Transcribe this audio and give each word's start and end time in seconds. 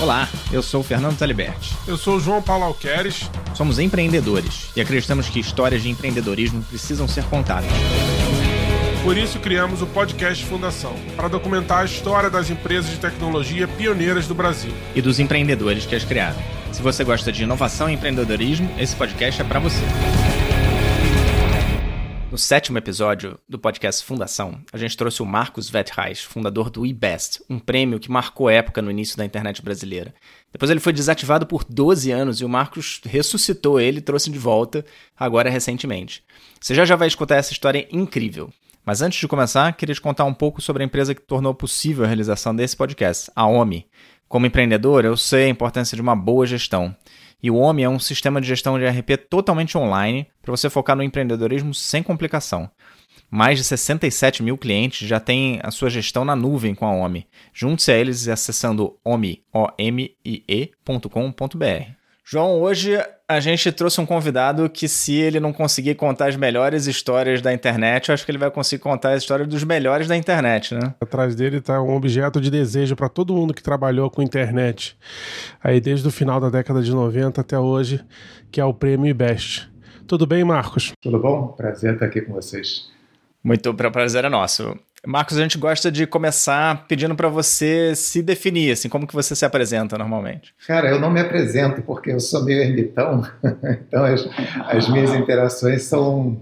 Olá, 0.00 0.30
eu 0.50 0.62
sou 0.62 0.80
o 0.80 0.82
Fernando 0.82 1.18
Taliberti. 1.18 1.76
Eu 1.86 1.94
sou 1.94 2.16
o 2.16 2.20
João 2.20 2.40
Paulo 2.40 2.64
Alqueres. 2.64 3.30
Somos 3.54 3.78
empreendedores 3.78 4.70
e 4.74 4.80
acreditamos 4.80 5.28
que 5.28 5.38
histórias 5.38 5.82
de 5.82 5.90
empreendedorismo 5.90 6.62
precisam 6.62 7.06
ser 7.06 7.22
contadas. 7.24 7.70
Por 9.02 9.18
isso 9.18 9.38
criamos 9.38 9.82
o 9.82 9.86
podcast 9.86 10.42
Fundação, 10.46 10.94
para 11.14 11.28
documentar 11.28 11.82
a 11.82 11.84
história 11.84 12.30
das 12.30 12.48
empresas 12.48 12.90
de 12.90 12.96
tecnologia 12.96 13.68
pioneiras 13.68 14.26
do 14.26 14.34
Brasil. 14.34 14.72
E 14.94 15.02
dos 15.02 15.20
empreendedores 15.20 15.84
que 15.84 15.94
as 15.94 16.02
criaram. 16.02 16.40
Se 16.72 16.80
você 16.80 17.04
gosta 17.04 17.30
de 17.30 17.42
inovação 17.42 17.90
e 17.90 17.92
empreendedorismo, 17.92 18.70
esse 18.78 18.96
podcast 18.96 19.42
é 19.42 19.44
para 19.44 19.60
você. 19.60 19.84
No 22.30 22.38
sétimo 22.38 22.78
episódio 22.78 23.36
do 23.48 23.58
podcast 23.58 24.04
Fundação, 24.04 24.60
a 24.72 24.78
gente 24.78 24.96
trouxe 24.96 25.20
o 25.20 25.26
Marcos 25.26 25.68
Vetreis, 25.68 26.22
fundador 26.22 26.70
do 26.70 26.86
eBest, 26.86 27.42
um 27.50 27.58
prêmio 27.58 27.98
que 27.98 28.08
marcou 28.08 28.48
época 28.48 28.80
no 28.80 28.88
início 28.88 29.16
da 29.16 29.24
internet 29.24 29.60
brasileira. 29.60 30.14
Depois 30.52 30.70
ele 30.70 30.78
foi 30.78 30.92
desativado 30.92 31.44
por 31.44 31.64
12 31.68 32.12
anos 32.12 32.40
e 32.40 32.44
o 32.44 32.48
Marcos 32.48 33.00
ressuscitou 33.04 33.80
ele 33.80 33.98
e 33.98 34.00
trouxe 34.00 34.30
de 34.30 34.38
volta, 34.38 34.86
agora 35.18 35.50
recentemente. 35.50 36.22
Você 36.60 36.72
já 36.72 36.84
já 36.84 36.94
vai 36.94 37.08
escutar 37.08 37.34
essa 37.34 37.52
história 37.52 37.88
incrível. 37.90 38.52
Mas 38.86 39.02
antes 39.02 39.18
de 39.18 39.26
começar, 39.26 39.72
queria 39.72 39.94
te 39.96 40.00
contar 40.00 40.24
um 40.24 40.32
pouco 40.32 40.62
sobre 40.62 40.84
a 40.84 40.86
empresa 40.86 41.16
que 41.16 41.20
tornou 41.20 41.52
possível 41.52 42.04
a 42.04 42.06
realização 42.06 42.54
desse 42.54 42.76
podcast, 42.76 43.28
a 43.34 43.44
OMI. 43.44 43.88
Como 44.28 44.46
empreendedor, 44.46 45.04
eu 45.04 45.16
sei 45.16 45.46
a 45.46 45.48
importância 45.48 45.96
de 45.96 46.00
uma 46.00 46.14
boa 46.14 46.46
gestão. 46.46 46.94
E 47.42 47.50
o 47.50 47.56
OMI 47.56 47.82
é 47.84 47.88
um 47.88 47.98
sistema 47.98 48.40
de 48.40 48.46
gestão 48.46 48.78
de 48.78 48.86
RP 48.86 49.16
totalmente 49.28 49.76
online 49.78 50.26
para 50.42 50.50
você 50.50 50.68
focar 50.68 50.96
no 50.96 51.02
empreendedorismo 51.02 51.72
sem 51.74 52.02
complicação. 52.02 52.70
Mais 53.30 53.58
de 53.58 53.64
67 53.64 54.42
mil 54.42 54.58
clientes 54.58 55.06
já 55.06 55.20
têm 55.20 55.60
a 55.62 55.70
sua 55.70 55.88
gestão 55.88 56.24
na 56.24 56.34
nuvem 56.34 56.74
com 56.74 56.86
a 56.86 56.92
OMI. 56.92 57.26
Junte-se 57.54 57.92
a 57.92 57.96
eles 57.96 58.26
acessando 58.28 58.98
omie.com.br. 59.04 59.60
João, 62.24 62.60
hoje 62.60 62.96
a 63.30 63.38
gente 63.38 63.70
trouxe 63.70 64.00
um 64.00 64.06
convidado 64.06 64.68
que, 64.68 64.88
se 64.88 65.14
ele 65.14 65.38
não 65.38 65.52
conseguir 65.52 65.94
contar 65.94 66.30
as 66.30 66.34
melhores 66.34 66.88
histórias 66.88 67.40
da 67.40 67.52
internet, 67.52 68.08
eu 68.08 68.12
acho 68.12 68.24
que 68.24 68.30
ele 68.32 68.38
vai 68.38 68.50
conseguir 68.50 68.82
contar 68.82 69.10
a 69.10 69.16
história 69.16 69.46
dos 69.46 69.62
melhores 69.62 70.08
da 70.08 70.16
internet, 70.16 70.74
né? 70.74 70.92
Atrás 71.00 71.36
dele 71.36 71.58
está 71.58 71.80
um 71.80 71.94
objeto 71.94 72.40
de 72.40 72.50
desejo 72.50 72.96
para 72.96 73.08
todo 73.08 73.32
mundo 73.32 73.54
que 73.54 73.62
trabalhou 73.62 74.10
com 74.10 74.20
internet, 74.20 74.98
aí 75.62 75.80
desde 75.80 76.08
o 76.08 76.10
final 76.10 76.40
da 76.40 76.50
década 76.50 76.82
de 76.82 76.90
90 76.90 77.40
até 77.40 77.56
hoje, 77.56 78.04
que 78.50 78.60
é 78.60 78.64
o 78.64 78.74
Prêmio 78.74 79.08
IBEST. 79.08 79.70
Tudo 80.08 80.26
bem, 80.26 80.42
Marcos? 80.42 80.90
Tudo 81.00 81.20
bom? 81.20 81.54
Prazer 81.56 81.94
estar 81.94 82.06
aqui 82.06 82.22
com 82.22 82.32
vocês. 82.32 82.90
Muito 83.44 83.72
prazer 83.72 84.24
é 84.24 84.28
nosso. 84.28 84.76
Marcos, 85.06 85.38
a 85.38 85.42
gente 85.42 85.56
gosta 85.56 85.90
de 85.90 86.06
começar 86.06 86.86
pedindo 86.86 87.14
para 87.14 87.28
você 87.28 87.94
se 87.94 88.22
definir, 88.22 88.72
assim, 88.72 88.88
como 88.88 89.06
que 89.06 89.14
você 89.14 89.34
se 89.34 89.44
apresenta 89.44 89.96
normalmente? 89.96 90.54
Cara, 90.66 90.90
eu 90.90 91.00
não 91.00 91.10
me 91.10 91.20
apresento 91.20 91.80
porque 91.82 92.12
eu 92.12 92.20
sou 92.20 92.44
meio 92.44 92.60
ermitão, 92.60 93.22
então 93.88 94.04
as, 94.04 94.28
as, 94.68 94.88
minhas 94.90 95.14
interações 95.14 95.84
são, 95.84 96.38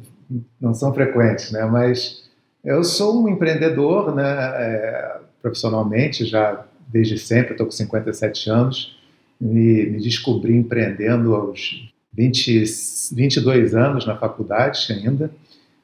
não 0.60 0.74
são 0.74 0.92
frequentes, 0.92 1.52
né? 1.52 1.64
Mas 1.66 2.24
eu 2.64 2.82
sou 2.82 3.22
um 3.22 3.28
empreendedor, 3.28 4.14
né? 4.14 4.24
É, 4.24 5.16
profissionalmente, 5.40 6.26
já 6.26 6.64
desde 6.88 7.16
sempre, 7.16 7.52
estou 7.52 7.66
com 7.66 7.72
57 7.72 8.50
anos, 8.50 8.98
me, 9.40 9.86
me 9.86 10.02
descobri 10.02 10.56
empreendendo 10.56 11.34
aos 11.34 11.92
20, 12.12 12.64
22 13.12 13.74
anos 13.76 14.04
na 14.04 14.16
faculdade 14.16 14.92
ainda. 14.92 15.30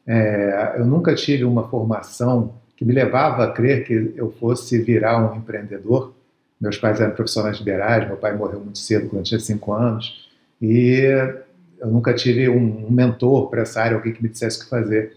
É, 0.07 0.75
eu 0.79 0.85
nunca 0.85 1.15
tive 1.15 1.45
uma 1.45 1.69
formação 1.69 2.55
que 2.77 2.85
me 2.85 2.93
levava 2.93 3.45
a 3.45 3.51
crer 3.53 3.85
que 3.85 4.13
eu 4.17 4.33
fosse 4.33 4.79
virar 4.81 5.33
um 5.33 5.37
empreendedor. 5.37 6.13
Meus 6.61 6.77
pais 6.79 7.01
eram 7.01 7.13
profissionais 7.15 7.59
liberais, 7.59 8.07
meu 8.07 8.17
pai 8.17 8.37
morreu 8.37 8.61
muito 8.61 8.79
cedo, 8.79 9.09
quando 9.09 9.19
eu 9.19 9.23
tinha 9.25 9.41
cinco 9.41 9.73
anos, 9.73 10.29
e 10.61 11.01
eu 11.79 11.89
nunca 11.89 12.15
tive 12.15 12.49
um 12.49 12.91
mentor 12.91 13.51
para 13.51 13.63
essa 13.63 13.83
área, 13.83 13.97
alguém 13.97 14.13
que 14.13 14.23
me 14.23 14.29
dissesse 14.29 14.59
o 14.59 14.65
que 14.65 14.71
fazer. 14.71 15.13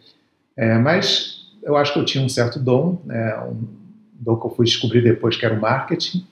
É, 0.56 0.78
mas 0.78 1.48
eu 1.64 1.78
acho 1.78 1.94
que 1.94 2.00
eu 2.00 2.06
tinha 2.06 2.24
um 2.24 2.30
certo 2.30 2.60
dom, 2.60 3.02
né, 3.06 3.38
um 3.44 3.66
dom 4.20 4.36
que 4.38 4.46
eu 4.46 4.52
fui 4.52 4.66
descobrir 4.66 5.02
depois, 5.02 5.38
que 5.38 5.46
era 5.46 5.54
o 5.56 5.62
marketing. 5.62 6.26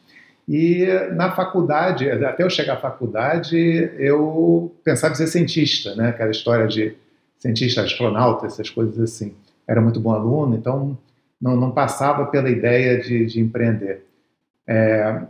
E 0.47 0.85
na 1.13 1.31
faculdade, 1.31 2.09
até 2.09 2.43
eu 2.43 2.49
chegar 2.49 2.73
à 2.73 2.77
faculdade, 2.77 3.57
eu 3.97 4.71
pensava 4.83 5.13
em 5.13 5.17
ser 5.17 5.27
cientista, 5.27 5.95
né? 5.95 6.09
aquela 6.09 6.29
história 6.29 6.67
de 6.67 6.95
cientista, 7.39 7.81
astronauta, 7.81 8.45
essas 8.45 8.69
coisas 8.69 8.99
assim. 8.99 9.33
Era 9.67 9.81
muito 9.81 9.99
bom 9.99 10.11
aluno, 10.11 10.55
então 10.55 10.95
não, 11.41 11.55
não 11.55 11.71
passava 11.71 12.25
pela 12.25 12.49
ideia 12.49 12.99
de, 12.99 13.25
de 13.25 13.39
empreender. 13.39 14.05
É, 14.67 15.21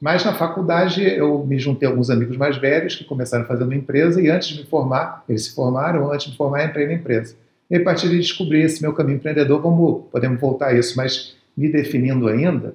mas 0.00 0.24
na 0.24 0.34
faculdade 0.34 1.02
eu 1.04 1.46
me 1.46 1.58
juntei 1.58 1.86
a 1.86 1.90
alguns 1.92 2.10
amigos 2.10 2.36
mais 2.36 2.56
velhos 2.56 2.96
que 2.96 3.04
começaram 3.04 3.44
fazer 3.44 3.62
uma 3.64 3.74
empresa 3.74 4.20
e 4.20 4.28
antes 4.28 4.48
de 4.48 4.60
me 4.60 4.66
formar, 4.66 5.24
eles 5.28 5.44
se 5.44 5.54
formaram, 5.54 6.10
antes 6.10 6.26
de 6.26 6.32
me 6.32 6.36
formar 6.36 6.64
entrei 6.64 6.86
na 6.86 6.94
empresa. 6.94 7.36
E 7.70 7.76
a 7.76 7.82
partir 7.84 8.08
de 8.08 8.18
descobrir 8.18 8.62
esse 8.62 8.82
meu 8.82 8.92
caminho 8.92 9.16
empreendedor, 9.16 9.62
vamos, 9.62 10.04
podemos 10.10 10.40
voltar 10.40 10.68
a 10.68 10.74
isso, 10.74 10.96
mas 10.96 11.36
me 11.56 11.70
definindo 11.70 12.26
ainda, 12.26 12.74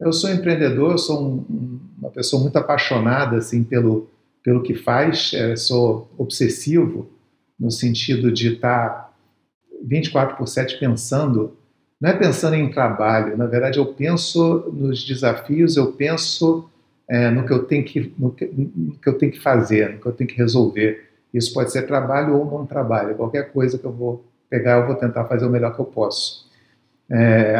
eu 0.00 0.12
sou 0.12 0.30
empreendedor, 0.30 0.92
eu 0.92 0.98
sou 0.98 1.22
um, 1.22 1.80
uma 1.98 2.10
pessoa 2.10 2.42
muito 2.42 2.56
apaixonada 2.56 3.36
assim 3.36 3.62
pelo, 3.62 4.10
pelo 4.42 4.62
que 4.62 4.74
faz, 4.74 5.32
é, 5.32 5.54
sou 5.56 6.10
obsessivo 6.18 7.08
no 7.58 7.70
sentido 7.70 8.32
de 8.32 8.54
estar 8.54 9.14
24 9.82 10.36
por 10.36 10.48
7 10.48 10.78
pensando 10.78 11.56
não 12.04 12.10
é 12.10 12.12
pensando 12.18 12.54
em 12.54 12.70
trabalho, 12.70 13.34
na 13.34 13.46
verdade 13.46 13.78
eu 13.78 13.86
penso 13.86 14.70
nos 14.74 15.02
desafios, 15.02 15.74
eu 15.74 15.90
penso 15.92 16.68
é, 17.08 17.30
no, 17.30 17.46
que 17.46 17.50
eu 17.54 17.64
tenho 17.64 17.82
que, 17.82 18.12
no 18.18 18.30
que, 18.30 18.44
no, 18.54 18.98
que, 18.98 19.08
eu 19.08 19.16
tenho 19.16 19.32
que 19.32 19.40
fazer, 19.40 19.94
no 19.94 20.00
que 20.00 20.04
eu 20.04 20.12
tenho 20.12 20.28
que 20.28 20.36
resolver. 20.36 21.08
Isso 21.32 21.54
pode 21.54 21.72
ser 21.72 21.86
trabalho 21.86 22.36
ou 22.36 22.44
não 22.44 22.66
trabalho, 22.66 23.14
qualquer 23.14 23.50
coisa 23.50 23.78
que 23.78 23.86
eu 23.86 23.90
vou 23.90 24.22
pegar, 24.50 24.80
eu 24.80 24.86
vou 24.86 24.96
tentar 24.96 25.24
fazer 25.24 25.46
o 25.46 25.48
melhor 25.48 25.74
que 25.74 25.80
eu 25.80 25.86
posso. 25.86 26.46
É, 27.08 27.56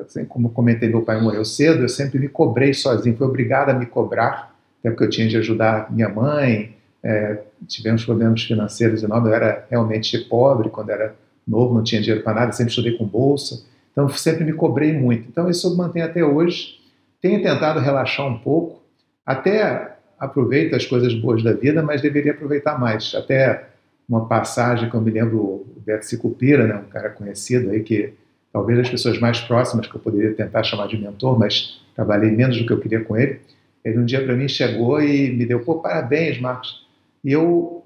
assim, 0.00 0.24
como 0.24 0.50
comentei, 0.50 0.88
meu 0.88 1.02
pai 1.02 1.20
morreu 1.20 1.44
cedo, 1.44 1.82
eu 1.82 1.88
sempre 1.88 2.18
me 2.18 2.28
cobrei 2.28 2.74
sozinho, 2.74 3.16
fui 3.16 3.24
obrigado 3.24 3.68
a 3.68 3.72
me 3.72 3.86
cobrar, 3.86 4.52
até 4.80 4.90
porque 4.90 5.04
eu 5.04 5.10
tinha 5.10 5.28
de 5.28 5.36
ajudar 5.36 5.92
minha 5.92 6.08
mãe, 6.08 6.74
é, 7.04 7.38
tivemos 7.68 8.04
problemas 8.04 8.42
financeiros 8.42 9.04
enormes, 9.04 9.28
eu 9.28 9.34
era 9.36 9.64
realmente 9.70 10.18
pobre 10.18 10.70
quando 10.70 10.90
era 10.90 11.14
novo, 11.46 11.74
não 11.74 11.82
tinha 11.82 12.00
dinheiro 12.00 12.22
para 12.22 12.34
nada, 12.34 12.52
sempre 12.52 12.70
estudei 12.70 12.96
com 12.96 13.06
bolsa, 13.06 13.64
então 13.92 14.08
sempre 14.08 14.44
me 14.44 14.52
cobrei 14.52 14.92
muito. 14.92 15.28
Então 15.28 15.48
isso 15.48 15.66
eu 15.66 15.76
mantenho 15.76 16.06
até 16.06 16.24
hoje. 16.24 16.80
Tenho 17.20 17.42
tentado 17.42 17.80
relaxar 17.80 18.26
um 18.26 18.38
pouco, 18.38 18.82
até 19.24 19.96
aproveito 20.18 20.74
as 20.74 20.84
coisas 20.84 21.14
boas 21.14 21.42
da 21.42 21.52
vida, 21.52 21.82
mas 21.82 22.02
deveria 22.02 22.32
aproveitar 22.32 22.78
mais. 22.78 23.14
Até 23.14 23.68
uma 24.08 24.26
passagem 24.26 24.90
que 24.90 24.94
eu 24.94 25.00
me 25.00 25.10
lembro, 25.10 25.38
o 25.38 25.82
Beto 25.84 26.04
Sicupira, 26.04 26.66
né, 26.66 26.74
um 26.74 26.88
cara 26.88 27.10
conhecido 27.10 27.70
aí, 27.70 27.82
que 27.82 28.12
talvez 28.52 28.78
as 28.78 28.88
pessoas 28.88 29.18
mais 29.18 29.40
próximas 29.40 29.86
que 29.86 29.94
eu 29.94 30.00
poderia 30.00 30.34
tentar 30.34 30.62
chamar 30.62 30.86
de 30.86 30.98
mentor, 30.98 31.38
mas 31.38 31.80
trabalhei 31.94 32.30
menos 32.30 32.58
do 32.58 32.66
que 32.66 32.72
eu 32.72 32.80
queria 32.80 33.02
com 33.02 33.16
ele. 33.16 33.40
Ele 33.84 33.98
um 33.98 34.04
dia 34.04 34.22
para 34.22 34.34
mim 34.34 34.48
chegou 34.48 35.00
e 35.02 35.30
me 35.30 35.44
deu, 35.44 35.60
pô, 35.60 35.76
parabéns, 35.76 36.40
Marcos. 36.40 36.86
E 37.24 37.32
eu 37.32 37.84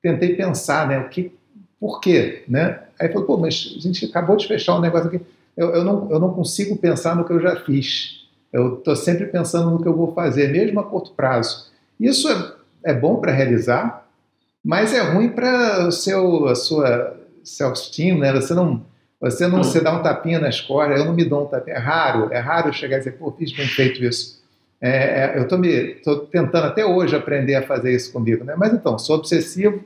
tentei 0.00 0.34
pensar, 0.34 0.88
né, 0.88 0.98
o 0.98 1.08
que 1.08 1.32
por 1.82 2.00
quê? 2.00 2.44
Né? 2.46 2.78
Aí 2.96 3.08
falou, 3.08 3.26
pô, 3.26 3.36
mas 3.36 3.74
a 3.76 3.80
gente 3.80 4.04
acabou 4.04 4.36
de 4.36 4.46
fechar 4.46 4.76
um 4.76 4.80
negócio 4.80 5.08
aqui. 5.08 5.20
Eu, 5.56 5.70
eu, 5.70 5.84
não, 5.84 6.08
eu 6.12 6.20
não 6.20 6.32
consigo 6.32 6.76
pensar 6.76 7.16
no 7.16 7.24
que 7.24 7.32
eu 7.32 7.40
já 7.40 7.56
fiz. 7.56 8.24
Eu 8.52 8.74
estou 8.78 8.94
sempre 8.94 9.26
pensando 9.26 9.68
no 9.68 9.82
que 9.82 9.88
eu 9.88 9.96
vou 9.96 10.14
fazer, 10.14 10.52
mesmo 10.52 10.78
a 10.78 10.84
curto 10.84 11.10
prazo. 11.10 11.72
Isso 11.98 12.28
é, 12.28 12.52
é 12.84 12.94
bom 12.94 13.16
para 13.16 13.32
realizar, 13.32 14.06
mas 14.64 14.94
é 14.94 15.00
ruim 15.00 15.30
para 15.30 15.88
o 15.88 15.90
seu, 15.90 16.46
a 16.46 16.54
sua 16.54 17.16
self-esteem, 17.42 18.16
né? 18.16 18.32
Você 18.32 18.54
não, 18.54 18.84
você 19.20 19.48
não 19.48 19.64
se 19.64 19.80
dá 19.80 19.92
um 19.92 20.04
tapinha 20.04 20.38
nas 20.38 20.60
costas, 20.60 21.00
eu 21.00 21.04
não 21.04 21.14
me 21.14 21.24
dou 21.24 21.42
um 21.42 21.46
tapinha. 21.46 21.78
É 21.78 21.80
raro, 21.80 22.32
é 22.32 22.38
raro 22.38 22.72
chegar 22.72 22.98
e 22.98 23.00
dizer, 23.00 23.18
pô, 23.18 23.32
fiz 23.32 23.50
bem 23.50 23.66
feito 23.66 24.04
isso. 24.04 24.40
É, 24.80 25.34
é 25.34 25.36
eu 25.36 25.42
estou 25.96 26.18
tentando 26.26 26.66
até 26.66 26.86
hoje 26.86 27.16
aprender 27.16 27.56
a 27.56 27.62
fazer 27.62 27.92
isso 27.92 28.12
comigo, 28.12 28.44
né? 28.44 28.54
Mas 28.56 28.72
então, 28.72 28.96
sou 29.00 29.16
obsessivo, 29.16 29.82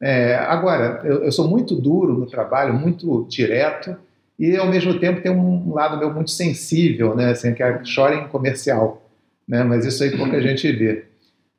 é, 0.00 0.36
agora, 0.36 1.00
eu, 1.04 1.24
eu, 1.24 1.32
sou 1.32 1.48
muito 1.48 1.74
duro 1.74 2.14
no 2.14 2.26
trabalho, 2.26 2.72
muito 2.72 3.26
direto, 3.28 3.96
e 4.38 4.56
ao 4.56 4.68
mesmo 4.68 4.98
tempo 4.98 5.20
tem 5.20 5.32
um 5.32 5.74
lado 5.74 5.98
meu 5.98 6.14
muito 6.14 6.30
sensível, 6.30 7.16
né? 7.16 7.30
Assim, 7.30 7.52
que 7.52 7.62
é, 7.62 7.82
chora 7.94 8.14
em 8.14 8.28
comercial, 8.28 9.02
né? 9.46 9.64
Mas 9.64 9.84
isso 9.84 10.02
aí 10.02 10.16
pouca 10.16 10.40
gente 10.40 10.70
vê. 10.70 11.04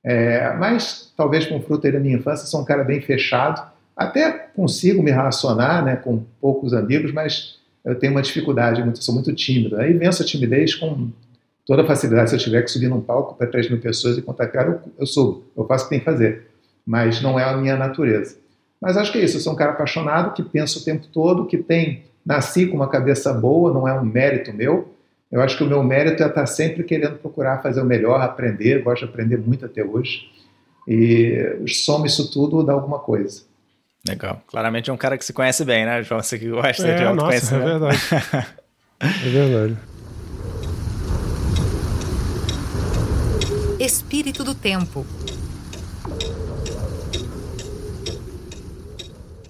É, 0.01 0.53
mas 0.53 1.11
talvez 1.17 1.45
com 1.45 1.61
fruto 1.61 1.91
da 1.91 1.99
minha 1.99 2.15
infância, 2.15 2.47
sou 2.47 2.61
um 2.61 2.65
cara 2.65 2.85
bem 2.85 3.01
fechado, 3.01 3.61
até 3.95 4.31
consigo 4.31 5.03
me 5.03 5.11
relacionar, 5.11 5.83
né, 5.83 5.97
com 5.97 6.23
poucos 6.39 6.73
amigos, 6.73 7.11
mas 7.11 7.57
eu 7.83 7.95
tenho 7.95 8.13
uma 8.13 8.21
dificuldade, 8.21 8.81
muito, 8.81 9.03
sou 9.03 9.13
muito 9.13 9.33
tímido. 9.33 9.75
Aí 9.75 9.93
a 10.07 10.25
timidez 10.25 10.73
com 10.73 11.09
toda 11.65 11.83
facilidade. 11.83 12.29
Se 12.29 12.37
eu 12.37 12.39
tiver 12.39 12.61
que 12.61 12.71
subir 12.71 12.87
num 12.87 13.01
palco 13.01 13.35
para 13.35 13.47
3 13.47 13.69
mil 13.69 13.81
pessoas 13.81 14.17
e 14.17 14.21
contar 14.21 14.47
cara, 14.47 14.69
eu, 14.69 14.91
eu 14.99 15.05
subo, 15.05 15.43
eu 15.57 15.65
faço 15.65 15.83
o 15.85 15.89
que 15.89 15.95
tem 15.95 15.99
que 15.99 16.05
fazer 16.05 16.48
mas 16.89 17.21
não 17.21 17.39
é 17.39 17.43
a 17.43 17.55
minha 17.55 17.77
natureza. 17.77 18.35
Mas 18.81 18.97
acho 18.97 19.11
que 19.11 19.19
é 19.19 19.23
isso, 19.23 19.37
eu 19.37 19.41
sou 19.41 19.53
um 19.53 19.55
cara 19.55 19.73
apaixonado, 19.73 20.33
que 20.33 20.41
pensa 20.41 20.79
o 20.79 20.83
tempo 20.83 21.05
todo, 21.13 21.45
que 21.45 21.59
tem, 21.59 22.05
nasci 22.25 22.65
com 22.65 22.75
uma 22.75 22.89
cabeça 22.89 23.31
boa, 23.31 23.71
não 23.71 23.87
é 23.87 23.93
um 23.93 24.03
mérito 24.03 24.51
meu, 24.51 24.91
Eu 25.31 25.39
acho 25.39 25.55
que 25.55 25.63
o 25.63 25.67
meu 25.67 25.83
mérito 25.83 26.23
é 26.23 26.25
estar 26.25 26.47
sempre 26.47 26.83
querendo 26.83 27.19
procurar 27.19 27.61
fazer 27.61 27.79
o 27.79 27.85
melhor, 27.85 28.19
aprender, 28.19 28.81
gosto 28.81 29.05
de 29.05 29.11
aprender 29.11 29.37
muito 29.37 29.63
até 29.63 29.83
hoje. 29.83 30.31
E 30.87 31.63
soma 31.67 32.07
isso 32.07 32.31
tudo 32.31 32.63
dá 32.63 32.73
alguma 32.73 32.97
coisa. 32.97 33.43
Legal. 34.07 34.41
Claramente 34.47 34.89
é 34.89 34.93
um 34.93 34.97
cara 34.97 35.15
que 35.15 35.23
se 35.23 35.31
conhece 35.31 35.63
bem, 35.63 35.85
né, 35.85 36.01
João? 36.01 36.23
Você 36.23 36.39
que 36.39 36.49
gosta 36.49 36.87
é, 36.87 36.95
de 36.95 37.03
autoconhecimento. 37.03 37.67
É 37.67 37.77
verdade. 37.77 37.97
é 38.99 39.29
verdade. 39.29 39.77
Espírito 43.79 44.43
do 44.43 44.55
Tempo. 44.55 45.05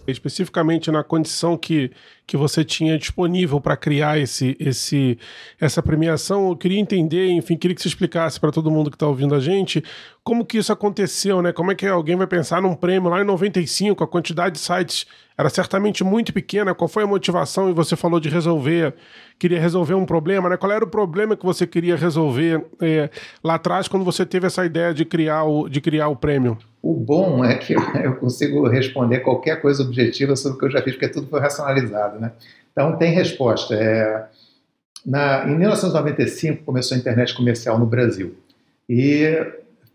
Especificamente 0.10 0.92
na 0.92 1.04
condição 1.04 1.58
que, 1.58 1.92
que 2.26 2.38
você 2.38 2.64
tinha 2.64 2.98
disponível 2.98 3.60
para 3.60 3.76
criar 3.78 4.18
esse, 4.20 4.56
esse, 4.60 5.18
essa 5.60 5.82
premiação, 5.82 6.50
eu 6.50 6.56
queria 6.56 6.80
entender, 6.80 7.30
enfim, 7.32 7.56
queria 7.56 7.76
que 7.76 7.82
você 7.82 7.88
explicasse 7.88 8.40
para 8.40 8.52
todo 8.52 8.72
mundo 8.72 8.90
que 8.90 8.96
está 8.96 9.08
ouvindo 9.08 9.36
a 9.36 9.40
gente 9.40 9.84
como 10.30 10.46
que 10.46 10.60
isso 10.60 10.72
aconteceu, 10.72 11.42
né? 11.42 11.52
Como 11.52 11.72
é 11.72 11.76
que 11.76 11.88
alguém 11.88 12.16
vai 12.16 12.28
pensar 12.28 12.62
num 12.62 12.76
prêmio 12.76 13.10
lá 13.10 13.20
em 13.20 13.24
95, 13.24 14.04
a 14.04 14.08
quantidade 14.08 14.56
de 14.56 14.62
sites 14.62 15.08
era 15.36 15.50
certamente 15.50 16.04
muito 16.04 16.32
pequena, 16.32 16.76
qual 16.76 16.88
foi 16.88 17.02
a 17.02 17.08
motivação? 17.08 17.68
E 17.68 17.74
você 17.74 17.96
falou 17.96 18.20
de 18.20 18.30
resolver, 18.30 18.94
queria 19.40 19.60
resolver 19.60 19.96
um 19.96 20.06
problema, 20.06 20.48
né? 20.48 20.56
Qual 20.56 20.72
era 20.72 20.86
o 20.86 20.88
problema 20.88 21.36
que 21.36 21.44
você 21.44 21.66
queria 21.66 21.96
resolver 21.96 22.64
é, 22.80 23.10
lá 23.44 23.56
atrás 23.56 23.88
quando 23.88 24.06
você 24.06 24.24
teve 24.24 24.46
essa 24.46 24.64
ideia 24.64 24.94
de 24.94 25.04
criar 25.04 25.46
o, 25.46 25.68
de 25.68 25.82
criar 25.82 26.10
o 26.10 26.16
prêmio? 26.16 26.58
O 26.82 26.94
bom 26.94 27.44
é 27.44 27.56
que 27.56 27.74
eu 28.04 28.16
consigo 28.16 28.68
responder 28.68 29.20
qualquer 29.20 29.62
coisa 29.62 29.84
objetiva 29.84 30.36
sobre 30.36 30.56
o 30.56 30.60
que 30.60 30.66
eu 30.66 30.72
já 30.72 30.82
fiz, 30.82 30.94
porque 30.94 31.10
tudo 31.10 31.28
foi 31.28 31.40
racionalizado, 31.40 32.20
né? 32.20 32.32
Então 32.72 32.98
tem 32.98 33.14
resposta. 33.14 33.76
É, 33.76 34.26
na, 35.06 35.46
em 35.50 35.58
1995 35.58 36.64
começou 36.64 36.96
a 36.96 37.00
internet 37.00 37.34
comercial 37.34 37.78
no 37.80 37.86
Brasil 37.86 38.36
e 38.88 39.46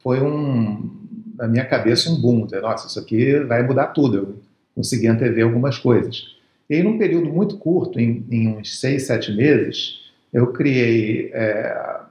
foi 0.02 0.20
um, 0.20 0.90
na 1.36 1.48
minha 1.48 1.64
cabeça 1.64 2.10
um 2.10 2.20
boom. 2.20 2.46
Nossa, 2.60 2.86
isso 2.86 2.98
aqui 2.98 3.38
vai 3.40 3.62
mudar 3.62 3.88
tudo. 3.88 4.16
Eu 4.16 4.38
consegui 4.74 5.06
antever 5.06 5.44
algumas 5.44 5.78
coisas. 5.78 6.34
E 6.68 6.82
num 6.82 6.98
período 6.98 7.30
muito 7.30 7.58
curto, 7.58 8.00
em, 8.00 8.24
em 8.30 8.48
uns 8.48 8.78
seis, 8.80 9.06
sete 9.06 9.32
meses, 9.32 10.00
eu 10.32 10.48
criei 10.48 11.30
é, 11.32 12.03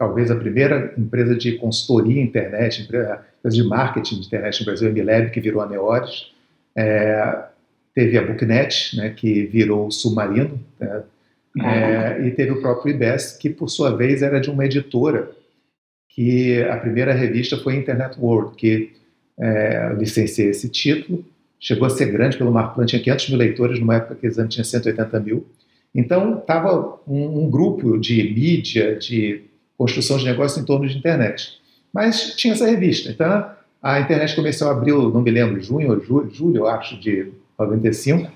talvez 0.00 0.30
a 0.30 0.34
primeira 0.34 0.94
empresa 0.96 1.34
de 1.34 1.58
consultoria 1.58 2.22
internet, 2.22 2.80
empresa 2.80 3.22
de 3.44 3.62
marketing 3.62 4.20
de 4.20 4.26
internet 4.28 4.60
no 4.60 4.64
Brasil, 4.64 4.88
a 4.88 4.90
Emilab, 4.90 5.30
que 5.30 5.40
virou 5.42 5.60
a 5.60 5.68
Neores. 5.68 6.32
É, 6.74 7.44
teve 7.94 8.16
a 8.16 8.22
Booknet, 8.22 8.96
né, 8.96 9.10
que 9.10 9.44
virou 9.44 9.88
o 9.88 9.90
Submarino, 9.90 10.58
né, 10.80 11.02
é, 11.62 12.26
e 12.26 12.30
teve 12.30 12.52
o 12.52 12.62
próprio 12.62 12.94
IBES, 12.94 13.36
que 13.36 13.50
por 13.50 13.68
sua 13.68 13.94
vez 13.94 14.22
era 14.22 14.40
de 14.40 14.48
uma 14.48 14.64
editora, 14.64 15.32
que 16.08 16.62
a 16.62 16.78
primeira 16.78 17.12
revista 17.12 17.58
foi 17.58 17.74
Internet 17.74 18.18
World, 18.18 18.56
que 18.56 18.92
é, 19.38 19.94
licenciei 19.98 20.48
esse 20.48 20.70
título, 20.70 21.22
chegou 21.58 21.86
a 21.86 21.90
ser 21.90 22.06
grande 22.10 22.38
pelo 22.38 22.50
Marco 22.50 22.76
Plan, 22.76 22.86
tinha 22.86 23.02
500 23.02 23.28
mil 23.28 23.38
leitores, 23.38 23.78
numa 23.78 23.96
época 23.96 24.14
que 24.14 24.26
o 24.26 24.28
exame 24.28 24.48
tinha 24.48 24.64
180 24.64 25.20
mil. 25.20 25.46
Então, 25.94 26.38
estava 26.38 26.98
um, 27.06 27.44
um, 27.44 27.50
grupo 27.50 27.98
de 27.98 28.32
mídia, 28.32 28.96
de 28.96 29.49
construção 29.80 30.18
de 30.18 30.26
negócio 30.26 30.60
em 30.60 30.64
torno 30.66 30.86
de 30.86 30.98
internet. 30.98 31.58
Mas 31.90 32.34
tinha 32.36 32.52
essa 32.52 32.68
revista. 32.68 33.08
Então, 33.08 33.50
a 33.82 33.98
internet 33.98 34.36
comercial 34.36 34.70
abriu, 34.70 35.08
não 35.08 35.22
me 35.22 35.30
lembro, 35.30 35.58
junho 35.62 35.90
ou 35.90 35.98
julho, 35.98 36.30
julho 36.30 36.66
acho, 36.66 37.00
de 37.00 37.32
95. 37.58 38.30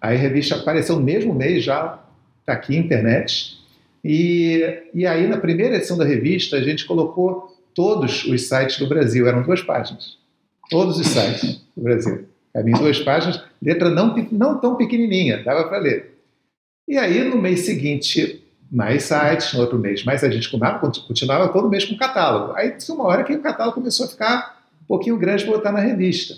Aí 0.00 0.16
a 0.16 0.18
revista 0.18 0.56
apareceu 0.56 0.96
no 0.96 1.02
mesmo 1.02 1.34
mês, 1.34 1.62
já 1.62 1.98
está 2.40 2.54
aqui, 2.54 2.74
internet. 2.74 3.58
E, 4.02 4.80
e 4.94 5.06
aí, 5.06 5.26
na 5.26 5.36
primeira 5.36 5.76
edição 5.76 5.98
da 5.98 6.06
revista, 6.06 6.56
a 6.56 6.62
gente 6.62 6.86
colocou 6.86 7.54
todos 7.74 8.24
os 8.24 8.48
sites 8.48 8.78
do 8.78 8.88
Brasil, 8.88 9.28
eram 9.28 9.42
duas 9.42 9.60
páginas. 9.60 10.16
Todos 10.70 10.98
os 10.98 11.06
sites 11.06 11.60
do 11.76 11.82
Brasil. 11.82 12.24
Em 12.56 12.72
duas 12.72 12.98
páginas, 13.00 13.44
letra 13.60 13.90
não, 13.90 14.16
não 14.32 14.58
tão 14.58 14.74
pequenininha, 14.74 15.42
dava 15.44 15.68
para 15.68 15.76
ler. 15.76 16.14
E 16.88 16.96
aí, 16.96 17.22
no 17.24 17.36
mês 17.36 17.60
seguinte, 17.60 18.42
mais 18.70 19.04
sites, 19.04 19.54
no 19.54 19.60
outro 19.60 19.78
mês 19.78 20.04
mais 20.04 20.22
a 20.22 20.30
gente 20.30 20.48
continuava, 20.50 20.78
continuava 20.78 21.48
todo 21.48 21.68
mês 21.68 21.84
com 21.84 21.96
catálogo. 21.96 22.54
Aí 22.54 22.72
tinha 22.72 22.94
uma 22.94 23.04
hora 23.04 23.24
que 23.24 23.32
o 23.32 23.40
catálogo 23.40 23.76
começou 23.76 24.06
a 24.06 24.08
ficar 24.08 24.62
um 24.82 24.86
pouquinho 24.86 25.16
grande 25.16 25.44
para 25.44 25.54
botar 25.54 25.72
na 25.72 25.80
revista. 25.80 26.34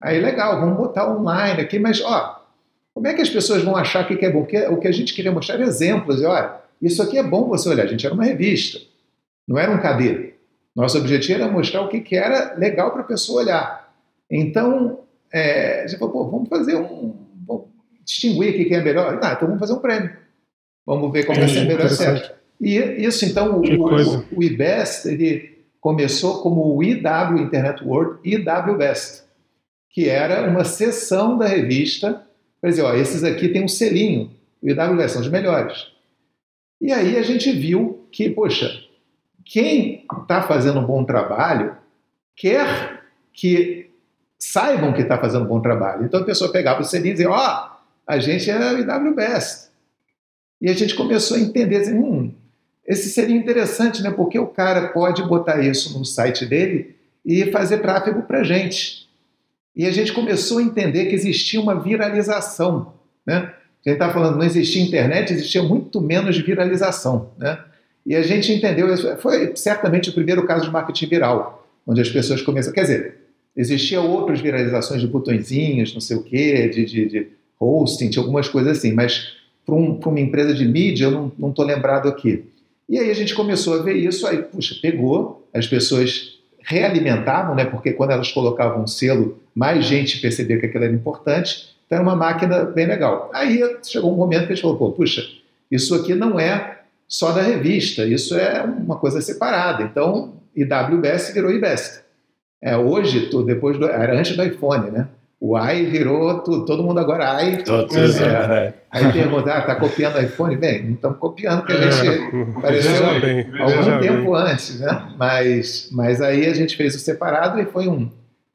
Aí, 0.00 0.20
legal, 0.20 0.60
vamos 0.60 0.76
botar 0.76 1.10
online 1.10 1.62
aqui, 1.62 1.78
mas, 1.78 2.02
ó, 2.02 2.44
como 2.92 3.08
é 3.08 3.14
que 3.14 3.22
as 3.22 3.30
pessoas 3.30 3.62
vão 3.62 3.74
achar 3.74 4.06
que 4.06 4.22
é 4.22 4.30
bom? 4.30 4.42
Porque 4.42 4.58
o 4.66 4.78
que 4.78 4.86
a 4.86 4.92
gente 4.92 5.14
queria 5.14 5.32
mostrar 5.32 5.54
era 5.54 5.64
exemplos. 5.64 6.20
E, 6.20 6.26
olha, 6.26 6.56
isso 6.80 7.02
aqui 7.02 7.16
é 7.16 7.22
bom 7.22 7.48
você 7.48 7.70
olhar. 7.70 7.84
A 7.84 7.86
gente 7.86 8.04
era 8.04 8.14
uma 8.14 8.24
revista, 8.24 8.78
não 9.48 9.58
era 9.58 9.72
um 9.72 9.78
KD. 9.78 10.34
Nosso 10.76 10.98
objetivo 10.98 11.42
era 11.42 11.50
mostrar 11.50 11.80
o 11.80 11.88
que, 11.88 12.00
que 12.00 12.16
era 12.16 12.54
legal 12.54 12.90
para 12.90 13.00
a 13.00 13.04
pessoa 13.04 13.42
olhar. 13.42 13.94
Então, 14.30 15.00
é, 15.32 15.84
a 15.84 15.86
gente 15.86 15.98
falou, 15.98 16.12
pô, 16.12 16.30
vamos 16.30 16.48
fazer 16.48 16.76
um. 16.76 17.16
Vamos 17.46 17.64
distinguir 18.04 18.50
o 18.50 18.68
que 18.68 18.74
é 18.74 18.82
melhor. 18.82 19.18
Ah, 19.22 19.32
então 19.32 19.48
vamos 19.48 19.60
fazer 19.60 19.72
um 19.72 19.78
prêmio. 19.78 20.14
Vamos 20.86 21.12
ver 21.12 21.24
qual 21.24 21.38
vai 21.38 21.48
ser 21.48 21.64
melhor 21.66 21.88
certo. 21.90 22.34
E 22.60 22.76
isso, 22.76 23.24
então, 23.24 23.58
o, 23.58 23.62
o, 23.62 24.38
o, 24.38 24.42
IBEST, 24.42 25.08
ele 25.08 25.64
começou 25.80 26.42
como 26.42 26.76
o 26.76 26.82
IW 26.82 27.38
Internet 27.38 27.84
World 27.84 28.18
IW 28.24 28.76
Best, 28.76 29.24
que 29.90 30.08
era 30.08 30.48
uma 30.48 30.64
seção 30.64 31.36
da 31.36 31.46
revista 31.46 32.24
para 32.60 32.70
dizer, 32.70 32.82
ó, 32.82 32.94
esses 32.94 33.22
aqui 33.24 33.48
tem 33.48 33.64
um 33.64 33.68
selinho, 33.68 34.30
o 34.62 34.68
IW 34.68 34.96
Best 34.96 35.12
são 35.12 35.22
os 35.22 35.28
melhores. 35.28 35.88
E 36.80 36.92
aí 36.92 37.16
a 37.16 37.22
gente 37.22 37.50
viu 37.52 38.06
que, 38.10 38.30
poxa, 38.30 38.70
quem 39.44 40.04
está 40.22 40.42
fazendo 40.42 40.80
um 40.80 40.86
bom 40.86 41.04
trabalho 41.04 41.76
quer 42.36 43.02
que 43.32 43.90
saibam 44.38 44.92
que 44.92 45.02
está 45.02 45.18
fazendo 45.18 45.44
um 45.44 45.48
bom 45.48 45.60
trabalho. 45.60 46.04
Então 46.04 46.20
a 46.20 46.24
pessoa 46.24 46.52
pegava 46.52 46.80
o 46.80 46.84
selinho 46.84 47.10
e 47.10 47.12
dizia: 47.12 47.30
Ó, 47.30 47.36
oh, 47.36 47.76
a 48.06 48.18
gente 48.18 48.50
é 48.50 48.72
o 48.72 48.78
IW 48.78 49.14
Best. 49.14 49.63
E 50.64 50.70
a 50.70 50.72
gente 50.72 50.94
começou 50.94 51.36
a 51.36 51.40
entender 51.40 51.76
assim, 51.76 51.92
hum, 51.92 52.32
esse 52.86 53.10
seria 53.10 53.36
interessante, 53.36 54.02
né? 54.02 54.10
Porque 54.10 54.38
o 54.38 54.46
cara 54.46 54.88
pode 54.88 55.22
botar 55.22 55.62
isso 55.62 55.96
no 55.98 56.04
site 56.06 56.46
dele 56.46 56.96
e 57.24 57.50
fazer 57.50 57.78
tráfego 57.78 58.22
para 58.22 58.42
gente. 58.42 59.06
E 59.76 59.86
a 59.86 59.90
gente 59.90 60.12
começou 60.14 60.56
a 60.56 60.62
entender 60.62 61.04
que 61.04 61.14
existia 61.14 61.60
uma 61.60 61.78
viralização, 61.78 62.94
né? 63.26 63.52
A 63.84 63.90
gente 63.90 64.00
está 64.00 64.10
falando, 64.10 64.38
não 64.38 64.44
existia 64.44 64.82
internet, 64.82 65.34
existia 65.34 65.62
muito 65.62 66.00
menos 66.00 66.38
viralização, 66.38 67.32
né? 67.38 67.58
E 68.06 68.16
a 68.16 68.22
gente 68.22 68.50
entendeu, 68.50 68.88
foi 69.18 69.54
certamente 69.54 70.08
o 70.08 70.14
primeiro 70.14 70.46
caso 70.46 70.64
de 70.64 70.70
marketing 70.70 71.06
viral, 71.06 71.68
onde 71.86 72.00
as 72.00 72.08
pessoas 72.08 72.40
começam, 72.40 72.72
quer 72.72 72.82
dizer, 72.82 73.24
Existia 73.56 74.00
outras 74.00 74.40
viralizações 74.40 75.00
de 75.00 75.06
botõezinhos, 75.06 75.94
não 75.94 76.00
sei 76.00 76.16
o 76.16 76.22
quê, 76.22 76.68
de, 76.68 76.84
de, 76.84 77.06
de 77.06 77.28
hosting, 77.60 78.10
de 78.10 78.18
algumas 78.18 78.48
coisas 78.48 78.78
assim, 78.78 78.92
mas 78.92 79.36
para 79.64 79.74
um, 79.74 79.98
uma 79.98 80.20
empresa 80.20 80.54
de 80.54 80.64
mídia 80.64 81.06
eu 81.06 81.32
não 81.38 81.50
estou 81.50 81.64
lembrado 81.64 82.08
aqui. 82.08 82.44
E 82.88 82.98
aí 82.98 83.10
a 83.10 83.14
gente 83.14 83.34
começou 83.34 83.74
a 83.74 83.82
ver 83.82 83.94
isso, 83.94 84.26
aí, 84.26 84.42
puxa, 84.42 84.76
pegou, 84.80 85.48
as 85.54 85.66
pessoas 85.66 86.38
realimentavam, 86.60 87.54
né, 87.54 87.64
porque 87.64 87.92
quando 87.92 88.10
elas 88.10 88.30
colocavam 88.30 88.82
um 88.82 88.86
selo, 88.86 89.38
mais 89.54 89.84
gente 89.84 90.20
percebia 90.20 90.58
que 90.58 90.66
aquilo 90.66 90.84
era 90.84 90.92
importante, 90.92 91.74
então 91.86 91.96
era 91.96 92.02
uma 92.02 92.16
máquina 92.16 92.64
bem 92.64 92.86
legal. 92.86 93.30
Aí 93.32 93.60
chegou 93.82 94.12
um 94.12 94.16
momento 94.16 94.46
que 94.46 94.52
a 94.52 94.56
gente 94.56 94.62
falou, 94.62 94.92
puxa, 94.92 95.26
isso 95.70 95.94
aqui 95.94 96.14
não 96.14 96.38
é 96.38 96.80
só 97.06 97.32
da 97.32 97.42
revista, 97.42 98.04
isso 98.04 98.36
é 98.36 98.62
uma 98.62 98.96
coisa 98.96 99.20
separada. 99.20 99.82
Então, 99.82 100.34
IWBS 100.56 101.32
virou 101.32 101.50
IBEST. 101.50 102.02
É, 102.62 102.76
hoje, 102.76 103.28
depois 103.44 103.78
do, 103.78 103.86
era 103.86 104.18
antes 104.18 104.36
do 104.36 104.42
iPhone, 104.42 104.90
né? 104.90 105.08
O 105.40 105.58
i 105.58 105.84
virou 105.84 106.40
tu, 106.40 106.64
todo 106.64 106.82
mundo 106.82 107.00
agora 107.00 107.42
i. 107.44 107.62
Todos, 107.62 107.94
é, 108.20 108.24
é. 108.26 108.74
Aí 108.90 109.12
pergunta, 109.12 109.52
ah, 109.52 109.62
tá 109.62 109.74
copiando 109.74 110.16
o 110.16 110.20
iPhone? 110.20 110.56
Bem, 110.56 110.84
não 110.84 110.94
estamos 110.94 111.18
copiando, 111.18 111.58
porque 111.60 111.72
a 111.72 111.90
gente 111.90 112.08
é, 112.08 112.58
apareceu 112.58 113.20
bem, 113.20 113.46
algum 113.60 114.00
tempo 114.00 114.32
bem. 114.32 114.40
antes, 114.40 114.80
né? 114.80 115.08
Mas, 115.18 115.88
mas 115.92 116.20
aí 116.22 116.46
a 116.46 116.54
gente 116.54 116.76
fez 116.76 116.94
o 116.94 116.98
separado 116.98 117.60
e 117.60 117.66
foi 117.66 117.88
um, 117.88 118.10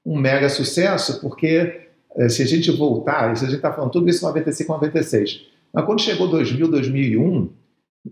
um 0.05 0.17
mega 0.17 0.49
sucesso, 0.49 1.21
porque 1.21 1.89
eh, 2.15 2.29
se 2.29 2.41
a 2.41 2.45
gente 2.45 2.71
voltar, 2.71 3.35
se 3.35 3.45
a 3.45 3.47
gente 3.47 3.57
está 3.57 3.71
falando 3.71 3.91
tudo 3.91 4.09
isso 4.09 4.25
em 4.25 4.27
95, 4.27 4.71
96, 4.73 5.41
mas 5.73 5.85
quando 5.85 6.01
chegou 6.01 6.27
2000, 6.27 6.67
2001, 6.69 7.49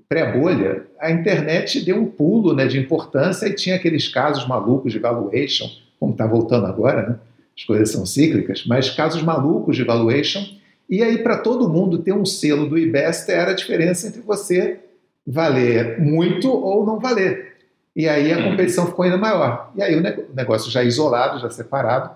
pré-bolha, 0.07 0.85
a 0.99 1.11
internet 1.11 1.83
deu 1.83 1.97
um 1.97 2.05
pulo 2.05 2.53
né, 2.53 2.67
de 2.67 2.77
importância 2.77 3.47
e 3.47 3.55
tinha 3.55 3.75
aqueles 3.75 4.07
casos 4.07 4.47
malucos 4.47 4.91
de 4.91 4.99
valuation, 4.99 5.67
como 5.99 6.11
está 6.11 6.27
voltando 6.27 6.67
agora, 6.67 7.09
né? 7.09 7.15
As 7.57 7.63
coisas 7.63 7.89
são 7.89 8.05
cíclicas, 8.05 8.63
mas 8.67 8.89
casos 8.89 9.23
malucos 9.23 9.75
de 9.75 9.83
valuation. 9.83 10.45
E 10.89 11.03
aí, 11.03 11.17
para 11.17 11.37
todo 11.39 11.67
mundo 11.67 11.97
ter 11.97 12.13
um 12.13 12.25
selo 12.25 12.69
do 12.69 12.77
IBEST 12.77 13.29
era 13.31 13.51
a 13.51 13.55
diferença 13.55 14.07
entre 14.07 14.21
você 14.21 14.79
valer 15.25 15.99
muito 15.99 16.49
ou 16.49 16.85
não 16.85 16.99
valer. 16.99 17.55
E 17.95 18.07
aí 18.07 18.31
a 18.31 18.43
competição 18.43 18.85
ficou 18.85 19.03
ainda 19.03 19.17
maior. 19.17 19.71
E 19.75 19.81
aí 19.81 19.95
o 19.95 20.35
negócio 20.35 20.71
já 20.71 20.83
isolado, 20.83 21.39
já 21.39 21.49
separado, 21.49 22.15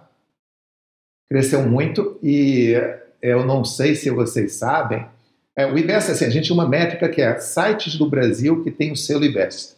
cresceu 1.28 1.68
muito. 1.68 2.20
E 2.22 2.74
eu 3.22 3.46
não 3.46 3.66
sei 3.66 3.96
se 3.96 4.10
vocês 4.10 4.54
sabem, 4.54 5.06
É, 5.54 5.66
o 5.66 5.78
IBEST, 5.78 6.12
assim, 6.12 6.26
a 6.26 6.30
gente 6.30 6.48
tem 6.48 6.56
uma 6.56 6.68
métrica 6.68 7.10
que 7.10 7.22
é 7.22 7.38
sites 7.40 7.98
do 7.98 8.10
Brasil 8.10 8.64
que 8.64 8.72
tem 8.72 8.92
o 8.92 8.96
selo 8.96 9.26
IBEST. 9.26 9.76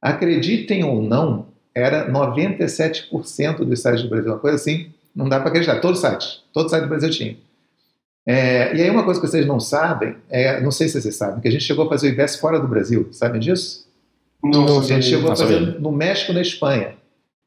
Acreditem 0.00 0.84
ou 0.84 1.02
não, 1.02 1.51
era 1.74 2.10
97% 2.10 3.64
dos 3.64 3.80
sites 3.80 4.02
do 4.02 4.08
Brasil, 4.08 4.32
uma 4.32 4.38
coisa 4.38 4.56
assim, 4.56 4.90
não 5.14 5.28
dá 5.28 5.38
para 5.38 5.48
acreditar. 5.48 5.80
Todos 5.80 6.02
os 6.02 6.08
sites, 6.08 6.42
todos 6.52 6.66
os 6.66 6.70
sites 6.70 6.86
do 6.86 6.90
Brasil 6.90 7.10
tinham. 7.10 7.36
É, 8.26 8.76
e 8.76 8.82
aí 8.82 8.90
uma 8.90 9.04
coisa 9.04 9.20
que 9.20 9.26
vocês 9.26 9.46
não 9.46 9.58
sabem, 9.58 10.16
é, 10.30 10.60
não 10.60 10.70
sei 10.70 10.88
se 10.88 11.00
vocês 11.00 11.16
sabem, 11.16 11.40
que 11.40 11.48
a 11.48 11.50
gente 11.50 11.64
chegou 11.64 11.86
a 11.86 11.88
fazer 11.88 12.08
o 12.08 12.10
IBEST 12.10 12.40
fora 12.40 12.60
do 12.60 12.68
Brasil, 12.68 13.08
sabem 13.12 13.40
disso? 13.40 13.86
Não, 14.42 14.80
a 14.80 14.82
gente 14.82 15.06
chegou 15.06 15.26
não 15.26 15.32
a 15.32 15.36
fazer 15.36 15.54
sabia. 15.54 15.80
no 15.80 15.92
México 15.92 16.32
e 16.32 16.34
na 16.34 16.40
Espanha. 16.40 16.94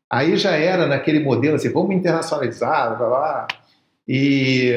Aí 0.09 0.37
já 0.37 0.51
era 0.51 0.85
naquele 0.85 1.19
modelo 1.19 1.55
assim, 1.55 1.69
vamos 1.69 1.95
internacionalizar, 1.95 2.97
blá, 2.97 2.97
blá, 2.97 3.07
blá. 3.07 3.47
E, 4.07 4.73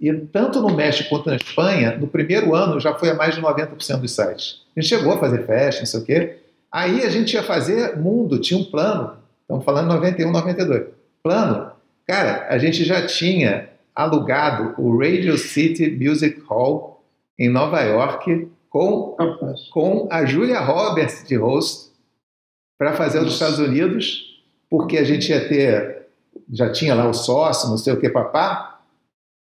e 0.00 0.12
tanto 0.12 0.60
no 0.60 0.74
México 0.74 1.08
quanto 1.08 1.28
na 1.28 1.36
Espanha, 1.36 1.96
no 1.96 2.06
primeiro 2.06 2.54
ano 2.54 2.78
já 2.78 2.94
foi 2.94 3.10
a 3.10 3.14
mais 3.14 3.34
de 3.34 3.40
90% 3.40 4.00
dos 4.00 4.12
sites. 4.12 4.62
A 4.76 4.80
gente 4.80 4.88
chegou 4.88 5.12
a 5.12 5.18
fazer 5.18 5.44
festa, 5.44 5.80
não 5.80 5.86
sei 5.86 6.00
o 6.00 6.04
quê. 6.04 6.36
Aí 6.72 7.02
a 7.02 7.10
gente 7.10 7.34
ia 7.34 7.42
fazer 7.42 7.96
mundo, 7.96 8.38
tinha 8.38 8.58
um 8.58 8.64
plano. 8.64 9.16
Estamos 9.42 9.64
falando 9.64 9.88
91, 9.88 10.30
92. 10.30 10.86
Plano. 11.22 11.72
Cara, 12.06 12.46
a 12.48 12.58
gente 12.58 12.84
já 12.84 13.06
tinha 13.06 13.68
alugado 13.94 14.74
o 14.78 14.96
Radio 14.98 15.36
City 15.36 15.90
Music 15.90 16.40
Hall 16.48 17.04
em 17.38 17.48
Nova 17.48 17.80
York 17.80 18.48
com 18.68 19.16
com 19.72 20.08
a 20.10 20.24
Julia 20.24 20.60
Roberts 20.60 21.26
de 21.26 21.36
host 21.36 21.90
para 22.78 22.94
fazer 22.94 23.18
os 23.18 23.24
Nossa. 23.24 23.34
Estados 23.34 23.58
Unidos, 23.58 24.40
porque 24.70 24.96
a 24.96 25.04
gente 25.04 25.30
ia 25.30 25.48
ter, 25.48 26.06
já 26.50 26.70
tinha 26.72 26.94
lá 26.94 27.08
o 27.08 27.12
sócio, 27.12 27.68
não 27.68 27.76
sei 27.76 27.92
o 27.92 28.00
que, 28.00 28.08
papá. 28.08 28.80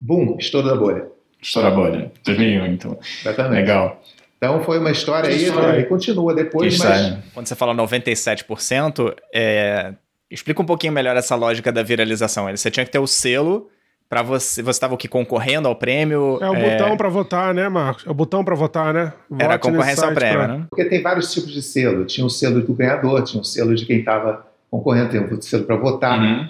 Bum, 0.00 0.36
estouro 0.38 0.68
da 0.68 0.76
bolha. 0.76 1.08
Estoura 1.42 1.68
a 1.68 1.70
bolha. 1.70 2.12
2001, 2.24 2.66
então. 2.66 2.98
Exatamente. 3.20 3.60
Legal. 3.60 4.02
Então 4.44 4.62
foi 4.62 4.78
uma 4.78 4.90
história 4.90 5.28
Que 5.28 5.36
aí, 5.36 5.44
história. 5.44 5.80
e 5.80 5.84
continua 5.84 6.34
depois, 6.34 6.78
mas. 6.78 7.18
Quando 7.32 7.46
você 7.46 7.54
fala 7.54 7.74
97%, 7.74 9.14
é... 9.32 9.92
explica 10.30 10.62
um 10.62 10.66
pouquinho 10.66 10.92
melhor 10.92 11.16
essa 11.16 11.34
lógica 11.34 11.72
da 11.72 11.82
viralização. 11.82 12.50
Você 12.50 12.70
tinha 12.70 12.84
que 12.84 12.90
ter 12.92 12.98
o 12.98 13.06
selo 13.06 13.68
para 14.08 14.22
você. 14.22 14.62
Você 14.62 14.76
estava 14.76 14.94
aqui 14.94 15.08
concorrendo 15.08 15.68
ao 15.68 15.76
prêmio. 15.76 16.38
É 16.40 16.50
o 16.50 16.54
é, 16.54 16.70
botão 16.78 16.96
pra 16.96 17.08
votar, 17.08 17.54
né, 17.54 17.68
Marcos? 17.68 18.06
É 18.06 18.10
o 18.10 18.14
botão 18.14 18.44
pra 18.44 18.54
votar, 18.54 18.92
né? 18.92 19.12
Era 19.38 19.54
a 19.54 19.56
Vote 19.56 19.68
concorrência 19.68 20.06
ao 20.06 20.14
prêmio, 20.14 20.38
pra- 20.38 20.48
né? 20.48 20.66
porque 20.68 20.84
tem 20.84 21.02
vários 21.02 21.32
tipos 21.32 21.52
de 21.52 21.62
selo. 21.62 22.04
Tinha 22.04 22.26
o 22.26 22.30
selo 22.30 22.60
do 22.60 22.74
ganhador, 22.74 23.22
tinha 23.22 23.40
o 23.40 23.44
selo 23.44 23.74
de 23.74 23.84
quem 23.86 23.98
estava 23.98 24.46
concorrendo, 24.70 25.10
tem 25.10 25.20
o 25.20 25.42
selo 25.42 25.64
para 25.64 25.76
votar. 25.76 26.18
Uhum. 26.18 26.48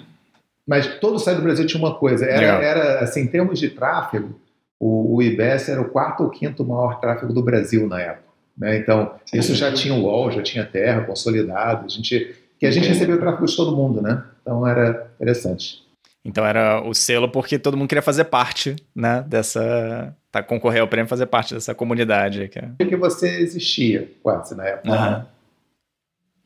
Mas 0.67 0.87
todo 0.99 1.19
site 1.19 1.37
do 1.37 1.43
Brasil 1.43 1.65
tinha 1.67 1.81
uma 1.81 1.93
coisa. 1.95 2.25
Legal. 2.25 2.61
Era, 2.61 2.63
era 2.63 2.99
assim, 3.01 3.21
em 3.21 3.27
termos 3.27 3.59
de 3.59 3.69
tráfego, 3.69 4.39
o, 4.85 5.15
o 5.15 5.21
IBS 5.21 5.69
era 5.69 5.81
o 5.81 5.89
quarto 5.89 6.23
ou 6.23 6.29
quinto 6.29 6.63
maior 6.63 6.99
tráfego 6.99 7.33
do 7.33 7.41
Brasil 7.41 7.87
na 7.87 7.99
época. 7.99 8.29
né? 8.55 8.77
Então, 8.77 9.15
Sim. 9.25 9.39
isso 9.39 9.55
já 9.55 9.73
tinha 9.73 9.95
o 9.95 10.03
UOL, 10.03 10.31
já 10.31 10.43
tinha 10.43 10.63
Terra 10.63 11.01
consolidado. 11.01 11.85
A 11.85 11.89
gente, 11.89 12.35
que 12.59 12.67
a 12.67 12.71
gente 12.71 12.87
recebeu 12.87 13.19
tráfego 13.19 13.47
de 13.47 13.55
todo 13.55 13.75
mundo, 13.75 13.99
né? 13.99 14.23
Então 14.41 14.67
era 14.67 15.09
interessante. 15.15 15.83
Então 16.23 16.45
era 16.45 16.81
o 16.87 16.93
selo 16.93 17.29
porque 17.29 17.57
todo 17.57 17.75
mundo 17.75 17.87
queria 17.87 18.01
fazer 18.01 18.25
parte, 18.25 18.75
né? 18.95 19.23
Dessa. 19.27 20.15
Tá, 20.31 20.43
concorrer 20.43 20.81
ao 20.81 20.87
prêmio, 20.87 21.09
fazer 21.09 21.25
parte 21.25 21.53
dessa 21.53 21.73
comunidade. 21.73 22.47
Que 22.49 22.59
é... 22.59 22.69
Porque 22.77 22.95
você 22.95 23.39
existia 23.39 24.11
quase 24.21 24.55
na 24.55 24.65
época. 24.65 24.91
Aham. 24.93 25.27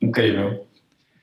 Incrível. 0.01 0.65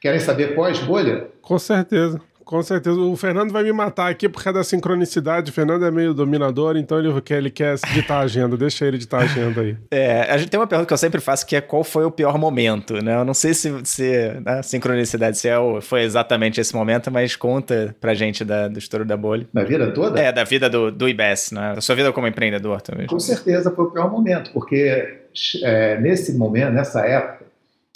Querem 0.01 0.21
saber 0.21 0.55
pós-bolha? 0.55 1.29
Com 1.41 1.59
certeza. 1.59 2.21
Com 2.47 2.63
certeza. 2.63 2.97
O 3.01 3.17
Fernando 3.17 3.51
vai 3.51 3.65
me 3.65 3.73
matar 3.73 4.09
aqui 4.09 4.29
por 4.29 4.41
causa 4.43 4.61
da 4.61 4.65
sincronicidade. 4.65 5.51
O 5.51 5.53
Fernando 5.53 5.85
é 5.85 5.91
meio 5.91 6.15
dominador, 6.15 6.77
então 6.77 6.97
ele 6.97 7.21
quer, 7.21 7.39
ele 7.39 7.51
quer 7.51 7.75
editar 7.91 8.19
a 8.19 8.21
agenda. 8.21 8.57
Deixa 8.57 8.87
ele 8.87 8.99
editar 8.99 9.19
a 9.19 9.23
agenda 9.23 9.63
aí. 9.63 9.77
É, 9.91 10.21
a 10.33 10.39
gente 10.39 10.49
tem 10.49 10.61
uma 10.61 10.67
pergunta 10.67 10.87
que 10.87 10.93
eu 10.93 10.97
sempre 10.97 11.21
faço 11.21 11.45
que 11.45 11.57
é 11.57 11.61
qual 11.61 11.83
foi 11.83 12.05
o 12.05 12.11
pior 12.11 12.39
momento, 12.39 12.95
né? 13.03 13.17
Eu 13.17 13.25
não 13.25 13.35
sei 13.35 13.53
se, 13.53 13.75
se 13.83 14.31
né, 14.45 14.63
sincronicidade 14.63 15.37
se 15.37 15.49
é 15.49 15.59
o- 15.59 15.81
foi 15.81 16.03
exatamente 16.05 16.61
esse 16.61 16.73
momento, 16.73 17.11
mas 17.11 17.35
conta 17.35 17.97
pra 18.01 18.15
gente 18.15 18.45
da, 18.45 18.69
do 18.69 18.79
estouro 18.79 19.05
da 19.05 19.17
bolha. 19.17 19.45
Na 19.53 19.65
vida 19.65 19.91
toda? 19.91 20.21
É, 20.21 20.31
da 20.31 20.45
vida 20.45 20.71
do, 20.71 20.93
do 20.93 21.09
IBES, 21.09 21.51
né? 21.51 21.73
Da 21.75 21.81
sua 21.81 21.97
vida 21.97 22.13
como 22.13 22.29
empreendedor 22.29 22.81
também. 22.81 23.09
Com 23.09 23.19
certeza 23.19 23.73
foi 23.73 23.87
o 23.87 23.91
pior 23.91 24.09
momento, 24.09 24.53
porque 24.53 25.19
é, 25.65 25.99
nesse 26.01 26.33
momento, 26.39 26.71
nessa 26.73 27.01
época, 27.05 27.45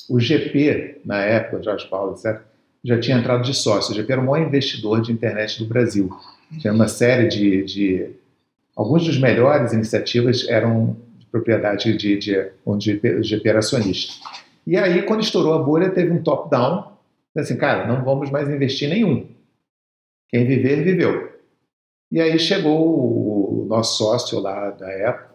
o 0.09 0.19
GP, 0.19 1.03
na 1.05 1.23
época, 1.25 1.63
Jorge 1.63 1.87
Paulo, 1.87 2.17
etc., 2.19 2.41
já 2.85 2.99
tinha 2.99 3.19
entrado 3.19 3.43
de 3.43 3.55
sócio. 3.55 3.95
GP 3.95 4.13
era 4.13 4.21
o 4.21 4.27
maior 4.27 4.47
investidor 4.47 5.01
de 5.03 5.13
internet 5.13 5.59
do 5.59 5.67
Brasil. 5.67 6.11
Tinha 6.59 6.73
uma 6.73 6.89
série 6.89 7.29
de. 7.29 7.65
de 7.65 8.11
alguns 8.75 9.05
dos 9.05 9.19
melhores 9.19 9.73
iniciativas 9.73 10.49
eram 10.49 10.97
de 11.19 11.27
propriedade 11.27 11.97
de, 11.97 12.19
de 12.19 12.51
onde 12.65 12.93
o 12.93 13.23
GP, 13.23 13.49
era 13.49 13.59
acionista. 13.59 14.15
E 14.67 14.77
aí, 14.77 15.03
quando 15.03 15.23
estourou 15.23 15.55
a 15.55 15.63
bolha, 15.63 15.91
teve 15.91 16.11
um 16.11 16.23
top-down. 16.23 16.91
Assim, 17.37 17.57
cara, 17.57 17.87
não 17.87 18.05
vamos 18.05 18.31
mais 18.31 18.49
investir 18.49 18.89
nenhum. 18.89 19.29
Quem 20.29 20.47
viver, 20.47 20.83
viveu. 20.83 21.31
E 22.11 22.21
aí 22.21 22.39
chegou 22.39 23.63
o 23.63 23.67
nosso 23.67 23.99
sócio 23.99 24.41
lá 24.41 24.71
da 24.71 24.91
época, 24.91 25.31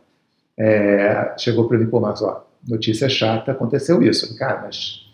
é, 0.57 1.33
chegou 1.37 1.67
para 1.67 1.77
mim, 1.77 1.87
pô, 1.87 2.01
Marcos, 2.01 2.21
ó, 2.21 2.45
notícia 2.67 3.07
chata, 3.07 3.53
aconteceu 3.53 4.01
isso. 4.01 4.37
Cara, 4.37 4.63
mas 4.63 5.04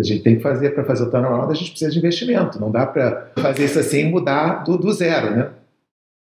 a 0.00 0.02
gente 0.02 0.22
tem 0.22 0.36
que 0.36 0.42
fazer, 0.42 0.70
para 0.70 0.84
fazer 0.84 1.04
o 1.04 1.10
turnaround, 1.10 1.50
a 1.50 1.54
gente 1.54 1.70
precisa 1.70 1.90
de 1.90 1.98
investimento. 1.98 2.60
Não 2.60 2.70
dá 2.70 2.86
para 2.86 3.30
fazer 3.36 3.64
isso 3.64 3.78
assim 3.78 4.00
e 4.00 4.04
mudar 4.04 4.64
do, 4.64 4.76
do 4.76 4.92
zero, 4.92 5.34
né? 5.34 5.50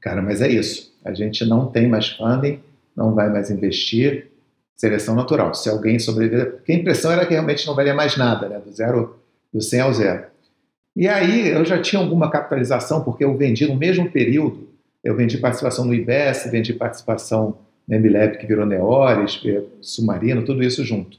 Cara, 0.02 0.22
mas 0.22 0.42
é 0.42 0.50
isso. 0.50 0.94
A 1.04 1.14
gente 1.14 1.46
não 1.46 1.68
tem 1.68 1.88
mais 1.88 2.10
funding, 2.10 2.60
não 2.96 3.14
vai 3.16 3.30
mais 3.30 3.50
investir. 3.50 4.32
Seleção 4.76 5.16
natural. 5.16 5.54
Se 5.54 5.70
alguém 5.70 5.98
sobreviver. 5.98 6.54
Porque 6.54 6.74
a 6.74 6.76
impressão 6.76 7.12
era 7.12 7.26
que 7.26 7.34
realmente 7.34 7.66
não 7.66 7.76
valia 7.76 7.94
mais 7.94 8.18
nada, 8.18 8.50
né? 8.50 8.60
Do 8.60 8.72
zero, 8.72 9.16
do 9.54 9.62
100 9.62 9.80
ao 9.80 9.94
zero. 9.94 10.24
E 10.96 11.08
aí 11.08 11.50
eu 11.50 11.64
já 11.64 11.82
tinha 11.82 12.02
alguma 12.02 12.30
capitalização, 12.30 13.04
porque 13.04 13.24
eu 13.24 13.36
vendi 13.38 13.66
no 13.66 13.76
mesmo 13.76 14.12
período, 14.12 14.68
eu 15.04 15.16
vendi 15.16 15.38
participação 15.38 15.86
no 15.86 15.94
IBES, 15.94 16.50
vendi 16.52 16.74
participação 16.74 17.58
na 17.88 17.98
MLab, 17.98 18.38
que 18.38 18.46
virou 18.46 18.66
Neores, 18.66 19.42
Submarino, 19.82 20.46
tudo 20.46 20.64
isso 20.64 20.84
junto. 20.84 21.18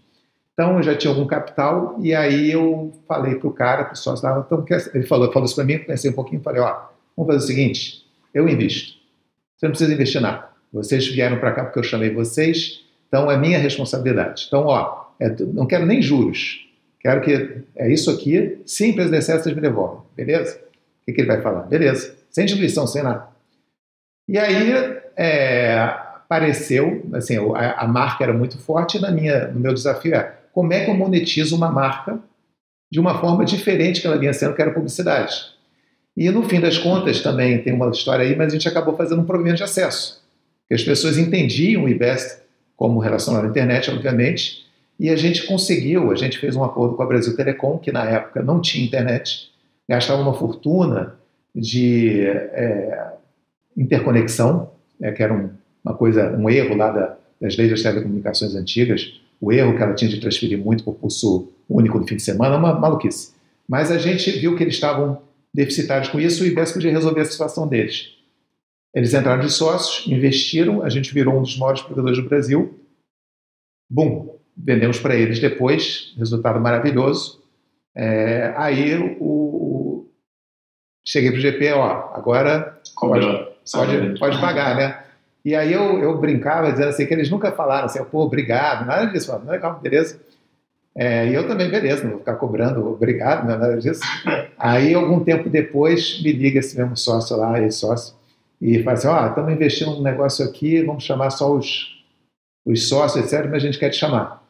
Então 0.55 0.77
eu 0.77 0.83
já 0.85 0.97
tinha 0.97 1.13
algum 1.13 1.27
capital, 1.27 1.97
e 2.01 2.15
aí 2.15 2.51
eu 2.51 2.93
falei 3.09 3.35
para 3.35 3.49
o 3.49 3.53
cara, 3.53 3.85
para 3.85 3.95
o 3.95 4.41
então, 4.41 4.65
ele 4.95 5.05
falou, 5.05 5.31
falou 5.33 5.47
isso 5.47 5.57
para 5.57 5.65
mim, 5.65 5.79
pensei 5.79 6.11
um 6.11 6.15
pouquinho, 6.15 6.41
falei, 6.41 6.63
ó, 6.63 6.87
vamos 7.17 7.33
fazer 7.33 7.45
o 7.45 7.49
seguinte, 7.49 8.07
eu 8.33 8.49
invisto. 8.49 8.97
Você 9.57 9.67
não 9.67 9.71
precisa 9.71 9.93
investir 9.93 10.21
nada. 10.21 10.49
Vocês 10.73 11.07
vieram 11.09 11.39
para 11.39 11.53
cá 11.53 11.65
porque 11.65 11.81
eu 11.81 11.83
chamei 11.83 12.11
vocês, 12.11 12.85
então 13.09 13.31
é 13.31 13.37
minha 13.37 13.59
responsabilidade. 13.59 14.45
Então, 14.47 14.67
ó, 14.67 15.07
é 15.19 15.29
não 15.53 15.67
quero 15.67 15.87
nem 15.87 16.01
juros. 16.01 16.69
Quero 17.01 17.21
que 17.21 17.65
é 17.77 17.93
isso 17.93 18.11
aqui, 18.11 18.59
se 18.65 18.85
a 18.85 18.89
empresa 18.89 19.11
der 19.11 19.23
certo, 19.23 19.43
vocês 19.43 19.55
me 19.55 19.61
devolvem. 19.61 20.03
Beleza? 20.17 20.57
O 21.03 21.05
que, 21.05 21.13
que 21.13 21.21
ele 21.21 21.29
vai 21.29 21.43
falar? 21.43 21.63
Beleza. 21.63 22.15
Sem 22.31 22.47
diluição, 22.47 22.87
sem 22.87 23.03
nada. 23.03 23.27
E 24.29 24.39
aí 24.39 24.73
é, 25.17 25.79
apareceu, 25.79 27.05
assim, 27.13 27.37
a, 27.55 27.83
a 27.83 27.87
marca 27.87 28.25
era 28.25 28.33
muito 28.33 28.57
forte, 28.59 28.97
e 28.97 29.01
na 29.01 29.11
minha, 29.11 29.49
no 29.49 29.61
meu 29.61 29.75
desafio 29.75 30.15
é 30.15 30.44
como 30.55 30.73
é 30.73 30.85
que 30.85 30.91
eu 30.91 30.95
monetizo 30.95 31.57
uma 31.57 31.71
marca 31.71 32.19
de 32.91 33.01
uma 33.01 33.19
forma 33.19 33.45
diferente 33.45 34.01
que 34.01 34.07
ela 34.07 34.17
vinha 34.17 34.33
sendo, 34.33 34.55
que 34.55 34.63
era 34.63 34.71
publicidade. 34.71 35.35
E 36.17 36.31
no 36.31 36.45
fim 36.45 36.61
das 36.61 36.79
contas 36.79 37.21
também 37.21 37.61
tem 37.61 37.73
uma 37.73 37.91
história 37.91 38.25
aí, 38.25 38.37
mas 38.37 38.53
a 38.53 38.57
gente 38.57 38.69
acabou 38.69 38.97
fazendo 38.97 39.21
um 39.21 39.25
programa 39.25 39.57
de 39.57 39.65
acesso. 39.65 40.23
Que 40.69 40.75
as 40.75 40.85
pessoas 40.85 41.19
entendiam 41.19 41.85
o 41.85 41.89
IBEST 41.89 42.43
como 42.77 43.01
relacionado 43.01 43.47
à 43.47 43.49
internet, 43.49 43.91
obviamente, 43.91 44.65
e 44.99 45.11
a 45.11 45.17
gente 45.17 45.45
conseguiu, 45.45 46.13
a 46.13 46.15
gente 46.15 46.39
fez 46.39 46.55
um 46.55 46.63
acordo 46.63 46.95
com 46.95 47.03
a 47.03 47.07
Brasil 47.07 47.35
Telecom, 47.35 47.79
que 47.79 47.91
na 47.91 48.09
época 48.09 48.41
não 48.41 48.61
tinha 48.61 48.85
internet, 48.85 49.51
gastava 49.89 50.23
uma 50.23 50.35
fortuna 50.35 51.17
de 51.53 52.21
é, 52.29 53.13
interconexão, 53.77 54.71
né, 55.01 55.11
que 55.11 55.21
era 55.21 55.35
um, 55.35 55.51
uma 55.85 55.95
coisa, 55.95 56.31
um 56.37 56.49
erro 56.49 56.77
lá 56.77 56.93
da, 56.93 57.17
das 57.41 57.57
leis 57.57 57.71
das 57.71 57.83
telecomunicações 57.83 58.55
antigas, 58.55 59.21
o 59.45 59.53
erro 59.53 59.77
que 59.77 59.83
ela 59.83 59.95
tinha 59.95 60.11
de 60.11 60.21
transferir 60.21 60.59
muito 60.59 60.85
por 60.85 60.95
pulso 60.95 61.53
único 61.69 61.99
no 61.99 62.07
fim 62.07 62.17
de 62.17 62.23
semana, 62.23 62.57
uma 62.57 62.79
maluquice. 62.79 63.33
Mas 63.69 63.91
a 63.91 63.99
gente 63.99 64.31
viu 64.33 64.57
que 64.57 64.63
eles 64.63 64.75
estavam 64.75 65.23
deficitários 65.53 66.09
com 66.09 66.19
isso 66.21 66.45
e 66.45 66.49
o 66.49 66.53
IBES 66.53 66.73
podia 66.73 66.91
resolver 66.91 67.21
a 67.21 67.25
situação 67.25 67.67
deles. 67.67 68.11
Eles 68.95 69.13
entraram 69.15 69.41
de 69.45 69.53
sócios, 69.53 70.07
investiram, 70.07 70.83
a 70.83 70.89
gente 70.89 71.13
virou 71.13 71.37
um 71.39 71.43
dos 71.43 71.57
maiores 71.59 71.83
provedores 71.83 72.19
do 72.19 72.29
Brasil. 72.29 72.79
Bum, 73.91 74.37
vendemos 74.57 74.99
para 74.99 75.15
eles 75.17 75.39
depois, 75.41 76.15
resultado 76.17 76.61
maravilhoso. 76.61 77.43
É, 77.97 78.53
aí 78.57 78.97
o, 78.99 79.17
o- 79.21 80.11
cheguei 81.07 81.31
para 81.31 81.39
o 81.39 81.43
GP, 81.43 81.73
ó, 81.73 82.11
agora 82.15 82.81
pode, 83.09 83.27
pode, 83.87 84.19
pode 84.19 84.41
pagar, 84.41 84.77
né? 84.77 85.04
E 85.45 85.55
aí 85.55 85.73
eu, 85.73 85.99
eu 85.99 86.17
brincava 86.19 86.71
dizendo 86.71 86.89
assim, 86.89 87.07
que 87.07 87.13
eles 87.13 87.31
nunca 87.31 87.53
falaram 87.53 87.85
assim, 87.85 88.03
pô, 88.05 88.23
obrigado, 88.23 88.87
nada 88.87 89.07
disso, 89.07 89.27
Falaram, 89.27 89.51
legal, 89.51 89.79
beleza. 89.81 90.19
É, 90.97 91.29
e 91.29 91.35
eu 91.35 91.47
também, 91.47 91.71
beleza, 91.71 92.05
não 92.05 92.11
vou 92.11 92.19
ficar 92.21 92.37
cobrando, 92.37 92.87
obrigado, 92.87 93.47
não 93.47 93.55
é 93.55 93.59
nada 93.59 93.77
disso. 93.77 94.01
Aí, 94.57 94.95
algum 94.95 95.23
tempo 95.23 95.51
depois, 95.51 96.23
me 96.23 96.33
liga 96.33 96.61
esse 96.61 96.77
mesmo 96.79 96.97
sócio 96.97 97.37
lá, 97.37 97.61
esse 97.61 97.79
sócio, 97.79 98.15
e 98.61 98.83
fala 98.83 98.97
assim, 98.97 99.09
ó, 99.09 99.25
oh, 99.25 99.29
estamos 99.29 99.53
investindo 99.53 99.91
num 99.91 100.03
negócio 100.03 100.45
aqui, 100.45 100.83
vamos 100.83 101.05
chamar 101.05 101.31
só 101.31 101.53
os, 101.53 102.03
os 102.65 102.89
sócios, 102.89 103.25
etc., 103.25 103.47
mas 103.51 103.63
a 103.63 103.67
gente 103.67 103.79
quer 103.79 103.91
te 103.91 103.97
chamar. 103.97 104.43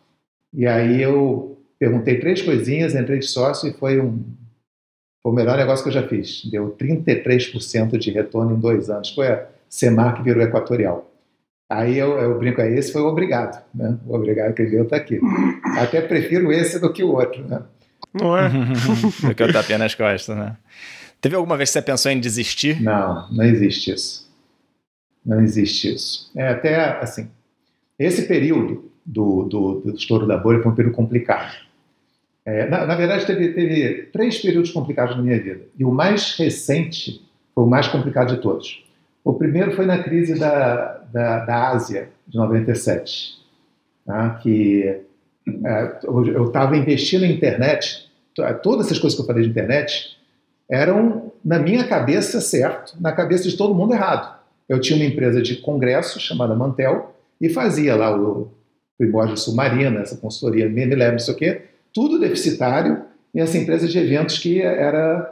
E 0.52 0.66
aí 0.66 1.02
eu 1.02 1.58
perguntei 1.78 2.20
três 2.20 2.40
coisinhas, 2.40 2.94
entrei 2.94 3.18
de 3.18 3.26
sócio 3.26 3.68
e 3.68 3.72
foi 3.72 4.00
um 4.00 4.22
foi 5.24 5.32
o 5.32 5.34
melhor 5.34 5.56
negócio 5.56 5.82
que 5.82 5.88
eu 5.88 5.94
já 5.94 6.06
fiz. 6.06 6.44
Deu 6.50 6.76
33% 6.78 7.96
de 7.96 8.10
retorno 8.10 8.54
em 8.54 8.60
dois 8.60 8.90
anos. 8.90 9.08
Foi 9.14 9.26
a 9.26 9.48
Semar 9.74 10.14
que 10.14 10.22
virou 10.22 10.40
Equatorial. 10.40 11.12
Aí 11.68 11.98
eu, 11.98 12.16
eu 12.16 12.38
brinco, 12.38 12.60
aí 12.60 12.78
esse 12.78 12.92
foi 12.92 13.02
o 13.02 13.08
obrigado. 13.08 13.60
Né? 13.74 13.98
O 14.06 14.14
obrigado 14.14 14.54
que 14.54 14.62
ele 14.62 14.70
deu 14.70 14.84
está 14.84 14.94
aqui. 14.94 15.18
Até 15.76 16.00
prefiro 16.00 16.52
esse 16.52 16.78
do 16.78 16.92
que 16.92 17.02
o 17.02 17.10
outro. 17.10 17.44
Né? 17.44 17.60
Não 18.12 18.38
é? 18.38 18.48
do 19.20 19.34
que 19.34 19.42
o 19.42 19.52
tapinha 19.52 19.78
nas 19.78 19.92
costas, 19.92 20.36
né? 20.36 20.56
Teve 21.20 21.34
alguma 21.34 21.56
vez 21.56 21.70
que 21.70 21.72
você 21.72 21.82
pensou 21.82 22.12
em 22.12 22.20
desistir? 22.20 22.80
Não, 22.80 23.28
não 23.32 23.44
existe 23.44 23.92
isso. 23.92 24.32
Não 25.26 25.40
existe 25.40 25.92
isso. 25.92 26.30
É 26.36 26.50
até 26.50 26.76
assim. 27.00 27.28
Esse 27.98 28.28
período 28.28 28.92
do, 29.04 29.42
do, 29.42 29.80
do 29.80 29.96
estouro 29.96 30.24
da 30.24 30.36
bolha 30.36 30.62
foi 30.62 30.70
um 30.70 30.76
período 30.76 30.94
complicado. 30.94 31.52
É, 32.46 32.68
na, 32.68 32.86
na, 32.86 32.94
verdade, 32.94 33.26
teve, 33.26 33.48
teve 33.48 34.04
três 34.12 34.38
períodos 34.38 34.70
complicados 34.70 35.16
na 35.16 35.22
minha 35.22 35.42
vida. 35.42 35.62
E 35.76 35.84
o 35.84 35.90
mais 35.90 36.36
recente 36.38 37.28
foi 37.52 37.64
o 37.64 37.68
mais 37.68 37.88
complicado 37.88 38.36
de 38.36 38.40
todos. 38.40 38.83
O 39.24 39.32
primeiro 39.32 39.72
foi 39.72 39.86
na 39.86 40.02
crise 40.02 40.38
da, 40.38 40.98
da, 41.10 41.44
da 41.46 41.68
Ásia, 41.70 42.10
de 42.28 42.36
97, 42.36 43.38
tá? 44.04 44.38
que 44.42 45.00
é, 45.64 45.98
eu 46.04 46.44
estava 46.46 46.76
investindo 46.76 47.22
na 47.22 47.28
internet, 47.28 48.10
todas 48.62 48.86
essas 48.86 48.98
coisas 48.98 49.16
que 49.16 49.22
eu 49.22 49.26
falei 49.26 49.42
de 49.42 49.48
internet 49.48 50.18
eram, 50.70 51.32
na 51.42 51.58
minha 51.58 51.84
cabeça, 51.84 52.40
certo, 52.40 52.94
na 53.00 53.12
cabeça 53.12 53.48
de 53.48 53.56
todo 53.56 53.74
mundo, 53.74 53.94
errado. 53.94 54.38
Eu 54.68 54.80
tinha 54.80 54.98
uma 54.98 55.06
empresa 55.06 55.40
de 55.40 55.56
congresso 55.56 56.20
chamada 56.20 56.54
Mantel 56.54 57.14
e 57.40 57.48
fazia 57.48 57.94
lá 57.96 58.14
o 58.14 58.50
Primórdio 58.98 59.36
Submarina, 59.36 60.00
essa 60.00 60.16
consultoria, 60.16 60.66
lembro, 60.66 61.12
não 61.12 61.18
sei 61.18 61.34
o 61.34 61.36
quê, 61.36 61.62
tudo 61.92 62.18
deficitário, 62.18 63.02
e 63.34 63.40
essa 63.40 63.58
empresa 63.58 63.88
de 63.88 63.98
eventos 63.98 64.38
que 64.38 64.60
era 64.60 65.30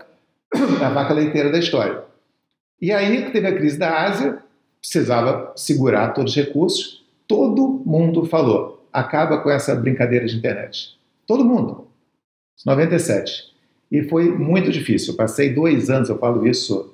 a 0.83 0.89
vaca 0.91 1.15
leiteira 1.15 1.51
da 1.51 1.59
história. 1.59 2.03
E 2.83 2.91
aí 2.91 3.31
teve 3.31 3.47
a 3.47 3.55
crise 3.55 3.79
da 3.79 4.07
Ásia, 4.07 4.43
precisava 4.81 5.53
segurar 5.55 6.09
todos 6.09 6.33
os 6.33 6.37
recursos, 6.37 7.05
todo 7.29 7.81
mundo 7.87 8.25
falou, 8.25 8.85
acaba 8.93 9.39
com 9.39 9.49
essa 9.49 9.73
brincadeira 9.77 10.27
de 10.27 10.37
internet. 10.37 10.99
Todo 11.25 11.45
mundo. 11.45 11.87
97. 12.67 13.53
E 13.89 14.03
foi 14.03 14.37
muito 14.37 14.73
difícil. 14.73 15.13
Eu 15.13 15.17
passei 15.17 15.55
dois 15.55 15.91
anos, 15.91 16.09
eu 16.09 16.19
falo 16.19 16.45
isso 16.45 16.93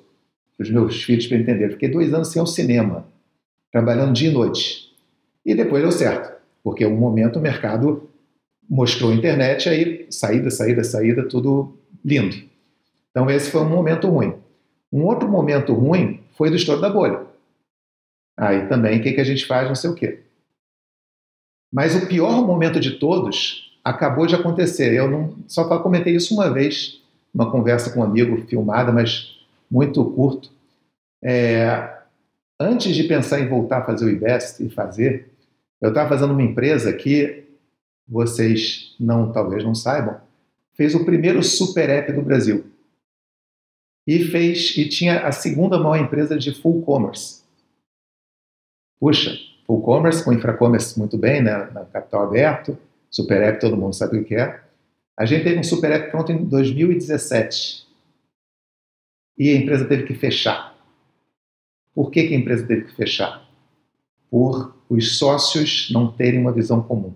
para 0.55 0.63
os 0.63 0.69
meus 0.69 1.01
filhos 1.01 1.25
para 1.25 1.37
entender, 1.37 1.71
fiquei 1.71 1.89
dois 1.89 2.13
anos 2.13 2.27
sem 2.27 2.39
o 2.39 2.45
cinema, 2.45 3.07
trabalhando 3.71 4.13
dia 4.13 4.29
e 4.29 4.33
noite. 4.33 4.93
E 5.43 5.55
depois 5.55 5.81
deu 5.81 5.91
certo, 5.91 6.39
porque 6.63 6.85
um 6.85 6.97
momento 6.97 7.39
o 7.39 7.41
mercado 7.41 8.07
mostrou 8.69 9.09
a 9.09 9.15
internet, 9.15 9.67
aí 9.67 10.05
saída, 10.11 10.51
saída, 10.51 10.83
saída, 10.83 11.27
tudo 11.27 11.75
lindo. 12.05 12.35
Então 13.09 13.27
esse 13.27 13.49
foi 13.49 13.61
um 13.61 13.69
momento 13.69 14.07
ruim. 14.07 14.35
Um 14.91 15.05
outro 15.05 15.29
momento 15.29 15.73
ruim 15.73 16.23
foi 16.31 16.49
do 16.49 16.55
estouro 16.55 16.81
da 16.81 16.89
bolha. 16.89 17.25
Aí 18.37 18.67
também, 18.67 18.99
o 18.99 19.03
que, 19.03 19.13
que 19.13 19.21
a 19.21 19.25
gente 19.25 19.45
faz, 19.45 19.67
não 19.67 19.75
sei 19.75 19.89
o 19.89 19.95
quê. 19.95 20.23
Mas 21.71 21.95
o 21.95 22.07
pior 22.07 22.45
momento 22.45 22.79
de 22.79 22.91
todos 22.91 23.77
acabou 23.83 24.25
de 24.25 24.35
acontecer. 24.35 24.93
Eu 24.93 25.09
não 25.09 25.37
só 25.47 25.65
comentei 25.79 26.15
isso 26.15 26.33
uma 26.33 26.51
vez, 26.51 27.01
uma 27.33 27.51
conversa 27.51 27.91
com 27.91 27.99
um 27.99 28.03
amigo 28.03 28.45
filmada, 28.47 28.91
mas 28.91 29.37
muito 29.69 30.03
curto. 30.11 30.51
É, 31.23 31.97
antes 32.59 32.95
de 32.95 33.03
pensar 33.03 33.39
em 33.39 33.47
voltar 33.47 33.79
a 33.79 33.85
fazer 33.85 34.05
o 34.05 34.09
IBEST 34.09 34.65
e 34.65 34.69
fazer, 34.69 35.29
eu 35.81 35.89
estava 35.89 36.09
fazendo 36.09 36.33
uma 36.33 36.41
empresa 36.41 36.91
que 36.93 37.45
vocês 38.07 38.95
não 38.99 39.31
talvez 39.31 39.63
não 39.63 39.75
saibam, 39.75 40.19
fez 40.73 40.95
o 40.95 41.05
primeiro 41.05 41.43
super 41.43 41.89
app 41.89 42.11
do 42.11 42.21
Brasil. 42.21 42.65
E 44.09 44.25
fez 44.25 44.75
e 44.75 44.89
tinha 44.89 45.19
a 45.27 45.31
segunda 45.31 45.77
maior 45.77 46.03
empresa 46.03 46.35
de 46.35 46.51
full 46.51 46.81
commerce. 46.81 47.43
Puxa, 48.99 49.37
full 49.67 49.83
commerce 49.83 50.25
com 50.25 50.33
infracommerce 50.33 50.97
muito 50.97 51.15
bem, 51.15 51.43
né, 51.43 51.69
na 51.71 51.85
capital 51.85 52.23
aberto, 52.23 52.75
super 53.07 53.39
app 53.43 53.61
todo 53.61 53.77
mundo 53.77 53.93
sabe 53.93 54.17
o 54.17 54.25
que 54.25 54.33
é. 54.33 54.63
A 55.15 55.27
gente 55.27 55.43
teve 55.43 55.59
um 55.59 55.63
super 55.63 55.91
app 55.91 56.09
pronto 56.09 56.31
em 56.31 56.43
2017. 56.43 57.87
E 59.37 59.51
a 59.51 59.53
empresa 59.53 59.85
teve 59.85 60.07
que 60.07 60.15
fechar. 60.15 60.75
Por 61.93 62.09
que, 62.09 62.29
que 62.29 62.33
a 62.33 62.37
empresa 62.37 62.65
teve 62.65 62.85
que 62.85 62.95
fechar? 62.95 63.47
Por 64.27 64.75
os 64.89 65.19
sócios 65.19 65.91
não 65.91 66.11
terem 66.11 66.39
uma 66.39 66.51
visão 66.51 66.81
comum. 66.81 67.13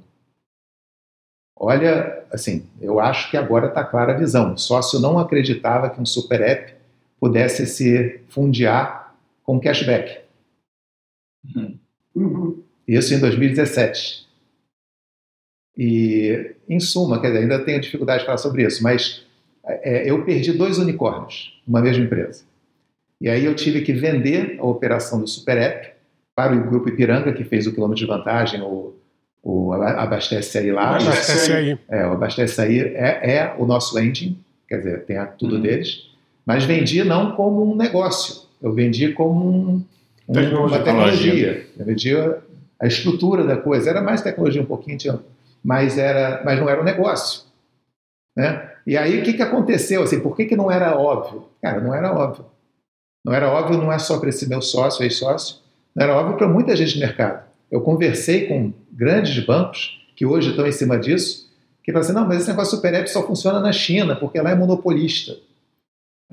Olha, 1.55 2.23
assim, 2.31 2.69
eu 2.79 2.99
acho 2.99 3.31
que 3.31 3.37
agora 3.37 3.69
está 3.69 3.83
clara 3.83 4.13
a 4.13 4.17
visão. 4.17 4.53
O 4.53 4.57
sócio 4.59 4.99
não 4.99 5.17
acreditava 5.17 5.89
que 5.89 5.99
um 5.99 6.05
super 6.05 6.39
app 6.39 6.82
pudesse 7.23 7.65
se 7.65 8.19
fundiar 8.27 9.15
com 9.43 9.57
cashback. 9.57 10.19
Uhum. 11.55 12.61
Isso 12.85 13.13
em 13.13 13.19
2017. 13.21 14.27
E, 15.77 16.53
em 16.67 16.81
suma, 16.81 17.21
quer 17.21 17.27
dizer, 17.27 17.39
ainda 17.39 17.63
tenho 17.63 17.79
dificuldade 17.79 18.19
de 18.19 18.25
falar 18.25 18.39
sobre 18.39 18.65
isso, 18.65 18.83
mas 18.83 19.25
é, 19.65 20.11
eu 20.11 20.25
perdi 20.25 20.51
dois 20.51 20.77
unicórnios 20.77 21.61
numa 21.65 21.81
mesma 21.81 22.03
empresa. 22.03 22.43
E 23.21 23.29
aí 23.29 23.45
eu 23.45 23.55
tive 23.55 23.83
que 23.83 23.93
vender 23.93 24.57
a 24.59 24.65
operação 24.65 25.21
do 25.21 25.27
Super 25.27 25.57
App 25.57 25.93
para 26.35 26.53
o 26.53 26.67
Grupo 26.67 26.89
Ipiranga, 26.89 27.31
que 27.31 27.45
fez 27.45 27.65
o 27.67 27.73
quilômetro 27.73 28.03
de 28.03 28.05
vantagem, 28.05 28.61
o 28.61 28.93
o 29.41 29.71
Abastece 29.73 30.57
Aí 30.57 30.71
lá. 30.73 30.97
Abastece 30.97 31.53
Aí. 31.53 31.77
É, 31.87 32.05
o 32.05 32.13
Abastece 32.13 32.61
Aí 32.61 32.79
é, 32.79 33.35
é 33.35 33.55
o 33.57 33.65
nosso 33.65 33.97
engine, 33.97 34.37
quer 34.67 34.77
dizer, 34.77 35.05
tem 35.05 35.17
tudo 35.37 35.55
uhum. 35.55 35.61
deles, 35.61 36.12
mas 36.45 36.63
vendi 36.63 37.03
não 37.03 37.35
como 37.35 37.71
um 37.71 37.75
negócio, 37.75 38.43
eu 38.61 38.73
vendi 38.73 39.13
como 39.13 39.45
um, 39.45 39.85
um, 40.27 40.33
tecnologia. 40.33 40.77
uma 40.77 40.83
tecnologia. 40.83 41.67
Eu 41.77 41.85
vendia 41.85 42.39
a 42.79 42.87
estrutura 42.87 43.43
da 43.43 43.57
coisa, 43.57 43.89
era 43.89 44.01
mais 44.01 44.21
tecnologia 44.21 44.61
um 44.61 44.65
pouquinho, 44.65 45.19
mas, 45.63 45.97
era, 45.97 46.41
mas 46.43 46.59
não 46.59 46.69
era 46.69 46.81
um 46.81 46.83
negócio. 46.83 47.43
Né? 48.35 48.69
E 48.85 48.97
aí 48.97 49.19
o 49.19 49.23
que, 49.23 49.33
que 49.33 49.41
aconteceu? 49.41 50.03
Assim, 50.03 50.19
por 50.19 50.35
que, 50.35 50.45
que 50.45 50.55
não 50.55 50.69
era 50.69 50.97
óbvio? 50.97 51.45
Cara, 51.61 51.79
não 51.79 51.93
era 51.93 52.11
óbvio. 52.11 52.45
Não 53.25 53.33
era 53.33 53.49
óbvio, 53.49 53.77
não 53.77 53.91
é 53.91 53.97
só 53.99 54.19
para 54.19 54.29
esse 54.29 54.49
meu 54.49 54.61
sócio, 54.61 55.03
ex-sócio, 55.03 55.57
não 55.95 56.03
era 56.03 56.15
óbvio 56.15 56.37
para 56.37 56.47
muita 56.47 56.75
gente 56.75 56.95
no 56.95 57.01
mercado. 57.01 57.45
Eu 57.71 57.81
conversei 57.81 58.47
com 58.47 58.73
grandes 58.91 59.43
bancos 59.45 60.01
que 60.15 60.25
hoje 60.25 60.49
estão 60.49 60.67
em 60.67 60.71
cima 60.71 60.99
disso, 60.99 61.49
que 61.83 61.91
falam 61.91 62.05
assim, 62.05 62.13
não, 62.13 62.27
mas 62.27 62.41
esse 62.41 62.49
negócio 62.49 62.75
Super 62.75 62.93
App 62.93 63.09
só 63.09 63.25
funciona 63.25 63.59
na 63.59 63.71
China, 63.71 64.15
porque 64.15 64.39
lá 64.39 64.51
é 64.51 64.55
monopolista. 64.55 65.37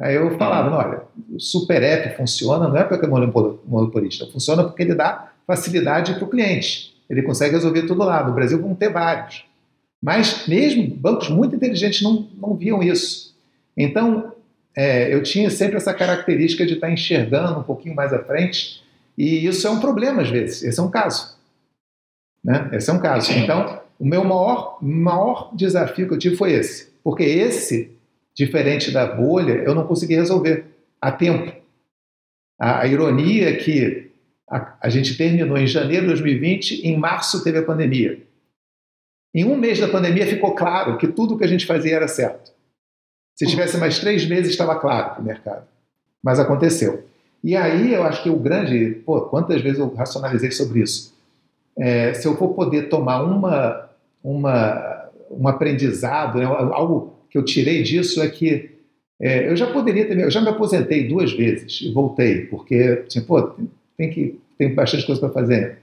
Aí 0.01 0.15
eu 0.15 0.37
falava, 0.39 0.75
olha, 0.75 1.03
o 1.31 1.39
Super 1.39 1.83
App 1.83 2.17
funciona 2.17 2.67
não 2.67 2.77
é 2.77 2.85
porque 2.85 3.05
é 3.05 3.09
monopolista, 3.09 4.27
funciona 4.27 4.65
porque 4.65 4.83
ele 4.83 4.95
dá 4.95 5.31
facilidade 5.47 6.15
para 6.15 6.25
o 6.25 6.29
cliente. 6.29 6.95
Ele 7.09 7.23
consegue 7.23 7.55
resolver 7.55 7.83
tudo 7.83 8.05
lá. 8.05 8.25
No 8.25 8.33
Brasil 8.33 8.61
vão 8.61 8.75
ter 8.75 8.89
vários. 8.89 9.45
Mas 10.03 10.47
mesmo 10.49 10.87
bancos 10.97 11.29
muito 11.29 11.55
inteligentes 11.55 12.01
não, 12.01 12.27
não 12.41 12.55
viam 12.55 12.83
isso. 12.83 13.37
Então, 13.77 14.33
é, 14.75 15.13
eu 15.13 15.23
tinha 15.23 15.51
sempre 15.51 15.77
essa 15.77 15.93
característica 15.93 16.65
de 16.65 16.75
estar 16.75 16.91
enxergando 16.91 17.61
um 17.61 17.63
pouquinho 17.63 17.95
mais 17.95 18.13
à 18.13 18.21
frente 18.21 18.83
e 19.19 19.45
isso 19.45 19.67
é 19.67 19.71
um 19.71 19.81
problema 19.81 20.23
às 20.23 20.31
vezes. 20.31 20.63
Esse 20.63 20.81
é 20.81 20.83
um 20.83 20.91
caso. 20.91 21.37
Né? 22.43 22.71
Esse 22.73 22.89
é 22.89 22.93
um 22.93 23.01
caso. 23.01 23.33
Então, 23.33 23.81
o 23.99 24.07
meu 24.07 24.25
maior, 24.25 24.79
maior 24.81 25.51
desafio 25.55 26.09
que 26.09 26.15
eu 26.15 26.19
tive 26.19 26.37
foi 26.37 26.53
esse. 26.53 26.91
Porque 27.05 27.25
esse, 27.25 27.91
diferente 28.35 28.91
da 28.91 29.07
bolha, 29.07 29.53
eu 29.53 29.75
não 29.75 29.87
consegui 29.87 30.15
resolver 30.15 30.67
a 31.01 31.11
tempo. 31.11 31.53
A, 32.59 32.81
a 32.81 32.87
ironia 32.87 33.51
é 33.51 33.57
que 33.57 34.11
a, 34.49 34.77
a 34.81 34.89
gente 34.89 35.17
terminou 35.17 35.57
em 35.57 35.67
janeiro 35.67 36.03
de 36.03 36.09
2020, 36.09 36.87
em 36.87 36.97
março 36.97 37.43
teve 37.43 37.59
a 37.59 37.65
pandemia. 37.65 38.21
Em 39.35 39.45
um 39.45 39.57
mês 39.57 39.79
da 39.79 39.89
pandemia 39.89 40.27
ficou 40.27 40.55
claro 40.55 40.99
que 40.99 41.07
tudo 41.07 41.39
que 41.39 41.45
a 41.45 41.49
gente 41.49 41.67
fazia 41.67 41.97
era 41.97 42.09
certo. 42.09 42.53
Se 43.37 43.47
tivesse 43.47 43.79
mais 43.79 43.99
três 43.99 44.27
meses, 44.27 44.51
estava 44.51 44.79
claro 44.79 45.15
para 45.15 45.23
o 45.23 45.25
mercado. 45.25 45.67
Mas 46.23 46.39
aconteceu. 46.39 47.05
E 47.43 47.57
aí 47.57 47.95
eu 47.95 48.03
acho 48.03 48.23
que 48.23 48.29
o 48.29 48.37
grande, 48.37 49.01
pô, 49.07 49.23
quantas 49.23 49.63
vezes 49.63 49.79
eu 49.79 49.95
racionalizei 49.95 50.51
sobre 50.51 50.83
isso? 50.83 51.15
É, 51.79 52.13
se 52.13 52.27
eu 52.27 52.37
for 52.37 52.49
poder 52.49 52.89
tomar 52.91 53.23
uma, 53.23 53.89
uma, 54.23 55.09
um 55.31 55.49
aprendizado, 55.49 56.39
né, 56.39 56.45
algo 56.45 57.15
que 57.31 57.39
eu 57.39 57.45
tirei 57.45 57.83
disso 57.83 58.21
é 58.23 58.29
que 58.29 58.71
é, 59.21 59.49
eu 59.49 59.55
já 59.55 59.71
poderia 59.71 60.07
ter, 60.07 60.19
eu 60.19 60.31
já 60.31 60.41
me 60.41 60.49
aposentei 60.49 61.07
duas 61.07 61.33
vezes 61.33 61.83
e 61.83 61.93
voltei, 61.93 62.47
porque, 62.47 63.05
assim, 63.07 63.21
pô, 63.21 63.41
tem, 63.97 64.11
que, 64.11 64.41
tem 64.57 64.75
bastante 64.75 65.05
coisa 65.05 65.21
para 65.21 65.31
fazer. 65.31 65.79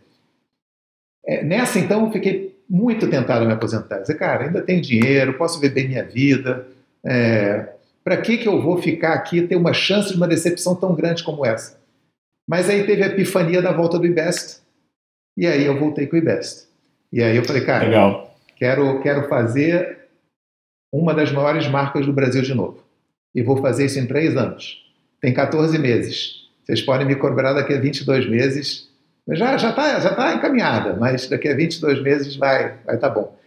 É, 1.25 1.43
nessa, 1.43 1.77
então, 1.77 2.05
eu 2.05 2.11
fiquei 2.11 2.57
muito 2.67 3.07
tentado 3.07 3.45
a 3.45 3.47
me 3.47 3.53
aposentar. 3.53 3.99
Dizer, 3.99 4.15
cara, 4.15 4.45
ainda 4.45 4.61
tenho 4.61 4.81
dinheiro, 4.81 5.37
posso 5.37 5.59
viver 5.59 5.87
minha 5.87 6.03
vida, 6.03 6.67
é, 7.05 7.69
para 8.03 8.17
que, 8.17 8.37
que 8.37 8.47
eu 8.47 8.59
vou 8.59 8.81
ficar 8.81 9.13
aqui 9.13 9.43
ter 9.43 9.55
uma 9.55 9.73
chance 9.73 10.09
de 10.09 10.17
uma 10.17 10.27
decepção 10.27 10.75
tão 10.75 10.95
grande 10.95 11.23
como 11.23 11.45
essa? 11.45 11.79
Mas 12.49 12.69
aí 12.69 12.85
teve 12.85 13.03
a 13.03 13.07
epifania 13.07 13.61
da 13.61 13.71
volta 13.71 13.99
do 13.99 14.05
IBEST, 14.05 14.61
e 15.37 15.45
aí 15.45 15.63
eu 15.63 15.77
voltei 15.77 16.07
com 16.07 16.15
o 16.15 16.19
IBEST. 16.19 16.67
E 17.13 17.21
aí 17.21 17.35
eu 17.35 17.45
falei, 17.45 17.63
cara, 17.63 17.85
Legal. 17.85 18.35
Quero, 18.55 18.99
quero 19.01 19.29
fazer 19.29 19.96
uma 20.91 21.13
das 21.13 21.31
maiores 21.31 21.67
marcas 21.67 22.05
do 22.05 22.13
Brasil 22.13 22.41
de 22.41 22.53
novo. 22.53 22.83
E 23.33 23.41
vou 23.41 23.57
fazer 23.57 23.85
isso 23.85 23.99
em 23.99 24.07
três 24.07 24.35
anos. 24.35 24.83
Tem 25.21 25.33
14 25.33 25.77
meses. 25.77 26.47
Vocês 26.63 26.81
podem 26.81 27.07
me 27.07 27.15
cobrar 27.15 27.53
daqui 27.53 27.73
a 27.73 27.79
22 27.79 28.29
meses. 28.29 28.89
Já 29.29 29.55
está 29.55 29.57
já 29.57 29.73
tá, 29.73 29.99
já 29.99 30.13
tá 30.13 30.35
encaminhada, 30.35 30.95
mas 30.95 31.27
daqui 31.27 31.49
a 31.49 31.55
22 31.55 32.01
meses 32.01 32.35
vai 32.35 32.67
estar 32.67 32.83
vai 32.85 32.97
tá 32.97 33.09
bom. 33.09 33.37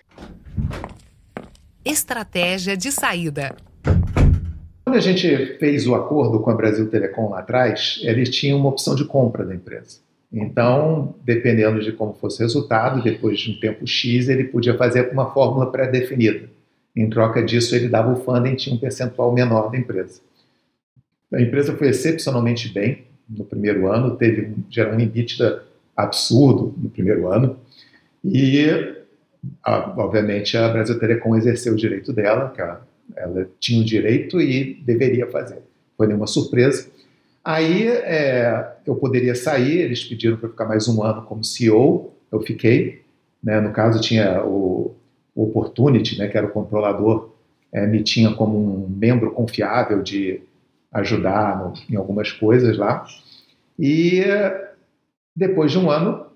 Estratégia 1.85 2.76
de 2.76 2.92
saída. 2.92 3.57
Quando 4.85 4.96
a 4.96 5.00
gente 5.00 5.57
fez 5.59 5.87
o 5.87 5.94
acordo 5.94 6.40
com 6.40 6.50
a 6.50 6.55
Brasil 6.55 6.90
Telecom 6.90 7.31
lá 7.31 7.40
atrás, 7.40 8.00
eles 8.03 8.29
tinham 8.29 8.59
uma 8.59 8.68
opção 8.68 8.94
de 8.94 9.05
compra 9.05 9.44
da 9.44 9.55
empresa. 9.55 10.00
Então, 10.33 11.14
dependendo 11.24 11.81
de 11.81 11.92
como 11.92 12.12
fosse 12.12 12.40
o 12.40 12.42
resultado, 12.42 13.03
depois 13.03 13.40
de 13.40 13.53
um 13.53 13.61
tempo 13.61 13.87
X, 13.87 14.29
ele 14.29 14.44
podia 14.44 14.76
fazer 14.76 15.11
uma 15.12 15.33
fórmula 15.33 15.72
pré-definida. 15.72 16.48
Em 16.94 17.09
troca 17.09 17.42
disso, 17.42 17.74
ele 17.74 17.88
dava 17.88 18.12
o 18.12 18.16
funding, 18.16 18.57
tinha 18.57 18.74
um 18.74 18.79
percentual 18.79 19.33
menor 19.33 19.70
da 19.70 19.79
empresa. 19.79 20.20
A 21.33 21.40
empresa 21.40 21.76
foi 21.76 21.88
excepcionalmente 21.88 22.68
bem 22.68 23.05
no 23.29 23.44
primeiro 23.44 23.90
ano, 23.90 24.16
teve 24.16 24.53
gerou 24.68 24.94
um 24.94 25.00
EBITDA 25.00 25.62
absurdo 25.96 26.74
no 26.76 26.90
primeiro 26.90 27.29
ano, 27.29 27.57
e 28.24 28.66
obviamente 29.96 30.57
a 30.57 30.68
Brasil 30.68 30.98
Telecom 30.98 31.37
exerceu 31.37 31.72
o 31.74 31.76
direito 31.76 32.12
dela, 32.12 32.50
que 32.50 32.61
ela 32.61 33.48
tinha 33.59 33.81
o 33.81 33.85
direito 33.85 34.40
e 34.40 34.74
deveria 34.85 35.26
fazer. 35.29 35.62
Foi 35.96 36.07
nenhuma 36.07 36.26
surpresa. 36.26 36.88
Aí 37.44 37.88
é, 37.88 38.76
eu 38.87 38.96
poderia 38.96 39.35
sair, 39.35 39.79
eles 39.79 40.05
pediram 40.05 40.37
para 40.37 40.48
ficar 40.48 40.66
mais 40.66 40.88
um 40.88 41.03
ano 41.03 41.22
como 41.22 41.44
CEO, 41.44 42.12
eu 42.31 42.40
fiquei. 42.40 43.03
Né, 43.42 43.61
no 43.61 43.72
caso, 43.72 44.00
tinha 44.00 44.44
o 44.44 44.94
Opportunity, 45.42 46.18
né, 46.18 46.29
que 46.29 46.37
era 46.37 46.46
o 46.46 46.50
controlador, 46.50 47.31
é, 47.72 47.87
me 47.87 48.03
tinha 48.03 48.35
como 48.35 48.57
um 48.59 48.88
membro 48.88 49.31
confiável 49.33 50.03
de 50.03 50.40
ajudar 50.92 51.59
no, 51.59 51.72
em 51.88 51.96
algumas 51.96 52.33
coisas 52.33 52.76
lá. 52.76 53.07
E 53.79 54.22
depois 55.35 55.70
de 55.72 55.79
um 55.79 55.90
ano, 55.90 56.26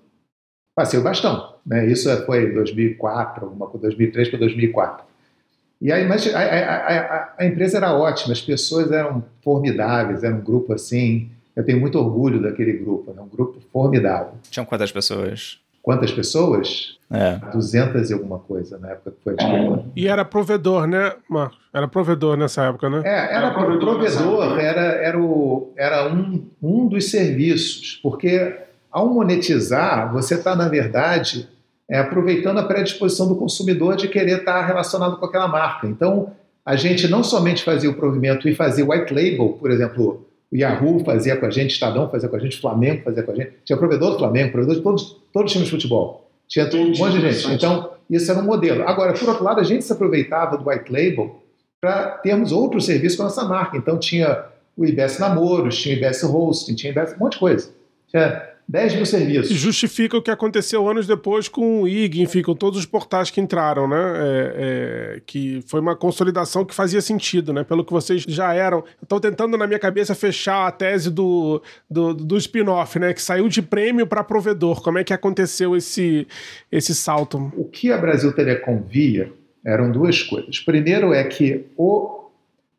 passei 0.75 0.99
o 0.99 1.03
bastão. 1.03 1.55
Né? 1.65 1.87
Isso 1.87 2.09
foi 2.25 2.51
2004, 2.51 3.45
alguma 3.45 3.67
coisa, 3.67 3.87
2003 3.87 4.29
para 4.29 4.39
2004. 4.39 5.05
E 5.81 5.91
aí, 5.91 6.07
mas 6.07 6.33
a, 6.33 6.39
a, 6.39 7.33
a, 7.37 7.45
empresa 7.45 7.77
era 7.77 7.93
ótima, 7.93 8.33
as 8.33 8.41
pessoas 8.41 8.91
eram 8.91 9.23
formidáveis, 9.41 10.23
era 10.23 10.33
um 10.33 10.41
grupo 10.41 10.73
assim. 10.73 11.29
Eu 11.55 11.63
tenho 11.65 11.79
muito 11.79 11.99
orgulho 11.99 12.41
daquele 12.41 12.73
grupo, 12.73 13.13
né? 13.13 13.21
um 13.21 13.27
grupo 13.27 13.59
formidável. 13.71 14.33
Tinham 14.49 14.65
quantas 14.65 14.91
pessoas? 14.91 15.59
Quantas 15.85 16.11
pessoas? 16.11 16.97
É. 17.11 17.39
200 17.53 18.09
e 18.09 18.13
alguma 18.13 18.39
coisa 18.39 18.79
na 18.79 18.89
época 18.89 19.11
que 19.11 19.23
foi 19.23 19.33
adquirida. 19.33 19.85
E 19.95 20.07
era 20.07 20.25
provedor, 20.25 20.87
né, 20.87 21.13
Marcos? 21.29 21.59
Era 21.71 21.87
provedor 21.87 22.35
nessa 22.35 22.63
época, 22.63 22.89
né? 22.89 23.03
É, 23.05 23.09
era, 23.09 23.33
era 23.33 23.51
provedor, 23.53 23.99
provedor 23.99 24.59
era, 24.59 24.81
era, 24.81 25.21
o, 25.21 25.71
era 25.77 26.11
um, 26.11 26.43
um 26.59 26.87
dos 26.87 27.11
serviços, 27.11 27.99
porque 28.01 28.55
ao 28.91 29.13
monetizar, 29.13 30.11
você 30.11 30.33
está, 30.33 30.55
na 30.55 30.67
verdade, 30.67 31.47
é, 31.87 31.99
aproveitando 31.99 32.57
a 32.57 32.63
predisposição 32.63 33.27
do 33.27 33.35
consumidor 33.35 33.95
de 33.95 34.07
querer 34.07 34.39
estar 34.39 34.65
relacionado 34.65 35.17
com 35.17 35.25
aquela 35.27 35.47
marca. 35.47 35.85
Então, 35.85 36.31
a 36.65 36.75
gente 36.75 37.07
não 37.07 37.23
somente 37.23 37.63
fazia 37.63 37.91
o 37.91 37.93
provimento 37.93 38.49
e 38.49 38.55
fazia 38.55 38.83
white 38.83 39.13
label, 39.13 39.49
por 39.59 39.69
exemplo, 39.69 40.25
o 40.55 40.57
Yahoo 40.57 41.03
fazia 41.03 41.35
com 41.35 41.45
a 41.45 41.49
gente, 41.49 41.71
Estadão 41.71 42.09
fazia 42.09 42.29
com 42.29 42.35
a 42.37 42.39
gente, 42.39 42.59
Flamengo 42.59 43.03
fazia 43.03 43.21
com 43.21 43.31
a 43.31 43.35
gente, 43.35 43.51
tinha 43.65 43.77
provedor 43.77 44.11
do 44.11 44.19
Flamengo, 44.19 44.53
provedor 44.53 44.75
de 44.75 44.81
todos, 44.81 45.17
todos 45.33 45.49
os 45.49 45.51
times 45.51 45.67
de 45.67 45.71
futebol. 45.71 46.29
Tinha 46.47 46.65
um 46.73 46.97
monte 46.97 47.19
de 47.19 47.31
gente. 47.31 47.53
Então, 47.53 47.91
isso 48.09 48.31
era 48.31 48.39
um 48.39 48.45
modelo. 48.45 48.87
Agora, 48.87 49.13
por 49.13 49.27
outro 49.27 49.43
lado, 49.43 49.59
a 49.59 49.63
gente 49.63 49.83
se 49.83 49.91
aproveitava 49.91 50.57
do 50.57 50.69
white 50.69 50.91
label 50.91 51.41
para 51.81 52.11
termos 52.19 52.51
outros 52.53 52.85
serviços 52.85 53.17
com 53.17 53.23
a 53.23 53.25
nossa 53.25 53.43
marca. 53.43 53.75
Então, 53.75 53.97
tinha 53.97 54.45
o 54.77 54.85
IBS 54.85 55.19
Namoros, 55.19 55.77
tinha 55.77 55.95
o 55.95 55.97
IBS 55.97 56.23
Hosting, 56.23 56.75
tinha 56.75 56.91
IBS, 56.91 57.15
um 57.15 57.19
monte 57.19 57.33
de 57.33 57.39
coisa. 57.39 57.69
Tinha 58.07 58.54
10 58.67 58.95
mil 58.95 59.05
serviços. 59.05 59.55
Justifica 59.55 60.17
o 60.17 60.21
que 60.21 60.31
aconteceu 60.31 60.89
anos 60.89 61.05
depois 61.05 61.47
com 61.47 61.83
o 61.83 61.87
IG, 61.87 62.21
enfim, 62.21 62.41
com 62.41 62.55
todos 62.55 62.79
os 62.79 62.85
portais 62.85 63.29
que 63.29 63.39
entraram, 63.39 63.87
né? 63.87 63.95
É, 63.97 64.53
é, 65.17 65.21
que 65.23 65.63
foi 65.67 65.79
uma 65.79 65.95
consolidação 65.95 66.65
que 66.65 66.73
fazia 66.73 66.99
sentido, 66.99 67.53
né? 67.53 67.63
Pelo 67.63 67.85
que 67.85 67.93
vocês 67.93 68.23
já 68.23 68.53
eram. 68.53 68.83
Estou 69.01 69.19
tentando 69.19 69.55
na 69.55 69.67
minha 69.67 69.77
cabeça 69.77 70.15
fechar 70.15 70.67
a 70.67 70.71
tese 70.71 71.11
do, 71.11 71.61
do, 71.89 72.13
do 72.13 72.37
spin-off, 72.37 72.97
né? 72.97 73.13
Que 73.13 73.21
saiu 73.21 73.47
de 73.47 73.61
prêmio 73.61 74.07
para 74.07 74.23
provedor. 74.23 74.81
Como 74.81 74.97
é 74.97 75.03
que 75.03 75.13
aconteceu 75.13 75.75
esse, 75.75 76.27
esse 76.71 76.95
salto? 76.95 77.51
O 77.55 77.65
que 77.65 77.91
a 77.91 77.97
Brasil 77.97 78.33
Telecom 78.33 78.81
via 78.81 79.31
eram 79.63 79.91
duas 79.91 80.23
coisas. 80.23 80.59
Primeiro 80.59 81.13
é 81.13 81.23
que 81.23 81.67
o, 81.77 82.29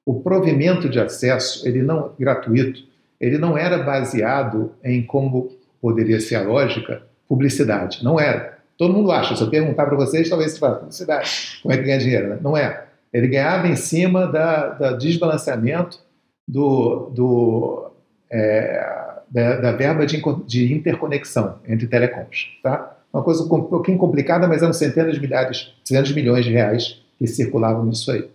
o 0.05 0.21
provimento 0.21 0.89
de 0.89 0.99
acesso, 0.99 1.67
ele 1.67 1.83
não 1.83 2.13
gratuito, 2.19 2.85
ele 3.21 3.39
não 3.39 3.57
era 3.57 3.79
baseado 3.79 4.73
em 4.85 5.03
como 5.03 5.51
poderia 5.81 6.21
ser 6.21 6.37
a 6.37 6.43
lógica, 6.43 7.03
publicidade. 7.29 8.05
Não 8.05 8.19
era. 8.19 8.59
Todo 8.79 8.93
mundo 8.93 9.11
acha. 9.11 9.35
Se 9.35 9.43
eu 9.43 9.51
perguntar 9.51 9.87
para 9.87 9.97
vocês, 9.97 10.29
talvez 10.29 10.53
você 10.53 10.59
fale, 10.59 10.77
publicidade, 10.77 11.59
como 11.63 11.75
é 11.75 11.79
que 11.79 11.85
ganha 11.85 11.99
dinheiro? 11.99 12.29
Né? 12.29 12.39
Não 12.43 12.57
é. 12.57 12.85
Ele 13.13 13.29
ganhava 13.29 13.67
em 13.67 13.77
cima 13.77 14.27
da, 14.27 14.69
da 14.71 14.93
desbalanceamento 14.93 15.99
do, 16.47 17.11
do, 17.15 17.91
é, 18.31 18.85
da, 19.31 19.57
da, 19.57 19.73
verba 19.73 20.05
de, 20.05 20.23
de, 20.47 20.75
interconexão 20.75 21.59
entre 21.67 21.87
telecoms. 21.87 22.49
Tá? 22.63 22.97
Uma 23.13 23.23
coisa 23.23 23.43
um 23.43 23.63
pouquinho 23.63 23.97
complicada, 23.97 24.47
mas 24.47 24.63
eram 24.63 24.73
centenas 24.73 25.15
de 25.15 25.21
milhares, 25.21 25.73
centenas 25.85 26.09
de 26.09 26.15
milhões 26.15 26.45
de 26.45 26.53
reais 26.53 27.03
que 27.19 27.27
circulavam 27.27 27.85
nisso 27.87 28.11
aí. 28.11 28.29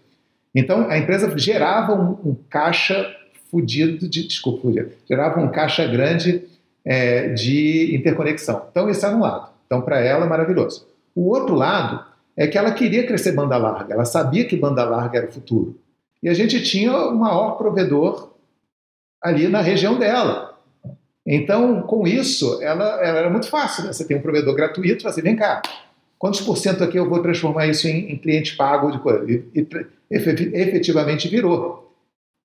Então, 0.54 0.89
a 0.89 0.97
empresa 0.97 1.32
gerava 1.38 1.93
um, 1.93 2.32
um 2.32 2.36
caixa 2.49 3.10
fudido, 3.49 4.10
de, 4.10 4.27
desculpa, 4.27 4.67
gerava 5.08 5.39
um 5.39 5.49
caixa 5.49 5.86
grande 5.86 6.43
é, 6.86 7.30
de 7.30 7.96
interconexão. 7.96 8.67
Então, 8.72 8.89
esse 8.89 9.06
era 9.06 9.15
um 9.15 9.22
lado. 9.22 9.50
Então, 9.65 9.82
para 9.82 10.00
ela, 10.00 10.26
maravilhoso. 10.26 10.88
O 11.15 11.30
outro 11.30 11.56
lado 11.56 12.04
é 12.36 12.48
que 12.48 12.58
ela 12.58 12.72
queria 12.72 13.06
crescer 13.06 13.34
banda 13.34 13.58
larga, 13.58 13.94
ela 13.94 14.06
sabia 14.06 14.46
que 14.46 14.56
banda 14.56 14.84
larga 14.84 15.17
era 15.17 15.28
o 15.28 15.32
futuro. 15.32 15.80
E 16.24 16.30
a 16.30 16.34
gente 16.34 16.62
tinha 16.63 16.96
o 16.96 17.15
maior 17.15 17.52
provedor 17.58 18.32
ali 19.22 19.48
na 19.48 19.62
região 19.62 19.98
dela. 19.98 20.58
Então, 21.26 21.82
com 21.84 22.08
isso, 22.08 22.62
ela, 22.62 23.04
ela 23.04 23.20
era 23.20 23.30
muito 23.30 23.48
fácil. 23.48 23.84
Né? 23.84 23.94
Você 23.94 24.06
tem 24.06 24.17
um 24.17 24.22
provedor 24.22 24.56
gratuito, 24.56 25.04
você 25.04 25.22
vem 25.22 25.36
cá, 25.36 25.62
quantos 26.17 26.41
por 26.41 26.58
cento 26.58 26.84
aqui 26.84 26.98
eu 26.98 27.10
vou 27.10 27.22
transformar 27.22 27.67
isso 27.67 27.88
em, 27.88 28.12
em 28.12 28.17
cliente 28.17 28.56
pago 28.56 28.91
de 28.91 29.00
coisa? 29.00 29.30
E, 29.30 29.44
e 29.54 29.67
efetivamente 30.10 31.28
virou. 31.28 31.91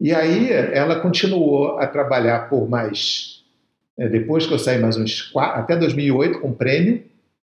E 0.01 0.15
aí 0.15 0.53
ela 0.53 1.01
continuou 1.01 1.79
a 1.79 1.87
trabalhar 1.87 2.51
por 2.51 2.69
mais 2.69 3.36
depois 3.97 4.47
que 4.47 4.53
eu 4.53 4.59
saí 4.59 4.79
mais 4.79 4.97
uns 4.97 5.23
quatro, 5.23 5.61
até 5.61 5.77
2008 5.77 6.41
com 6.41 6.53
prêmio, 6.53 7.03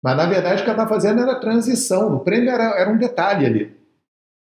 mas 0.02 0.16
na 0.16 0.26
verdade 0.26 0.60
o 0.60 0.64
que 0.64 0.70
ela 0.70 0.82
estava 0.82 0.88
fazendo 0.88 1.22
era 1.22 1.40
transição. 1.40 2.16
O 2.16 2.20
prêmio 2.20 2.50
era, 2.50 2.78
era 2.78 2.90
um 2.90 2.98
detalhe 2.98 3.46
ali. 3.46 3.72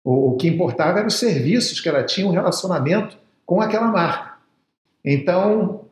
O, 0.02 0.30
o, 0.30 0.36
que 0.36 0.48
importava 0.48 0.98
eram 0.98 1.08
os 1.08 1.18
serviços 1.18 1.80
que 1.80 1.88
ela 1.88 2.02
tinha, 2.02 2.26
um 2.26 2.30
relacionamento 2.30 3.18
com 3.44 3.60
aquela 3.60 3.88
marca. 3.88 4.38
Então 5.04 5.84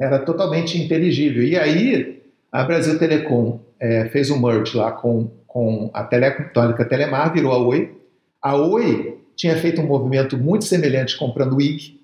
era 0.00 0.20
totalmente 0.20 0.80
inteligível. 0.80 1.42
E 1.42 1.58
aí 1.58 2.22
a 2.50 2.62
Brasil 2.62 2.98
Telecom 2.98 3.58
é, 3.80 4.08
fez 4.10 4.30
um 4.30 4.40
merge 4.40 4.76
lá 4.76 4.92
com, 4.92 5.28
com 5.46 5.90
a 5.92 6.04
Telectônica 6.04 6.84
Telemar, 6.84 7.32
virou 7.32 7.52
a 7.52 7.58
Oi. 7.58 7.98
A 8.40 8.54
Oi 8.54 9.18
tinha 9.34 9.56
feito 9.56 9.80
um 9.80 9.86
movimento 9.86 10.38
muito 10.38 10.64
semelhante 10.64 11.18
comprando 11.18 11.56
o 11.56 11.60
IG. 11.60 12.00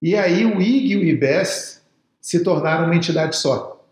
E 0.00 0.14
aí 0.14 0.44
o 0.44 0.60
IG 0.60 0.92
e 0.92 0.96
o 0.96 1.04
IBES 1.04 1.77
se 2.20 2.42
tornaram 2.42 2.86
uma 2.86 2.96
entidade 2.96 3.36
só, 3.36 3.84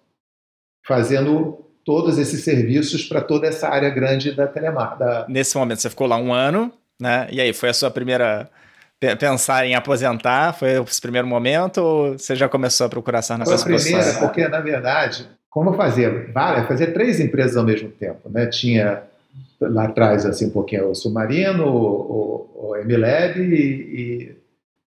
fazendo 0.87 1.65
todos 1.85 2.19
esses 2.19 2.43
serviços 2.43 3.05
para 3.05 3.21
toda 3.21 3.47
essa 3.47 3.69
área 3.69 3.89
grande 3.91 4.33
da 4.33 4.47
Telemar. 4.47 4.99
Da... 4.99 5.27
Nesse 5.29 5.57
momento 5.57 5.81
você 5.81 5.91
ficou 5.91 6.07
lá 6.07 6.17
um 6.17 6.33
ano, 6.33 6.73
né? 7.01 7.29
E 7.31 7.41
aí 7.41 7.53
foi 7.53 7.69
a 7.69 7.75
sua 7.75 7.91
primeira 7.91 8.51
pensar 9.19 9.67
em 9.67 9.75
aposentar? 9.75 10.55
Foi 10.55 10.83
esse 10.83 11.01
primeiro 11.01 11.27
momento 11.27 11.79
ou 11.79 12.19
você 12.19 12.35
já 12.35 12.49
começou 12.49 12.87
a 12.87 12.91
procurar 12.91 13.19
essa 13.19 13.37
Foi 13.45 13.55
a 13.55 13.59
primeira, 13.59 14.15
porque 14.15 14.49
na 14.49 14.61
verdade, 14.61 15.29
como 15.49 15.71
eu 15.71 15.75
fazia 15.75 16.31
várias, 16.33 16.67
fazia 16.67 16.93
três 16.93 17.21
empresas 17.21 17.57
ao 17.57 17.65
mesmo 17.65 17.89
tempo, 17.91 18.29
né? 18.29 18.47
Tinha 18.47 19.03
lá 19.61 19.85
atrás 19.85 20.27
assim 20.27 20.47
um 20.47 20.51
pouquinho 20.51 20.91
o 20.91 20.95
Submarino, 20.95 21.67
o, 21.67 22.51
o, 22.55 22.71
o 22.71 22.77
e, 22.77 22.83
e, 23.43 24.37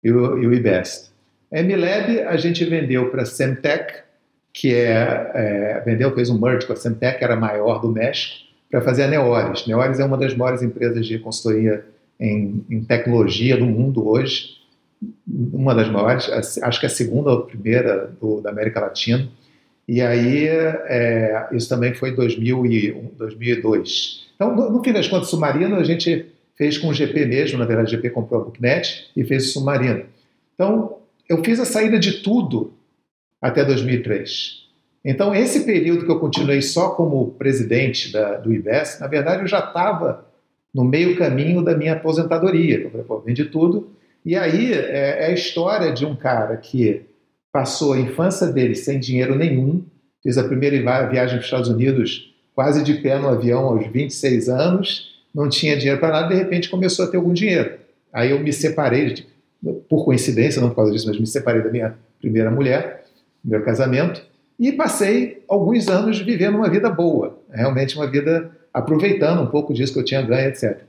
e, 0.04 0.12
o, 0.12 0.38
e 0.38 0.48
o 0.48 0.54
IBEST. 0.54 1.15
A 1.56 1.64
MLab 1.64 2.20
a 2.28 2.36
gente 2.36 2.66
vendeu 2.66 3.10
para 3.10 3.22
a 3.22 3.26
Semtech, 3.26 4.00
que 4.52 4.74
é, 4.74 5.32
é, 5.34 5.84
vendeu, 5.86 6.14
fez 6.14 6.30
um 6.30 6.38
merge 6.38 6.68
com 6.68 6.74
a 6.74 6.76
Semtech, 6.76 7.18
que 7.18 7.24
era 7.24 7.38
maior 7.38 7.80
do 7.80 7.90
México, 7.90 8.36
para 8.70 8.82
fazer 8.82 9.04
a 9.04 9.08
Neores. 9.08 9.66
Neores 9.66 10.02
é 10.02 10.04
uma 10.04 10.18
das 10.18 10.36
maiores 10.36 10.62
empresas 10.62 11.08
de 11.08 11.18
consultoria 11.18 11.86
em, 12.20 12.66
em 12.70 12.84
tecnologia 12.84 13.56
do 13.56 13.66
mundo 13.66 14.06
hoje. 14.06 14.58
uma 15.28 15.74
das 15.74 15.90
maiores, 15.90 16.30
acho 16.62 16.78
que 16.78 16.86
a 16.86 16.90
segunda 16.90 17.32
ou 17.32 17.44
primeira 17.44 18.12
do, 18.20 18.42
da 18.42 18.50
América 18.50 18.82
Latina. 18.82 19.26
E 19.88 20.02
aí, 20.02 20.50
é, 20.50 21.48
isso 21.54 21.70
também 21.70 21.94
foi 21.94 22.10
em 22.10 22.16
2001, 22.16 23.12
2002. 23.18 24.26
Então, 24.36 24.54
no, 24.54 24.72
no, 24.72 24.84
fim 24.84 24.92
das 24.92 25.08
contas, 25.08 25.30
Submarino 25.30 25.78
a 25.78 25.86
gente 25.86 26.26
fez 26.58 26.78
com 26.78 26.90
o 26.90 26.94
GP 26.94 27.26
mesmo, 27.28 27.58
na 27.58 27.66
verdade, 27.66 27.96
o 27.96 27.98
GP 27.98 28.10
comprou 28.10 28.42
a 28.42 28.44
Booknet 28.44 29.10
e 29.16 29.24
fez 29.24 29.48
o 29.48 29.54
Submarino. 29.54 30.04
Então, 30.54 31.05
eu 31.30 31.44
fiz 31.44 31.60
a 31.60 31.66
saída 31.66 32.00
de 32.00 32.24
tudo 32.24 32.74
até 33.42 33.64
2003. 33.64 34.66
Então, 35.04 35.36
esse 35.36 35.66
período 35.66 36.06
que 36.06 36.12
eu 36.12 36.20
continuei 36.20 36.62
só 36.62 36.90
como 36.90 37.32
presidente 37.32 38.12
da, 38.12 38.38
do 38.38 38.52
IBES, 38.52 39.00
na 39.00 39.08
verdade, 39.08 39.44
eu 39.44 39.48
já 39.48 39.60
estava 39.60 40.26
no 40.74 40.84
meio 40.84 41.16
caminho 41.16 41.64
da 41.64 41.78
minha 41.78 41.94
aposentadoria. 41.94 42.80
Eu 42.80 42.90
falei, 42.90 43.06
pô, 43.06 43.20
vendi 43.20 43.46
tudo. 43.46 43.92
E 44.26 44.36
aí 44.36 44.74
é, 44.74 45.22
é, 45.22 45.26
a 45.28 45.32
história 45.32 45.94
de 45.94 46.06
um 46.06 46.16
cara 46.16 46.58
que 46.58 47.04
passou 47.52 47.94
a 47.94 48.00
infância 48.00 48.48
dele 48.48 48.74
sem 48.74 49.00
dinheiro 49.00 49.36
nenhum, 49.36 49.86
fez 50.24 50.38
a 50.38 50.44
primeira 50.44 50.76
viagem 51.08 51.36
para 51.36 51.40
os 51.40 51.46
Estados 51.46 51.70
Unidos 51.70 52.34
quase 52.56 52.84
de 52.84 52.96
pé 52.96 53.20
no 53.20 53.28
avião 53.28 53.66
aos 53.66 53.86
26 53.88 54.50
anos, 54.50 55.14
não 55.34 55.48
tinha 55.48 55.78
dinheiro 55.78 56.00
para 56.00 56.22
nada, 56.22 56.30
de 56.30 56.36
repente 56.36 56.70
começou 56.70 57.06
a 57.06 57.08
ter 57.08 57.18
algum 57.18 57.34
dinheiro. 57.34 57.78
Aí 58.12 58.32
eu 58.32 58.40
me 58.40 58.52
separei, 58.52 59.26
por 59.90 60.06
coincidência, 60.06 60.62
não 60.62 60.70
por 60.70 60.76
causa 60.76 60.92
disso, 60.92 61.08
mas 61.08 61.20
me 61.20 61.28
separei 61.28 61.62
da 61.62 61.70
minha 61.70 61.96
primeira 62.20 62.52
mulher, 62.52 63.06
meu 63.44 63.64
casamento, 63.64 64.22
e 64.60 64.72
passei 64.72 65.44
alguns 65.48 65.88
anos 65.88 66.20
vivendo 66.20 66.56
uma 66.56 66.70
vida 66.70 66.90
boa, 66.90 67.38
realmente 67.52 67.96
uma 67.96 68.10
vida 68.10 68.52
aproveitando 68.74 69.42
um 69.42 69.48
pouco 69.48 69.74
disso 69.74 69.94
que 69.94 70.00
eu 70.00 70.06
tinha 70.06 70.22
ganho, 70.22 70.50
etc. 70.50 70.82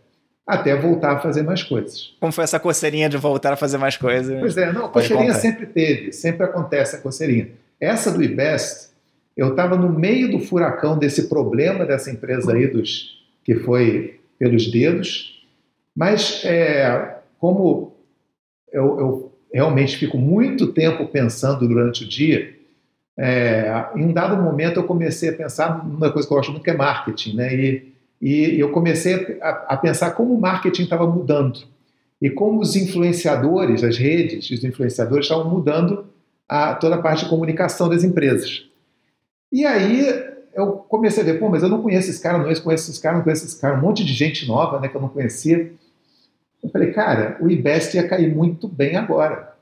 Até 0.47 0.77
voltar 0.77 1.13
a 1.13 1.19
fazer 1.19 1.43
mais 1.43 1.63
coisas. 1.63 2.15
Como 2.21 2.33
foi 2.33 2.45
essa 2.45 2.61
coceirinha 2.61 3.09
de 3.09 3.17
voltar 3.17 3.53
a 3.53 3.57
fazer 3.57 3.79
mais 3.79 3.97
coisas? 3.97 4.39
Pois 4.39 4.57
é, 4.57 4.73
não, 4.73 4.89
coceirinha 4.89 5.35
sempre 5.35 5.67
teve, 5.67 6.13
sempre 6.13 6.45
acontece 6.45 6.97
a 6.97 7.01
coceirinha. 7.01 7.51
Essa 7.81 8.13
do 8.13 8.23
IBEST, 8.23 8.91
eu 9.37 9.51
estava 9.51 9.77
no 9.77 9.89
meio 9.89 10.31
do 10.31 10.39
furacão 10.39 10.97
desse 10.97 11.29
problema 11.29 11.85
dessa 11.85 12.11
empresa 12.11 12.53
aí, 12.53 12.67
dos, 12.69 13.25
que 13.45 13.57
foi 13.57 14.21
pelos 14.39 14.71
dedos, 14.71 15.45
mas 15.95 16.43
é, 16.45 17.17
como 17.39 17.96
eu, 18.77 19.01
eu 19.01 19.33
realmente 19.53 19.97
fico 19.97 20.19
muito 20.19 20.73
tempo 20.73 21.07
pensando 21.07 21.67
durante 21.67 22.05
o 22.05 22.09
dia, 22.09 22.55
é, 23.19 23.87
em 23.97 24.05
um 24.05 24.13
dado 24.13 24.41
momento 24.41 24.79
eu 24.79 24.85
comecei 24.85 25.31
a 25.31 25.33
pensar 25.33 25.87
numa 25.87 26.13
coisa 26.13 26.29
que 26.29 26.35
eu 26.35 26.39
acho 26.39 26.53
muito 26.53 26.63
que 26.63 26.71
é 26.71 26.77
marketing, 26.77 27.37
né? 27.37 27.55
E, 27.55 27.93
e 28.21 28.61
eu 28.61 28.71
comecei 28.71 29.39
a, 29.41 29.51
a 29.69 29.77
pensar 29.77 30.11
como 30.11 30.35
o 30.35 30.41
marketing 30.41 30.83
estava 30.83 31.07
mudando 31.07 31.61
e 32.21 32.29
como 32.29 32.61
os 32.61 32.77
influenciadores, 32.77 33.83
as 33.83 33.97
redes, 33.97 34.51
os 34.51 34.63
influenciadores 34.63 35.25
estavam 35.25 35.51
mudando 35.51 36.07
a, 36.47 36.75
toda 36.75 36.97
a 36.97 37.03
parte 37.03 37.25
de 37.25 37.31
comunicação 37.31 37.89
das 37.89 38.05
empresas. 38.05 38.67
E 39.51 39.65
aí 39.65 40.07
eu 40.55 40.73
comecei 40.73 41.23
a 41.23 41.27
ver, 41.27 41.39
pô, 41.39 41.49
mas 41.49 41.63
eu 41.63 41.69
não 41.69 41.83
conheço 41.83 42.11
esse 42.11 42.23
cara, 42.23 42.39
não 42.39 42.45
conheço 42.45 42.91
esse 42.91 43.01
cara, 43.01 43.17
não 43.17 43.25
conheço 43.25 43.45
esse 43.47 43.61
cara, 43.61 43.77
um 43.77 43.81
monte 43.81 44.05
de 44.05 44.13
gente 44.13 44.47
nova, 44.47 44.81
né, 44.81 44.89
que 44.89 44.97
eu 44.97 45.01
não 45.01 45.09
conhecia. 45.09 45.73
Eu 46.67 46.71
falei, 46.73 46.93
cara, 46.93 47.37
o 47.41 47.49
IBEST 47.49 47.97
ia 47.97 48.09
cair 48.09 48.35
muito 48.35 48.67
bem 48.67 48.97
agora. 48.97 49.55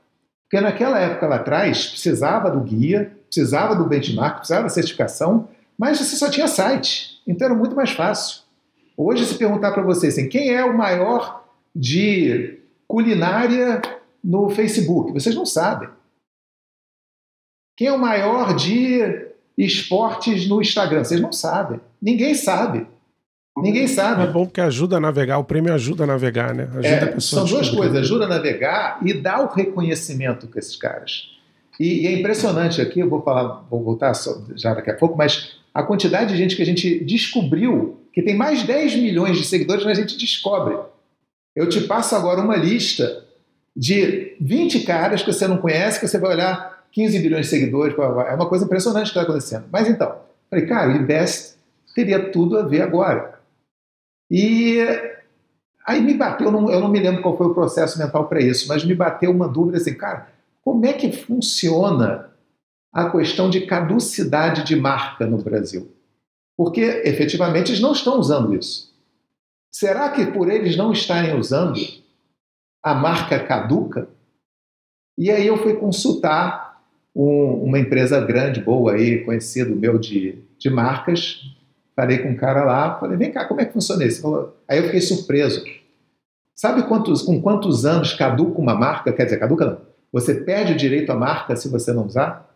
Porque 0.43 0.59
naquela 0.59 0.99
época 0.99 1.27
lá 1.27 1.35
atrás, 1.35 1.85
precisava 1.85 2.49
do 2.49 2.61
guia, 2.61 3.15
precisava 3.27 3.75
do 3.75 3.85
benchmark, 3.85 4.37
precisava 4.37 4.63
da 4.63 4.69
certificação, 4.69 5.47
mas 5.77 5.99
você 5.99 6.15
só 6.15 6.31
tinha 6.31 6.47
site. 6.47 7.21
Então 7.27 7.45
era 7.45 7.55
muito 7.55 7.75
mais 7.75 7.91
fácil. 7.91 8.41
Hoje, 8.97 9.23
se 9.25 9.35
perguntar 9.35 9.71
para 9.71 9.83
vocês 9.83 10.17
assim, 10.17 10.27
quem 10.27 10.49
é 10.49 10.65
o 10.65 10.75
maior 10.75 11.45
de 11.75 12.59
culinária 12.87 13.81
no 14.23 14.49
Facebook, 14.49 15.11
vocês 15.11 15.35
não 15.35 15.45
sabem. 15.45 15.89
Quem 17.77 17.87
é 17.87 17.93
o 17.93 17.99
maior 17.99 18.55
de 18.55 19.27
esportes 19.55 20.47
no 20.47 20.59
Instagram? 20.59 21.03
Vocês 21.03 21.21
não 21.21 21.31
sabem. 21.31 21.79
Ninguém 22.01 22.33
sabe. 22.33 22.87
Ninguém 23.57 23.87
sabe. 23.87 24.23
É 24.23 24.27
bom 24.27 24.45
porque 24.45 24.59
ajuda 24.59 24.97
a 24.97 24.99
navegar, 24.99 25.37
o 25.37 25.43
prêmio 25.43 25.73
ajuda 25.73 26.03
a 26.03 26.07
navegar, 26.07 26.53
né? 26.53 26.63
Ajuda 26.71 26.87
é, 26.87 27.15
a 27.15 27.19
são 27.21 27.45
duas 27.45 27.69
coisas, 27.69 27.97
ajuda 27.97 28.25
a 28.25 28.27
navegar 28.27 28.99
e 29.03 29.13
dá 29.13 29.41
o 29.41 29.47
reconhecimento 29.47 30.47
com 30.47 30.59
esses 30.59 30.75
caras. 30.75 31.29
E, 31.79 32.03
e, 32.03 32.07
é 32.07 32.19
impressionante 32.19 32.81
aqui, 32.81 32.99
eu 32.99 33.09
vou 33.09 33.21
falar, 33.21 33.65
vou 33.69 33.83
voltar 33.83 34.13
já 34.55 34.73
daqui 34.73 34.91
a 34.91 34.95
pouco, 34.95 35.17
mas 35.17 35.57
a 35.73 35.83
quantidade 35.83 36.31
de 36.31 36.37
gente 36.37 36.55
que 36.55 36.61
a 36.61 36.65
gente 36.65 37.03
descobriu 37.03 38.01
que 38.13 38.21
tem 38.21 38.35
mais 38.35 38.59
de 38.59 38.67
10 38.67 38.95
milhões 38.95 39.37
de 39.37 39.45
seguidores, 39.45 39.83
mas 39.83 39.97
a 39.97 40.01
gente 40.01 40.17
descobre. 40.17 40.77
Eu 41.55 41.67
te 41.67 41.81
passo 41.81 42.15
agora 42.15 42.41
uma 42.41 42.55
lista 42.55 43.25
de 43.75 44.35
20 44.39 44.81
caras 44.81 45.21
que 45.21 45.31
você 45.31 45.47
não 45.47 45.57
conhece, 45.57 45.99
que 45.99 46.07
você 46.07 46.17
vai 46.17 46.31
olhar 46.31 46.85
15 46.93 47.19
milhões 47.19 47.45
de 47.45 47.49
seguidores, 47.49 47.93
é 47.97 48.33
uma 48.33 48.47
coisa 48.47 48.63
impressionante 48.63 49.05
que 49.05 49.09
está 49.09 49.23
acontecendo. 49.23 49.65
Mas 49.69 49.89
então, 49.89 50.15
falei, 50.49 50.65
cara, 50.65 50.89
o 50.89 50.95
Invest 50.95 51.55
teria 51.93 52.31
tudo 52.31 52.57
a 52.57 52.63
ver 52.63 52.81
agora. 52.81 53.34
E 54.29 54.79
aí 55.85 56.01
me 56.01 56.13
bateu, 56.13 56.47
eu 56.47 56.79
não, 56.79 56.87
me 56.89 56.99
lembro 56.99 57.21
qual 57.21 57.37
foi 57.37 57.47
o 57.47 57.53
processo 57.53 57.99
mental 57.99 58.27
para 58.27 58.41
isso, 58.41 58.67
mas 58.67 58.83
me 58.83 58.95
bateu 58.95 59.31
uma 59.31 59.47
dúvida 59.47 59.77
assim, 59.77 59.93
cara, 59.93 60.29
como 60.63 60.85
é 60.85 60.93
que 60.93 61.11
funciona 61.11 62.31
a 62.91 63.09
questão 63.09 63.49
de 63.49 63.65
caducidade 63.65 64.63
de 64.63 64.75
marca 64.75 65.27
no 65.27 65.37
Brasil? 65.37 65.91
Porque 66.57 66.81
efetivamente 66.81 67.71
eles 67.71 67.81
não 67.81 67.91
estão 67.91 68.19
usando 68.19 68.55
isso. 68.55 68.93
Será 69.71 70.09
que 70.09 70.25
por 70.27 70.49
eles 70.49 70.77
não 70.77 70.91
estarem 70.91 71.37
usando, 71.37 71.79
a 72.81 72.95
marca 72.95 73.39
caduca? 73.39 74.07
E 75.17 75.29
aí 75.29 75.45
eu 75.45 75.57
fui 75.57 75.75
consultar 75.75 76.81
um, 77.15 77.63
uma 77.63 77.79
empresa 77.79 78.19
grande, 78.19 78.61
boa 78.61 78.93
aí, 78.93 79.23
conhecido 79.23 79.75
meu 79.75 79.97
de, 79.97 80.43
de 80.57 80.69
marcas. 80.69 81.41
Falei 81.95 82.19
com 82.19 82.29
um 82.29 82.35
cara 82.35 82.63
lá, 82.65 82.99
falei, 82.99 83.17
vem 83.17 83.31
cá, 83.31 83.45
como 83.45 83.61
é 83.61 83.65
que 83.65 83.73
funciona 83.73 84.03
isso? 84.03 84.21
Falou, 84.21 84.57
aí 84.67 84.77
eu 84.77 84.85
fiquei 84.85 85.01
surpreso. 85.01 85.63
Sabe 86.53 86.83
quantos, 86.83 87.21
com 87.21 87.41
quantos 87.41 87.85
anos 87.85 88.13
caduca 88.13 88.59
uma 88.59 88.75
marca? 88.75 89.13
Quer 89.13 89.25
dizer, 89.25 89.39
caduca 89.39 89.65
não 89.65 89.95
você 90.15 90.33
perde 90.33 90.71
o 90.71 90.77
direito 90.77 91.11
à 91.11 91.15
marca 91.15 91.57
se 91.57 91.67
você 91.67 91.91
não 91.91 92.05
usar? 92.05 92.49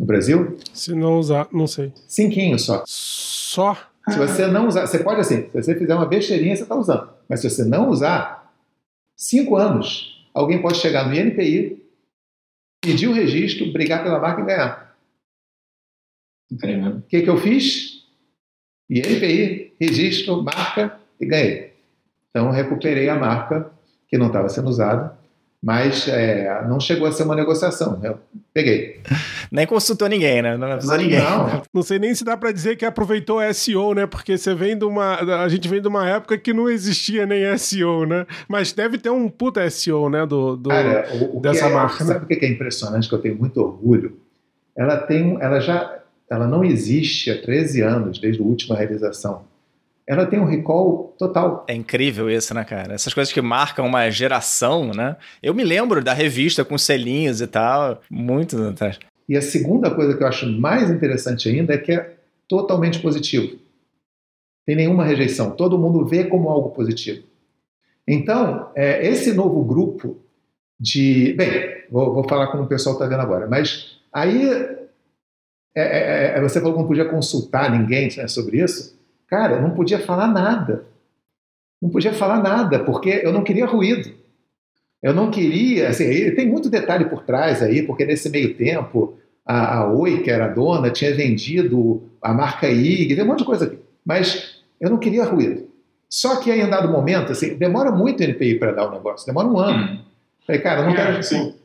No 0.00 0.06
Brasil? 0.06 0.56
Se 0.72 0.94
não 0.94 1.18
usar, 1.18 1.46
não 1.52 1.66
sei. 1.66 1.92
Cinquinho 2.08 2.58
só. 2.58 2.82
Só? 2.86 3.76
Se 4.08 4.16
você 4.16 4.46
não 4.46 4.68
usar, 4.68 4.86
você 4.86 4.98
pode 4.98 5.20
assim, 5.20 5.50
se 5.50 5.52
você 5.52 5.78
fizer 5.78 5.94
uma 5.94 6.06
besteirinha, 6.06 6.56
você 6.56 6.62
está 6.62 6.74
usando. 6.74 7.10
Mas 7.28 7.40
se 7.40 7.50
você 7.50 7.62
não 7.62 7.90
usar, 7.90 8.54
cinco 9.14 9.54
anos, 9.54 10.26
alguém 10.32 10.62
pode 10.62 10.78
chegar 10.78 11.06
no 11.06 11.14
INPI, 11.14 11.84
pedir 12.80 13.08
o 13.08 13.12
registro, 13.12 13.70
brigar 13.70 14.02
pela 14.02 14.18
marca 14.18 14.40
e 14.40 14.46
ganhar. 14.46 14.96
O 16.50 17.02
que, 17.02 17.20
que 17.20 17.28
eu 17.28 17.36
fiz? 17.36 18.01
INPI, 19.00 19.72
registro, 19.80 20.42
marca 20.42 20.98
e 21.20 21.26
ganhei. 21.26 21.72
Então 22.30 22.50
recuperei 22.50 23.08
a 23.08 23.14
marca 23.14 23.70
que 24.08 24.18
não 24.18 24.26
estava 24.28 24.48
sendo 24.48 24.68
usada 24.68 25.16
mas 25.62 26.08
é, 26.08 26.66
não 26.66 26.80
chegou 26.80 27.06
a 27.06 27.12
ser 27.12 27.22
uma 27.22 27.36
negociação. 27.36 28.00
Eu 28.02 28.18
peguei. 28.52 29.00
Nem 29.52 29.64
consultou 29.64 30.08
ninguém, 30.08 30.42
né? 30.42 30.56
Não 30.56 30.66
avisou 30.66 30.96
ninguém. 30.96 31.20
Não. 31.20 31.62
não 31.72 31.82
sei 31.82 32.00
nem 32.00 32.12
se 32.14 32.24
dá 32.24 32.36
para 32.36 32.50
dizer 32.50 32.74
que 32.76 32.84
aproveitou 32.84 33.38
SEO, 33.54 33.94
né? 33.94 34.06
Porque 34.06 34.36
você 34.36 34.54
vem 34.54 34.76
de 34.76 34.84
uma. 34.84 35.14
A 35.44 35.48
gente 35.48 35.68
vem 35.68 35.80
de 35.80 35.86
uma 35.86 36.08
época 36.08 36.36
que 36.36 36.52
não 36.52 36.68
existia 36.68 37.26
nem 37.26 37.56
SEO, 37.56 38.06
né? 38.06 38.26
Mas 38.48 38.72
deve 38.72 38.98
ter 38.98 39.10
um 39.10 39.28
puta 39.28 39.68
SEO, 39.70 40.08
né? 40.08 40.26
Do, 40.26 40.56
do 40.56 40.70
Cara, 40.70 41.06
o, 41.14 41.38
o 41.38 41.40
dessa 41.40 41.66
é, 41.66 41.72
marca. 41.72 42.02
Né? 42.02 42.12
Sabe 42.14 42.24
o 42.24 42.26
que 42.26 42.44
é 42.44 42.48
impressionante, 42.48 43.08
que 43.08 43.14
eu 43.14 43.20
tenho 43.20 43.36
muito 43.36 43.60
orgulho? 43.60 44.16
Ela 44.74 44.96
tem. 44.96 45.38
Ela 45.40 45.60
já. 45.60 45.98
Ela 46.30 46.46
não 46.46 46.64
existe 46.64 47.30
há 47.30 47.40
13 47.40 47.82
anos, 47.82 48.18
desde 48.18 48.40
a 48.40 48.44
última 48.44 48.76
realização 48.76 49.44
ela 50.06 50.26
tem 50.26 50.38
um 50.38 50.44
recall 50.44 51.14
total. 51.18 51.64
É 51.68 51.74
incrível 51.74 52.28
isso, 52.30 52.52
né, 52.54 52.64
cara? 52.64 52.94
Essas 52.94 53.14
coisas 53.14 53.32
que 53.32 53.40
marcam 53.40 53.86
uma 53.86 54.10
geração, 54.10 54.92
né? 54.92 55.16
Eu 55.42 55.54
me 55.54 55.64
lembro 55.64 56.02
da 56.02 56.12
revista 56.12 56.64
com 56.64 56.76
selinhos 56.76 57.40
e 57.40 57.46
tal, 57.46 58.00
muito 58.10 58.60
atrás. 58.62 58.98
E 59.28 59.36
a 59.36 59.42
segunda 59.42 59.90
coisa 59.90 60.16
que 60.16 60.22
eu 60.22 60.26
acho 60.26 60.46
mais 60.46 60.90
interessante 60.90 61.48
ainda 61.48 61.72
é 61.72 61.78
que 61.78 61.92
é 61.92 62.14
totalmente 62.48 62.98
positivo. 62.98 63.56
Tem 64.66 64.76
nenhuma 64.76 65.04
rejeição. 65.04 65.52
Todo 65.52 65.78
mundo 65.78 66.04
vê 66.04 66.24
como 66.24 66.48
algo 66.48 66.70
positivo. 66.70 67.22
Então, 68.06 68.70
é, 68.74 69.06
esse 69.06 69.32
novo 69.32 69.64
grupo 69.64 70.18
de. 70.78 71.32
Bem, 71.34 71.84
vou, 71.90 72.12
vou 72.12 72.28
falar 72.28 72.48
como 72.48 72.64
o 72.64 72.68
pessoal 72.68 72.96
está 72.96 73.06
vendo 73.06 73.20
agora, 73.20 73.46
mas 73.46 73.96
aí 74.12 74.50
é, 75.74 75.82
é, 75.82 76.38
é, 76.38 76.40
você 76.40 76.60
falou 76.60 76.74
que 76.74 76.80
não 76.80 76.88
podia 76.88 77.04
consultar 77.04 77.70
ninguém 77.70 78.08
né, 78.16 78.28
sobre 78.28 78.62
isso. 78.62 78.98
Cara, 79.26 79.56
eu 79.56 79.62
não 79.62 79.70
podia 79.70 79.98
falar 79.98 80.26
nada. 80.26 80.84
Não 81.80 81.90
podia 81.90 82.12
falar 82.12 82.42
nada, 82.42 82.80
porque 82.80 83.20
eu 83.24 83.32
não 83.32 83.42
queria 83.42 83.66
ruído. 83.66 84.12
Eu 85.02 85.14
não 85.14 85.30
queria. 85.30 85.88
Assim, 85.88 86.06
tem 86.34 86.46
muito 86.46 86.68
detalhe 86.68 87.06
por 87.06 87.22
trás 87.24 87.62
aí, 87.62 87.82
porque 87.82 88.04
nesse 88.04 88.28
meio 88.28 88.54
tempo, 88.54 89.18
a, 89.44 89.78
a 89.78 89.92
Oi, 89.92 90.22
que 90.22 90.30
era 90.30 90.44
a 90.44 90.48
dona, 90.48 90.90
tinha 90.90 91.14
vendido 91.14 92.02
a 92.20 92.32
marca 92.32 92.68
IG, 92.68 93.14
tem 93.14 93.24
um 93.24 93.28
monte 93.28 93.38
de 93.38 93.44
coisa 93.44 93.64
aqui. 93.64 93.78
Mas 94.04 94.62
eu 94.80 94.90
não 94.90 94.98
queria 94.98 95.24
ruído. 95.24 95.66
Só 96.08 96.36
que 96.36 96.50
aí, 96.50 96.60
em 96.60 96.68
dado 96.68 96.92
momento, 96.92 97.32
assim, 97.32 97.56
demora 97.56 97.90
muito 97.90 98.20
o 98.20 98.24
NPI 98.24 98.58
para 98.58 98.72
dar 98.72 98.86
o 98.86 98.92
negócio, 98.92 99.26
demora 99.26 99.48
um 99.48 99.58
ano. 99.58 100.04
Falei, 100.46 100.60
cara, 100.60 100.84
não, 100.84 100.94
quero, 100.94 101.20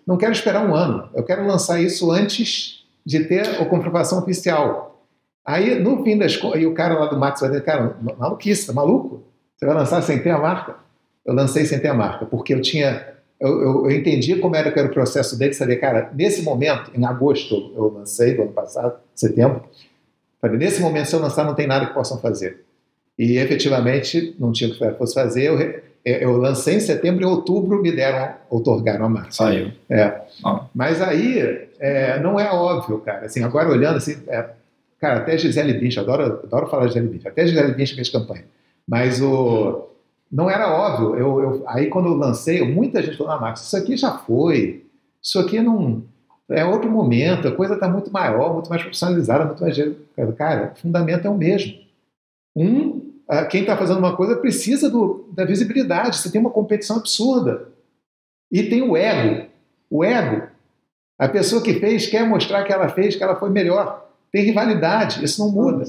não 0.08 0.17
quero 0.17 0.32
esperar 0.32 0.65
um 0.65 0.74
ano. 0.74 1.10
Eu 1.13 1.24
quero 1.24 1.46
lançar 1.46 1.82
isso 1.82 2.10
antes 2.12 2.87
de 3.08 3.24
ter 3.24 3.62
a 3.62 3.63
comprovação 3.63 4.20
oficial. 4.20 5.02
Aí, 5.46 5.80
no 5.80 6.04
fim 6.04 6.17
das 6.17 6.36
contas, 6.36 6.62
e 6.62 6.65
o 6.65 6.74
cara 6.74 7.00
lá 7.00 7.06
do 7.06 7.17
Max 7.17 7.39
vai 7.39 7.50
dizer, 7.50 7.63
cara, 7.63 7.96
maluquice, 8.20 8.67
tá 8.67 8.74
maluco? 8.74 9.24
Você 9.56 9.65
vai 9.65 9.74
lançar 9.74 10.02
sem 10.02 10.22
ter 10.22 10.32
a 10.32 10.38
marca? 10.38 10.76
Eu 11.26 11.34
lancei 11.34 11.63
sem 11.63 11.80
ter 11.80 11.88
a 11.88 11.93
marca, 11.93 12.26
porque 12.26 12.54
eu 12.54 12.62
tinha. 12.62 13.15
Eu, 13.39 13.62
eu, 13.62 13.86
eu 13.86 13.91
entendi 13.91 14.36
como 14.36 14.58
era 14.58 14.70
que 14.74 14.78
era 14.78 14.89
o 14.89 14.91
processo 14.91 15.39
dele, 15.39 15.54
saber, 15.54 15.78
cara, 15.78 16.12
nesse 16.13 16.41
momento, 16.41 16.91
em 16.93 17.06
agosto, 17.06 17.72
eu 17.78 17.93
lancei, 17.93 18.36
do 18.36 18.41
ano 18.41 18.52
passado, 18.52 19.00
setembro, 19.15 19.63
falei, 20.41 20.58
nesse 20.58 20.82
momento, 20.82 21.06
se 21.06 21.15
eu 21.15 21.22
lançar, 21.22 21.46
não 21.46 21.56
tem 21.56 21.65
nada 21.65 21.86
que 21.86 21.93
possam 21.93 22.20
fazer. 22.20 22.65
E 23.17 23.38
efetivamente, 23.38 24.36
não 24.38 24.52
tinha 24.52 24.70
o 24.70 24.74
que 24.74 24.98
fosse 24.98 25.13
fazer, 25.13 25.43
eu, 25.43 25.82
eu 26.08 26.38
lancei 26.38 26.76
em 26.76 26.80
setembro 26.80 27.24
e 27.24 27.26
outubro 27.26 27.82
me 27.82 27.91
deram, 27.91 28.36
otorgaram 28.50 29.06
a 29.06 29.10
marca. 29.10 29.32
Saiu. 29.32 29.72
É. 29.89 30.22
Ah. 30.43 30.65
Mas 30.74 31.02
aí, 31.02 31.67
é, 31.80 32.20
não 32.20 32.39
é 32.39 32.50
óbvio, 32.52 33.00
cara. 33.00 33.26
Assim, 33.26 33.43
agora 33.43 33.70
olhando 33.70 33.98
assim, 33.98 34.17
é, 34.28 34.50
cara, 35.00 35.17
até 35.20 35.38
Gisele 35.38 35.74
Bündchen, 35.74 36.04
adoro, 36.04 36.24
adoro 36.43 36.67
falar 36.67 36.84
de 36.86 36.93
Gisele 36.93 37.10
Bündchen, 37.10 37.32
até 37.32 37.46
Gisele 37.46 37.74
Bündchen 37.74 37.96
fez 37.96 38.10
campanha. 38.10 38.46
Mas 38.88 39.22
o, 39.22 39.89
não 40.32 40.50
era 40.50 40.72
óbvio. 40.72 41.15
Eu, 41.15 41.41
eu, 41.41 41.63
aí 41.67 41.88
quando 41.88 42.08
eu 42.08 42.13
lancei, 42.13 42.62
muita 42.63 43.04
gente 43.04 43.17
falou, 43.17 43.34
ah, 43.34 43.39
Marcos, 43.41 43.63
isso 43.63 43.76
aqui 43.76 43.98
já 43.98 44.12
foi, 44.12 44.86
isso 45.22 45.39
aqui 45.39 45.60
não... 45.60 46.04
É 46.50 46.63
outro 46.63 46.89
momento, 46.89 47.50
a 47.50 47.52
coisa 47.52 47.74
está 47.74 47.89
muito 47.89 48.10
maior, 48.10 48.54
muito 48.54 48.70
mais 48.70 48.82
profissionalizada, 48.82 49.43
muito 49.43 49.62
mais... 49.62 49.76
Cara, 50.38 50.72
o 50.74 50.80
fundamento 50.80 51.28
é 51.28 51.30
o 51.30 51.38
mesmo. 51.38 51.74
Um 52.56 53.07
quem 53.50 53.62
está 53.62 53.76
fazendo 53.76 54.00
uma 54.00 54.16
coisa 54.16 54.38
precisa 54.38 54.90
do, 54.90 55.30
da 55.34 55.44
visibilidade. 55.44 56.18
Você 56.18 56.32
tem 56.32 56.40
uma 56.40 56.50
competição 56.50 56.98
absurda. 56.98 57.70
E 58.52 58.63
tem 58.63 58.82
o 58.82 58.96
ego. 58.96 59.48
O 59.90 60.04
ego. 60.04 60.48
A 61.20 61.28
pessoa 61.28 61.62
que 61.62 61.74
fez 61.80 62.06
quer 62.08 62.28
mostrar 62.28 62.63
que 62.63 62.72
ela 62.72 62.88
fez, 62.90 63.16
que 63.16 63.24
ela 63.24 63.36
foi 63.36 63.50
melhor. 63.50 64.08
Tem 64.32 64.44
rivalidade, 64.44 65.24
isso 65.24 65.44
não 65.44 65.52
muda. 65.52 65.84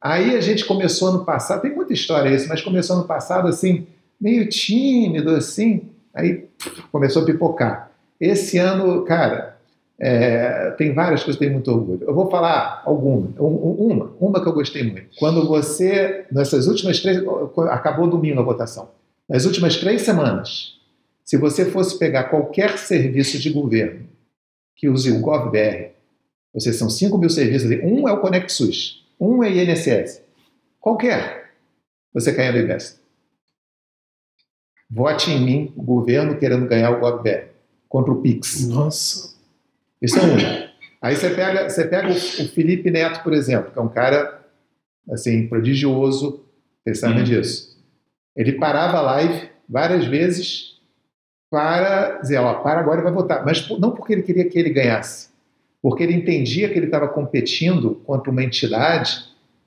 Aí 0.00 0.36
a 0.36 0.40
gente 0.40 0.64
começou 0.64 1.12
no 1.12 1.24
passado, 1.24 1.62
tem 1.62 1.74
muita 1.74 1.92
história 1.92 2.28
isso, 2.30 2.48
mas 2.48 2.62
começou 2.62 2.96
no 2.96 3.04
passado 3.04 3.48
assim, 3.48 3.86
meio 4.20 4.48
tímido 4.48 5.30
assim, 5.30 5.88
aí 6.14 6.48
começou 6.92 7.22
a 7.22 7.26
pipocar. 7.26 7.90
Esse 8.20 8.58
ano, 8.58 9.04
cara, 9.04 9.55
é, 9.98 10.70
tem 10.72 10.92
várias 10.92 11.22
coisas 11.22 11.36
que 11.38 11.44
tenho 11.44 11.52
muito 11.52 11.70
orgulho. 11.70 12.04
Eu 12.06 12.14
vou 12.14 12.30
falar 12.30 12.82
alguma, 12.84 13.32
uma, 13.38 14.12
uma 14.20 14.42
que 14.42 14.48
eu 14.48 14.52
gostei 14.52 14.82
muito. 14.82 15.16
Quando 15.18 15.46
você, 15.46 16.26
nessas 16.30 16.66
últimas 16.66 17.00
três, 17.00 17.22
acabou 17.70 18.08
domingo 18.08 18.40
a 18.40 18.44
votação, 18.44 18.90
nas 19.28 19.44
últimas 19.44 19.76
três 19.76 20.02
semanas, 20.02 20.74
se 21.24 21.36
você 21.36 21.64
fosse 21.64 21.98
pegar 21.98 22.24
qualquer 22.24 22.78
serviço 22.78 23.38
de 23.38 23.50
governo 23.50 24.06
que 24.76 24.88
use 24.88 25.10
o 25.10 25.20
GovBR, 25.20 25.92
seja, 26.56 26.78
são 26.78 26.90
5 26.90 27.16
mil 27.18 27.30
serviços, 27.30 27.70
um 27.82 28.08
é 28.08 28.12
o 28.12 28.20
Conect 28.20 28.52
SUS, 28.52 29.04
um 29.18 29.42
é 29.42 29.50
INSS, 29.50 30.22
qualquer, 30.78 31.52
você 32.12 32.32
cai 32.32 32.52
no 32.52 32.58
IBES. 32.58 33.00
Vote 34.88 35.30
em 35.30 35.44
mim, 35.44 35.72
o 35.76 35.82
governo 35.82 36.38
querendo 36.38 36.68
ganhar 36.68 36.90
o 36.92 37.00
GovBR 37.00 37.48
contra 37.88 38.12
o 38.12 38.20
PIX. 38.20 38.68
Nossa. 38.68 39.35
Isso 40.00 40.18
é 40.18 40.22
um. 40.22 40.66
Aí 41.02 41.14
você 41.14 41.30
pega, 41.30 41.68
você 41.68 41.84
pega 41.86 42.08
o, 42.08 42.12
o 42.12 42.48
Felipe 42.48 42.90
Neto, 42.90 43.22
por 43.22 43.32
exemplo, 43.32 43.70
que 43.70 43.78
é 43.78 43.82
um 43.82 43.88
cara 43.88 44.40
assim 45.10 45.46
prodigioso, 45.46 46.44
você 46.84 46.94
sabe 46.94 47.18
uhum. 47.18 47.24
disso. 47.24 47.76
Ele 48.36 48.52
parava 48.52 48.98
a 48.98 49.02
live 49.02 49.48
várias 49.68 50.04
vezes 50.04 50.76
para 51.50 52.18
dizer, 52.18 52.38
ó, 52.38 52.54
para 52.54 52.80
agora 52.80 53.00
e 53.00 53.04
vai 53.04 53.12
votar, 53.12 53.44
mas 53.44 53.68
não 53.78 53.92
porque 53.92 54.12
ele 54.12 54.22
queria 54.22 54.48
que 54.48 54.58
ele 54.58 54.70
ganhasse, 54.70 55.28
porque 55.80 56.02
ele 56.02 56.14
entendia 56.14 56.68
que 56.68 56.78
ele 56.78 56.86
estava 56.86 57.08
competindo 57.08 57.96
contra 58.04 58.30
uma 58.30 58.42
entidade 58.42 59.24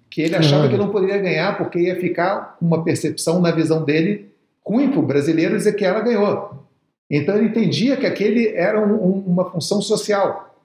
que 0.10 0.22
ele 0.22 0.36
achava 0.36 0.64
uhum. 0.64 0.70
que 0.70 0.78
não 0.78 0.90
poderia 0.90 1.18
ganhar 1.20 1.58
porque 1.58 1.80
ia 1.80 1.96
ficar 2.00 2.58
uma 2.60 2.84
percepção 2.84 3.40
na 3.40 3.52
visão 3.52 3.84
dele 3.84 4.30
ruim 4.66 4.90
para 4.90 5.00
o 5.00 5.06
brasileiro 5.06 5.56
dizer 5.56 5.74
que 5.74 5.86
ela 5.86 6.02
ganhou. 6.02 6.68
Então 7.10 7.36
ele 7.36 7.48
entendia 7.48 7.98
que 7.98 8.06
aquele 8.06 8.50
era 8.50 8.80
um, 8.80 8.94
um, 8.94 9.24
uma 9.26 9.50
função 9.50 9.82
social. 9.82 10.56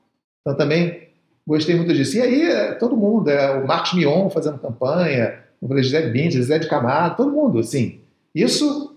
Então 0.40 0.56
também 0.56 1.08
gostei 1.46 1.74
muito 1.74 1.94
disso. 1.94 2.16
E 2.16 2.20
aí 2.20 2.42
é, 2.42 2.72
todo 2.74 2.96
mundo, 2.96 3.30
é, 3.30 3.58
o 3.58 3.66
Marcos 3.66 3.94
Mion 3.94 4.28
fazendo 4.28 4.58
campanha, 4.58 5.42
o 5.60 5.82
José 5.82 6.10
Bindes, 6.10 6.34
José 6.34 6.58
de 6.58 6.68
Camargo, 6.68 7.16
todo 7.16 7.32
mundo, 7.32 7.58
assim. 7.58 8.00
Isso 8.34 8.94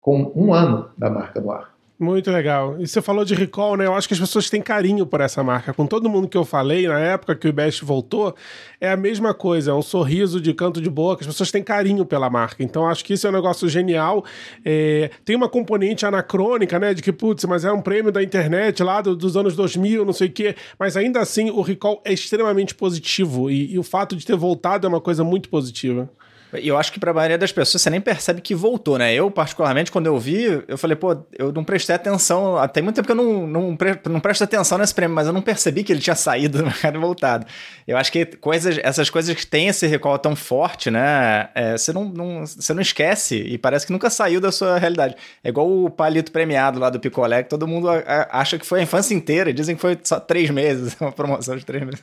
com 0.00 0.32
um 0.34 0.52
ano 0.52 0.90
da 0.96 1.08
marca 1.08 1.40
no 1.40 1.50
ar. 1.50 1.74
Muito 2.00 2.30
legal. 2.30 2.80
E 2.80 2.88
você 2.88 3.02
falou 3.02 3.26
de 3.26 3.34
recall, 3.34 3.76
né? 3.76 3.84
Eu 3.84 3.94
acho 3.94 4.08
que 4.08 4.14
as 4.14 4.20
pessoas 4.20 4.48
têm 4.48 4.62
carinho 4.62 5.04
por 5.04 5.20
essa 5.20 5.44
marca. 5.44 5.74
Com 5.74 5.86
todo 5.86 6.08
mundo 6.08 6.28
que 6.28 6.36
eu 6.36 6.46
falei 6.46 6.88
na 6.88 6.98
época 6.98 7.36
que 7.36 7.46
o 7.46 7.52
Best 7.52 7.84
voltou, 7.84 8.34
é 8.80 8.90
a 8.90 8.96
mesma 8.96 9.34
coisa, 9.34 9.72
é 9.72 9.74
um 9.74 9.82
sorriso 9.82 10.40
de 10.40 10.54
canto 10.54 10.80
de 10.80 10.88
boca. 10.88 11.20
As 11.20 11.26
pessoas 11.26 11.50
têm 11.50 11.62
carinho 11.62 12.06
pela 12.06 12.30
marca. 12.30 12.62
Então 12.62 12.88
acho 12.88 13.04
que 13.04 13.12
isso 13.12 13.26
é 13.26 13.30
um 13.30 13.34
negócio 13.34 13.68
genial. 13.68 14.24
É... 14.64 15.10
tem 15.26 15.36
uma 15.36 15.46
componente 15.46 16.06
anacrônica, 16.06 16.78
né? 16.78 16.94
De 16.94 17.02
que, 17.02 17.12
putz, 17.12 17.44
mas 17.44 17.66
é 17.66 17.72
um 17.72 17.82
prêmio 17.82 18.10
da 18.10 18.22
internet 18.22 18.82
lá 18.82 19.02
do, 19.02 19.14
dos 19.14 19.36
anos 19.36 19.54
2000, 19.54 20.02
não 20.02 20.14
sei 20.14 20.28
o 20.28 20.32
quê. 20.32 20.56
Mas 20.78 20.96
ainda 20.96 21.20
assim, 21.20 21.50
o 21.50 21.60
recall 21.60 22.00
é 22.02 22.14
extremamente 22.14 22.74
positivo. 22.74 23.50
E, 23.50 23.74
e 23.74 23.78
o 23.78 23.82
fato 23.82 24.16
de 24.16 24.24
ter 24.24 24.36
voltado 24.36 24.86
é 24.86 24.88
uma 24.88 25.02
coisa 25.02 25.22
muito 25.22 25.50
positiva. 25.50 26.08
E 26.54 26.66
eu 26.66 26.76
acho 26.76 26.92
que 26.92 26.98
para 26.98 27.12
a 27.12 27.14
maioria 27.14 27.38
das 27.38 27.52
pessoas 27.52 27.82
você 27.82 27.90
nem 27.90 28.00
percebe 28.00 28.40
que 28.40 28.54
voltou, 28.54 28.98
né? 28.98 29.14
Eu, 29.14 29.30
particularmente, 29.30 29.92
quando 29.92 30.06
eu 30.06 30.18
vi, 30.18 30.62
eu 30.66 30.76
falei, 30.76 30.96
pô, 30.96 31.16
eu 31.38 31.52
não 31.52 31.62
prestei 31.62 31.94
atenção. 31.94 32.56
Tem 32.68 32.82
muito 32.82 32.96
tempo 32.96 33.06
que 33.06 33.12
eu 33.12 33.16
não, 33.16 33.46
não, 33.46 33.78
não 34.06 34.20
presto 34.20 34.42
atenção 34.42 34.78
nesse 34.78 34.94
prêmio, 34.94 35.14
mas 35.14 35.26
eu 35.26 35.32
não 35.32 35.42
percebi 35.42 35.84
que 35.84 35.92
ele 35.92 36.00
tinha 36.00 36.16
saído 36.16 36.58
do 36.58 36.64
mercado 36.66 36.96
e 36.96 37.00
voltado. 37.00 37.46
Eu 37.86 37.96
acho 37.96 38.10
que 38.10 38.24
coisas, 38.24 38.78
essas 38.82 39.08
coisas 39.08 39.34
que 39.34 39.46
têm 39.46 39.68
esse 39.68 39.86
recall 39.86 40.18
tão 40.18 40.34
forte, 40.34 40.90
né? 40.90 41.48
É, 41.54 41.76
você, 41.76 41.92
não, 41.92 42.04
não, 42.04 42.46
você 42.46 42.74
não 42.74 42.82
esquece 42.82 43.36
e 43.36 43.56
parece 43.56 43.86
que 43.86 43.92
nunca 43.92 44.10
saiu 44.10 44.40
da 44.40 44.50
sua 44.50 44.78
realidade. 44.78 45.14
É 45.44 45.48
igual 45.50 45.70
o 45.70 45.90
palito 45.90 46.32
premiado 46.32 46.80
lá 46.80 46.90
do 46.90 46.98
Picolé, 46.98 47.42
que 47.42 47.50
todo 47.50 47.66
mundo 47.66 47.88
acha 48.30 48.58
que 48.58 48.66
foi 48.66 48.80
a 48.80 48.82
infância 48.82 49.14
inteira. 49.14 49.52
Dizem 49.52 49.76
que 49.76 49.80
foi 49.80 49.98
só 50.02 50.18
três 50.18 50.50
meses, 50.50 50.96
uma 51.00 51.12
promoção 51.12 51.56
de 51.56 51.64
três 51.64 51.84
meses. 51.84 52.02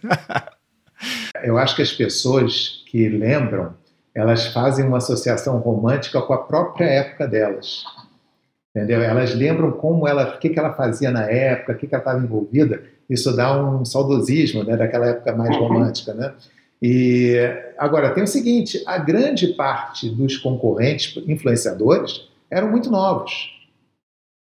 eu 1.44 1.58
acho 1.58 1.76
que 1.76 1.82
as 1.82 1.92
pessoas 1.92 2.84
que 2.90 3.10
lembram 3.10 3.76
elas 4.18 4.48
fazem 4.48 4.84
uma 4.84 4.98
associação 4.98 5.60
romântica 5.60 6.20
com 6.20 6.34
a 6.34 6.40
própria 6.40 6.86
época 6.86 7.28
delas. 7.28 7.84
Entendeu? 8.76 9.00
Elas 9.00 9.36
lembram 9.36 9.72
como 9.72 10.08
ela, 10.08 10.36
o 10.36 10.40
que, 10.40 10.50
que 10.50 10.58
ela 10.58 10.74
fazia 10.74 11.12
na 11.12 11.30
época, 11.30 11.74
o 11.74 11.76
que, 11.76 11.86
que 11.86 11.94
ela 11.94 12.02
estava 12.02 12.24
envolvida. 12.24 12.82
Isso 13.08 13.36
dá 13.36 13.56
um 13.64 13.86
saudosismo 13.86 14.64
né, 14.64 14.76
daquela 14.76 15.06
época 15.06 15.36
mais 15.36 15.56
romântica. 15.56 16.16
Né? 16.16 16.34
E 16.82 17.36
agora 17.78 18.10
tem 18.10 18.24
o 18.24 18.28
seguinte: 18.28 18.82
a 18.88 18.98
grande 18.98 19.50
parte 19.50 20.10
dos 20.10 20.36
concorrentes 20.38 21.16
influenciadores 21.28 22.28
eram 22.50 22.72
muito 22.72 22.90
novos. 22.90 23.52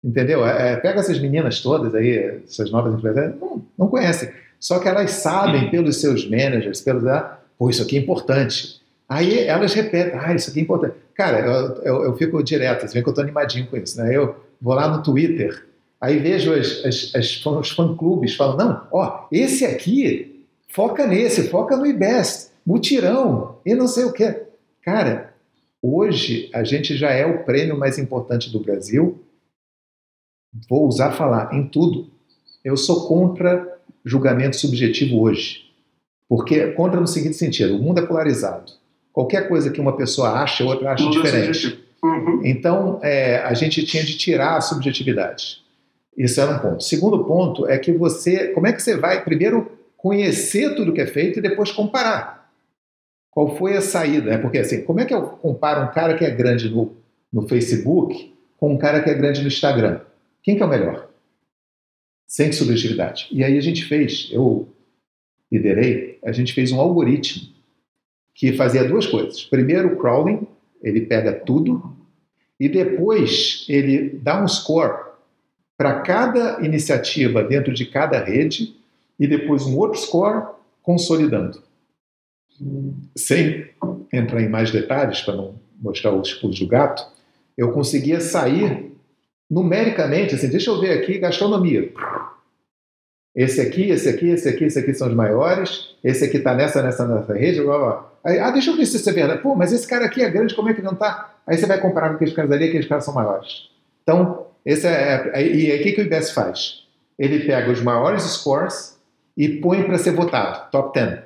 Entendeu? 0.04 0.46
É, 0.46 0.72
é 0.72 0.76
pega 0.76 1.00
essas 1.00 1.18
meninas 1.18 1.60
todas 1.60 1.94
aí, 1.94 2.42
essas 2.44 2.70
novas 2.70 2.92
influenciadoras, 2.92 3.40
não, 3.40 3.62
não 3.78 3.88
conhecem. 3.88 4.30
Só 4.60 4.78
que 4.78 4.88
elas 4.88 5.10
sabem 5.12 5.70
pelos 5.70 6.02
seus 6.02 6.28
managers, 6.28 6.82
pelos. 6.82 7.06
Ah, 7.06 7.38
pô, 7.58 7.70
isso 7.70 7.82
aqui 7.82 7.96
é 7.96 8.00
importante. 8.00 8.83
Aí 9.14 9.46
elas 9.46 9.72
repetem, 9.74 10.18
ah, 10.18 10.34
isso 10.34 10.50
aqui 10.50 10.58
é 10.58 10.62
importante. 10.62 10.96
Cara, 11.14 11.38
eu, 11.38 11.82
eu, 11.82 12.04
eu 12.06 12.16
fico 12.16 12.42
direto, 12.42 12.80
você 12.80 12.94
vê 12.94 13.00
que 13.00 13.08
eu 13.08 13.12
estou 13.12 13.22
animadinho 13.22 13.68
com 13.68 13.76
isso, 13.76 13.96
né? 13.96 14.12
Eu 14.12 14.34
vou 14.60 14.74
lá 14.74 14.88
no 14.88 15.04
Twitter, 15.04 15.68
aí 16.00 16.18
vejo 16.18 16.52
as, 16.52 16.84
as, 16.84 17.14
as, 17.14 17.46
os 17.46 17.70
fã-clubes 17.70 18.34
falando, 18.34 18.58
não, 18.58 18.88
ó, 18.90 19.28
esse 19.30 19.64
aqui, 19.64 20.44
foca 20.68 21.06
nesse, 21.06 21.48
foca 21.48 21.76
no 21.76 21.86
IBEST, 21.86 22.50
mutirão, 22.66 23.58
e 23.64 23.72
não 23.72 23.86
sei 23.86 24.02
o 24.02 24.12
quê. 24.12 24.46
Cara, 24.82 25.32
hoje 25.80 26.50
a 26.52 26.64
gente 26.64 26.96
já 26.96 27.10
é 27.12 27.24
o 27.24 27.44
prêmio 27.44 27.78
mais 27.78 28.00
importante 28.00 28.50
do 28.50 28.58
Brasil, 28.58 29.22
vou 30.68 30.88
usar 30.88 31.12
falar 31.12 31.54
em 31.54 31.68
tudo. 31.68 32.10
Eu 32.64 32.76
sou 32.76 33.06
contra 33.06 33.78
julgamento 34.04 34.56
subjetivo 34.56 35.20
hoje. 35.20 35.70
Porque 36.28 36.72
contra 36.72 37.00
no 37.00 37.06
seguinte 37.06 37.36
sentido, 37.36 37.76
o 37.76 37.78
mundo 37.78 38.00
é 38.00 38.06
polarizado. 38.06 38.72
Qualquer 39.14 39.46
coisa 39.46 39.70
que 39.70 39.80
uma 39.80 39.96
pessoa 39.96 40.42
acha, 40.42 40.64
outra 40.64 40.90
acha 40.90 41.04
Tudo 41.04 41.22
diferente. 41.22 41.78
Uhum. 42.02 42.40
Então, 42.44 42.98
é, 43.00 43.36
a 43.36 43.54
gente 43.54 43.86
tinha 43.86 44.02
de 44.02 44.18
tirar 44.18 44.56
a 44.56 44.60
subjetividade. 44.60 45.62
Isso 46.18 46.40
era 46.40 46.50
um 46.50 46.58
ponto. 46.58 46.82
Segundo 46.82 47.24
ponto 47.24 47.68
é 47.68 47.78
que 47.78 47.92
você, 47.92 48.48
como 48.48 48.66
é 48.66 48.72
que 48.72 48.82
você 48.82 48.96
vai 48.96 49.22
primeiro 49.22 49.70
conhecer 49.96 50.74
tudo 50.74 50.92
que 50.92 51.00
é 51.00 51.06
feito 51.06 51.38
e 51.38 51.42
depois 51.42 51.70
comparar? 51.70 52.52
Qual 53.30 53.56
foi 53.56 53.76
a 53.76 53.80
saída? 53.80 54.32
É 54.32 54.38
porque 54.38 54.58
assim, 54.58 54.82
como 54.82 54.98
é 54.98 55.04
que 55.04 55.14
eu 55.14 55.22
comparo 55.22 55.84
um 55.84 55.92
cara 55.92 56.16
que 56.16 56.24
é 56.24 56.30
grande 56.30 56.68
no, 56.68 56.96
no 57.32 57.46
Facebook 57.46 58.34
com 58.56 58.74
um 58.74 58.78
cara 58.78 59.00
que 59.00 59.10
é 59.10 59.14
grande 59.14 59.42
no 59.42 59.48
Instagram? 59.48 60.00
Quem 60.42 60.56
que 60.56 60.62
é 60.62 60.66
o 60.66 60.68
melhor? 60.68 61.08
Sem 62.26 62.50
subjetividade. 62.50 63.28
E 63.30 63.44
aí 63.44 63.56
a 63.56 63.62
gente 63.62 63.84
fez, 63.84 64.28
eu 64.32 64.68
liderei, 65.52 66.18
a 66.24 66.32
gente 66.32 66.52
fez 66.52 66.72
um 66.72 66.80
algoritmo 66.80 67.53
que 68.34 68.52
fazia 68.54 68.84
duas 68.84 69.06
coisas. 69.06 69.44
Primeiro, 69.44 69.94
o 69.94 69.96
crawling, 69.96 70.46
ele 70.82 71.02
pega 71.02 71.32
tudo, 71.32 71.94
e 72.58 72.68
depois 72.68 73.64
ele 73.68 74.18
dá 74.22 74.42
um 74.42 74.48
score 74.48 75.04
para 75.76 76.00
cada 76.00 76.64
iniciativa 76.64 77.42
dentro 77.42 77.72
de 77.72 77.86
cada 77.86 78.22
rede 78.22 78.76
e 79.18 79.26
depois 79.26 79.64
um 79.64 79.76
outro 79.76 80.00
score 80.00 80.46
consolidando. 80.82 81.62
Sem 83.16 83.66
entrar 84.12 84.40
em 84.40 84.48
mais 84.48 84.70
detalhes, 84.70 85.20
para 85.20 85.34
não 85.34 85.56
mostrar 85.80 86.12
os 86.12 86.32
pulos 86.34 86.58
do 86.58 86.66
gato, 86.66 87.04
eu 87.56 87.72
conseguia 87.72 88.20
sair 88.20 88.92
numericamente, 89.50 90.34
assim, 90.34 90.48
deixa 90.48 90.70
eu 90.70 90.80
ver 90.80 90.98
aqui, 90.98 91.18
gastronomia. 91.18 91.92
Esse 93.34 93.60
aqui, 93.60 93.90
esse 93.90 94.08
aqui, 94.08 94.28
esse 94.28 94.48
aqui, 94.48 94.64
esse 94.64 94.78
aqui 94.78 94.94
são 94.94 95.08
os 95.08 95.14
maiores, 95.14 95.96
esse 96.04 96.24
aqui 96.24 96.36
está 96.36 96.54
nessa, 96.54 96.80
nessa, 96.82 97.06
nessa 97.06 97.34
rede, 97.34 97.60
blá, 97.62 97.78
blá. 97.78 98.12
Aí, 98.22 98.38
ah, 98.38 98.50
deixa 98.50 98.70
eu 98.70 98.76
ver 98.76 98.86
se 98.86 98.96
isso 98.96 99.10
é 99.10 99.12
verdade. 99.12 99.42
Pô, 99.42 99.56
mas 99.56 99.72
esse 99.72 99.86
cara 99.86 100.04
aqui 100.04 100.22
é 100.22 100.30
grande, 100.30 100.54
como 100.54 100.68
é 100.68 100.74
que 100.74 100.80
não 100.80 100.92
está? 100.92 101.34
Aí 101.46 101.58
você 101.58 101.66
vai 101.66 101.80
comparar 101.80 102.10
com 102.10 102.14
aqueles 102.14 102.32
caras 102.32 102.52
ali, 102.52 102.68
aqueles 102.68 102.86
caras 102.86 103.04
são 103.04 103.12
maiores. 103.12 103.68
Então, 104.02 104.46
esse 104.64 104.86
é, 104.86 105.30
é 105.34 105.46
e 105.46 105.72
aí 105.72 105.80
o 105.80 105.82
que, 105.82 106.00
o 106.00 106.04
IBS 106.04 106.30
faz? 106.30 106.84
Ele 107.18 107.40
pega 107.40 107.70
os 107.70 107.82
maiores 107.82 108.22
scores 108.22 108.98
e 109.36 109.48
põe 109.48 109.82
para 109.82 109.98
ser 109.98 110.12
votado, 110.12 110.70
top 110.70 110.98
10. 110.98 111.20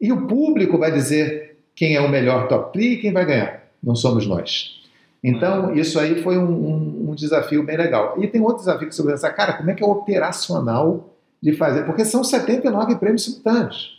E 0.00 0.12
o 0.12 0.26
público 0.26 0.76
vai 0.76 0.92
dizer 0.92 1.56
quem 1.74 1.96
é 1.96 2.00
o 2.00 2.08
melhor 2.08 2.48
top 2.48 2.74
3 2.74 2.92
e 2.92 2.96
quem 2.98 3.12
vai 3.12 3.24
ganhar. 3.24 3.62
Não 3.82 3.94
somos 3.94 4.26
nós. 4.26 4.82
Então, 5.24 5.74
isso 5.74 5.98
aí 5.98 6.22
foi 6.22 6.36
um, 6.36 6.44
um, 6.44 7.10
um 7.10 7.14
desafio 7.14 7.64
bem 7.64 7.76
legal. 7.76 8.22
E 8.22 8.26
tem 8.26 8.42
outro 8.42 8.58
desafio 8.58 8.88
que 8.88 8.94
você 8.94 9.02
vai 9.02 9.12
pensar, 9.12 9.32
cara, 9.32 9.54
como 9.54 9.70
é 9.70 9.74
que 9.74 9.82
é 9.82 9.86
operacional 9.86 11.15
de 11.42 11.52
fazer? 11.52 11.84
Porque 11.84 12.04
são 12.04 12.24
79 12.24 12.96
prêmios 12.96 13.24
simultâneos. 13.24 13.96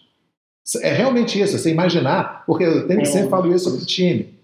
É 0.82 0.92
realmente 0.92 1.40
isso, 1.40 1.58
você 1.58 1.72
imaginar, 1.72 2.44
porque 2.46 2.64
eu 2.66 2.88
sempre, 2.88 3.06
sempre 3.06 3.30
falo 3.30 3.54
isso 3.54 3.66
sobre 3.66 3.84
o 3.84 3.86
time. 3.86 4.38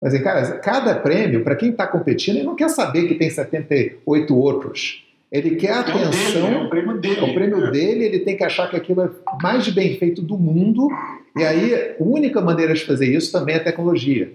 Mas, 0.00 0.18
cara, 0.22 0.58
cada 0.58 0.94
prêmio, 0.94 1.42
para 1.42 1.56
quem 1.56 1.70
está 1.70 1.86
competindo, 1.86 2.36
ele 2.36 2.46
não 2.46 2.56
quer 2.56 2.68
saber 2.68 3.08
que 3.08 3.14
tem 3.14 3.28
78 3.28 4.36
outros. 4.36 5.04
Ele 5.30 5.56
quer 5.56 5.72
a 5.72 5.80
atenção. 5.80 6.46
É, 6.46 6.64
o 6.64 6.70
prêmio 6.70 6.98
dele. 6.98 7.20
É 7.20 7.22
o 7.24 7.34
prêmio 7.34 7.70
dele, 7.70 8.04
ele 8.04 8.20
tem 8.20 8.36
que 8.36 8.44
achar 8.44 8.70
que 8.70 8.76
aquilo 8.76 9.02
é 9.02 9.10
mais 9.42 9.68
bem 9.68 9.96
feito 9.98 10.22
do 10.22 10.38
mundo. 10.38 10.88
E 11.36 11.42
aí, 11.42 11.74
a 11.74 12.02
única 12.02 12.40
maneira 12.40 12.72
de 12.72 12.84
fazer 12.84 13.06
isso 13.06 13.32
também 13.32 13.56
é 13.56 13.58
tecnologia. 13.58 14.32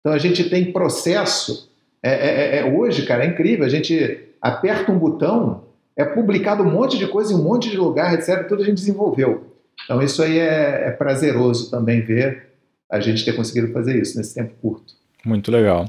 Então, 0.00 0.12
a 0.12 0.18
gente 0.18 0.50
tem 0.50 0.72
processo. 0.72 1.70
É, 2.02 2.10
é, 2.10 2.56
é, 2.56 2.58
é 2.58 2.64
hoje, 2.64 3.06
cara, 3.06 3.24
é 3.24 3.28
incrível. 3.28 3.64
A 3.64 3.70
gente 3.70 4.20
aperta 4.42 4.92
um 4.92 4.98
botão, 4.98 5.64
é 5.96 6.04
publicado 6.04 6.62
um 6.62 6.70
monte 6.70 6.98
de 6.98 7.06
coisa 7.06 7.32
em 7.32 7.36
um 7.36 7.42
monte 7.42 7.70
de 7.70 7.76
lugar, 7.76 8.14
etc. 8.14 8.46
Tudo 8.48 8.62
a 8.62 8.66
gente 8.66 8.76
desenvolveu. 8.76 9.54
Então, 9.84 10.02
isso 10.02 10.22
aí 10.22 10.38
é, 10.38 10.88
é 10.88 10.90
prazeroso 10.90 11.70
também 11.70 12.00
ver 12.00 12.54
a 12.90 13.00
gente 13.00 13.24
ter 13.24 13.32
conseguido 13.32 13.72
fazer 13.72 14.00
isso 14.00 14.16
nesse 14.16 14.34
tempo 14.34 14.54
curto. 14.60 14.94
Muito 15.24 15.50
legal. 15.50 15.86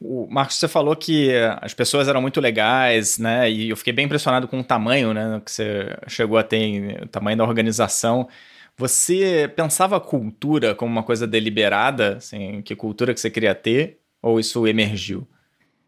O 0.00 0.26
Marcos, 0.28 0.56
você 0.56 0.68
falou 0.68 0.94
que 0.94 1.32
as 1.60 1.72
pessoas 1.72 2.08
eram 2.08 2.20
muito 2.20 2.40
legais, 2.40 3.18
né? 3.18 3.50
E 3.50 3.70
eu 3.70 3.76
fiquei 3.76 3.92
bem 3.92 4.04
impressionado 4.04 4.46
com 4.46 4.60
o 4.60 4.64
tamanho, 4.64 5.14
né? 5.14 5.40
Que 5.44 5.50
você 5.50 5.96
chegou 6.06 6.36
a 6.36 6.42
ter, 6.42 7.02
o 7.02 7.08
tamanho 7.08 7.38
da 7.38 7.44
organização. 7.44 8.28
Você 8.76 9.50
pensava 9.54 9.96
a 9.96 10.00
cultura 10.00 10.74
como 10.74 10.90
uma 10.90 11.02
coisa 11.02 11.26
deliberada? 11.26 12.16
Assim, 12.16 12.60
que 12.62 12.74
cultura 12.74 13.14
que 13.14 13.20
você 13.20 13.30
queria 13.30 13.54
ter? 13.54 13.98
Ou 14.20 14.40
isso 14.40 14.66
emergiu? 14.66 15.26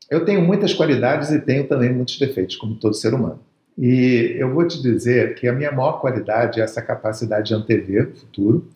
Eu 0.08 0.24
tenho 0.24 0.40
muitas 0.40 0.72
qualidades 0.72 1.30
e 1.30 1.40
tenho 1.40 1.66
também 1.66 1.92
muitos 1.92 2.18
defeitos, 2.18 2.56
como 2.56 2.76
todo 2.76 2.94
ser 2.94 3.12
humano. 3.12 3.40
E 3.78 4.36
eu 4.38 4.52
vou 4.52 4.66
te 4.66 4.80
dizer 4.80 5.34
que 5.34 5.46
a 5.46 5.52
minha 5.52 5.70
maior 5.70 6.00
qualidade 6.00 6.60
é 6.60 6.64
essa 6.64 6.80
capacidade 6.80 7.48
de 7.48 7.54
antever 7.54 8.08
o 8.08 8.16
futuro 8.16 8.68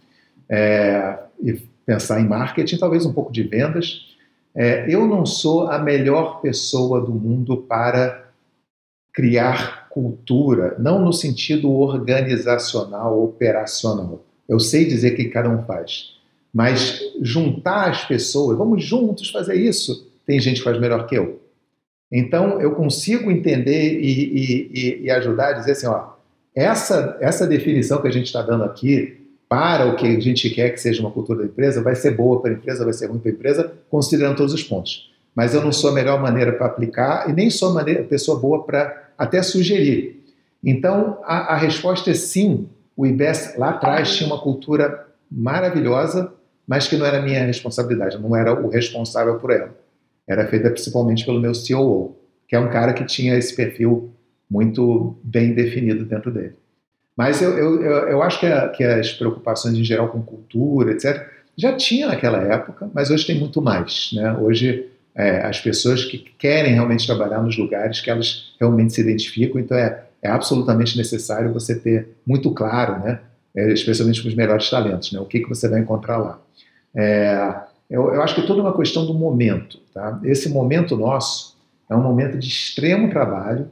é, 0.48 1.18
e 1.42 1.54
pensar 1.86 2.20
em 2.20 2.28
marketing, 2.28 2.76
talvez 2.76 3.06
um 3.06 3.12
pouco 3.12 3.32
de 3.32 3.42
vendas. 3.42 4.06
É, 4.54 4.92
eu 4.92 5.06
não 5.06 5.24
sou 5.24 5.68
a 5.68 5.78
melhor 5.78 6.40
pessoa 6.40 7.00
do 7.00 7.12
mundo 7.12 7.56
para 7.56 8.30
criar 9.12 9.88
cultura, 9.88 10.76
não 10.78 11.00
no 11.00 11.12
sentido 11.12 11.70
organizacional, 11.70 13.22
operacional. 13.22 14.22
Eu 14.48 14.60
sei 14.60 14.84
dizer 14.84 15.12
que 15.12 15.28
cada 15.28 15.48
um 15.48 15.64
faz, 15.64 16.16
mas 16.52 17.00
juntar 17.22 17.90
as 17.90 18.04
pessoas, 18.04 18.58
vamos 18.58 18.84
juntos 18.84 19.30
fazer 19.30 19.54
isso. 19.54 20.08
Tem 20.26 20.38
gente 20.40 20.58
que 20.58 20.64
faz 20.64 20.78
melhor 20.78 21.06
que 21.06 21.16
eu. 21.16 21.40
Então, 22.10 22.60
eu 22.60 22.72
consigo 22.72 23.30
entender 23.30 24.00
e, 24.00 24.68
e, 24.72 25.04
e 25.04 25.10
ajudar 25.10 25.48
a 25.48 25.52
dizer 25.52 25.72
assim: 25.72 25.86
ó, 25.86 26.10
essa, 26.54 27.16
essa 27.20 27.46
definição 27.46 28.02
que 28.02 28.08
a 28.08 28.10
gente 28.10 28.26
está 28.26 28.42
dando 28.42 28.64
aqui 28.64 29.16
para 29.48 29.86
o 29.86 29.96
que 29.96 30.06
a 30.06 30.20
gente 30.20 30.50
quer 30.50 30.70
que 30.70 30.80
seja 30.80 31.00
uma 31.00 31.10
cultura 31.10 31.40
da 31.40 31.44
empresa 31.44 31.82
vai 31.82 31.94
ser 31.94 32.12
boa 32.12 32.40
para 32.40 32.50
a 32.50 32.54
empresa, 32.54 32.84
vai 32.84 32.92
ser 32.92 33.06
ruim 33.06 33.18
para 33.18 33.30
a 33.30 33.34
empresa, 33.34 33.72
considerando 33.88 34.36
todos 34.36 34.52
os 34.52 34.62
pontos. 34.62 35.10
Mas 35.34 35.54
eu 35.54 35.62
não 35.62 35.72
sou 35.72 35.90
a 35.90 35.92
melhor 35.92 36.20
maneira 36.20 36.52
para 36.52 36.66
aplicar 36.66 37.30
e 37.30 37.32
nem 37.32 37.50
sou 37.50 37.70
a 37.70 37.74
maneira, 37.74 38.02
pessoa 38.02 38.38
boa 38.38 38.64
para 38.64 39.10
até 39.16 39.42
sugerir. 39.42 40.20
Então, 40.62 41.18
a, 41.24 41.54
a 41.54 41.56
resposta 41.56 42.10
é 42.10 42.14
sim. 42.14 42.68
O 42.96 43.06
IBES 43.06 43.54
lá 43.56 43.70
atrás 43.70 44.16
tinha 44.16 44.26
uma 44.28 44.40
cultura 44.40 45.06
maravilhosa, 45.30 46.32
mas 46.66 46.86
que 46.86 46.96
não 46.96 47.06
era 47.06 47.22
minha 47.22 47.44
responsabilidade, 47.44 48.18
não 48.18 48.36
era 48.36 48.52
o 48.52 48.68
responsável 48.68 49.36
por 49.36 49.52
ela 49.52 49.79
era 50.30 50.46
feita 50.46 50.70
principalmente 50.70 51.24
pelo 51.24 51.40
meu 51.40 51.52
COO, 51.52 52.16
que 52.48 52.54
é 52.54 52.60
um 52.60 52.70
cara 52.70 52.92
que 52.92 53.04
tinha 53.04 53.36
esse 53.36 53.54
perfil 53.54 54.12
muito 54.48 55.16
bem 55.22 55.52
definido 55.54 56.04
dentro 56.04 56.30
dele. 56.30 56.54
Mas 57.16 57.42
eu, 57.42 57.56
eu, 57.58 57.82
eu 58.08 58.22
acho 58.22 58.38
que, 58.40 58.46
a, 58.46 58.68
que 58.68 58.84
as 58.84 59.12
preocupações 59.12 59.76
em 59.76 59.84
geral 59.84 60.08
com 60.08 60.22
cultura, 60.22 60.92
etc., 60.92 61.28
já 61.56 61.76
tinha 61.76 62.06
naquela 62.06 62.38
época, 62.38 62.90
mas 62.94 63.10
hoje 63.10 63.26
tem 63.26 63.38
muito 63.38 63.60
mais. 63.60 64.10
Né? 64.14 64.32
Hoje, 64.34 64.86
é, 65.14 65.44
as 65.44 65.60
pessoas 65.60 66.04
que 66.04 66.18
querem 66.18 66.72
realmente 66.72 67.06
trabalhar 67.06 67.42
nos 67.42 67.58
lugares 67.58 68.00
que 68.00 68.08
elas 68.08 68.54
realmente 68.58 68.94
se 68.94 69.00
identificam, 69.00 69.60
então 69.60 69.76
é, 69.76 70.02
é 70.22 70.28
absolutamente 70.28 70.96
necessário 70.96 71.52
você 71.52 71.78
ter 71.78 72.08
muito 72.26 72.50
claro, 72.52 73.04
né? 73.04 73.20
É, 73.54 73.72
especialmente 73.72 74.22
com 74.22 74.28
os 74.28 74.34
melhores 74.34 74.70
talentos, 74.70 75.10
né? 75.10 75.18
o 75.18 75.24
que, 75.24 75.40
que 75.40 75.48
você 75.48 75.68
vai 75.68 75.80
encontrar 75.80 76.18
lá. 76.18 76.40
É, 76.94 77.54
eu, 77.90 78.14
eu 78.14 78.22
acho 78.22 78.34
que 78.34 78.40
é 78.40 78.46
toda 78.46 78.62
uma 78.62 78.76
questão 78.76 79.04
do 79.04 79.12
momento. 79.12 79.78
Tá? 79.92 80.20
Esse 80.24 80.48
momento 80.48 80.96
nosso 80.96 81.56
é 81.88 81.96
um 81.96 82.02
momento 82.02 82.38
de 82.38 82.46
extremo 82.46 83.10
trabalho, 83.10 83.68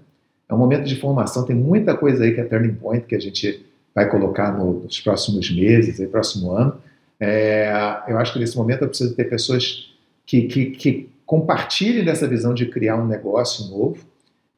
é 0.49 0.55
um 0.55 0.59
momento 0.59 0.85
de 0.85 0.97
formação, 0.97 1.45
tem 1.45 1.55
muita 1.55 1.97
coisa 1.97 2.25
aí 2.25 2.35
que 2.35 2.41
é 2.41 2.45
turning 2.45 2.75
point 2.75 3.07
que 3.07 3.15
a 3.15 3.21
gente 3.21 3.65
vai 3.95 4.09
colocar 4.09 4.57
no, 4.57 4.81
nos 4.81 5.01
próximos 5.01 5.51
meses, 5.55 6.01
aí, 6.01 6.07
próximo 6.07 6.51
ano. 6.51 6.77
É, 7.21 7.71
eu 8.09 8.19
acho 8.19 8.33
que 8.33 8.39
nesse 8.39 8.57
momento 8.57 8.83
eu 8.83 8.89
preciso 8.89 9.15
ter 9.15 9.25
pessoas 9.25 9.93
que, 10.27 10.43
que, 10.43 10.67
que 10.67 11.09
compartilhem 11.25 12.05
dessa 12.05 12.27
visão 12.27 12.55
de 12.55 12.67
criar 12.67 12.97
um 12.97 13.07
negócio 13.07 13.69
novo. 13.71 13.99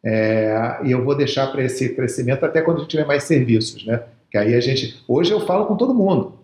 É, 0.03 0.79
e 0.85 0.91
eu 0.93 1.05
vou 1.05 1.15
deixar 1.15 1.49
para 1.49 1.63
esse 1.63 1.91
crescimento 1.95 2.45
até 2.45 2.63
quando 2.63 2.79
a 2.79 2.81
gente 2.81 2.91
tiver 2.91 3.07
mais 3.07 3.25
serviços, 3.25 3.85
né? 3.85 4.03
Que 4.31 4.39
aí 4.39 4.55
a 4.55 4.61
gente. 4.61 5.03
Hoje 5.07 5.33
eu 5.33 5.41
falo 5.41 5.67
com 5.67 5.77
todo 5.77 5.93
mundo. 5.93 6.35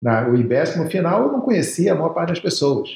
Na, 0.00 0.28
o 0.28 0.36
IBES, 0.36 0.76
no 0.76 0.88
final, 0.88 1.24
eu 1.24 1.32
não 1.32 1.40
conhecia 1.40 1.92
a 1.92 1.94
maior 1.94 2.10
parte 2.10 2.30
das 2.30 2.40
pessoas. 2.40 2.88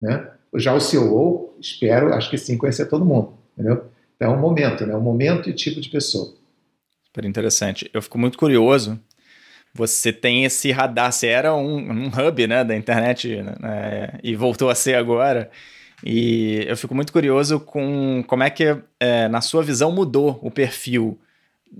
Né? 0.00 0.28
Já 0.56 0.74
o 0.74 0.80
CEO, 0.80 1.56
espero, 1.60 2.12
acho 2.12 2.30
que 2.30 2.38
sim, 2.38 2.58
conhecer 2.58 2.86
todo 2.86 3.04
mundo. 3.04 3.34
Entendeu? 3.54 3.84
Então 4.16 4.32
é 4.32 4.36
um 4.36 4.40
momento, 4.40 4.86
né? 4.86 4.94
um 4.94 5.00
momento 5.00 5.48
e 5.48 5.52
tipo 5.52 5.80
de 5.80 5.88
pessoa. 5.88 6.34
Super 7.06 7.24
interessante. 7.24 7.90
Eu 7.92 8.02
fico 8.02 8.18
muito 8.18 8.36
curioso. 8.36 8.98
Você 9.72 10.12
tem 10.12 10.44
esse 10.44 10.70
radar, 10.70 11.12
você 11.12 11.26
era 11.26 11.54
um, 11.54 11.78
um 11.90 12.06
hub 12.06 12.46
né, 12.46 12.62
da 12.62 12.76
internet 12.76 13.42
né, 13.42 14.20
e 14.22 14.36
voltou 14.36 14.70
a 14.70 14.74
ser 14.74 14.94
agora. 14.94 15.50
E 16.04 16.64
eu 16.68 16.76
fico 16.76 16.94
muito 16.94 17.12
curioso 17.12 17.58
com 17.58 18.22
como 18.26 18.42
é 18.42 18.50
que, 18.50 18.76
é, 19.00 19.26
na 19.26 19.40
sua 19.40 19.62
visão, 19.62 19.90
mudou 19.90 20.38
o 20.42 20.50
perfil 20.50 21.18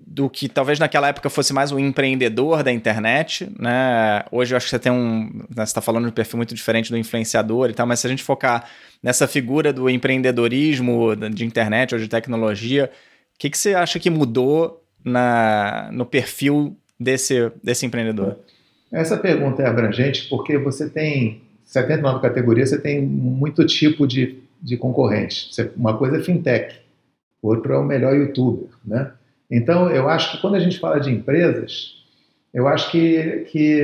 do 0.06 0.28
que 0.28 0.48
talvez 0.48 0.78
naquela 0.78 1.08
época 1.08 1.30
fosse 1.30 1.52
mais 1.52 1.70
um 1.72 1.78
empreendedor 1.78 2.62
da 2.62 2.72
internet, 2.72 3.50
né? 3.58 4.24
Hoje 4.30 4.54
eu 4.54 4.56
acho 4.56 4.66
que 4.66 4.70
você 4.70 4.78
tem 4.78 4.92
um, 4.92 5.44
né, 5.54 5.64
está 5.64 5.80
falando 5.80 6.04
de 6.04 6.10
um 6.10 6.14
perfil 6.14 6.36
muito 6.36 6.54
diferente 6.54 6.90
do 6.90 6.98
influenciador 6.98 7.70
e 7.70 7.74
tal, 7.74 7.86
mas 7.86 8.00
se 8.00 8.06
a 8.06 8.10
gente 8.10 8.22
focar 8.22 8.68
nessa 9.02 9.26
figura 9.26 9.72
do 9.72 9.88
empreendedorismo 9.88 11.14
de 11.16 11.44
internet 11.44 11.94
ou 11.94 12.00
de 12.00 12.08
tecnologia, 12.08 12.90
o 13.34 13.38
que, 13.38 13.50
que 13.50 13.58
você 13.58 13.74
acha 13.74 13.98
que 13.98 14.10
mudou 14.10 14.82
na, 15.04 15.90
no 15.92 16.06
perfil 16.06 16.76
desse, 16.98 17.50
desse 17.62 17.84
empreendedor? 17.84 18.38
Essa 18.92 19.16
pergunta 19.16 19.62
é 19.62 19.66
abrangente 19.66 20.28
porque 20.28 20.56
você 20.56 20.88
tem 20.88 21.42
79 21.64 22.20
categorias, 22.20 22.70
você 22.70 22.80
tem 22.80 23.02
muito 23.02 23.66
tipo 23.66 24.06
de, 24.06 24.38
de 24.62 24.76
concorrente. 24.76 25.50
Uma 25.76 25.96
coisa 25.96 26.18
é 26.18 26.22
fintech, 26.22 26.76
outro 27.42 27.72
é 27.72 27.78
o 27.78 27.84
melhor 27.84 28.14
youtuber, 28.14 28.68
né? 28.84 29.12
Então, 29.50 29.90
eu 29.90 30.08
acho 30.08 30.32
que 30.32 30.40
quando 30.40 30.54
a 30.54 30.60
gente 30.60 30.78
fala 30.78 30.98
de 30.98 31.10
empresas, 31.10 31.94
eu 32.52 32.66
acho 32.68 32.90
que, 32.90 33.46
que 33.50 33.82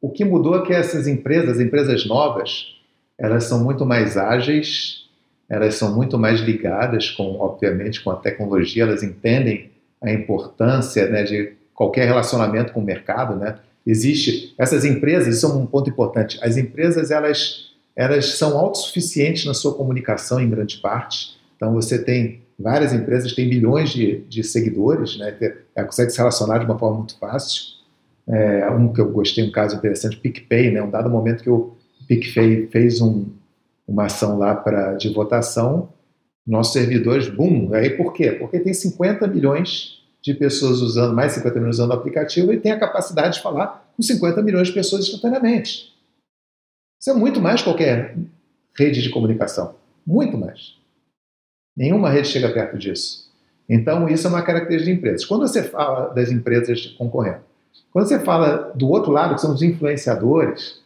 o 0.00 0.10
que 0.10 0.24
mudou 0.24 0.56
é 0.56 0.66
que 0.66 0.72
essas 0.72 1.06
empresas, 1.06 1.60
empresas 1.60 2.06
novas, 2.06 2.74
elas 3.18 3.44
são 3.44 3.62
muito 3.62 3.84
mais 3.84 4.16
ágeis, 4.16 5.08
elas 5.48 5.74
são 5.74 5.94
muito 5.94 6.18
mais 6.18 6.40
ligadas 6.40 7.10
com, 7.10 7.38
obviamente, 7.40 8.00
com 8.02 8.10
a 8.10 8.16
tecnologia, 8.16 8.84
elas 8.84 9.02
entendem 9.02 9.70
a 10.00 10.10
importância 10.12 11.08
né, 11.08 11.24
de 11.24 11.52
qualquer 11.74 12.06
relacionamento 12.06 12.72
com 12.72 12.80
o 12.80 12.84
mercado, 12.84 13.36
né? 13.36 13.58
Existe 13.86 14.54
essas 14.58 14.84
empresas, 14.84 15.36
isso 15.36 15.46
é 15.46 15.48
um 15.48 15.66
ponto 15.66 15.90
importante. 15.90 16.38
As 16.42 16.56
empresas 16.56 17.10
elas 17.10 17.70
elas 17.96 18.38
são 18.38 18.56
autossuficientes 18.56 19.44
na 19.44 19.52
sua 19.52 19.74
comunicação 19.74 20.40
em 20.40 20.48
grande 20.48 20.78
parte. 20.78 21.36
Então 21.56 21.72
você 21.74 22.02
tem 22.02 22.40
várias 22.60 22.92
empresas 22.92 23.32
têm 23.32 23.48
milhões 23.48 23.90
de, 23.90 24.20
de 24.28 24.44
seguidores, 24.44 25.16
né? 25.18 25.36
Ela 25.74 25.86
consegue 25.86 26.10
se 26.10 26.18
relacionar 26.18 26.58
de 26.58 26.64
uma 26.64 26.78
forma 26.78 26.98
muito 26.98 27.18
fácil. 27.18 27.62
É, 28.28 28.70
um 28.70 28.92
que 28.92 29.00
eu 29.00 29.10
gostei, 29.10 29.44
um 29.44 29.50
caso 29.50 29.76
interessante, 29.76 30.16
PicPay, 30.16 30.70
né? 30.70 30.82
Um 30.82 30.90
dado 30.90 31.10
momento 31.10 31.42
que 31.42 31.50
o 31.50 31.72
PicPay 32.06 32.68
fez 32.68 33.00
um, 33.00 33.26
uma 33.86 34.04
ação 34.06 34.38
lá 34.38 34.54
para 34.54 34.94
de 34.94 35.08
votação, 35.08 35.88
nossos 36.46 36.72
servidores, 36.72 37.28
boom, 37.28 37.72
aí 37.72 37.90
por 37.90 38.12
quê? 38.12 38.32
Porque 38.32 38.58
tem 38.58 38.72
50 38.72 39.26
milhões 39.26 40.00
de 40.22 40.34
pessoas 40.34 40.80
usando, 40.80 41.14
mais 41.14 41.32
50 41.32 41.54
milhões 41.56 41.76
usando 41.76 41.90
o 41.90 41.94
aplicativo 41.94 42.52
e 42.52 42.60
tem 42.60 42.72
a 42.72 42.78
capacidade 42.78 43.36
de 43.36 43.42
falar 43.42 43.90
com 43.96 44.02
50 44.02 44.42
milhões 44.42 44.68
de 44.68 44.74
pessoas 44.74 45.06
instantaneamente. 45.06 45.92
Isso 47.00 47.10
é 47.10 47.14
muito 47.14 47.40
mais 47.40 47.62
qualquer 47.62 48.16
rede 48.76 49.00
de 49.02 49.10
comunicação. 49.10 49.74
Muito 50.06 50.36
mais. 50.36 50.79
Nenhuma 51.76 52.10
rede 52.10 52.28
chega 52.28 52.48
perto 52.50 52.78
disso. 52.78 53.30
Então, 53.68 54.08
isso 54.08 54.26
é 54.26 54.30
uma 54.30 54.42
característica 54.42 54.92
de 54.92 54.98
empresas. 54.98 55.24
Quando 55.24 55.46
você 55.46 55.62
fala 55.62 56.08
das 56.08 56.30
empresas 56.30 56.86
concorrendo, 56.98 57.40
quando 57.92 58.08
você 58.08 58.18
fala 58.18 58.72
do 58.74 58.88
outro 58.88 59.12
lado, 59.12 59.34
que 59.34 59.40
são 59.40 59.54
os 59.54 59.62
influenciadores, 59.62 60.80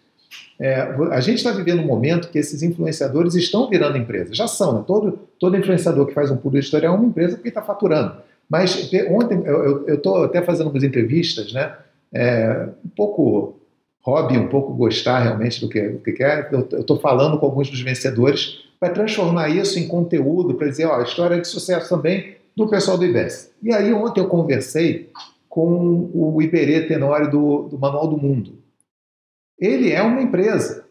é, 0.61 0.81
a 1.11 1.21
gente 1.21 1.39
está 1.39 1.51
vivendo 1.51 1.81
um 1.81 1.87
momento 1.87 2.29
que 2.29 2.39
esses 2.39 2.63
influenciadores 2.63 3.35
estão 3.35 3.69
virando 3.69 3.99
empresas. 3.99 4.37
Já 4.37 4.47
são, 4.47 4.79
né? 4.79 4.85
todo, 4.87 5.19
todo 5.39 5.57
influenciador 5.57 6.07
que 6.07 6.15
faz 6.15 6.31
um 6.31 6.37
público 6.37 6.65
editorial 6.65 6.95
é 6.95 6.97
uma 6.97 7.07
empresa 7.07 7.37
porque 7.37 7.49
está 7.49 7.63
faturando. 7.63 8.17
Mas 8.49 8.91
ontem 9.09 9.43
eu 9.45 9.95
estou 9.95 10.25
até 10.25 10.43
fazendo 10.43 10.71
umas 10.71 10.85
entrevistas, 10.85 11.53
né? 11.53 11.75
É, 12.13 12.69
um 12.85 12.89
pouco 12.91 13.57
hobby, 14.05 14.37
um 14.37 14.49
pouco 14.49 14.75
gostar 14.75 15.21
realmente 15.21 15.61
do 15.61 15.69
que, 15.69 15.81
do 15.89 15.99
que 15.99 16.13
quer. 16.13 16.51
Eu 16.53 16.61
estou 16.81 17.01
falando 17.01 17.39
com 17.39 17.47
alguns 17.47 17.71
dos 17.71 17.81
vencedores 17.81 18.63
para 18.79 18.93
transformar 18.93 19.49
isso 19.49 19.79
em 19.79 19.89
conteúdo, 19.89 20.55
para 20.55 20.69
dizer, 20.69 20.85
ó, 20.85 21.01
história 21.03 21.41
de 21.41 21.49
sucesso 21.49 21.89
também 21.89 22.37
do 22.55 22.69
pessoal 22.69 22.99
do 22.99 23.05
IBES. 23.05 23.51
E 23.63 23.73
aí 23.73 23.93
ontem 23.93 24.21
eu 24.21 24.29
conversei 24.29 25.11
com 25.49 26.11
o 26.13 26.43
Iberê 26.43 26.83
Tenório 26.83 27.31
do, 27.31 27.63
do 27.69 27.79
Manual 27.79 28.09
do 28.09 28.19
Mundo. 28.19 28.59
Ele 29.59 29.91
é 29.91 30.03
uma 30.03 30.21
empresa. 30.21 30.85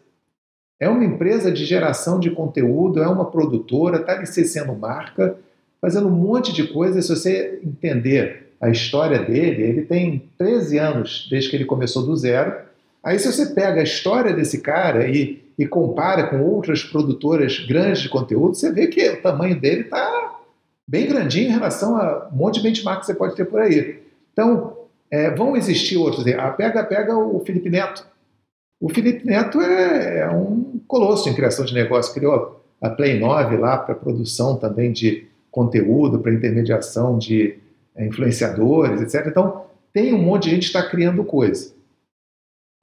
É 0.79 0.89
uma 0.89 1.05
empresa 1.05 1.51
de 1.51 1.65
geração 1.65 2.19
de 2.19 2.31
conteúdo, 2.31 3.01
é 3.01 3.07
uma 3.07 3.29
produtora, 3.29 3.97
está 3.97 4.15
licenciando 4.15 4.73
marca, 4.73 5.37
fazendo 5.79 6.07
um 6.07 6.11
monte 6.11 6.51
de 6.51 6.67
coisas. 6.67 7.05
Se 7.05 7.15
você 7.15 7.59
entender 7.63 8.53
a 8.59 8.69
história 8.69 9.19
dele, 9.19 9.61
ele 9.61 9.81
tem 9.83 10.29
13 10.37 10.77
anos 10.79 11.27
desde 11.29 11.49
que 11.49 11.55
ele 11.55 11.65
começou 11.65 12.05
do 12.05 12.15
zero. 12.15 12.72
Aí, 13.03 13.19
se 13.19 13.31
você 13.31 13.47
pega 13.47 13.81
a 13.81 13.83
história 13.83 14.33
desse 14.33 14.61
cara 14.61 15.07
e, 15.07 15.43
e 15.57 15.67
compara 15.67 16.27
com 16.27 16.41
outras 16.41 16.83
produtoras 16.83 17.59
grandes 17.59 18.01
de 18.01 18.09
conteúdo, 18.09 18.55
você 18.55 18.71
vê 18.71 18.87
que 18.87 19.09
o 19.09 19.21
tamanho 19.21 19.59
dele 19.59 19.81
está 19.81 20.39
bem 20.87 21.07
grandinho 21.07 21.49
em 21.49 21.53
relação 21.53 21.97
a 21.97 22.29
um 22.31 22.35
monte 22.35 22.55
de 22.55 22.63
benchmark 22.63 23.01
que 23.01 23.05
você 23.05 23.13
pode 23.13 23.35
ter 23.35 23.45
por 23.45 23.59
aí. 23.59 24.01
Então, 24.31 24.77
é, 25.11 25.29
vão 25.29 25.55
existir 25.55 25.97
outros. 25.97 26.25
A 26.27 26.49
pega, 26.51 26.83
pega 26.83 27.17
o 27.17 27.39
Felipe 27.41 27.69
Neto. 27.69 28.05
O 28.79 28.89
Felipe 28.89 29.25
Neto 29.25 29.61
é, 29.61 30.19
é 30.19 30.29
um 30.29 30.79
colosso 30.87 31.29
em 31.29 31.33
criação 31.33 31.65
de 31.65 31.73
negócio. 31.73 32.13
Criou 32.13 32.63
a 32.81 32.89
Play 32.89 33.19
9 33.19 33.57
lá 33.57 33.77
para 33.77 33.95
produção 33.95 34.55
também 34.57 34.91
de 34.91 35.27
conteúdo, 35.51 36.19
para 36.19 36.33
intermediação 36.33 37.17
de 37.17 37.59
é, 37.95 38.05
influenciadores, 38.05 39.01
etc. 39.01 39.27
Então, 39.27 39.65
tem 39.93 40.13
um 40.13 40.21
monte 40.21 40.45
de 40.45 40.49
gente 40.49 40.71
que 40.71 40.77
está 40.77 40.89
criando 40.89 41.23
coisa. 41.23 41.71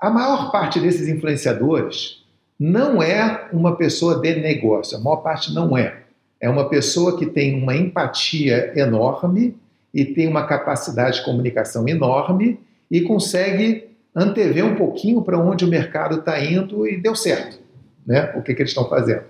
A 0.00 0.08
maior 0.08 0.50
parte 0.50 0.80
desses 0.80 1.08
influenciadores 1.08 2.24
não 2.58 3.02
é 3.02 3.48
uma 3.52 3.76
pessoa 3.76 4.18
de 4.18 4.34
negócio, 4.36 4.96
a 4.96 5.00
maior 5.00 5.16
parte 5.16 5.52
não 5.52 5.76
é. 5.76 6.00
É 6.40 6.48
uma 6.48 6.68
pessoa 6.68 7.18
que 7.18 7.26
tem 7.26 7.62
uma 7.62 7.76
empatia 7.76 8.72
enorme 8.74 9.56
e 9.92 10.04
tem 10.04 10.26
uma 10.26 10.46
capacidade 10.46 11.18
de 11.18 11.24
comunicação 11.24 11.86
enorme 11.86 12.58
e 12.90 13.02
consegue 13.02 13.90
antever 14.16 14.64
um 14.64 14.74
pouquinho 14.74 15.20
para 15.20 15.38
onde 15.38 15.64
o 15.64 15.68
mercado 15.68 16.20
está 16.20 16.42
indo 16.42 16.86
e 16.86 16.96
deu 16.96 17.14
certo, 17.14 17.58
né? 18.06 18.32
O 18.34 18.42
que, 18.42 18.54
que 18.54 18.62
eles 18.62 18.70
estão 18.70 18.88
fazendo. 18.88 19.22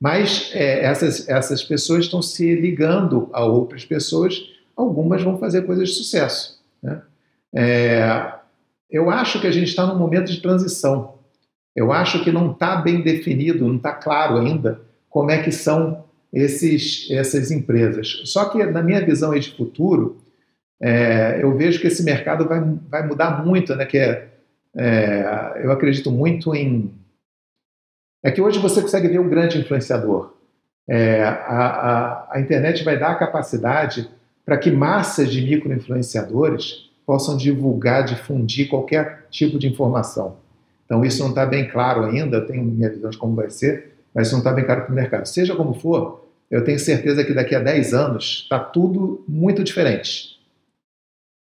Mas 0.00 0.50
é, 0.54 0.84
essas, 0.84 1.28
essas 1.28 1.62
pessoas 1.62 2.04
estão 2.04 2.22
se 2.22 2.54
ligando 2.54 3.28
a 3.32 3.44
outras 3.44 3.84
pessoas, 3.84 4.42
algumas 4.76 5.22
vão 5.22 5.38
fazer 5.38 5.62
coisas 5.62 5.90
de 5.90 5.94
sucesso. 5.94 6.58
Né? 6.82 7.00
É, 7.54 8.32
eu 8.90 9.10
acho 9.10 9.40
que 9.40 9.46
a 9.46 9.50
gente 9.50 9.68
está 9.68 9.86
num 9.86 9.98
momento 9.98 10.30
de 10.30 10.40
transição. 10.40 11.16
Eu 11.74 11.92
acho 11.92 12.22
que 12.24 12.32
não 12.32 12.52
está 12.52 12.76
bem 12.76 13.02
definido, 13.02 13.66
não 13.66 13.76
está 13.76 13.92
claro 13.92 14.38
ainda 14.38 14.80
como 15.10 15.30
é 15.30 15.42
que 15.42 15.52
são 15.52 16.04
esses, 16.32 17.10
essas 17.10 17.50
empresas. 17.50 18.22
Só 18.24 18.46
que 18.46 18.64
na 18.64 18.82
minha 18.82 19.04
visão 19.04 19.34
de 19.38 19.54
futuro, 19.54 20.18
é, 20.80 21.38
eu 21.42 21.56
vejo 21.56 21.80
que 21.80 21.86
esse 21.86 22.02
mercado 22.02 22.46
vai, 22.46 22.60
vai 22.88 23.06
mudar 23.06 23.44
muito, 23.44 23.74
né? 23.74 23.84
Que 23.86 23.98
é, 23.98 24.28
é, 24.76 25.60
eu 25.62 25.72
acredito 25.72 26.10
muito 26.10 26.54
em 26.54 26.92
é 28.22 28.30
que 28.30 28.40
hoje 28.40 28.58
você 28.58 28.82
consegue 28.82 29.08
ver 29.08 29.20
um 29.20 29.28
grande 29.28 29.58
influenciador. 29.58 30.34
É, 30.88 31.22
a, 31.22 31.36
a, 31.36 32.28
a, 32.32 32.40
internet 32.40 32.82
vai 32.82 32.98
dar 32.98 33.12
a 33.12 33.16
capacidade 33.16 34.08
para 34.44 34.58
que 34.58 34.70
massas 34.70 35.30
de 35.30 35.42
micro-influenciadores 35.42 36.85
possam 37.06 37.36
divulgar, 37.36 38.04
difundir 38.04 38.68
qualquer 38.68 39.26
tipo 39.30 39.58
de 39.58 39.68
informação. 39.68 40.36
Então, 40.84 41.04
isso 41.04 41.22
não 41.22 41.30
está 41.30 41.46
bem 41.46 41.68
claro 41.68 42.04
ainda, 42.04 42.38
eu 42.38 42.46
tenho 42.46 42.64
minha 42.64 42.90
visão 42.90 43.10
de 43.10 43.16
como 43.16 43.34
vai 43.34 43.48
ser, 43.48 43.94
mas 44.12 44.26
isso 44.26 44.34
não 44.34 44.40
está 44.40 44.52
bem 44.52 44.64
claro 44.64 44.82
para 44.82 44.92
o 44.92 44.94
mercado. 44.94 45.26
Seja 45.26 45.54
como 45.54 45.74
for, 45.74 46.26
eu 46.50 46.64
tenho 46.64 46.78
certeza 46.78 47.24
que 47.24 47.32
daqui 47.32 47.54
a 47.54 47.60
10 47.60 47.94
anos 47.94 48.42
está 48.42 48.58
tudo 48.58 49.24
muito 49.28 49.62
diferente. 49.62 50.38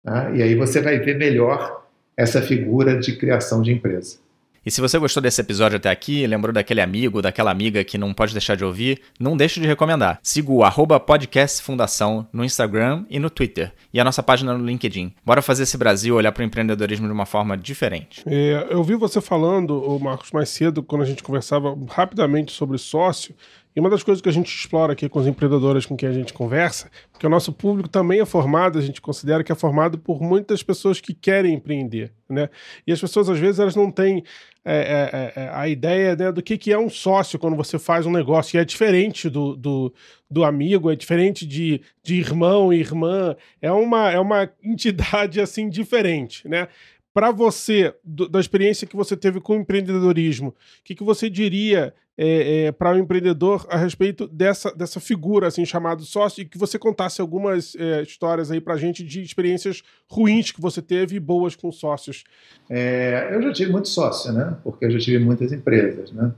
Tá? 0.04 0.32
E 0.32 0.42
aí 0.42 0.56
você 0.56 0.82
vai 0.82 1.00
ver 1.00 1.18
melhor 1.18 1.86
essa 2.18 2.42
figura 2.42 3.00
de 3.00 3.16
criação 3.16 3.62
de 3.62 3.72
empresa. 3.72 4.18
E 4.64 4.70
se 4.70 4.80
você 4.80 5.00
gostou 5.00 5.24
desse 5.24 5.42
episódio 5.42 5.78
até 5.78 5.90
aqui, 5.90 6.28
lembrou 6.28 6.54
daquele 6.54 6.82
amigo, 6.82 7.20
daquela 7.20 7.50
amiga 7.50 7.84
que 7.84 7.98
não 7.98 8.14
pode 8.14 8.32
deixar 8.32 8.56
de 8.56 8.64
ouvir, 8.64 9.02
não 9.20 9.36
deixe 9.36 9.60
de 9.60 9.66
recomendar. 9.66 10.20
Siga 10.22 10.52
o 10.52 10.64
arroba 10.64 11.00
podcast 11.00 11.64
Fundação 11.64 12.28
no 12.32 12.46
Instagram 12.46 13.04
e 13.10 13.18
no 13.18 13.32
Twitter. 13.32 13.74
E 13.92 14.00
a 14.00 14.04
nossa 14.04 14.22
página 14.22 14.56
no 14.56 14.64
LinkedIn. 14.64 15.16
Bora 15.26 15.42
fazer 15.42 15.64
esse 15.64 15.80
Brasil 15.80 16.16
olhar 16.16 16.32
para 16.32 16.44
o 16.44 16.46
empreendedorismo 16.46 17.08
de 17.08 17.12
uma 17.12 17.26
forma 17.26 17.58
diferente. 17.58 18.22
É, 18.28 18.68
eu 18.70 18.84
vi 18.84 18.94
você 18.94 19.20
falando, 19.20 19.98
Marcos, 20.00 20.32
mais 20.32 20.50
cedo, 20.50 20.84
quando 20.84 21.02
a 21.02 21.06
gente 21.06 21.24
conversava 21.24 21.76
rapidamente 21.90 22.52
sobre 22.52 22.78
sócio, 22.78 23.34
e 23.76 23.80
uma 23.80 23.90
das 23.90 24.04
coisas 24.04 24.22
que 24.22 24.28
a 24.28 24.32
gente 24.32 24.54
explora 24.54 24.94
aqui 24.94 25.08
com 25.08 25.20
os 25.20 25.28
empreendedores 25.28 25.86
com 25.86 25.96
quem 25.96 26.10
a 26.10 26.14
gente 26.14 26.34
conversa, 26.34 26.90
porque 27.12 27.26
o 27.26 27.30
nosso 27.30 27.54
público 27.54 27.88
também 27.88 28.20
é 28.20 28.26
formado, 28.26 28.78
a 28.78 28.82
gente 28.82 29.00
considera 29.02 29.44
que 29.44 29.52
é 29.52 29.56
formado 29.56 29.98
por 29.98 30.22
muitas 30.22 30.62
pessoas 30.62 31.00
que 31.00 31.14
querem 31.14 31.54
empreender, 31.54 32.12
né? 32.30 32.50
E 32.86 32.92
as 32.92 33.00
pessoas, 33.00 33.30
às 33.30 33.40
vezes, 33.40 33.60
elas 33.60 33.76
não 33.76 33.90
têm 33.90 34.24
é, 34.64 35.34
é, 35.36 35.42
é, 35.42 35.50
a 35.54 35.68
ideia 35.68 36.16
né, 36.16 36.32
do 36.32 36.42
que, 36.42 36.58
que 36.58 36.72
é 36.72 36.78
um 36.78 36.90
sócio 36.90 37.40
quando 37.40 37.56
você 37.56 37.80
faz 37.80 38.06
um 38.06 38.12
negócio. 38.12 38.58
E 38.58 38.60
é 38.60 38.66
diferente 38.66 39.30
do, 39.30 39.56
do, 39.56 39.94
do 40.30 40.44
amigo, 40.44 40.92
é 40.92 40.96
diferente 40.96 41.48
de, 41.48 41.82
de 42.04 42.16
irmão 42.16 42.72
e 42.72 42.80
irmã. 42.80 43.36
É 43.62 43.72
uma, 43.72 44.12
é 44.12 44.20
uma 44.20 44.50
entidade, 44.64 45.42
assim, 45.42 45.70
diferente, 45.70 46.48
né? 46.48 46.68
Para 47.14 47.32
você, 47.32 47.94
do, 48.04 48.30
da 48.30 48.40
experiência 48.40 48.88
que 48.88 48.96
você 48.96 49.18
teve 49.18 49.42
com 49.42 49.58
o 49.58 49.62
empreendedorismo, 49.62 50.50
o 50.50 50.56
que, 50.84 50.96
que 50.96 51.04
você 51.04 51.30
diria 51.30 51.94
é, 52.18 52.66
é, 52.66 52.72
para 52.72 52.92
o 52.92 52.96
um 52.96 53.00
empreendedor 53.00 53.66
a 53.70 53.78
respeito 53.78 54.28
dessa, 54.28 54.72
dessa 54.76 55.00
figura 55.00 55.48
assim 55.48 55.66
chamado 55.66 56.04
sócio 56.04 56.42
e 56.42 56.46
que 56.46 56.58
você 56.58 56.78
contasse 56.78 57.20
algumas 57.20 57.76
é, 57.76 58.02
histórias 58.04 58.52
aí 58.52 58.62
para 58.62 58.76
a 58.76 58.78
gente 58.78 59.04
de 59.04 59.22
experiências 59.22 59.82
ruins 60.08 60.52
que 60.52 60.62
você 60.62 60.82
teve 60.82 61.16
e 61.16 61.20
boas 61.20 61.56
com 61.56 61.72
sócios. 61.72 62.24
É, 62.70 63.30
eu 63.32 63.42
já 63.42 63.52
tive 63.52 63.72
muito 63.72 63.90
sócio, 63.90 64.32
né? 64.32 64.56
Porque 64.64 64.86
eu 64.86 64.92
já 64.92 65.00
tive 65.00 65.24
muitas 65.24 65.52
empresas, 65.52 66.12
né? 66.12 66.32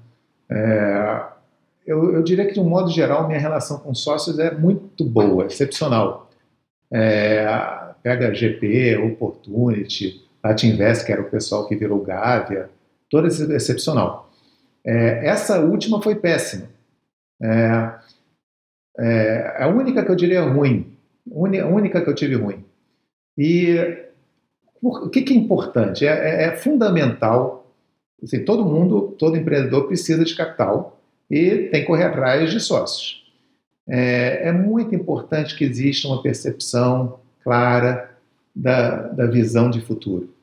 É, 0.49 1.24
eu, 1.86 2.13
eu, 2.13 2.24
diria 2.24 2.45
que 2.45 2.53
de 2.53 2.59
um 2.59 2.69
modo 2.69 2.89
geral 2.89 3.28
minha 3.28 3.39
relação 3.39 3.80
com 3.80 3.93
sócios 3.93 4.39
é 4.39 4.55
muito 4.55 5.03
boa, 5.03 5.45
excepcional. 5.45 6.30
É, 6.91 7.45
pega 8.01 8.34
GP, 8.34 8.97
Opportunity, 8.97 10.22
Latinvest, 10.44 11.06
que 11.06 11.12
era 11.12 11.22
o 11.22 11.30
pessoal 11.30 11.68
que 11.68 11.76
virou 11.76 12.04
Gávea, 12.04 12.70
toda 13.10 13.28
excepcional. 13.28 14.30
É, 14.86 15.28
essa 15.28 15.60
última 15.60 16.02
foi 16.02 16.16
péssima. 16.16 16.68
É, 17.41 17.91
é, 19.00 19.56
a 19.64 19.68
única 19.68 20.04
que 20.04 20.12
eu 20.12 20.16
diria 20.16 20.41
ruim, 20.41 20.96
a 21.32 21.68
única 21.68 22.02
que 22.02 22.10
eu 22.10 22.16
tive 22.16 22.36
ruim. 22.36 22.64
E 23.38 24.04
o 24.82 25.10
que, 25.10 25.22
que 25.22 25.34
é 25.34 25.38
importante? 25.38 26.06
É, 26.06 26.12
é, 26.12 26.44
é, 26.46 26.56
fundamental, 26.56 27.72
assim, 28.22 28.44
todo 28.44 28.66
mundo, 28.66 29.16
todo 29.18 29.38
empreendedor 29.38 29.88
precisa 29.88 30.26
de 30.26 30.36
capital 30.36 31.00
e 31.32 31.70
tem 31.70 31.82
que 31.82 31.88
correr 31.88 32.04
atrás 32.04 32.52
de 32.52 32.60
sócios. 32.60 33.24
É, 33.88 34.50
é 34.50 34.52
muito 34.52 34.94
importante 34.94 35.56
que 35.56 35.64
exista 35.64 36.08
uma 36.08 36.22
percepção 36.22 37.20
clara 37.44 38.12
da, 38.56 39.08
da 39.08 39.26
visão 39.26 39.70
de 39.70 39.82
futuro. 39.82 40.34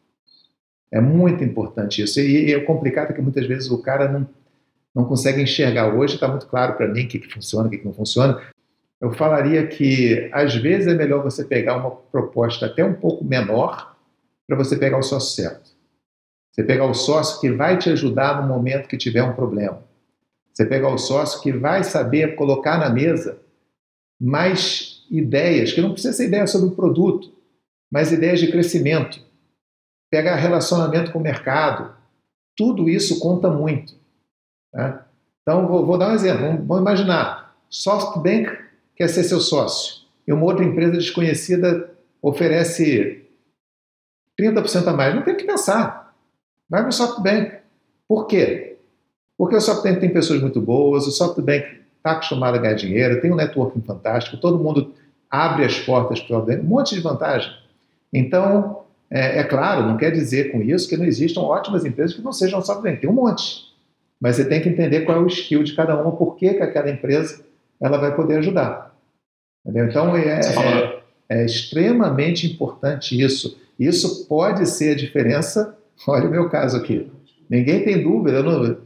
É 0.93 1.01
muito 1.01 1.45
importante 1.45 2.03
isso. 2.03 2.19
E, 2.21 2.49
e 2.49 2.55
é 2.55 2.61
complicado 2.61 3.15
que 3.15 3.23
muitas 3.23 3.47
vezes 3.47 3.71
o 3.71 3.81
cara 3.81 4.09
não, 4.09 4.29
não 4.95 5.05
consegue 5.05 5.41
enxergar. 5.41 5.95
Hoje 5.95 6.15
está 6.15 6.27
muito 6.27 6.47
claro 6.47 6.75
para 6.75 6.89
mim 6.89 7.05
o 7.05 7.09
que, 7.09 7.19
que 7.19 7.33
funciona, 7.33 7.69
o 7.69 7.71
que, 7.71 7.79
que 7.79 7.85
não 7.85 7.95
funciona. 7.95 8.41
eu 9.01 9.13
falaria 9.13 9.67
que 9.67 10.29
às 10.33 10.55
vezes 10.57 10.89
é 10.89 10.95
melhor 10.95 11.23
você 11.23 11.45
pegar 11.45 11.77
uma 11.77 11.91
proposta 11.91 12.67
até 12.67 12.85
um 12.85 12.95
pouco 12.95 13.25
menor 13.25 13.97
para 14.47 14.57
você 14.57 14.77
pegar 14.77 14.99
o 14.99 15.03
sócio 15.03 15.43
certo. 15.43 15.71
Você 16.51 16.65
pegar 16.65 16.87
o 16.87 16.95
sócio 16.95 17.41
que 17.41 17.53
vai 17.53 17.79
te 17.79 17.89
ajudar 17.91 18.43
no 18.43 18.49
momento 18.49 18.89
que 18.89 18.97
tiver 18.97 19.23
um 19.23 19.35
problema. 19.35 19.83
Você 20.53 20.67
pegar 20.67 20.89
o 20.89 20.99
sócio 20.99 21.41
que 21.41 21.53
vai 21.53 21.85
saber 21.85 22.35
colocar 22.35 22.77
na 22.79 22.91
mesa 22.91 23.39
mais 24.21 25.07
ideias, 25.09 25.73
que 25.73 25.81
não 25.81 25.93
precisa 25.93 26.13
ser 26.13 26.27
ideia 26.27 26.47
sobre 26.47 26.69
o 26.69 26.77
produto, 26.77 27.33
mas 27.91 28.13
ideias 28.13 28.41
de 28.41 28.51
crescimento. 28.51 29.21
Pegar 30.11 30.37
relacionamento 30.37 31.13
com 31.13 31.19
o 31.19 31.23
mercado. 31.23 31.95
Tudo 32.57 32.89
isso 32.89 33.21
conta 33.21 33.51
muito. 33.51 33.95
Né? 34.73 35.03
Então, 35.43 35.67
vou, 35.67 35.85
vou, 35.85 35.99
dar 35.99 36.11
um 36.11 36.15
exemplo. 36.15 36.43
Vamos, 36.43 36.67
vamos 36.67 36.83
imaginar. 36.83 37.57
SoftBank 37.69 38.51
quer 38.97 39.09
ser 39.09 39.25
seu 39.25 39.41
sócio 39.41 40.05
e 40.27 40.33
uma 40.33 40.45
outra 40.45 40.65
empresa 40.65 40.93
desconhecida 40.93 41.91
oferece 42.23 43.27
30% 44.39 44.87
a 44.87 44.93
mais. 44.93 45.15
Não 45.15 45.23
tem 45.23 45.37
que 45.37 45.45
pensar. 45.45 46.15
Vai 46.69 46.83
para 46.83 46.91
o 46.91 46.93
SoftBank. 46.93 47.59
Por 48.07 48.27
quê? 48.27 48.77
Porque 49.39 49.57
o 49.57 49.61
SoftBank 49.61 50.01
tem 50.01 50.13
pessoas 50.13 50.41
muito 50.41 50.61
boas, 50.61 51.07
o 51.07 51.11
SoftBank 51.11 51.81
está 51.97 52.13
acostumado 52.13 52.57
a 52.57 52.59
ganhar 52.59 52.75
dinheiro, 52.75 53.21
tem 53.21 53.33
um 53.33 53.37
networking 53.37 53.81
fantástico, 53.81 54.37
todo 54.37 54.63
mundo 54.63 54.95
abre 55.31 55.65
as 55.65 55.79
portas 55.79 56.21
para 56.21 56.37
o 56.37 56.39
SoftBank, 56.39 56.65
um 56.65 56.69
monte 56.69 56.95
de 56.95 57.01
vantagem. 57.01 57.51
Então, 58.13 58.85
é, 59.11 59.41
é, 59.41 59.45
claro, 59.45 59.87
não 59.87 59.97
quer 59.97 60.11
dizer 60.11 60.53
com 60.53 60.63
isso 60.63 60.89
que 60.89 60.97
não 60.97 61.05
existam 61.05 61.41
ótimas 61.41 61.85
empresas 61.85 62.15
que 62.15 62.23
não 62.23 62.33
sejam 62.33 62.63
SoftBank, 62.63 63.01
tem 63.01 63.11
um 63.11 63.15
monte. 63.15 63.71
Mas 64.21 64.37
você 64.37 64.45
tem 64.45 64.61
que 64.61 64.69
entender 64.69 65.01
qual 65.03 65.19
é 65.19 65.21
o 65.21 65.27
skill 65.27 65.63
de 65.63 65.75
cada 65.75 66.01
uma, 66.01 66.13
por 66.13 66.37
que, 66.37 66.55
que 66.55 66.63
aquela 66.63 66.91
empresa 66.91 67.43
ela 67.81 67.99
vai 67.99 68.15
poder 68.15 68.39
ajudar. 68.39 68.95
Entendeu? 69.65 69.87
Então, 69.87 70.17
é, 70.17 70.41
é, 70.41 71.03
é 71.29 71.45
extremamente 71.45 72.47
importante 72.47 73.21
isso. 73.21 73.59
Isso 73.79 74.27
pode 74.27 74.69
ser 74.69 74.93
a 74.93 74.97
diferença. 74.97 75.77
Olha 76.07 76.29
o 76.29 76.31
meu 76.31 76.49
caso 76.51 76.77
aqui. 76.77 77.11
Ninguém 77.49 77.83
tem 77.83 78.03
dúvida, 78.03 78.39
eu 78.39 78.43
não, 78.43 78.77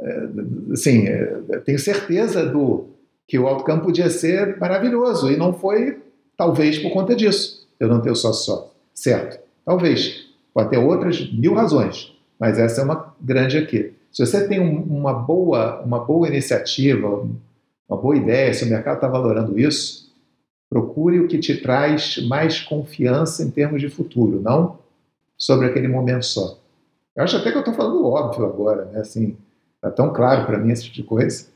é, 0.00 0.28
assim, 0.72 1.06
é, 1.06 1.26
tenho 1.64 1.78
certeza 1.78 2.46
do 2.46 2.88
que 3.28 3.38
o 3.38 3.46
outcome 3.46 3.82
podia 3.82 4.10
ser 4.10 4.58
maravilhoso 4.58 5.30
e 5.30 5.36
não 5.36 5.52
foi, 5.52 5.98
talvez, 6.36 6.78
por 6.78 6.90
conta 6.90 7.14
disso, 7.14 7.59
eu 7.80 7.88
não 7.88 8.00
ter 8.00 8.10
o 8.10 8.16
sócio 8.16 8.44
só. 8.44 8.72
Certo, 8.94 9.42
talvez. 9.64 10.28
Pode 10.52 10.70
ter 10.70 10.78
outras 10.78 11.32
mil 11.32 11.54
razões, 11.54 12.12
mas 12.38 12.58
essa 12.58 12.80
é 12.80 12.84
uma 12.84 13.14
grande 13.20 13.56
aqui. 13.56 13.94
Se 14.12 14.26
você 14.26 14.46
tem 14.46 14.60
um, 14.60 14.82
uma, 14.82 15.12
boa, 15.12 15.80
uma 15.80 16.04
boa 16.04 16.28
iniciativa, 16.28 17.26
uma 17.88 17.98
boa 17.98 18.16
ideia, 18.16 18.52
se 18.52 18.64
o 18.64 18.68
mercado 18.68 18.96
está 18.96 19.08
valorando 19.08 19.58
isso, 19.58 20.10
Procure 20.70 21.18
o 21.18 21.26
que 21.26 21.36
te 21.36 21.60
traz 21.60 22.24
mais 22.28 22.60
confiança 22.60 23.42
em 23.42 23.50
termos 23.50 23.80
de 23.80 23.90
futuro, 23.90 24.40
não 24.40 24.78
sobre 25.36 25.66
aquele 25.66 25.88
momento 25.88 26.24
só. 26.24 26.58
Eu 27.16 27.24
acho 27.24 27.36
até 27.36 27.50
que 27.50 27.56
eu 27.56 27.60
estou 27.62 27.74
falando 27.74 28.06
óbvio 28.06 28.46
agora, 28.46 28.84
né? 28.84 29.00
Assim, 29.00 29.36
tá 29.80 29.90
tão 29.90 30.12
claro 30.12 30.46
para 30.46 30.58
mim 30.58 30.70
esse 30.70 30.84
tipo 30.84 30.94
de 30.94 31.02
coisa. 31.02 31.48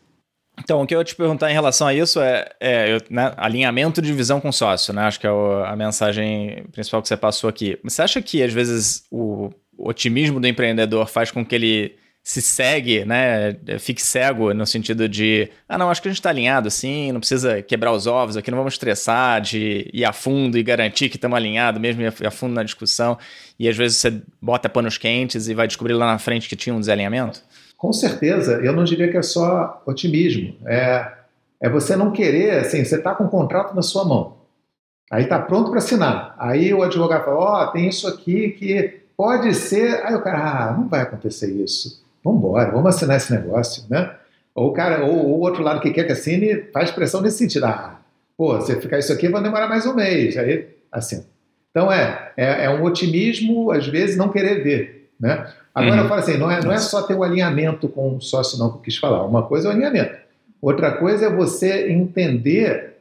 Então, 0.59 0.81
o 0.81 0.87
que 0.87 0.95
eu 0.95 1.01
ia 1.01 1.05
te 1.05 1.17
perguntar 1.17 1.51
em 1.51 1.55
relação 1.55 1.87
a 1.87 1.95
isso 1.95 2.21
é, 2.21 2.49
é 2.61 2.99
né, 3.11 3.33
alinhamento 3.37 4.01
de 4.01 4.13
visão 4.13 4.41
com 4.41 4.53
sócio, 4.53 4.95
né? 4.95 5.03
Acho 5.03 5.19
que 5.19 5.27
é 5.27 5.31
o, 5.31 5.65
a 5.65 5.75
mensagem 5.75 6.65
principal 6.73 7.03
que 7.03 7.09
você 7.09 7.17
passou 7.17 7.51
aqui. 7.51 7.79
Você 7.83 8.03
acha 8.03 8.23
que, 8.23 8.43
às 8.43 8.53
vezes, 8.53 9.05
o 9.11 9.51
otimismo 9.77 10.39
do 10.39 10.47
empreendedor 10.47 11.09
faz 11.09 11.31
com 11.31 11.45
que 11.45 11.55
ele 11.55 11.97
se 12.25 12.41
segue, 12.41 13.05
né? 13.05 13.55
Fique 13.79 14.01
cego 14.01 14.55
no 14.55 14.65
sentido 14.65 15.07
de, 15.07 15.51
ah, 15.69 15.77
não, 15.77 15.91
acho 15.91 16.01
que 16.01 16.09
a 16.09 16.11
gente 16.11 16.21
está 16.21 16.31
alinhado 16.31 16.69
assim, 16.69 17.13
não 17.13 17.21
precisa 17.21 17.61
quebrar 17.61 17.93
os 17.93 18.07
ovos 18.07 18.35
aqui, 18.35 18.51
não 18.51 18.57
vamos 18.57 18.73
estressar 18.73 19.43
de 19.43 19.91
ir 19.93 20.07
a 20.07 20.13
fundo 20.13 20.57
e 20.57 20.63
garantir 20.63 21.11
que 21.11 21.17
estamos 21.17 21.37
alinhados, 21.37 21.79
mesmo 21.79 22.01
ir 22.01 22.27
a 22.27 22.31
fundo 22.31 22.55
na 22.55 22.63
discussão. 22.63 23.19
E 23.59 23.69
às 23.69 23.77
vezes 23.77 23.99
você 23.99 24.23
bota 24.41 24.71
panos 24.71 24.97
quentes 24.97 25.49
e 25.49 25.55
vai 25.55 25.67
descobrir 25.67 25.93
lá 25.93 26.07
na 26.07 26.19
frente 26.19 26.49
que 26.49 26.57
tinha 26.57 26.75
um 26.75 26.81
desalinhamento? 26.81 27.43
Com 27.77 27.93
certeza, 27.93 28.61
eu 28.63 28.73
não 28.73 28.85
diria 28.85 29.11
que 29.11 29.17
é 29.17 29.23
só 29.23 29.83
otimismo. 29.87 30.57
É, 30.67 31.13
é 31.61 31.69
você 31.69 31.97
não 31.97 32.11
querer, 32.11 32.59
assim, 32.61 32.85
você 32.85 32.97
está 32.97 33.15
com 33.15 33.25
um 33.25 33.29
contrato 33.29 33.75
na 33.75 33.83
sua 33.83 34.05
mão. 34.05 34.39
Aí 35.11 35.25
está 35.25 35.39
pronto 35.39 35.71
para 35.71 35.79
assinar. 35.79 36.35
Aí 36.39 36.73
o 36.73 36.83
advogado 36.83 37.25
fala: 37.25 37.37
Ó, 37.37 37.63
oh, 37.63 37.67
tem 37.73 37.89
isso 37.89 38.09
aqui 38.09 38.51
que 38.51 39.01
pode 39.17 39.55
ser. 39.55 40.05
Aí 40.05 40.15
o 40.15 40.23
cara, 40.23 40.71
ah, 40.71 40.73
não 40.73 40.89
vai 40.89 41.03
acontecer 41.03 41.51
isso 41.51 42.05
vamos 42.25 42.39
embora, 42.39 42.71
vamos 42.71 42.97
assinar 42.97 43.19
esse 43.19 43.31
negócio, 43.33 43.85
né? 43.91 44.15
Ou 44.55 44.71
o 44.71 44.73
cara, 44.73 45.05
ou 45.05 45.15
o 45.15 45.41
outro 45.41 45.63
lado 45.63 45.81
que 45.81 45.91
quer 45.91 46.05
que 46.05 46.13
assine, 46.13 46.65
faz 46.73 46.91
pressão 46.91 47.21
nesse 47.21 47.39
sentido. 47.39 47.67
Ah, 47.67 48.01
pô, 48.37 48.59
se 48.61 48.81
ficar 48.81 48.99
isso 48.99 49.13
aqui 49.13 49.29
vai 49.29 49.43
demorar 49.43 49.69
mais 49.69 49.85
um 49.85 49.95
mês. 49.95 50.37
Aí, 50.39 50.69
assim. 50.91 51.25
Então 51.71 51.93
é, 51.93 52.33
é, 52.37 52.65
é 52.65 52.71
um 52.71 52.83
otimismo, 52.85 53.71
às 53.71 53.87
vezes, 53.87 54.17
não 54.17 54.31
querer 54.31 54.63
ver, 54.63 55.04
né? 55.21 55.53
Agora 55.75 55.97
uhum. 55.97 56.03
eu 56.03 56.09
falo 56.09 56.21
assim, 56.21 56.37
não 56.37 56.51
é, 56.51 56.63
não 56.63 56.73
é 56.73 56.79
só 56.79 57.03
ter 57.03 57.15
o 57.15 57.19
um 57.19 57.23
alinhamento 57.23 57.89
com 57.89 58.17
o 58.17 58.21
sócio 58.21 58.59
não 58.59 58.71
que 58.71 58.77
eu 58.77 58.83
quis 58.83 58.97
falar. 58.97 59.25
Uma 59.25 59.43
coisa 59.43 59.69
é 59.69 59.71
o 59.71 59.75
alinhamento. 59.75 60.17
Outra 60.63 60.93
coisa 60.93 61.27
é 61.27 61.31
você 61.31 61.91
entender 61.91 62.95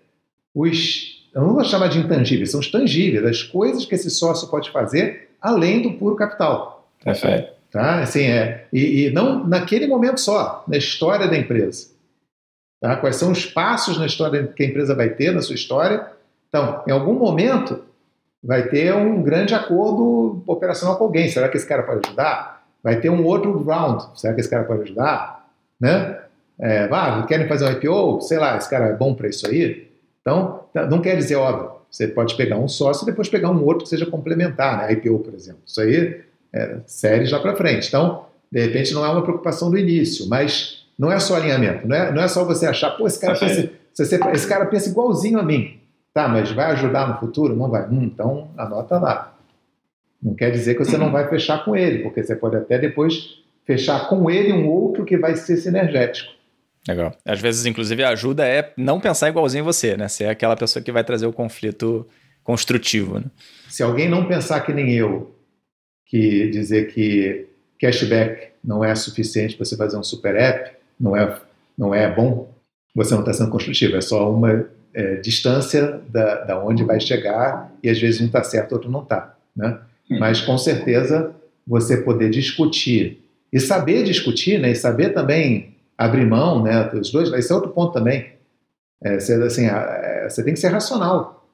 os, 0.53 1.23
eu 1.33 1.41
não 1.41 1.53
vou 1.53 1.63
chamar 1.63 1.87
de 1.87 1.99
intangíveis, 1.99 2.51
são 2.51 2.59
os 2.59 2.69
tangíveis, 2.69 3.25
as 3.25 3.43
coisas 3.43 3.85
que 3.85 3.95
esse 3.95 4.09
sócio 4.09 4.47
pode 4.49 4.71
fazer 4.71 5.29
além 5.41 5.81
do 5.81 5.93
puro 5.93 6.15
capital. 6.15 6.89
Perfeito. 7.03 7.53
Tá? 7.71 8.01
Assim, 8.01 8.23
é, 8.23 8.65
e, 8.71 9.05
e 9.07 9.11
não 9.11 9.47
naquele 9.47 9.87
momento 9.87 10.19
só, 10.19 10.63
na 10.67 10.77
história 10.77 11.27
da 11.27 11.37
empresa. 11.37 11.87
Tá? 12.79 12.97
Quais 12.97 13.15
são 13.15 13.31
os 13.31 13.45
passos 13.45 13.97
na 13.97 14.05
história 14.05 14.45
que 14.45 14.61
a 14.61 14.65
empresa 14.65 14.93
vai 14.93 15.09
ter, 15.09 15.33
na 15.33 15.41
sua 15.41 15.55
história. 15.55 16.05
Então, 16.49 16.83
em 16.87 16.91
algum 16.91 17.13
momento, 17.13 17.83
vai 18.43 18.67
ter 18.67 18.93
um 18.93 19.21
grande 19.23 19.55
acordo 19.55 20.43
operacional 20.45 20.97
com 20.97 21.05
alguém. 21.05 21.29
Será 21.29 21.47
que 21.47 21.57
esse 21.57 21.67
cara 21.67 21.83
pode 21.83 22.01
ajudar? 22.05 22.63
Vai 22.83 22.99
ter 22.99 23.09
um 23.09 23.23
outro 23.23 23.63
round. 23.63 24.19
Será 24.19 24.33
que 24.33 24.41
esse 24.41 24.49
cara 24.49 24.65
pode 24.65 24.81
ajudar? 24.83 25.47
Né? 25.79 26.19
É, 26.59 26.89
ah, 26.91 27.23
querem 27.27 27.47
fazer 27.47 27.65
um 27.65 27.71
IPO? 27.71 28.21
Sei 28.21 28.37
lá, 28.37 28.57
esse 28.57 28.69
cara 28.69 28.87
é 28.87 28.93
bom 28.93 29.13
para 29.13 29.29
isso 29.29 29.47
aí? 29.47 29.87
Então, 30.21 30.65
tá, 30.73 30.85
não 30.85 31.01
quer 31.01 31.15
dizer, 31.15 31.35
óbvio, 31.35 31.71
você 31.89 32.07
pode 32.07 32.35
pegar 32.35 32.57
um 32.57 32.67
sócio 32.67 33.03
e 33.03 33.05
depois 33.05 33.29
pegar 33.29 33.49
um 33.49 33.63
outro 33.63 33.83
que 33.83 33.89
seja 33.89 34.05
complementar, 34.05 34.77
né? 34.77 34.91
IPO, 34.93 35.19
por 35.19 35.33
exemplo. 35.33 35.61
Isso 35.65 35.79
aí 35.79 36.21
é, 36.53 36.77
séries 36.85 37.31
lá 37.31 37.39
para 37.39 37.55
frente. 37.55 37.87
Então, 37.87 38.25
de 38.51 38.59
repente, 38.59 38.93
não 38.93 39.05
é 39.05 39.09
uma 39.09 39.23
preocupação 39.23 39.71
do 39.71 39.77
início, 39.77 40.27
mas 40.27 40.85
não 40.97 41.11
é 41.11 41.19
só 41.19 41.35
alinhamento, 41.35 41.87
não 41.87 41.95
é, 41.95 42.11
não 42.11 42.21
é 42.21 42.27
só 42.27 42.45
você 42.45 42.67
achar, 42.67 42.91
pô, 42.91 43.07
esse 43.07 43.19
cara, 43.19 43.37
pensa, 43.37 43.69
esse 43.99 44.47
cara 44.47 44.65
pensa 44.67 44.89
igualzinho 44.89 45.39
a 45.39 45.43
mim. 45.43 45.79
Tá, 46.13 46.27
mas 46.27 46.51
vai 46.51 46.71
ajudar 46.71 47.07
no 47.07 47.19
futuro? 47.19 47.55
Não 47.55 47.69
vai. 47.69 47.87
Hum, 47.87 48.03
então, 48.03 48.51
anota 48.57 48.99
lá. 48.99 49.35
Não 50.21 50.35
quer 50.35 50.51
dizer 50.51 50.75
que 50.75 50.85
você 50.85 50.97
não 50.97 51.11
vai 51.11 51.27
fechar 51.27 51.65
com 51.65 51.75
ele, 51.75 52.03
porque 52.03 52.23
você 52.23 52.35
pode 52.35 52.55
até 52.55 52.77
depois 52.77 53.39
fechar 53.65 54.07
com 54.07 54.29
ele 54.29 54.53
um 54.53 54.67
outro 54.67 55.03
que 55.03 55.17
vai 55.17 55.35
ser 55.35 55.57
sinergético. 55.57 56.31
Legal. 56.87 57.15
Às 57.25 57.39
vezes, 57.39 57.65
inclusive, 57.65 58.03
a 58.03 58.09
ajuda 58.09 58.45
é 58.45 58.73
não 58.77 58.99
pensar 58.99 59.29
igualzinho 59.29 59.63
você, 59.63 59.97
né? 59.97 60.07
Ser 60.07 60.25
aquela 60.25 60.55
pessoa 60.55 60.83
que 60.83 60.91
vai 60.91 61.03
trazer 61.03 61.25
o 61.25 61.33
conflito 61.33 62.07
construtivo. 62.43 63.19
Né? 63.19 63.25
Se 63.69 63.81
alguém 63.81 64.09
não 64.09 64.27
pensar 64.27 64.61
que 64.61 64.73
nem 64.73 64.91
eu 64.91 65.33
que 66.05 66.49
dizer 66.49 66.93
que 66.93 67.47
cashback 67.79 68.49
não 68.63 68.83
é 68.83 68.93
suficiente 68.95 69.55
para 69.55 69.65
você 69.65 69.75
fazer 69.75 69.97
um 69.97 70.03
super 70.03 70.35
app, 70.35 70.75
não 70.99 71.15
é, 71.15 71.41
não 71.77 71.93
é 71.93 72.09
bom, 72.13 72.53
você 72.93 73.13
não 73.13 73.21
está 73.21 73.33
sendo 73.33 73.49
construtivo, 73.49 73.95
é 73.95 74.01
só 74.01 74.31
uma 74.31 74.69
é, 74.93 75.15
distância 75.15 76.01
da, 76.09 76.43
da 76.43 76.63
onde 76.63 76.83
vai 76.83 76.99
chegar 76.99 77.71
e 77.81 77.89
às 77.89 77.99
vezes 77.99 78.21
um 78.21 78.25
está 78.25 78.43
certo, 78.43 78.73
outro 78.73 78.91
não 78.91 79.01
está. 79.01 79.35
Né? 79.55 79.79
Hum. 80.09 80.19
Mas 80.19 80.41
com 80.41 80.57
certeza 80.57 81.33
você 81.65 81.97
poder 81.97 82.29
discutir 82.29 83.23
e 83.51 83.59
saber 83.59 84.03
discutir, 84.03 84.59
né? 84.59 84.71
e 84.71 84.75
saber 84.75 85.09
também 85.09 85.75
abrir 85.97 86.25
mão, 86.25 86.63
né? 86.63 86.89
Os 86.93 87.11
dois, 87.11 87.31
esse 87.31 87.51
é 87.51 87.55
outro 87.55 87.71
ponto 87.71 87.93
também. 87.93 88.33
É, 89.01 89.19
você, 89.19 89.33
assim, 89.33 89.67
é, 89.67 90.27
você 90.29 90.43
tem 90.43 90.53
que 90.53 90.59
ser 90.59 90.69
racional. 90.69 91.47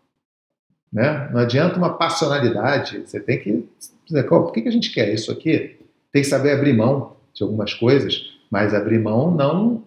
Né? 0.92 1.30
Não 1.32 1.42
adianta 1.42 1.78
uma 1.78 1.98
passionalidade, 1.98 3.04
você 3.06 3.20
tem 3.20 3.40
que 3.40 3.68
dizer, 4.06 4.24
por 4.24 4.52
que 4.52 4.68
a 4.68 4.72
gente 4.72 4.92
quer 4.92 5.14
isso 5.14 5.32
aqui? 5.32 5.78
Tem 6.12 6.22
que 6.24 6.28
saber 6.28 6.54
abrir 6.54 6.74
mão 6.74 7.16
de 7.34 7.44
algumas 7.44 7.74
coisas, 7.74 8.34
mas 8.50 8.74
abrir 8.74 9.00
mão 9.00 9.30
não 9.30 9.84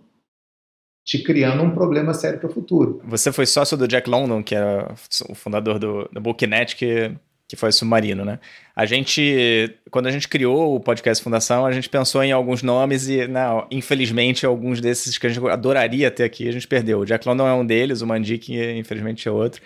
te 1.05 1.22
criando 1.22 1.62
um 1.62 1.70
problema 1.70 2.14
sério 2.14 2.38
para 2.38 2.48
o 2.48 2.53
futuro. 2.53 3.00
Você 3.05 3.32
foi 3.32 3.46
sócio 3.46 3.76
do 3.76 3.88
Jack 3.88 4.09
London, 4.09 4.42
que 4.42 4.55
é 4.55 4.86
o 5.28 5.34
fundador 5.34 5.78
do, 5.78 6.09
do 6.12 6.20
Booknet, 6.20 6.76
que, 6.76 7.11
que 7.48 7.57
foi 7.57 7.72
submarino, 7.72 8.24
né? 8.24 8.38
A 8.74 8.86
gente, 8.86 9.74
quando 9.90 10.07
a 10.07 10.11
gente 10.11 10.28
criou 10.28 10.76
o 10.76 10.80
podcast 10.80 11.22
Fundação, 11.22 11.66
a 11.66 11.72
gente 11.72 11.88
pensou 11.88 12.22
em 12.22 12.30
alguns 12.30 12.62
nomes 12.62 13.09
e, 13.09 13.26
não, 13.26 13.66
infelizmente, 13.70 14.46
alguns 14.46 14.80
desses 14.80 15.18
que 15.18 15.26
a 15.26 15.30
gente 15.30 15.44
adoraria 15.48 16.11
ter 16.11 16.24
aqui, 16.24 16.48
a 16.48 16.53
gente 16.53 16.68
perdeu. 16.68 17.00
O 17.00 17.05
Jack 17.05 17.26
London 17.26 17.48
é 17.48 17.55
um 17.55 17.66
deles, 17.66 18.00
o 18.00 18.07
Mandic, 18.07 18.55
infelizmente, 18.78 19.26
é 19.26 19.30
outro. 19.30 19.61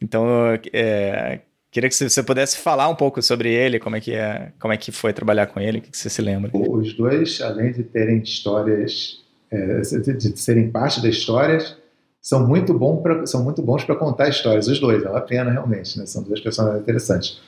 Então, 0.00 0.26
é, 0.72 1.40
queria 1.70 1.88
que 1.88 1.94
você 1.94 2.22
pudesse 2.24 2.58
falar 2.58 2.88
um 2.88 2.96
pouco 2.96 3.22
sobre 3.22 3.52
ele, 3.52 3.78
como 3.78 3.94
é 3.94 4.00
que, 4.00 4.12
é, 4.12 4.50
como 4.58 4.74
é 4.74 4.76
que 4.76 4.90
foi 4.90 5.12
trabalhar 5.12 5.46
com 5.46 5.60
ele, 5.60 5.78
o 5.78 5.80
que 5.80 5.96
você 5.96 6.10
se 6.10 6.20
lembra. 6.20 6.50
Os 6.52 6.92
dois, 6.92 7.40
além 7.40 7.70
de 7.70 7.84
terem 7.84 8.18
histórias, 8.18 9.22
é, 9.52 9.80
de 10.14 10.40
serem 10.40 10.70
parte 10.70 11.02
das 11.02 11.14
histórias, 11.14 11.76
são 12.20 12.46
muito, 12.46 12.72
bom 12.72 13.02
pra, 13.02 13.26
são 13.26 13.44
muito 13.44 13.60
bons 13.60 13.84
para 13.84 13.94
contar 13.96 14.28
histórias, 14.28 14.66
os 14.66 14.80
dois, 14.80 15.04
é 15.04 15.10
uma 15.10 15.20
pena 15.20 15.50
realmente, 15.50 15.98
né? 15.98 16.06
são 16.06 16.22
duas 16.22 16.40
personagens 16.40 16.80
interessantes. 16.80 17.40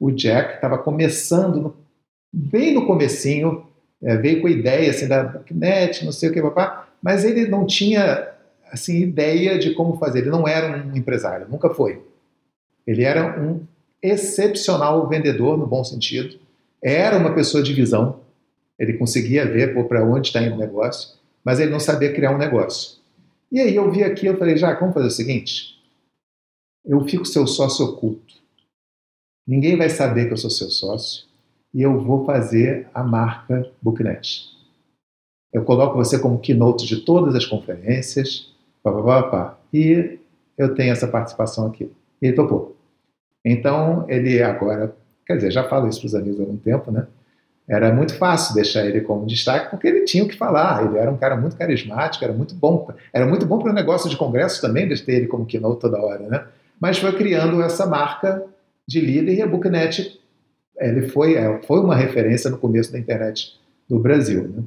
O 0.00 0.10
Jack 0.10 0.54
estava 0.54 0.78
começando, 0.78 1.60
no, 1.60 1.76
bem 2.32 2.72
no 2.72 2.86
comecinho, 2.86 3.66
é, 4.02 4.16
veio 4.16 4.40
com 4.40 4.46
a 4.46 4.50
ideia 4.50 4.90
assim, 4.90 5.06
da 5.06 5.40
net, 5.50 6.04
não 6.04 6.12
sei 6.12 6.30
o 6.30 6.32
que, 6.32 6.40
papá, 6.40 6.88
mas 7.02 7.24
ele 7.24 7.46
não 7.48 7.66
tinha 7.66 8.28
assim, 8.70 9.00
ideia 9.00 9.58
de 9.58 9.74
como 9.74 9.98
fazer, 9.98 10.20
ele 10.20 10.30
não 10.30 10.48
era 10.48 10.84
um 10.86 10.96
empresário, 10.96 11.46
nunca 11.50 11.68
foi. 11.68 12.02
Ele 12.86 13.04
era 13.04 13.38
um 13.38 13.60
excepcional 14.02 15.06
vendedor, 15.08 15.58
no 15.58 15.66
bom 15.66 15.84
sentido, 15.84 16.38
era 16.82 17.18
uma 17.18 17.34
pessoa 17.34 17.62
de 17.62 17.74
visão, 17.74 18.20
ele 18.78 18.94
conseguia 18.94 19.44
ver 19.44 19.74
para 19.86 20.04
onde 20.04 20.28
está 20.28 20.42
indo 20.42 20.54
o 20.54 20.58
negócio, 20.58 21.20
mas 21.44 21.60
ele 21.60 21.70
não 21.70 21.80
sabia 21.80 22.12
criar 22.12 22.34
um 22.34 22.38
negócio. 22.38 23.00
E 23.50 23.60
aí 23.60 23.74
eu 23.74 23.90
vi 23.90 24.02
aqui, 24.02 24.26
eu 24.26 24.38
falei, 24.38 24.56
já, 24.56 24.74
vamos 24.78 24.94
fazer 24.94 25.06
o 25.06 25.10
seguinte, 25.10 25.78
eu 26.84 27.04
fico 27.04 27.24
seu 27.24 27.46
sócio 27.46 27.84
oculto, 27.86 28.34
ninguém 29.46 29.76
vai 29.76 29.90
saber 29.90 30.26
que 30.26 30.32
eu 30.32 30.38
sou 30.38 30.50
seu 30.50 30.70
sócio, 30.70 31.26
e 31.74 31.82
eu 31.82 32.00
vou 32.00 32.24
fazer 32.24 32.88
a 32.92 33.02
marca 33.02 33.70
Booknet. 33.80 34.50
Eu 35.52 35.64
coloco 35.64 35.96
você 35.96 36.18
como 36.18 36.38
keynote 36.38 36.86
de 36.86 37.04
todas 37.04 37.34
as 37.34 37.44
conferências, 37.44 38.52
pá, 38.82 38.92
pá, 38.92 39.02
pá, 39.02 39.22
pá, 39.22 39.58
e 39.72 40.18
eu 40.56 40.74
tenho 40.74 40.92
essa 40.92 41.08
participação 41.08 41.66
aqui. 41.66 41.90
Ele 42.20 42.34
topou. 42.34 42.76
Então, 43.44 44.08
ele 44.08 44.42
agora, 44.42 44.94
quer 45.26 45.36
dizer, 45.36 45.50
já 45.50 45.68
falo 45.68 45.88
isso 45.88 46.00
para 46.00 46.06
os 46.06 46.14
amigos 46.14 46.40
há 46.40 46.42
algum 46.42 46.56
tempo, 46.56 46.90
né? 46.90 47.06
Era 47.68 47.92
muito 47.92 48.14
fácil 48.14 48.54
deixar 48.54 48.84
ele 48.84 49.00
como 49.00 49.26
destaque, 49.26 49.70
porque 49.70 49.86
ele 49.86 50.04
tinha 50.04 50.24
o 50.24 50.28
que 50.28 50.36
falar. 50.36 50.84
Ele 50.84 50.98
era 50.98 51.10
um 51.10 51.16
cara 51.16 51.36
muito 51.36 51.56
carismático, 51.56 52.24
era 52.24 52.32
muito 52.32 52.54
bom. 52.54 52.88
Era 53.12 53.26
muito 53.26 53.46
bom 53.46 53.58
para 53.58 53.70
o 53.70 53.74
negócio 53.74 54.10
de 54.10 54.16
congresso 54.16 54.60
também, 54.60 54.88
de 54.88 55.00
ter 55.00 55.14
ele 55.14 55.26
como 55.26 55.46
keynote 55.46 55.80
toda 55.80 56.02
hora, 56.02 56.26
né? 56.28 56.44
Mas 56.80 56.98
foi 56.98 57.12
criando 57.12 57.62
essa 57.62 57.86
marca 57.86 58.44
de 58.86 59.00
líder 59.00 59.34
e 59.34 59.42
a 59.42 59.46
Booknet 59.46 60.20
ele 60.78 61.08
foi, 61.08 61.34
é, 61.34 61.60
foi 61.62 61.78
uma 61.80 61.94
referência 61.94 62.50
no 62.50 62.58
começo 62.58 62.92
da 62.92 62.98
internet 62.98 63.58
do 63.88 63.98
Brasil. 63.98 64.48
Né? 64.48 64.64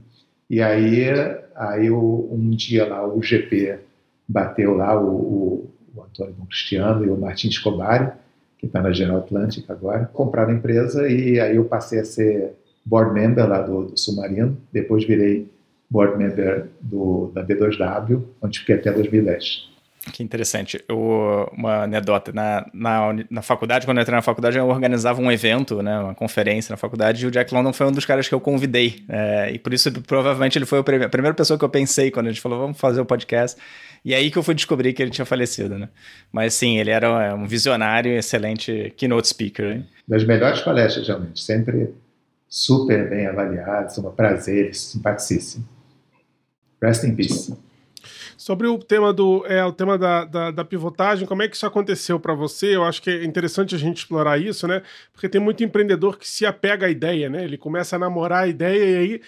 E 0.49 0.61
aí, 0.61 1.09
aí 1.55 1.91
um 1.91 2.49
dia 2.51 2.87
lá 2.87 3.05
o 3.05 3.21
GP 3.21 3.79
bateu 4.27 4.75
lá 4.75 4.99
o, 4.99 5.07
o, 5.07 5.71
o 5.95 6.03
Antônio 6.03 6.35
Cristiano 6.47 7.03
e 7.03 7.09
o 7.09 7.17
Martin 7.17 7.49
Escobari, 7.49 8.11
que 8.57 8.65
está 8.65 8.81
na 8.81 8.93
General 8.93 9.19
Atlantic 9.19 9.69
agora, 9.69 10.09
compraram 10.13 10.51
a 10.51 10.55
empresa 10.55 11.07
e 11.07 11.39
aí 11.39 11.57
eu 11.57 11.65
passei 11.65 11.99
a 11.99 12.05
ser 12.05 12.53
board 12.85 13.13
member 13.13 13.47
lá 13.47 13.61
do, 13.61 13.85
do 13.85 13.99
Submarino, 13.99 14.57
depois 14.71 15.05
virei 15.05 15.49
board 15.89 16.17
member 16.17 16.67
do, 16.81 17.31
da 17.33 17.43
B2W, 17.43 18.23
onde 18.41 18.59
fiquei 18.59 18.75
até 18.75 18.91
2010. 18.91 19.75
Que 20.11 20.21
interessante. 20.21 20.83
Eu, 20.87 21.49
uma 21.51 21.83
anedota. 21.83 22.31
Na, 22.31 22.65
na, 22.73 23.15
na 23.29 23.41
faculdade, 23.41 23.85
quando 23.85 23.97
eu 23.97 24.01
entrei 24.01 24.15
na 24.15 24.21
faculdade, 24.21 24.57
eu 24.57 24.67
organizava 24.67 25.19
um 25.19 25.31
evento, 25.31 25.81
né, 25.81 25.97
uma 25.97 26.13
conferência 26.13 26.71
na 26.71 26.77
faculdade, 26.77 27.23
e 27.23 27.27
o 27.27 27.31
Jack 27.31 27.51
London 27.53 27.73
foi 27.73 27.87
um 27.87 27.91
dos 27.91 28.05
caras 28.05 28.27
que 28.27 28.35
eu 28.35 28.39
convidei. 28.39 29.03
É, 29.09 29.51
e 29.51 29.57
por 29.57 29.73
isso, 29.73 29.91
provavelmente, 30.03 30.57
ele 30.57 30.65
foi 30.65 30.79
a 30.79 30.83
primeira 30.83 31.33
pessoa 31.33 31.57
que 31.57 31.65
eu 31.65 31.69
pensei 31.69 32.11
quando 32.11 32.27
a 32.27 32.29
gente 32.29 32.41
falou, 32.41 32.59
vamos 32.59 32.77
fazer 32.77 33.01
o 33.01 33.05
podcast. 33.05 33.59
E 34.03 34.13
aí 34.13 34.29
que 34.29 34.37
eu 34.37 34.43
fui 34.43 34.53
descobrir 34.53 34.93
que 34.93 35.01
ele 35.01 35.09
tinha 35.09 35.25
falecido, 35.25 35.79
né? 35.79 35.89
Mas 36.31 36.53
sim, 36.53 36.77
ele 36.77 36.91
era 36.91 37.07
é, 37.23 37.33
um 37.33 37.47
visionário, 37.47 38.11
excelente 38.11 38.93
keynote 38.95 39.27
speaker. 39.27 39.65
Hein? 39.65 39.85
Das 40.07 40.23
melhores 40.23 40.61
palestras, 40.61 41.07
realmente. 41.07 41.41
Sempre 41.41 41.89
super 42.55 43.09
bem 43.09 43.27
avaliado, 43.27 43.99
um 43.99 44.11
prazer, 44.11 44.73
simpaticíssimo. 44.73 45.67
Rest 46.81 47.03
in 47.03 47.13
peace. 47.13 47.53
Sobre 48.37 48.65
o 48.65 48.77
tema 48.77 49.11
do 49.11 49.45
é, 49.45 49.63
o 49.65 49.73
tema 49.73 49.97
da, 49.97 50.23
da, 50.23 50.51
da 50.51 50.63
pivotagem, 50.63 51.27
como 51.27 51.41
é 51.41 51.49
que 51.49 51.55
isso 51.57 51.65
aconteceu 51.65 52.17
para 52.17 52.33
você? 52.33 52.73
Eu 52.73 52.85
acho 52.85 53.01
que 53.01 53.09
é 53.09 53.25
interessante 53.25 53.75
a 53.75 53.77
gente 53.77 53.97
explorar 53.97 54.37
isso, 54.37 54.69
né? 54.69 54.81
Porque 55.11 55.27
tem 55.27 55.41
muito 55.41 55.65
empreendedor 55.65 56.17
que 56.17 56.25
se 56.25 56.45
apega 56.45 56.87
à 56.87 56.89
ideia, 56.89 57.29
né? 57.29 57.43
Ele 57.43 57.57
começa 57.57 57.97
a 57.97 57.99
namorar 57.99 58.43
a 58.43 58.47
ideia 58.47 58.85
e 58.85 58.97
aí 58.97 59.21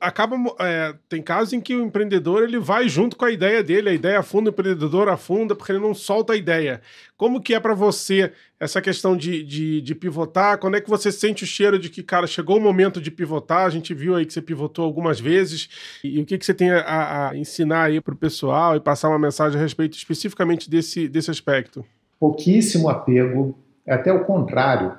acaba 0.00 0.36
é, 0.60 0.94
tem 1.08 1.22
casos 1.22 1.54
em 1.54 1.60
que 1.60 1.74
o 1.74 1.82
empreendedor 1.82 2.42
ele 2.42 2.58
vai 2.58 2.88
junto 2.88 3.16
com 3.16 3.24
a 3.24 3.30
ideia 3.30 3.62
dele, 3.62 3.88
a 3.88 3.94
ideia 3.94 4.18
afunda, 4.18 4.50
o 4.50 4.52
empreendedor 4.52 5.08
afunda 5.08 5.54
porque 5.54 5.72
ele 5.72 5.78
não 5.78 5.94
solta 5.94 6.34
a 6.34 6.36
ideia. 6.36 6.82
Como 7.16 7.40
que 7.40 7.54
é 7.54 7.60
para 7.60 7.72
você 7.72 8.32
essa 8.60 8.82
questão 8.82 9.16
de, 9.16 9.42
de, 9.42 9.80
de, 9.80 9.94
pivotar? 9.94 10.58
Quando 10.58 10.76
é 10.76 10.80
que 10.80 10.90
você 10.90 11.10
sente 11.10 11.44
o 11.44 11.46
cheiro 11.46 11.78
de 11.78 11.88
que, 11.88 12.02
cara, 12.02 12.26
chegou 12.26 12.58
o 12.58 12.60
momento 12.60 13.00
de 13.00 13.10
pivotar? 13.10 13.64
A 13.64 13.70
gente 13.70 13.94
viu 13.94 14.14
aí 14.14 14.26
que 14.26 14.32
você 14.32 14.42
pivotou 14.42 14.84
algumas 14.84 15.18
vezes. 15.18 15.68
E, 16.04 16.18
e 16.18 16.22
o 16.22 16.26
que, 16.26 16.36
que 16.36 16.44
você 16.44 16.52
tem 16.52 16.70
a, 16.70 17.30
a 17.30 17.36
ensinar 17.36 17.84
aí 17.84 18.00
para 18.00 18.12
o 18.12 18.16
pessoal 18.16 18.76
e 18.76 18.80
passar 18.80 19.08
uma 19.08 19.18
mensagem 19.18 19.58
a 19.58 19.62
respeito 19.62 19.96
especificamente 19.96 20.68
desse, 20.68 21.08
desse 21.08 21.30
aspecto? 21.30 21.84
Pouquíssimo 22.20 22.90
apego, 22.90 23.56
é 23.86 23.94
até 23.94 24.12
o 24.12 24.24
contrário. 24.24 24.92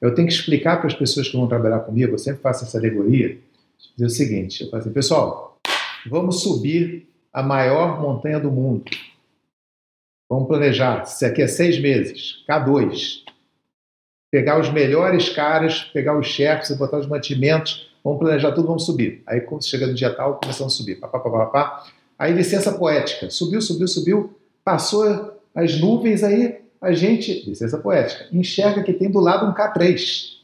Eu 0.00 0.14
tenho 0.14 0.28
que 0.28 0.34
explicar 0.34 0.78
para 0.78 0.86
as 0.86 0.94
pessoas 0.94 1.28
que 1.28 1.36
vão 1.36 1.48
trabalhar 1.48 1.80
comigo, 1.80 2.14
eu 2.14 2.18
sempre 2.18 2.40
faço 2.40 2.64
essa 2.64 2.78
alegoria, 2.78 3.36
dizer 3.94 4.06
o 4.06 4.10
seguinte: 4.10 4.62
eu 4.62 4.70
falei 4.70 4.84
assim, 4.84 4.92
pessoal, 4.92 5.58
vamos 6.08 6.42
subir 6.42 7.08
a 7.32 7.42
maior 7.42 8.00
montanha 8.00 8.40
do 8.40 8.50
mundo. 8.50 8.84
Vamos 10.28 10.46
planejar, 10.46 11.04
se 11.06 11.24
aqui 11.24 11.42
é 11.42 11.48
seis 11.48 11.80
meses, 11.80 12.44
K2. 12.48 13.24
Pegar 14.30 14.60
os 14.60 14.70
melhores 14.70 15.28
caras, 15.28 15.82
pegar 15.92 16.16
os 16.16 16.26
chefes, 16.28 16.76
botar 16.76 16.98
os 16.98 17.06
mantimentos, 17.08 17.90
vamos 18.04 18.20
planejar 18.20 18.52
tudo, 18.52 18.68
vamos 18.68 18.86
subir. 18.86 19.24
Aí, 19.26 19.40
quando 19.40 19.66
chega 19.66 19.88
no 19.88 19.94
dia 19.94 20.14
tal, 20.14 20.38
começamos 20.38 20.72
a 20.72 20.76
subir. 20.76 21.00
Pá, 21.00 21.08
pá, 21.08 21.18
pá, 21.18 21.30
pá, 21.30 21.46
pá. 21.46 21.84
Aí, 22.16 22.32
licença 22.32 22.72
poética. 22.72 23.28
Subiu, 23.28 23.60
subiu, 23.60 23.88
subiu, 23.88 24.38
passou 24.64 25.36
as 25.52 25.80
nuvens, 25.80 26.22
aí 26.22 26.60
a 26.80 26.92
gente, 26.92 27.44
licença 27.48 27.76
poética, 27.78 28.28
enxerga 28.32 28.84
que 28.84 28.92
tem 28.92 29.10
do 29.10 29.18
lado 29.18 29.46
um 29.46 29.52
K3. 29.52 30.38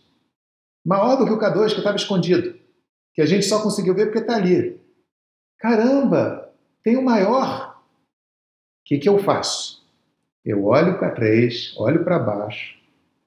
Maior 0.84 1.16
do 1.16 1.24
que 1.24 1.32
o 1.32 1.39
K2 1.39 1.72
que 1.72 1.78
estava 1.78 1.97
escondido 1.97 2.57
que 3.17 3.23
a 3.23 3.27
gente 3.27 3.47
só 3.47 3.62
conseguiu 3.62 3.95
ver 3.95 4.07
porque 4.07 4.19
está 4.19 4.37
ali. 4.37 4.79
Caramba, 5.59 6.53
tem 6.85 6.99
o 6.99 7.03
maior. 7.03 7.81
O 7.81 8.85
que, 8.85 8.99
que 8.99 9.09
eu 9.09 9.19
faço? 9.19 9.83
Eu 10.45 10.67
olho 10.67 10.99
para 10.99 11.14
três, 11.14 11.75
olho 11.79 12.05
para 12.05 12.19
baixo, 12.19 12.79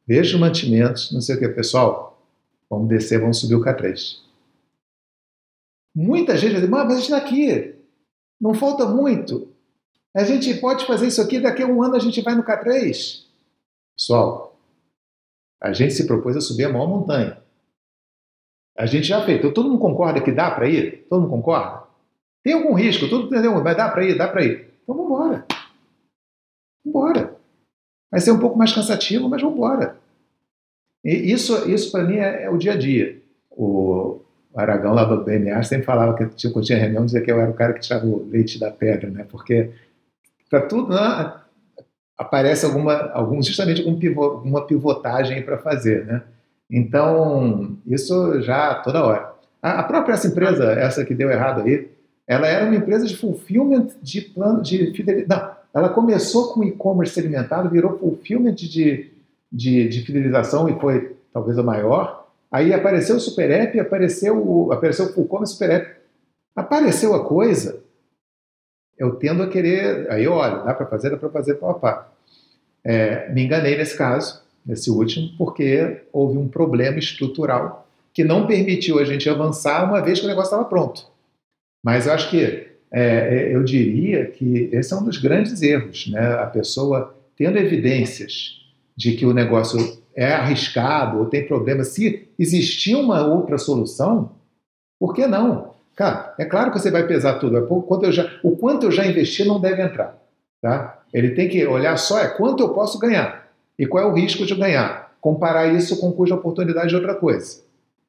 vejo 0.08 0.38
mantimentos, 0.38 1.12
não 1.12 1.20
sei 1.20 1.36
o 1.36 1.40
que. 1.40 1.50
Pessoal, 1.50 2.24
vamos 2.70 2.88
descer, 2.88 3.20
vamos 3.20 3.40
subir 3.40 3.56
o 3.56 3.64
K3. 3.64 4.20
Muita 5.96 6.38
gente 6.38 6.52
vai 6.52 6.62
dizer, 6.62 6.70
mas 6.70 6.92
a 6.92 6.96
gente 6.96 7.04
está 7.04 7.18
aqui, 7.18 7.76
não 8.40 8.54
falta 8.54 8.86
muito. 8.86 9.52
A 10.16 10.24
gente 10.24 10.54
pode 10.62 10.86
fazer 10.86 11.08
isso 11.08 11.22
aqui, 11.22 11.40
daqui 11.40 11.64
a 11.64 11.68
um 11.68 11.82
ano 11.82 11.96
a 11.96 12.00
gente 12.00 12.22
vai 12.22 12.36
no 12.36 12.44
K3. 12.44 13.26
Pessoal, 13.98 14.56
a 15.60 15.74
gente 15.74 15.96
se 15.96 16.06
propôs 16.06 16.38
a 16.38 16.42
subir 16.42 16.66
a 16.66 16.70
maior 16.70 16.88
montanha. 16.88 17.39
A 18.80 18.86
gente 18.86 19.06
já 19.06 19.22
fez. 19.26 19.40
Então, 19.40 19.52
todo 19.52 19.68
mundo 19.68 19.82
concorda 19.82 20.22
que 20.22 20.32
dá 20.32 20.50
para 20.50 20.66
ir? 20.66 21.06
Todo 21.10 21.20
mundo 21.20 21.32
concorda? 21.32 21.84
Tem 22.42 22.54
algum 22.54 22.74
risco? 22.74 23.10
Todo 23.10 23.24
mundo 23.24 23.34
entendeu? 23.34 23.62
Mas 23.62 23.76
dá 23.76 23.90
para 23.90 24.06
ir? 24.06 24.18
Dá 24.18 24.26
para 24.26 24.42
ir. 24.42 24.70
Então, 24.82 24.96
vamos 24.96 25.12
embora. 25.12 25.46
Vamos 26.86 26.86
embora. 26.86 27.36
Vai 28.10 28.22
ser 28.22 28.32
um 28.32 28.40
pouco 28.40 28.58
mais 28.58 28.72
cansativo, 28.72 29.28
mas 29.28 29.42
vamos 29.42 29.58
embora. 29.58 29.98
E 31.04 31.12
isso, 31.12 31.70
isso 31.70 31.92
para 31.92 32.06
mim, 32.06 32.20
é, 32.20 32.44
é, 32.44 32.50
o 32.50 32.58
dia 32.58 32.72
a 32.72 32.78
dia. 32.78 33.22
O 33.52 34.22
Aragão, 34.56 34.94
lá 34.94 35.04
do 35.04 35.26
BNA, 35.26 35.62
sempre 35.64 35.86
falava 35.86 36.14
que 36.14 36.50
quando 36.50 36.66
tinha 36.66 36.80
reunião, 36.80 37.04
dizia 37.04 37.20
que 37.20 37.30
eu 37.30 37.38
era 37.38 37.52
o 37.52 37.56
cara 37.56 37.74
que 37.74 37.82
tirava 37.82 38.06
o 38.06 38.30
leite 38.30 38.58
da 38.58 38.72
pedra, 38.72 39.10
né? 39.10 39.26
Porque 39.30 39.72
para 40.50 40.62
tudo 40.62 40.94
né, 40.94 41.34
aparece 42.18 42.66
alguma, 42.66 43.12
algum, 43.12 43.44
justamente 43.44 43.82
algum 43.82 44.00
pivô, 44.00 44.24
alguma 44.24 44.66
pivotagem 44.66 45.44
para 45.44 45.58
fazer, 45.58 46.06
né? 46.06 46.24
Então, 46.70 47.78
isso 47.86 48.42
já 48.42 48.76
toda 48.76 49.04
hora. 49.04 49.34
A, 49.62 49.84
própria 49.84 50.14
essa 50.14 50.28
empresa, 50.28 50.72
essa 50.74 51.04
que 51.04 51.16
deu 51.16 51.30
errado 51.30 51.62
aí, 51.62 51.90
ela 52.28 52.48
era 52.48 52.66
uma 52.66 52.76
empresa 52.76 53.06
de 53.06 53.18
fulfillment 53.18 53.88
de 54.02 54.22
plano 54.22 54.62
de 54.62 54.94
fidelidade. 54.94 55.42
Não, 55.42 55.52
ela 55.74 55.90
começou 55.90 56.54
com 56.54 56.64
e-commerce 56.64 57.14
segmentado, 57.14 57.70
virou 57.70 57.98
fulfillment 57.98 58.54
de, 58.54 59.12
de, 59.52 59.90
de, 59.90 60.02
fidelização 60.04 60.70
e 60.70 60.80
foi 60.80 61.16
talvez 61.34 61.58
a 61.58 61.64
maior. 61.64 62.28
Aí 62.52 62.74
apareceu 62.74 63.16
o 63.16 63.20
Super 63.20 63.50
App, 63.50 63.80
apareceu 63.80 64.38
o, 64.38 64.72
apareceu 64.72 65.06
o 65.06 65.14
Full 65.14 65.28
Commerce 65.28 65.54
Super 65.54 65.72
App. 65.72 66.00
Apareceu 66.56 67.14
a 67.16 67.26
coisa, 67.26 67.82
eu 68.98 69.16
tendo 69.16 69.44
a 69.44 69.48
querer. 69.48 70.10
Aí, 70.12 70.28
olha, 70.28 70.64
dá 70.64 70.74
para 70.74 70.86
fazer, 70.86 71.10
dá 71.10 71.18
para 71.18 71.30
fazer, 71.30 71.56
papá. 71.56 72.12
É, 72.84 73.32
me 73.32 73.44
enganei 73.44 73.78
nesse 73.78 73.98
caso 73.98 74.42
nesse 74.70 74.92
último, 74.92 75.32
porque 75.36 76.02
houve 76.14 76.38
um 76.38 76.48
problema 76.48 77.00
estrutural 77.00 77.88
que 78.14 78.24
não 78.24 78.46
permitiu 78.46 79.00
a 79.00 79.04
gente 79.04 79.28
avançar 79.28 79.84
uma 79.84 80.00
vez 80.00 80.20
que 80.20 80.26
o 80.26 80.30
negócio 80.30 80.50
estava 80.50 80.66
pronto. 80.66 81.08
Mas 81.84 82.06
eu 82.06 82.14
acho 82.14 82.30
que 82.30 82.68
é, 82.92 83.02
é, 83.02 83.56
eu 83.56 83.64
diria 83.64 84.28
que 84.28 84.70
esse 84.72 84.94
é 84.94 84.96
um 84.96 85.04
dos 85.04 85.18
grandes 85.18 85.60
erros, 85.64 86.08
né? 86.12 86.34
A 86.36 86.46
pessoa 86.46 87.16
tendo 87.36 87.58
evidências 87.58 88.60
de 88.96 89.14
que 89.14 89.26
o 89.26 89.34
negócio 89.34 89.80
é 90.16 90.34
arriscado 90.34 91.18
ou 91.18 91.26
tem 91.26 91.48
problema, 91.48 91.84
se 91.84 92.28
existir 92.38 92.96
uma 92.96 93.26
outra 93.26 93.58
solução, 93.58 94.34
por 95.00 95.16
que 95.16 95.26
não? 95.26 95.74
Cara, 95.96 96.36
é 96.38 96.46
claro 96.46 96.72
que 96.72 96.80
você 96.80 96.92
vai 96.92 97.08
pesar 97.08 97.40
tudo. 97.40 97.58
É 97.58 97.62
o 97.62 97.82
quanto 97.82 98.06
eu 98.06 98.12
já, 98.12 98.40
o 98.44 98.56
quanto 98.56 98.86
eu 98.86 98.92
já 98.92 99.06
investi 99.06 99.44
não 99.46 99.60
deve 99.60 99.82
entrar. 99.82 100.16
Tá? 100.62 101.02
Ele 101.14 101.32
tem 101.32 101.48
que 101.48 101.66
olhar 101.66 101.98
só 101.98 102.20
é 102.20 102.28
quanto 102.28 102.62
eu 102.62 102.70
posso 102.70 103.00
ganhar 103.00 103.39
e 103.80 103.88
qual 103.88 104.04
é 104.04 104.08
o 104.08 104.14
risco 104.14 104.46
de 104.46 104.54
ganhar. 104.54 105.16
Comparar 105.22 105.68
isso 105.68 106.00
com 106.00 106.12
cuja 106.12 106.36
oportunidade 106.36 106.90
de 106.90 106.96
outra 106.96 107.16
coisa. 107.16 107.64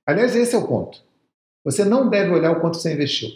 Aliás, 0.04 0.34
esse 0.34 0.54
é 0.54 0.58
o 0.58 0.66
ponto. 0.66 1.00
Você 1.64 1.84
não 1.84 2.08
deve 2.08 2.30
olhar 2.32 2.50
o 2.50 2.60
quanto 2.60 2.76
você 2.76 2.92
investiu. 2.92 3.28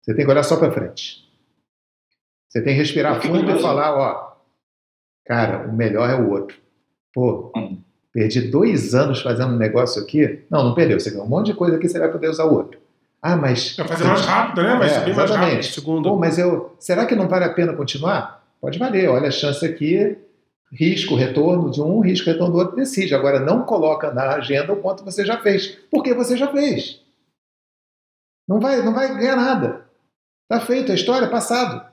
Você 0.00 0.14
tem 0.14 0.24
que 0.24 0.30
olhar 0.30 0.44
só 0.44 0.56
para 0.56 0.70
frente. 0.70 1.28
Você 2.48 2.62
tem 2.62 2.74
que 2.74 2.78
respirar 2.78 3.20
fundo 3.20 3.50
e 3.50 3.60
falar, 3.60 3.94
ó, 3.94 4.36
cara, 5.24 5.68
o 5.68 5.72
melhor 5.72 6.08
é 6.08 6.14
o 6.14 6.30
outro. 6.30 6.56
Pô, 7.12 7.50
hum. 7.56 7.78
perdi 8.12 8.42
dois 8.42 8.94
anos 8.94 9.20
fazendo 9.20 9.54
um 9.54 9.58
negócio 9.58 10.02
aqui. 10.02 10.44
Não, 10.50 10.62
não 10.62 10.74
perdeu. 10.74 11.00
Você 11.00 11.10
ganhou 11.10 11.26
um 11.26 11.28
monte 11.28 11.46
de 11.46 11.54
coisa 11.54 11.76
aqui, 11.76 11.88
você 11.88 11.98
vai 11.98 12.10
poder 12.10 12.28
usar 12.28 12.44
o 12.44 12.54
outro. 12.54 12.78
Ah, 13.20 13.36
mas. 13.36 13.76
Vai 13.76 13.88
fazer 13.88 14.04
mais 14.04 14.20
rápido, 14.22 14.62
né? 14.62 14.76
Vai 14.76 14.88
é, 14.88 14.90
subir 14.90 15.14
mais 15.14 15.30
rápido. 15.30 15.62
Segundo. 15.62 16.08
Pô, 16.08 16.16
mas 16.16 16.38
eu. 16.38 16.74
Será 16.78 17.06
que 17.06 17.14
não 17.14 17.28
vale 17.28 17.44
a 17.44 17.52
pena 17.52 17.72
continuar? 17.72 18.44
Pode 18.60 18.78
valer. 18.78 19.08
Olha 19.08 19.28
a 19.28 19.30
chance 19.30 19.64
aqui, 19.64 20.18
risco, 20.72 21.14
retorno 21.14 21.70
de 21.70 21.82
um, 21.82 22.00
risco, 22.00 22.30
retorno 22.30 22.54
do 22.54 22.58
outro, 22.58 22.76
decide. 22.76 23.14
Agora, 23.14 23.38
não 23.38 23.64
coloca 23.64 24.10
na 24.12 24.34
agenda 24.34 24.72
o 24.72 24.80
quanto 24.80 25.04
você 25.04 25.24
já 25.24 25.38
fez. 25.38 25.78
Porque 25.90 26.14
você 26.14 26.36
já 26.36 26.50
fez. 26.50 27.00
Não 28.48 28.58
vai, 28.58 28.82
não 28.82 28.94
vai 28.94 29.14
ganhar 29.16 29.36
nada. 29.36 29.84
Está 30.50 30.64
feito, 30.64 30.90
a 30.90 30.94
história 30.94 31.26
é 31.26 31.30
passado. 31.30 31.86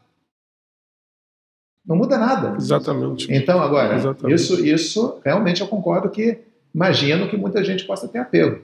Não 1.86 1.96
muda 1.96 2.18
nada. 2.18 2.56
Exatamente. 2.56 3.32
Então, 3.34 3.62
agora, 3.62 3.96
Exatamente. 3.96 4.36
Isso, 4.36 4.66
isso 4.66 5.22
realmente 5.24 5.62
eu 5.62 5.68
concordo 5.68 6.10
que 6.10 6.40
imagino 6.74 7.28
que 7.28 7.38
muita 7.38 7.64
gente 7.64 7.86
possa 7.86 8.08
ter 8.08 8.20
apego. 8.20 8.64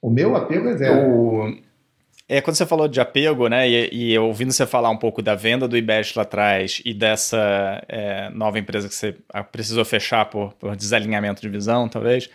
O 0.00 0.10
meu 0.10 0.36
apego 0.36 0.68
é 0.68 0.76
zero. 0.76 1.10
O... 1.10 1.58
É, 2.26 2.40
quando 2.40 2.56
você 2.56 2.64
falou 2.64 2.88
de 2.88 3.00
apego, 3.00 3.48
né, 3.48 3.68
e, 3.68 4.12
e 4.12 4.18
ouvindo 4.18 4.50
você 4.50 4.66
falar 4.66 4.88
um 4.88 4.96
pouco 4.96 5.20
da 5.20 5.34
venda 5.34 5.68
do 5.68 5.76
IBEST 5.76 6.16
lá 6.16 6.22
atrás 6.22 6.80
e 6.84 6.94
dessa 6.94 7.84
é, 7.86 8.30
nova 8.30 8.58
empresa 8.58 8.88
que 8.88 8.94
você 8.94 9.14
precisou 9.52 9.84
fechar 9.84 10.24
por, 10.26 10.54
por 10.54 10.74
desalinhamento 10.74 11.42
de 11.42 11.48
visão, 11.50 11.86
talvez, 11.86 12.30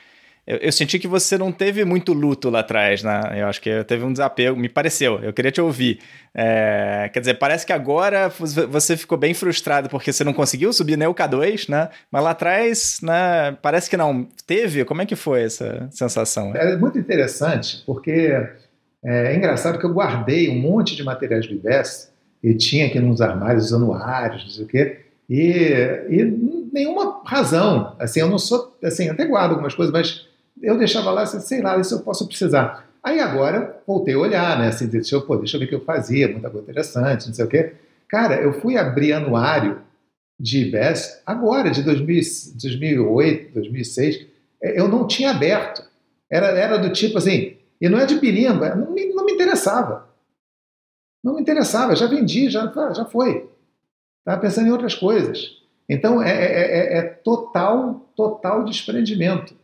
eu, 0.49 0.57
eu, 0.57 0.71
senti 0.71 0.97
que 0.97 1.07
você 1.07 1.37
não 1.37 1.51
teve 1.51 1.85
muito 1.85 2.11
luto 2.11 2.49
lá 2.49 2.61
atrás, 2.61 3.03
né? 3.03 3.21
Eu 3.35 3.47
acho 3.47 3.61
que 3.61 3.83
teve 3.83 4.03
um 4.03 4.11
desapego, 4.11 4.59
me 4.59 4.67
pareceu. 4.67 5.19
Eu 5.21 5.31
queria 5.31 5.51
te 5.51 5.61
ouvir. 5.61 5.99
É, 6.33 7.07
quer 7.13 7.19
dizer, 7.19 7.35
parece 7.35 7.67
que 7.67 7.71
agora 7.71 8.29
você 8.67 8.97
ficou 8.97 9.15
bem 9.15 9.35
frustrado 9.35 9.89
porque 9.89 10.11
você 10.11 10.23
não 10.23 10.33
conseguiu 10.33 10.73
subir 10.73 10.97
nem 10.97 11.07
o 11.07 11.13
K2, 11.13 11.69
né? 11.69 11.89
Mas 12.11 12.23
lá 12.23 12.31
atrás, 12.31 12.97
né, 13.03 13.55
parece 13.61 13.87
que 13.87 13.95
não. 13.95 14.27
Teve? 14.47 14.83
Como 14.85 15.03
é 15.03 15.05
que 15.05 15.15
foi 15.15 15.43
essa 15.43 15.87
sensação? 15.91 16.55
É 16.55 16.75
muito 16.75 16.97
interessante, 16.97 17.83
porque 17.85 18.35
é, 19.03 19.33
é 19.33 19.35
engraçado 19.35 19.79
que 19.79 19.85
eu 19.85 19.93
guardei 19.93 20.49
um 20.49 20.59
monte 20.59 20.95
de 20.95 21.03
materiais 21.03 21.47
do 21.47 21.53
IBES 21.53 22.11
e 22.43 22.53
tinha 22.53 22.87
aqui 22.87 22.99
nos 22.99 23.21
armários 23.21 23.65
os 23.65 23.73
anuários, 23.73 24.43
não 24.43 24.49
sei 24.49 24.65
o 24.65 24.67
quê. 24.67 24.99
E, 25.29 26.05
e 26.09 26.23
nenhuma 26.73 27.21
razão. 27.25 27.95
Assim, 27.99 28.19
eu 28.19 28.29
não 28.29 28.39
sou. 28.39 28.75
Assim, 28.83 29.09
até 29.09 29.25
guardo 29.25 29.51
algumas 29.51 29.75
coisas, 29.75 29.93
mas 29.93 30.27
eu 30.61 30.77
deixava 30.77 31.11
lá, 31.11 31.23
assim, 31.23 31.39
sei 31.39 31.61
lá, 31.61 31.77
isso 31.77 31.95
eu 31.95 31.99
posso 31.99 32.27
precisar. 32.27 32.87
Aí 33.03 33.19
agora 33.19 33.81
voltei 33.87 34.13
a 34.13 34.17
olhar, 34.17 34.59
né? 34.59 34.67
Assim, 34.67 34.87
deixa 34.87 35.15
eu, 35.15 35.21
pô, 35.21 35.37
deixa 35.37 35.55
eu 35.55 35.59
ver 35.59 35.65
o 35.67 35.69
que 35.69 35.75
eu 35.75 35.85
fazia, 35.85 36.27
muita 36.27 36.49
coisa 36.49 36.63
interessante, 36.63 37.27
não 37.27 37.33
sei 37.33 37.45
o 37.45 37.47
quê. 37.47 37.73
Cara, 38.07 38.35
eu 38.41 38.53
fui 38.53 38.75
abrir 38.75 39.13
anuário 39.13 39.81
de 40.39 40.65
IBES 40.65 41.21
agora, 41.25 41.69
de 41.69 41.83
2000, 41.83 42.21
2008, 42.61 43.53
2006. 43.53 44.25
Eu 44.61 44.87
não 44.87 45.05
tinha 45.05 45.31
aberto. 45.31 45.83
Era, 46.29 46.47
era 46.47 46.77
do 46.77 46.91
tipo 46.91 47.17
assim, 47.17 47.55
e 47.81 47.87
não 47.87 47.99
é 47.99 48.05
de 48.05 48.19
pirimba, 48.19 48.75
não 48.75 48.91
me, 48.91 49.13
não 49.13 49.25
me 49.25 49.33
interessava. 49.33 50.09
Não 51.23 51.35
me 51.35 51.41
interessava, 51.41 51.95
já 51.95 52.07
vendi, 52.07 52.49
já, 52.49 52.71
já 52.93 53.05
foi. 53.05 53.49
Estava 54.19 54.41
pensando 54.41 54.67
em 54.67 54.71
outras 54.71 54.95
coisas. 54.95 55.57
Então 55.87 56.21
é, 56.21 56.31
é, 56.31 56.61
é, 56.61 56.97
é 56.97 57.01
total, 57.01 58.11
total 58.15 58.63
desprendimento. 58.63 59.57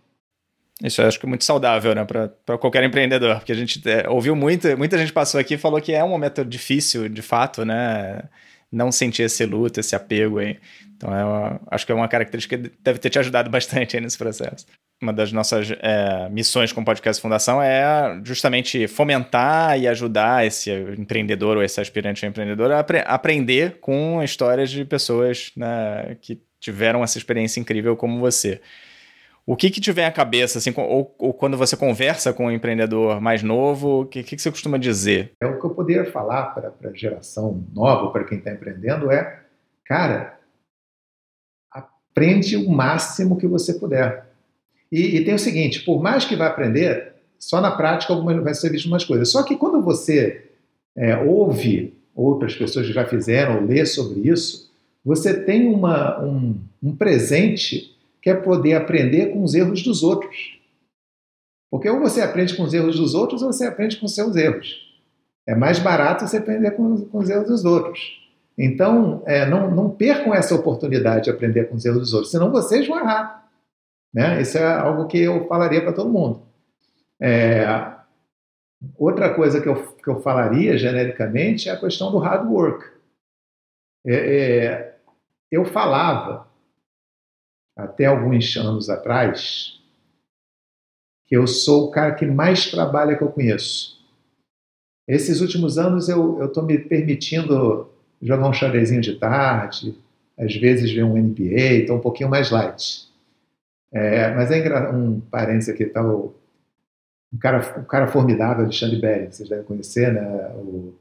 Isso 0.83 1.01
eu 1.01 1.07
acho 1.07 1.19
que 1.19 1.25
é 1.25 1.29
muito 1.29 1.45
saudável, 1.45 1.95
né, 1.95 2.03
para 2.03 2.57
qualquer 2.57 2.83
empreendedor, 2.83 3.37
porque 3.37 3.53
a 3.53 3.55
gente 3.55 3.81
é, 3.89 4.09
ouviu 4.09 4.35
muito, 4.35 4.77
muita 4.77 4.97
gente 4.97 5.13
passou 5.13 5.39
aqui 5.39 5.53
e 5.53 5.57
falou 5.57 5.79
que 5.79 5.93
é 5.93 6.03
um 6.03 6.09
momento 6.09 6.43
difícil, 6.43 7.07
de 7.07 7.21
fato, 7.21 7.63
né, 7.63 8.23
não 8.69 8.91
sentir 8.91 9.23
esse 9.23 9.45
luto, 9.45 9.79
esse 9.79 9.95
apego 9.95 10.39
aí. 10.39 10.59
Então, 10.97 11.15
é 11.15 11.23
uma, 11.23 11.61
acho 11.71 11.85
que 11.85 11.91
é 11.93 11.95
uma 11.95 12.09
característica 12.09 12.57
que 12.57 12.71
deve 12.81 12.99
ter 12.99 13.09
te 13.09 13.19
ajudado 13.19 13.49
bastante 13.49 13.97
nesse 14.01 14.17
processo. 14.17 14.65
Uma 15.01 15.11
das 15.11 15.31
nossas 15.31 15.71
é, 15.71 16.29
missões 16.29 16.71
com 16.71 16.81
o 16.81 16.85
Podcast 16.85 17.21
Fundação 17.21 17.61
é 17.61 18.19
justamente 18.23 18.87
fomentar 18.87 19.77
e 19.77 19.87
ajudar 19.87 20.45
esse 20.45 20.71
empreendedor 20.97 21.57
ou 21.57 21.63
esse 21.63 21.81
aspirante 21.81 22.25
empreendedor 22.25 22.71
a 22.71 22.79
apre 22.79 23.03
aprender 23.05 23.79
com 23.81 24.23
histórias 24.23 24.69
de 24.69 24.85
pessoas 24.85 25.51
né, 25.55 26.15
que 26.21 26.41
tiveram 26.59 27.03
essa 27.03 27.17
experiência 27.17 27.59
incrível 27.59 27.95
como 27.97 28.19
você. 28.19 28.61
O 29.45 29.55
que 29.55 29.69
que 29.69 29.79
te 29.79 29.91
vem 29.91 30.05
à 30.05 30.11
cabeça, 30.11 30.57
assim, 30.57 30.73
ou, 30.75 31.13
ou 31.19 31.31
quando 31.31 31.55
você 31.55 31.77
conversa 31.77 32.33
com 32.33 32.47
um 32.47 32.51
empreendedor 32.51 33.21
mais 33.21 33.43
novo, 33.43 34.01
o 34.01 34.05
que, 34.05 34.23
que, 34.23 34.41
você 34.41 34.49
costuma 34.49 34.77
dizer? 34.77 35.33
É 35.39 35.45
o 35.45 35.59
que 35.59 35.65
eu 35.65 35.69
poderia 35.69 36.11
falar 36.11 36.45
para 36.45 36.73
a 36.89 36.93
geração 36.93 37.63
nova, 37.71 38.11
para 38.11 38.23
quem 38.23 38.39
está 38.39 38.51
empreendendo, 38.51 39.11
é, 39.11 39.41
cara, 39.85 40.39
aprende 41.71 42.57
o 42.57 42.71
máximo 42.71 43.37
que 43.37 43.45
você 43.45 43.75
puder. 43.75 44.25
E, 44.95 45.17
e, 45.17 45.25
tem 45.25 45.33
o 45.33 45.39
seguinte, 45.39 45.81
por 45.81 46.01
mais 46.01 46.23
que 46.23 46.37
vá 46.37 46.47
aprender, 46.47 47.15
só 47.37 47.59
na 47.59 47.71
prática 47.71 48.13
algumas, 48.13 48.41
vai 48.41 48.53
ser 48.53 48.71
visto 48.71 48.85
umas 48.85 49.03
coisas. 49.03 49.29
Só 49.29 49.43
que 49.43 49.57
quando 49.57 49.81
você 49.81 50.45
é, 50.95 51.17
ouve 51.17 51.93
outras 52.15 52.55
pessoas 52.55 52.87
que 52.87 52.93
já 52.93 53.03
fizeram, 53.03 53.57
ou 53.57 53.65
lê 53.65 53.85
sobre 53.85 54.21
isso, 54.29 54.71
você 55.03 55.37
tem 55.37 55.67
uma, 55.67 56.23
um, 56.23 56.57
um 56.81 56.95
presente 56.95 57.93
que 58.21 58.29
é 58.29 58.35
poder 58.35 58.75
aprender 58.75 59.33
com 59.33 59.43
os 59.43 59.53
erros 59.53 59.83
dos 59.83 60.01
outros. 60.01 60.57
Porque 61.69 61.89
ou 61.89 61.99
você 61.99 62.21
aprende 62.21 62.55
com 62.55 62.63
os 62.63 62.73
erros 62.73 62.97
dos 62.97 63.13
outros 63.13 63.41
ou 63.41 63.51
você 63.51 63.65
aprende 63.65 63.97
com 63.97 64.05
os 64.05 64.15
seus 64.15 64.37
erros. 64.37 64.81
É 65.45 65.53
mais 65.53 65.77
barato 65.77 66.25
você 66.25 66.37
aprender 66.37 66.71
com, 66.71 67.01
com 67.01 67.17
os 67.17 67.29
erros 67.29 67.47
dos 67.47 67.65
outros. 67.65 67.99
Então, 68.57 69.21
é, 69.25 69.45
não, 69.45 69.69
não 69.69 69.89
percam 69.89 70.33
essa 70.33 70.55
oportunidade 70.55 71.25
de 71.25 71.31
aprender 71.31 71.65
com 71.65 71.75
os 71.75 71.83
erros 71.83 71.99
dos 71.99 72.13
outros, 72.13 72.31
senão 72.31 72.49
vocês 72.49 72.87
vão 72.87 72.97
errar. 72.97 73.44
Né? 74.15 74.41
Isso 74.41 74.57
é 74.57 74.63
algo 74.65 75.07
que 75.07 75.17
eu 75.17 75.45
falaria 75.45 75.81
para 75.81 75.91
todo 75.91 76.09
mundo. 76.09 76.41
É, 77.21 77.65
outra 78.97 79.35
coisa 79.35 79.61
que 79.61 79.67
eu, 79.67 79.93
que 79.97 80.07
eu 80.07 80.21
falaria 80.21 80.77
genericamente 80.77 81.67
é 81.67 81.73
a 81.73 81.79
questão 81.79 82.11
do 82.11 82.17
hard 82.17 82.49
work. 82.49 82.89
É, 84.07 84.13
é 84.15 84.99
eu 85.51 85.65
falava 85.65 86.47
até 87.77 88.05
alguns 88.05 88.55
anos 88.55 88.89
atrás, 88.89 89.81
que 91.27 91.35
eu 91.35 91.45
sou 91.45 91.87
o 91.87 91.91
cara 91.91 92.15
que 92.15 92.25
mais 92.25 92.71
trabalha 92.71 93.17
que 93.17 93.23
eu 93.23 93.31
conheço. 93.31 94.01
Esses 95.05 95.41
últimos 95.41 95.77
anos 95.77 96.07
eu 96.07 96.45
estou 96.45 96.63
me 96.63 96.79
permitindo 96.79 97.89
jogar 98.21 98.47
um 98.47 98.53
xadrezinho 98.53 99.01
de 99.01 99.19
tarde, 99.19 99.97
às 100.37 100.55
vezes 100.55 100.91
ver 100.91 101.03
um 101.03 101.17
NBA, 101.17 101.81
estou 101.81 101.97
um 101.97 102.01
pouquinho 102.01 102.29
mais 102.29 102.49
light. 102.49 103.13
É, 103.95 104.35
mas 104.35 104.51
é 104.51 104.89
um 104.89 105.21
parênteses 105.21 105.69
aqui, 105.69 105.85
tá 105.85 106.03
o, 106.03 106.35
um 107.33 107.37
cara, 107.37 107.79
um 107.79 107.85
cara 107.85 108.07
formidável, 108.07 108.65
Alexandre 108.65 108.99
Belli, 108.99 109.31
vocês 109.31 109.47
devem 109.47 109.63
conhecer, 109.63 110.11
né? 110.11 110.51
O, 110.57 110.93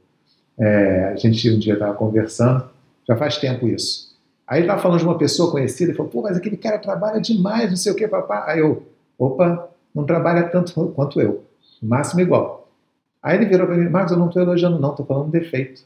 é, 0.57 1.09
a 1.09 1.15
gente 1.17 1.51
um 1.51 1.59
dia 1.59 1.73
estava 1.73 1.93
conversando, 1.93 2.69
já 3.05 3.17
faz 3.17 3.37
tempo 3.37 3.67
isso. 3.67 4.15
Aí 4.47 4.59
ele 4.59 4.67
estava 4.67 4.81
falando 4.81 4.99
de 4.99 5.05
uma 5.05 5.17
pessoa 5.17 5.51
conhecida 5.51 5.91
e 5.91 5.93
falou, 5.93 6.09
pô, 6.09 6.21
mas 6.21 6.37
aquele 6.37 6.55
cara 6.55 6.79
trabalha 6.79 7.19
demais, 7.19 7.69
não 7.69 7.75
sei 7.75 7.91
o 7.91 7.95
que, 7.95 8.07
papá. 8.07 8.45
Aí 8.47 8.59
eu, 8.59 8.87
opa, 9.19 9.67
não 9.93 10.05
trabalha 10.05 10.47
tanto 10.47 10.73
quanto 10.91 11.19
eu, 11.19 11.43
máximo 11.83 12.21
igual. 12.21 12.71
Aí 13.21 13.35
ele 13.35 13.45
virou 13.45 13.67
para 13.67 13.75
mim, 13.75 13.89
Marcos, 13.89 14.13
eu 14.13 14.17
não 14.17 14.27
estou 14.27 14.41
elogiando 14.41 14.79
não, 14.79 14.91
estou 14.91 15.05
falando 15.05 15.31
defeito. 15.31 15.83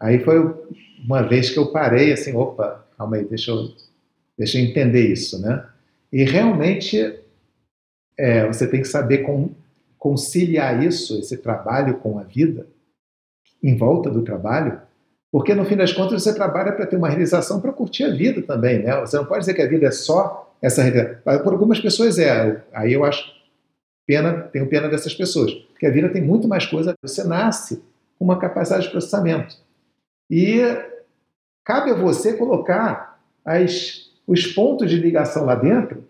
Aí 0.00 0.18
foi 0.24 0.38
uma 1.04 1.22
vez 1.22 1.50
que 1.50 1.58
eu 1.58 1.70
parei 1.70 2.10
assim, 2.10 2.34
opa, 2.34 2.86
calma 2.96 3.16
aí, 3.16 3.24
deixa 3.26 3.50
eu, 3.50 3.68
deixa 4.38 4.58
eu 4.58 4.64
entender 4.64 5.12
isso, 5.12 5.38
né? 5.42 5.68
E 6.14 6.22
realmente 6.22 7.18
é, 8.16 8.46
você 8.46 8.68
tem 8.68 8.80
que 8.80 8.86
saber 8.86 9.18
com, 9.18 9.50
conciliar 9.98 10.80
isso, 10.80 11.18
esse 11.18 11.36
trabalho 11.36 11.98
com 11.98 12.20
a 12.20 12.22
vida, 12.22 12.68
em 13.60 13.76
volta 13.76 14.08
do 14.08 14.22
trabalho, 14.22 14.80
porque 15.32 15.56
no 15.56 15.64
fim 15.64 15.76
das 15.76 15.92
contas 15.92 16.22
você 16.22 16.32
trabalha 16.32 16.70
para 16.70 16.86
ter 16.86 16.94
uma 16.94 17.08
realização 17.08 17.60
para 17.60 17.72
curtir 17.72 18.04
a 18.04 18.14
vida 18.14 18.40
também, 18.42 18.78
né? 18.78 19.00
Você 19.00 19.16
não 19.16 19.24
pode 19.24 19.40
dizer 19.40 19.54
que 19.54 19.62
a 19.62 19.66
vida 19.66 19.86
é 19.86 19.90
só 19.90 20.54
essa 20.62 20.84
realização. 20.84 21.42
Por 21.42 21.52
algumas 21.52 21.80
pessoas 21.80 22.16
é. 22.16 22.62
Aí 22.72 22.92
eu 22.92 23.04
acho 23.04 23.34
pena, 24.06 24.42
tenho 24.52 24.68
pena 24.68 24.88
dessas 24.88 25.14
pessoas, 25.14 25.52
porque 25.52 25.86
a 25.86 25.90
vida 25.90 26.08
tem 26.10 26.22
muito 26.22 26.46
mais 26.46 26.64
coisa. 26.64 26.94
Você 27.02 27.24
nasce 27.24 27.82
com 28.16 28.24
uma 28.24 28.38
capacidade 28.38 28.84
de 28.84 28.90
processamento. 28.92 29.56
E 30.30 30.60
cabe 31.64 31.90
a 31.90 31.94
você 31.94 32.36
colocar 32.36 33.20
as, 33.44 34.03
os 34.26 34.46
pontos 34.46 34.90
de 34.90 34.96
ligação 34.96 35.44
lá 35.44 35.54
dentro 35.54 36.04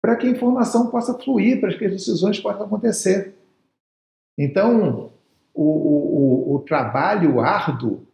para 0.00 0.16
que 0.16 0.26
a 0.26 0.30
informação 0.30 0.90
possa 0.90 1.14
fluir, 1.14 1.60
para 1.60 1.76
que 1.76 1.84
as 1.84 1.92
decisões 1.92 2.40
possam 2.40 2.64
acontecer. 2.64 3.34
Então, 4.38 5.12
o, 5.52 5.62
o, 5.62 6.54
o, 6.54 6.58
trabalho 6.60 7.40
árduo 7.40 8.06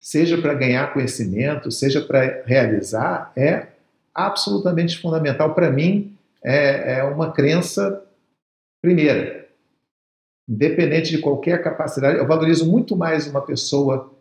seja 0.00 0.40
para 0.40 0.54
ganhar 0.54 0.92
conhecimento, 0.92 1.70
seja 1.70 2.00
para 2.00 2.42
realizar, 2.44 3.32
é 3.36 3.68
absolutamente 4.12 4.98
fundamental. 4.98 5.54
Para 5.54 5.70
mim, 5.70 6.16
é, 6.42 6.98
é 6.98 7.04
uma 7.04 7.32
crença 7.32 8.04
primeira. 8.82 9.46
Independente 10.48 11.10
de 11.10 11.18
qualquer 11.18 11.62
capacidade, 11.62 12.18
eu 12.18 12.26
valorizo 12.26 12.70
muito 12.70 12.96
mais 12.96 13.26
uma 13.26 13.40
pessoa 13.40 14.15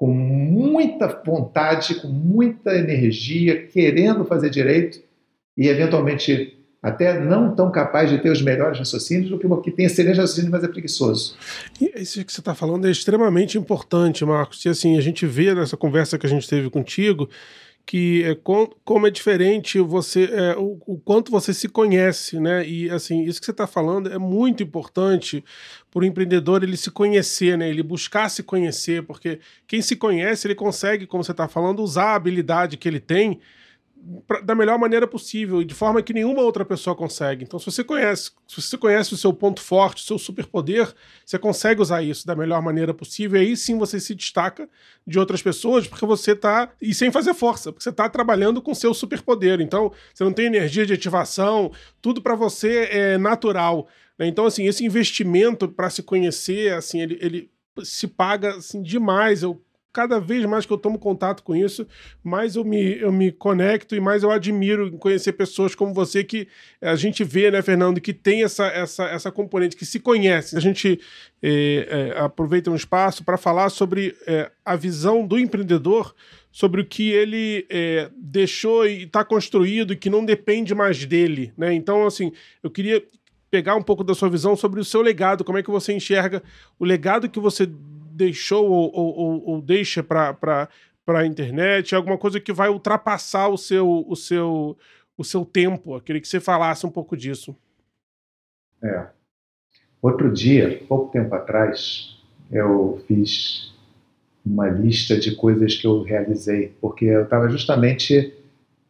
com 0.00 0.14
muita 0.14 1.06
vontade, 1.26 1.96
com 1.96 2.08
muita 2.08 2.74
energia, 2.74 3.66
querendo 3.66 4.24
fazer 4.24 4.48
direito 4.48 4.98
e 5.54 5.68
eventualmente 5.68 6.56
até 6.82 7.20
não 7.20 7.54
tão 7.54 7.70
capaz 7.70 8.08
de 8.08 8.16
ter 8.16 8.30
os 8.30 8.40
melhores 8.40 8.78
raciocínios 8.78 9.28
do 9.28 9.38
que 9.38 9.46
uma 9.46 9.60
que 9.60 9.70
tem 9.70 9.84
excelentes 9.84 10.18
raciocínios, 10.18 10.50
mas 10.50 10.64
é 10.64 10.68
preguiçoso. 10.68 11.36
Isso 11.94 12.24
que 12.24 12.32
você 12.32 12.40
está 12.40 12.54
falando 12.54 12.88
é 12.88 12.90
extremamente 12.90 13.58
importante, 13.58 14.24
Marcos. 14.24 14.64
E 14.64 14.70
assim, 14.70 14.96
a 14.96 15.02
gente 15.02 15.26
vê 15.26 15.54
nessa 15.54 15.76
conversa 15.76 16.18
que 16.18 16.24
a 16.24 16.30
gente 16.30 16.48
teve 16.48 16.70
contigo 16.70 17.28
que 17.86 18.22
é, 18.24 18.34
com, 18.34 18.66
como 18.84 19.06
é 19.06 19.10
diferente 19.10 19.80
você 19.80 20.24
é, 20.32 20.56
o, 20.56 20.80
o, 20.86 20.98
quanto 20.98 21.30
você 21.30 21.52
se 21.52 21.68
conhece, 21.68 22.38
né? 22.38 22.66
E 22.66 22.90
assim, 22.90 23.24
isso 23.24 23.40
que 23.40 23.46
você 23.46 23.50
está 23.50 23.66
falando 23.66 24.12
é 24.12 24.18
muito 24.18 24.62
importante 24.62 25.44
para 25.90 26.02
o 26.02 26.04
empreendedor 26.04 26.62
ele 26.62 26.76
se 26.76 26.90
conhecer, 26.90 27.58
né? 27.58 27.68
Ele 27.68 27.82
buscar 27.82 28.28
se 28.28 28.42
conhecer, 28.42 29.02
porque 29.04 29.40
quem 29.66 29.82
se 29.82 29.96
conhece, 29.96 30.46
ele 30.46 30.54
consegue, 30.54 31.06
como 31.06 31.24
você 31.24 31.32
está 31.32 31.48
falando, 31.48 31.82
usar 31.82 32.12
a 32.12 32.14
habilidade 32.14 32.76
que 32.76 32.88
ele 32.88 33.00
tem 33.00 33.40
pra, 34.26 34.40
da 34.40 34.54
melhor 34.54 34.78
maneira 34.78 35.06
possível, 35.06 35.62
de 35.62 35.74
forma 35.74 36.02
que 36.02 36.12
nenhuma 36.12 36.42
outra 36.42 36.64
pessoa 36.64 36.96
consegue. 36.96 37.44
Então, 37.44 37.58
se 37.58 37.66
você 37.66 37.84
conhece, 37.84 38.30
se 38.46 38.60
você 38.60 38.78
conhece 38.78 39.14
o 39.14 39.16
seu 39.16 39.32
ponto 39.32 39.60
forte, 39.60 40.02
o 40.02 40.06
seu 40.06 40.18
superpoder, 40.18 40.92
você 41.24 41.38
consegue 41.38 41.80
usar 41.80 42.02
isso 42.02 42.26
da 42.26 42.34
melhor 42.34 42.62
maneira 42.62 42.94
possível, 42.94 43.40
e 43.40 43.46
aí 43.46 43.56
sim 43.56 43.78
você 43.78 44.00
se 44.00 44.14
destaca 44.14 44.68
de 45.06 45.18
outras 45.18 45.42
pessoas, 45.42 45.86
porque 45.86 46.06
você 46.06 46.32
está 46.32 46.70
e 46.80 46.94
sem 46.94 47.10
fazer 47.10 47.34
força, 47.34 47.72
porque 47.72 47.82
você 47.82 47.90
está 47.90 48.08
trabalhando 48.08 48.62
com 48.62 48.74
seu 48.74 48.94
superpoder. 48.94 49.60
Então, 49.60 49.92
você 50.14 50.24
não 50.24 50.32
tem 50.32 50.46
energia 50.46 50.86
de 50.86 50.92
ativação, 50.92 51.72
tudo 52.00 52.22
para 52.22 52.34
você 52.34 52.88
é 52.90 53.18
natural. 53.18 53.88
Né? 54.18 54.26
Então, 54.26 54.46
assim, 54.46 54.66
esse 54.66 54.84
investimento 54.84 55.68
para 55.68 55.90
se 55.90 56.02
conhecer, 56.02 56.74
assim, 56.74 57.00
ele, 57.00 57.18
ele 57.20 57.50
se 57.82 58.06
paga 58.06 58.56
assim, 58.56 58.82
demais. 58.82 59.42
Eu 59.42 59.60
cada 59.92 60.20
vez 60.20 60.44
mais 60.44 60.64
que 60.64 60.72
eu 60.72 60.78
tomo 60.78 60.98
contato 60.98 61.42
com 61.42 61.54
isso, 61.54 61.86
mais 62.22 62.56
eu 62.56 62.64
me, 62.64 62.98
eu 62.98 63.10
me 63.10 63.32
conecto 63.32 63.94
e 63.94 64.00
mais 64.00 64.22
eu 64.22 64.30
admiro 64.30 64.90
conhecer 64.98 65.32
pessoas 65.32 65.74
como 65.74 65.92
você 65.92 66.22
que 66.22 66.46
a 66.80 66.94
gente 66.94 67.24
vê, 67.24 67.50
né, 67.50 67.60
Fernando, 67.60 68.00
que 68.00 68.12
tem 68.12 68.44
essa, 68.44 68.66
essa, 68.66 69.04
essa 69.04 69.32
componente, 69.32 69.76
que 69.76 69.84
se 69.84 69.98
conhece. 69.98 70.56
A 70.56 70.60
gente 70.60 71.00
é, 71.42 72.12
é, 72.14 72.20
aproveita 72.20 72.70
um 72.70 72.76
espaço 72.76 73.24
para 73.24 73.36
falar 73.36 73.68
sobre 73.70 74.16
é, 74.26 74.50
a 74.64 74.76
visão 74.76 75.26
do 75.26 75.38
empreendedor, 75.38 76.14
sobre 76.52 76.80
o 76.80 76.84
que 76.84 77.10
ele 77.10 77.64
deixou 78.16 78.84
e 78.84 79.04
está 79.04 79.24
construído 79.24 79.92
e 79.92 79.96
que 79.96 80.10
não 80.10 80.24
depende 80.24 80.74
mais 80.74 81.06
dele. 81.06 81.52
Né? 81.56 81.72
Então, 81.74 82.04
assim, 82.04 82.32
eu 82.60 82.68
queria 82.68 83.00
pegar 83.50 83.74
um 83.76 83.82
pouco 83.82 84.04
da 84.04 84.14
sua 84.14 84.28
visão 84.28 84.56
sobre 84.56 84.80
o 84.80 84.84
seu 84.84 85.02
legado, 85.02 85.44
como 85.44 85.58
é 85.58 85.62
que 85.62 85.70
você 85.70 85.92
enxerga 85.92 86.42
o 86.78 86.84
legado 86.84 87.28
que 87.28 87.40
você 87.40 87.68
deixou 88.10 88.68
ou, 88.70 88.92
ou, 88.92 89.44
ou 89.46 89.62
deixa 89.62 90.02
para 90.02 90.68
a 91.06 91.26
internet, 91.26 91.94
alguma 91.94 92.18
coisa 92.18 92.40
que 92.40 92.52
vai 92.52 92.68
ultrapassar 92.68 93.48
o 93.48 93.56
seu, 93.56 94.04
o 94.06 94.14
seu, 94.14 94.76
o 95.16 95.24
seu 95.24 95.44
tempo. 95.44 95.94
Eu 95.94 96.00
queria 96.00 96.20
que 96.20 96.28
você 96.28 96.40
falasse 96.40 96.86
um 96.86 96.90
pouco 96.90 97.16
disso. 97.16 97.56
É. 98.82 99.06
Outro 100.00 100.32
dia, 100.32 100.82
pouco 100.88 101.12
tempo 101.12 101.34
atrás, 101.34 102.18
eu 102.50 103.02
fiz 103.06 103.74
uma 104.44 104.68
lista 104.68 105.18
de 105.18 105.34
coisas 105.36 105.76
que 105.76 105.86
eu 105.86 106.02
realizei, 106.02 106.74
porque 106.80 107.04
eu 107.04 107.24
estava 107.24 107.48
justamente 107.48 108.34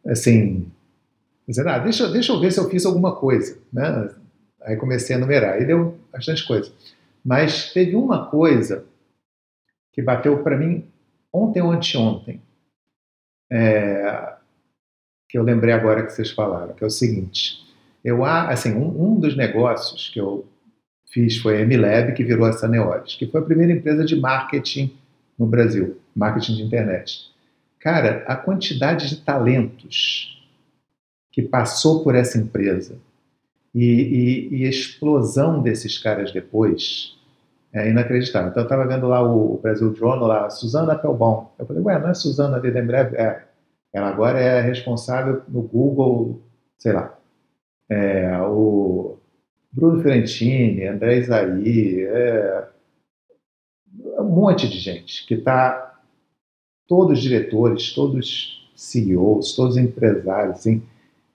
assim, 0.05 0.71
dizendo, 1.47 1.69
ah, 1.69 1.79
deixa, 1.79 2.09
deixa 2.09 2.31
eu 2.31 2.39
ver 2.39 2.51
se 2.51 2.59
eu 2.59 2.69
fiz 2.69 2.85
alguma 2.85 3.15
coisa, 3.15 3.57
né? 3.71 4.09
Aí 4.61 4.77
comecei 4.77 5.15
a 5.15 5.19
numerar, 5.19 5.61
e 5.61 5.65
deu 5.65 5.97
bastante 6.11 6.47
coisa. 6.47 6.71
Mas 7.23 7.71
teve 7.73 7.95
uma 7.95 8.27
coisa 8.27 8.85
que 9.91 10.01
bateu 10.01 10.41
para 10.43 10.57
mim 10.57 10.87
ontem 11.33 11.61
ou 11.61 11.71
anteontem, 11.71 12.41
é, 13.51 14.33
que 15.29 15.37
eu 15.37 15.43
lembrei 15.43 15.73
agora 15.73 16.05
que 16.05 16.11
vocês 16.11 16.31
falaram, 16.31 16.73
que 16.73 16.83
é 16.83 16.87
o 16.87 16.91
seguinte, 16.91 17.59
eu 18.03 18.25
assim 18.25 18.73
um, 18.73 19.13
um 19.13 19.19
dos 19.19 19.35
negócios 19.35 20.09
que 20.09 20.19
eu 20.19 20.45
fiz 21.11 21.37
foi 21.37 21.61
a 21.61 21.65
MLab, 21.65 22.13
que 22.13 22.23
virou 22.23 22.45
a 22.45 22.53
Saneores, 22.53 23.15
que 23.15 23.27
foi 23.27 23.41
a 23.41 23.43
primeira 23.43 23.73
empresa 23.73 24.05
de 24.05 24.15
marketing 24.15 24.95
no 25.37 25.45
Brasil, 25.45 25.99
marketing 26.15 26.55
de 26.55 26.63
internet. 26.63 27.31
Cara, 27.79 28.23
a 28.27 28.35
quantidade 28.35 29.09
de 29.09 29.17
talentos 29.17 30.39
que 31.31 31.41
passou 31.41 32.03
por 32.03 32.15
essa 32.15 32.37
empresa 32.37 32.97
e, 33.73 33.83
e, 33.83 34.55
e 34.55 34.69
explosão 34.69 35.61
desses 35.61 35.97
caras 35.97 36.31
depois, 36.31 37.17
é 37.73 37.89
inacreditável. 37.89 38.49
Então 38.49 38.63
eu 38.63 38.65
estava 38.65 38.85
vendo 38.85 39.07
lá 39.07 39.21
o, 39.21 39.57
Brasil 39.57 39.91
Drone, 39.93 40.21
lá, 40.21 40.49
Suzana 40.49 40.95
Pelbon. 40.95 41.53
Eu 41.57 41.65
falei, 41.65 41.81
ué, 41.81 41.99
não 41.99 42.09
é 42.09 42.13
Suzana 42.13 42.57
ali 42.57 42.71
da 42.71 42.81
breve? 42.81 43.15
É. 43.17 43.43
Ela 43.93 44.09
agora 44.09 44.39
é 44.39 44.61
responsável 44.61 45.41
no 45.47 45.61
Google, 45.61 46.41
sei 46.77 46.93
lá. 46.93 47.17
É, 47.89 48.37
o 48.41 49.17
Bruno 49.71 50.01
Fiorentini, 50.01 50.85
André 50.85 51.17
Isaí, 51.17 52.05
é, 52.05 52.67
um 54.19 54.23
monte 54.23 54.67
de 54.67 54.79
gente 54.79 55.25
que 55.25 55.35
está, 55.35 55.99
todos 56.87 57.21
diretores, 57.21 57.93
todos 57.93 58.71
CEOs, 58.75 59.55
todos 59.55 59.77
empresários, 59.77 60.59
assim, 60.59 60.81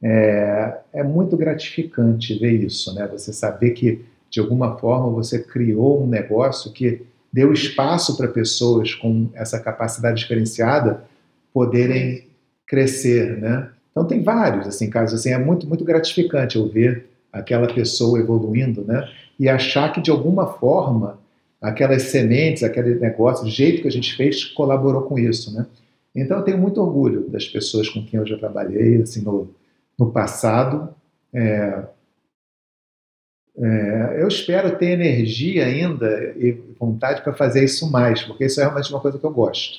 é, 0.02 0.78
é 0.92 1.02
muito 1.02 1.36
gratificante 1.36 2.38
ver 2.38 2.64
isso, 2.64 2.94
né? 2.94 3.06
Você 3.08 3.32
saber 3.32 3.70
que 3.70 4.04
de 4.30 4.40
alguma 4.40 4.76
forma 4.76 5.10
você 5.10 5.38
criou 5.38 6.02
um 6.02 6.06
negócio 6.06 6.72
que 6.72 7.02
deu 7.32 7.52
espaço 7.52 8.16
para 8.16 8.28
pessoas 8.28 8.94
com 8.94 9.28
essa 9.34 9.60
capacidade 9.60 10.20
diferenciada 10.20 11.04
poderem 11.52 12.26
crescer, 12.66 13.38
né? 13.38 13.70
Então 13.90 14.04
tem 14.04 14.22
vários 14.22 14.66
assim 14.66 14.90
casos 14.90 15.20
assim, 15.20 15.30
é 15.32 15.38
muito 15.38 15.66
muito 15.66 15.84
gratificante 15.84 16.56
eu 16.56 16.68
ver 16.68 17.06
aquela 17.32 17.66
pessoa 17.66 18.18
evoluindo, 18.18 18.84
né? 18.84 19.08
E 19.38 19.48
achar 19.48 19.92
que 19.92 20.00
de 20.00 20.10
alguma 20.10 20.46
forma 20.46 21.18
aquelas 21.60 22.04
sementes, 22.04 22.62
aquele 22.62 22.94
negócio, 22.96 23.46
o 23.46 23.50
jeito 23.50 23.82
que 23.82 23.88
a 23.88 23.92
gente 23.92 24.14
fez 24.16 24.44
colaborou 24.44 25.02
com 25.02 25.18
isso, 25.18 25.54
né? 25.54 25.66
Então 26.14 26.38
eu 26.38 26.44
tenho 26.44 26.58
muito 26.58 26.80
orgulho 26.80 27.28
das 27.28 27.46
pessoas 27.46 27.88
com 27.88 28.04
quem 28.04 28.18
eu 28.18 28.26
já 28.26 28.38
trabalhei 28.38 29.02
assim 29.02 29.22
no, 29.22 29.50
no 29.98 30.10
passado. 30.10 30.94
É, 31.32 31.82
é, 33.58 34.22
eu 34.22 34.28
espero 34.28 34.76
ter 34.76 34.90
energia 34.90 35.64
ainda 35.64 36.34
e 36.36 36.52
vontade 36.78 37.22
para 37.22 37.32
fazer 37.32 37.64
isso 37.64 37.90
mais, 37.90 38.22
porque 38.22 38.44
isso 38.44 38.60
é 38.60 38.64
realmente 38.64 38.90
uma 38.90 39.00
coisa 39.00 39.18
que 39.18 39.24
eu 39.24 39.30
gosto. 39.30 39.78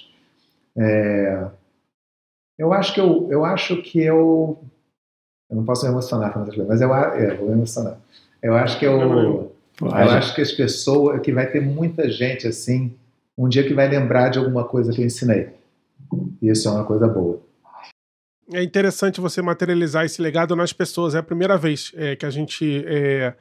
É, 0.75 1.47
eu 2.57 2.73
acho 2.73 2.93
que 2.93 2.99
eu, 2.99 3.27
eu 3.29 3.45
acho 3.45 3.81
que 3.83 3.99
eu, 3.99 4.59
eu 5.49 5.55
não 5.55 5.63
posso 5.63 5.85
me 5.85 5.91
emocionar 5.91 6.33
falando 6.33 6.47
coisas, 6.47 6.67
mas 6.67 6.81
eu, 6.81 6.93
é, 6.93 7.35
vou 7.35 7.49
me 7.49 7.53
emocionar. 7.53 7.99
Eu 8.41 8.55
acho 8.55 8.79
que 8.79 8.85
eu, 8.85 9.51
eu 9.79 9.91
acho 9.91 10.33
que 10.33 10.41
as 10.41 10.51
pessoas, 10.51 11.21
que 11.21 11.31
vai 11.31 11.45
ter 11.47 11.61
muita 11.61 12.09
gente 12.09 12.47
assim, 12.47 12.95
um 13.37 13.47
dia 13.47 13.63
que 13.63 13.75
vai 13.75 13.87
lembrar 13.87 14.29
de 14.29 14.39
alguma 14.39 14.63
coisa 14.63 14.91
que 14.91 15.01
eu 15.01 15.05
ensinei. 15.05 15.49
E 16.41 16.49
isso 16.49 16.67
é 16.67 16.71
uma 16.71 16.83
coisa 16.83 17.07
boa. 17.07 17.39
É 18.51 18.63
interessante 18.63 19.19
você 19.19 19.41
materializar 19.41 20.05
esse 20.05 20.21
legado 20.21 20.55
nas 20.55 20.71
pessoas. 20.71 21.13
É 21.13 21.19
a 21.19 21.23
primeira 21.23 21.57
vez 21.57 21.91
é, 21.95 22.15
que 22.15 22.25
a 22.25 22.29
gente 22.29 22.83
é, 22.87 23.33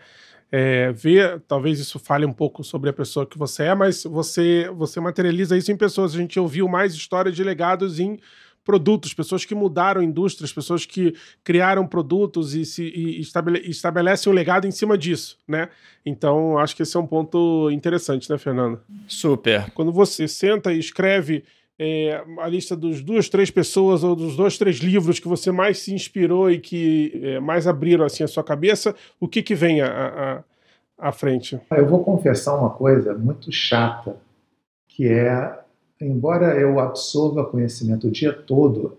é, 0.51 0.93
ver, 0.93 1.41
talvez 1.47 1.81
isso 1.81 1.99
fale 1.99 2.25
um 2.25 2.33
pouco 2.33 2.63
sobre 2.63 2.89
a 2.89 2.93
pessoa 2.93 3.27
que 3.27 3.37
você 3.37 3.65
é, 3.65 3.75
mas 3.75 4.05
você, 4.05 4.71
você 4.75 5.01
materializa 5.01 5.57
isso 5.57 5.73
em 5.73 5.77
pessoas. 5.77 6.15
A 6.15 6.19
gente 6.19 6.39
ouviu 6.39 6.69
mais 6.69 6.95
histórias 6.95 7.35
de 7.35 7.43
legados 7.43 7.99
em 7.99 8.19
produtos, 8.65 9.15
pessoas 9.15 9.45
que 9.45 9.55
mudaram 9.55 10.03
indústrias, 10.03 10.53
pessoas 10.53 10.85
que 10.85 11.15
criaram 11.45 11.87
produtos 11.87 12.53
e, 12.53 12.65
se, 12.65 12.83
e 12.83 13.21
estabele, 13.21 13.61
estabelecem 13.61 14.31
um 14.31 14.35
legado 14.35 14.67
em 14.67 14.73
cima 14.73 14.99
disso, 14.99 15.39
né? 15.47 15.69
Então, 16.05 16.59
acho 16.59 16.75
que 16.75 16.83
esse 16.83 16.97
é 16.97 17.01
um 17.01 17.07
ponto 17.07 17.71
interessante, 17.71 18.29
né, 18.29 18.37
Fernando? 18.37 18.81
Super. 19.07 19.71
Quando 19.71 19.93
você 19.93 20.27
senta 20.27 20.73
e 20.73 20.81
escreve 20.81 21.45
é, 21.79 22.25
a 22.39 22.49
lista 22.49 22.75
dos 22.75 23.03
duas, 23.03 23.29
três 23.29 23.51
pessoas 23.51 24.03
ou 24.03 24.17
dos 24.17 24.37
dois, 24.37 24.57
três 24.57 24.77
livros 24.77 25.21
que 25.21 25.29
você 25.29 25.51
mais 25.53 25.79
se 25.79 25.93
inspirou 25.93 26.51
e 26.51 26.59
que 26.59 27.21
é, 27.23 27.41
mais 27.41 27.67
abriram 27.67 28.05
assim 28.05 28.25
a 28.25 28.29
sua 28.29 28.43
cabeça, 28.43 28.95
o 29.21 29.29
que 29.29 29.43
que 29.43 29.55
vem 29.55 29.81
à, 29.83 30.43
frente? 31.13 31.61
Eu 31.71 31.87
vou 31.87 32.03
confessar 32.03 32.57
uma 32.57 32.71
coisa 32.71 33.15
muito 33.15 33.53
chata, 33.53 34.17
que 34.89 35.07
é, 35.07 35.59
embora 36.01 36.59
eu 36.59 36.81
absorva 36.81 37.45
conhecimento 37.45 38.09
o 38.09 38.11
dia 38.11 38.33
todo, 38.33 38.97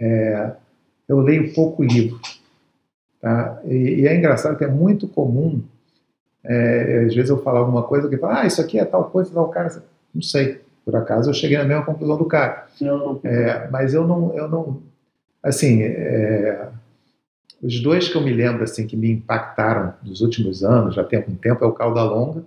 é, 0.00 0.52
eu 1.08 1.20
leio 1.20 1.54
pouco 1.54 1.84
livro. 1.84 2.20
Tá? 3.20 3.60
E, 3.64 4.00
e, 4.00 4.06
é 4.08 4.16
engraçado 4.16 4.58
que 4.58 4.64
é 4.64 4.68
muito 4.68 5.06
comum, 5.06 5.62
é, 6.44 7.04
às 7.06 7.14
vezes 7.14 7.30
eu 7.30 7.42
falar 7.42 7.60
alguma 7.60 7.84
coisa 7.84 8.08
que 8.08 8.16
fala, 8.16 8.40
ah, 8.40 8.46
isso 8.46 8.60
aqui 8.60 8.78
é 8.78 8.84
tal 8.84 9.04
coisa, 9.10 9.32
tal 9.32 9.48
cara, 9.48 9.82
não 10.12 10.22
sei 10.22 10.60
Por 10.88 10.96
acaso 10.96 11.28
eu 11.28 11.34
cheguei 11.34 11.58
na 11.58 11.64
mesma 11.64 11.84
conclusão 11.84 12.16
do 12.16 12.24
cara. 12.24 12.66
É, 13.22 13.68
mas 13.70 13.92
eu 13.92 14.06
não, 14.06 14.34
eu 14.34 14.48
não, 14.48 14.80
assim, 15.42 15.82
é, 15.82 16.66
os 17.62 17.78
dois 17.82 18.08
que 18.08 18.16
eu 18.16 18.22
me 18.22 18.32
lembro 18.32 18.64
assim 18.64 18.86
que 18.86 18.96
me 18.96 19.10
impactaram 19.10 19.92
nos 20.02 20.22
últimos 20.22 20.64
anos, 20.64 20.94
já 20.94 21.04
tem 21.04 21.18
algum 21.18 21.34
tempo, 21.34 21.62
é 21.62 21.68
o 21.68 21.72
Calda 21.72 22.02
Longa 22.04 22.42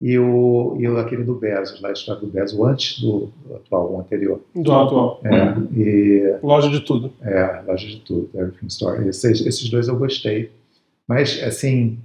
e 0.00 0.18
o, 0.18 0.74
e 0.80 0.88
o 0.88 0.96
aquele 0.96 1.22
do 1.22 1.34
Bezos, 1.34 1.78
lá 1.82 1.90
a 1.90 1.92
história 1.92 2.22
do 2.22 2.28
Bezos, 2.28 2.58
antes 2.60 2.98
do, 2.98 3.28
do 3.44 3.56
atual, 3.56 3.92
o 3.92 4.00
anterior. 4.00 4.40
Do 4.54 4.72
atual. 4.72 5.20
É, 5.22 5.78
e, 5.78 6.38
loja 6.42 6.70
de 6.70 6.80
tudo. 6.80 7.12
É, 7.20 7.60
loja 7.66 7.86
de 7.86 8.00
tudo, 8.00 8.30
Everything 8.32 8.68
Store. 8.68 9.06
Esses, 9.06 9.44
esses 9.44 9.68
dois 9.68 9.86
eu 9.86 9.98
gostei. 9.98 10.50
Mas, 11.06 11.42
assim, 11.42 11.98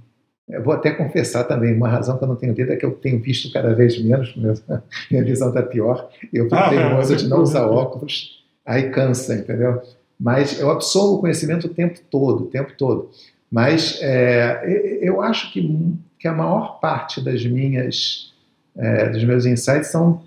eu 0.52 0.62
vou 0.62 0.74
até 0.74 0.90
confessar 0.90 1.44
também, 1.44 1.74
uma 1.74 1.88
razão 1.88 2.18
que 2.18 2.24
eu 2.24 2.28
não 2.28 2.36
tenho 2.36 2.52
lido 2.52 2.72
é 2.72 2.76
que 2.76 2.84
eu 2.84 2.92
tenho 2.92 3.18
visto 3.18 3.50
cada 3.52 3.74
vez 3.74 3.98
menos, 4.02 4.34
minha 5.10 5.24
visão 5.24 5.48
está 5.48 5.62
pior, 5.62 6.10
eu 6.32 6.44
fico 6.44 6.54
ah, 6.54 6.68
teimoso 6.68 7.16
de 7.16 7.28
não 7.28 7.42
usar 7.42 7.66
óculos, 7.66 8.44
aí 8.64 8.90
cansa, 8.90 9.34
entendeu? 9.34 9.80
Mas 10.20 10.60
eu 10.60 10.70
absorvo 10.70 11.14
o 11.14 11.20
conhecimento 11.20 11.66
o 11.66 11.70
tempo 11.70 11.98
todo, 12.10 12.44
o 12.44 12.46
tempo 12.46 12.72
todo. 12.76 13.10
Mas 13.50 13.98
é, 14.02 14.98
eu 15.02 15.20
acho 15.20 15.52
que, 15.52 15.94
que 16.18 16.28
a 16.28 16.32
maior 16.32 16.78
parte 16.80 17.20
das 17.20 17.44
minhas, 17.44 18.32
é, 18.76 19.08
dos 19.08 19.24
meus 19.24 19.46
insights 19.46 19.88
são 19.88 20.22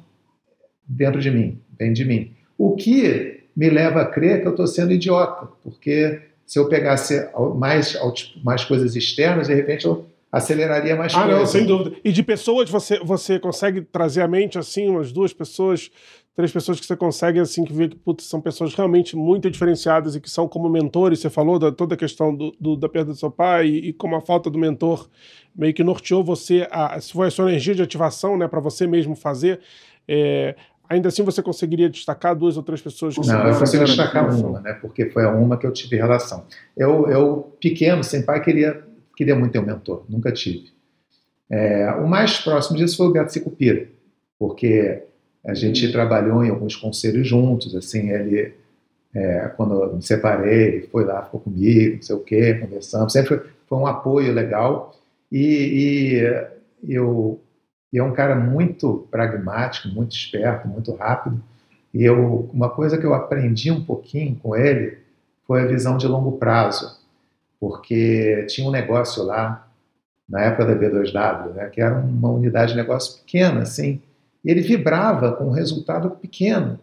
dentro 0.87 1.21
de 1.21 1.31
mim, 1.31 1.59
vem 1.79 1.93
de 1.93 2.03
mim. 2.03 2.31
O 2.57 2.75
que 2.75 3.43
me 3.55 3.69
leva 3.69 4.01
a 4.01 4.05
crer 4.05 4.41
que 4.41 4.47
eu 4.47 4.51
estou 4.51 4.67
sendo 4.67 4.91
idiota, 4.91 5.47
porque 5.63 6.21
se 6.45 6.59
eu 6.59 6.67
pegasse 6.67 7.27
mais, 7.55 7.97
mais 8.43 8.63
coisas 8.63 8.95
externas, 8.95 9.47
de 9.47 9.55
repente 9.55 9.85
eu 9.85 10.05
aceleraria 10.37 10.95
mais 10.95 11.13
ah, 11.15 11.21
coisas. 11.21 11.35
Ah, 11.35 11.39
não, 11.39 11.45
sem 11.45 11.65
dúvida. 11.65 11.95
E 12.03 12.11
de 12.11 12.21
pessoas, 12.21 12.69
você, 12.69 12.99
você 12.99 13.39
consegue 13.39 13.81
trazer 13.81 14.21
à 14.21 14.27
mente, 14.27 14.59
assim, 14.59 14.89
umas 14.89 15.11
duas 15.11 15.31
pessoas, 15.31 15.89
três 16.35 16.51
pessoas 16.51 16.77
que 16.77 16.85
você 16.85 16.95
consegue, 16.95 17.39
assim, 17.39 17.63
que 17.63 17.71
vê 17.71 17.87
que 17.87 17.95
putz, 17.95 18.25
são 18.25 18.41
pessoas 18.41 18.73
realmente 18.73 19.15
muito 19.15 19.49
diferenciadas 19.49 20.13
e 20.13 20.19
que 20.19 20.29
são 20.29 20.45
como 20.47 20.69
mentores. 20.69 21.19
Você 21.19 21.29
falou 21.29 21.57
da 21.57 21.71
toda 21.71 21.95
a 21.95 21.97
questão 21.97 22.35
do, 22.35 22.53
do 22.59 22.75
da 22.75 22.89
perda 22.89 23.13
do 23.13 23.17
seu 23.17 23.31
pai 23.31 23.67
e, 23.67 23.89
e, 23.89 23.93
como 23.93 24.15
a 24.15 24.21
falta 24.21 24.49
do 24.49 24.59
mentor 24.59 25.09
meio 25.55 25.73
que 25.73 25.83
norteou 25.83 26.21
você, 26.21 26.67
a, 26.69 26.99
se 26.99 27.13
foi 27.13 27.27
a 27.27 27.31
sua 27.31 27.49
energia 27.49 27.73
de 27.73 27.81
ativação, 27.81 28.37
né, 28.37 28.45
para 28.45 28.59
você 28.59 28.85
mesmo 28.85 29.15
fazer. 29.15 29.61
É, 30.05 30.53
Ainda 30.89 31.07
assim, 31.07 31.23
você 31.23 31.41
conseguiria 31.41 31.89
destacar 31.89 32.35
duas 32.35 32.57
ou 32.57 32.63
três 32.63 32.81
pessoas? 32.81 33.15
Que 33.15 33.27
não, 33.27 33.47
eu 33.47 33.57
consigo 33.57 33.85
destacar 33.85 34.29
uma, 34.29 34.61
né? 34.61 34.73
Porque 34.73 35.09
foi 35.09 35.23
a 35.23 35.31
uma 35.31 35.57
que 35.57 35.65
eu 35.65 35.71
tive 35.71 35.95
relação. 35.95 36.45
Eu, 36.77 37.09
eu 37.09 37.57
pequeno, 37.59 38.03
sem 38.03 38.21
pai, 38.21 38.41
queria, 38.43 38.84
queria 39.15 39.35
muito 39.35 39.51
ter 39.51 39.59
um 39.59 39.65
mentor. 39.65 40.03
Nunca 40.09 40.31
tive. 40.31 40.71
É, 41.49 41.91
o 41.91 42.07
mais 42.07 42.39
próximo 42.39 42.77
disso 42.77 42.97
foi 42.97 43.07
o 43.07 43.11
Beto 43.11 43.31
Sicupira, 43.31 43.87
porque 44.37 45.03
a 45.45 45.53
gente 45.53 45.91
trabalhou 45.91 46.43
em 46.43 46.49
alguns 46.49 46.75
conselhos 46.75 47.27
juntos. 47.27 47.75
Assim, 47.75 48.09
ele, 48.09 48.53
é, 49.13 49.51
quando 49.55 49.81
eu 49.81 49.95
me 49.95 50.01
separei, 50.01 50.75
ele 50.75 50.87
foi 50.87 51.05
lá, 51.05 51.23
ficou 51.23 51.39
comigo, 51.39 51.95
não 51.95 52.01
sei 52.01 52.15
o 52.15 52.19
quê, 52.19 52.55
conversamos. 52.55 53.13
Sempre 53.13 53.27
foi, 53.27 53.49
foi 53.67 53.77
um 53.77 53.87
apoio 53.87 54.33
legal. 54.33 54.95
E, 55.31 56.19
e 56.83 56.93
eu 56.93 57.39
e 57.95 57.97
é 57.97 58.03
um 58.03 58.11
cara 58.11 58.35
muito 58.35 59.07
pragmático, 59.09 59.87
muito 59.87 60.13
esperto, 60.13 60.67
muito 60.67 60.93
rápido. 60.95 61.41
E 61.93 62.03
eu, 62.03 62.49
uma 62.53 62.69
coisa 62.69 62.97
que 62.97 63.05
eu 63.05 63.13
aprendi 63.13 63.71
um 63.71 63.85
pouquinho 63.85 64.35
com 64.35 64.53
ele 64.53 64.97
foi 65.47 65.61
a 65.61 65.65
visão 65.65 65.95
de 65.95 66.05
longo 66.05 66.33
prazo, 66.33 66.99
porque 67.65 68.45
tinha 68.47 68.67
um 68.67 68.71
negócio 68.71 69.23
lá 69.23 69.67
na 70.29 70.43
época 70.43 70.67
da 70.67 70.75
B2W, 70.75 71.53
né, 71.55 71.65
que 71.69 71.81
era 71.81 71.95
uma 71.95 72.29
unidade 72.29 72.73
de 72.73 72.77
negócio 72.77 73.17
pequena, 73.21 73.63
assim, 73.63 73.99
e 74.43 74.51
ele 74.51 74.61
vibrava 74.61 75.31
com 75.31 75.45
um 75.45 75.51
resultado 75.51 76.11
pequeno, 76.11 76.79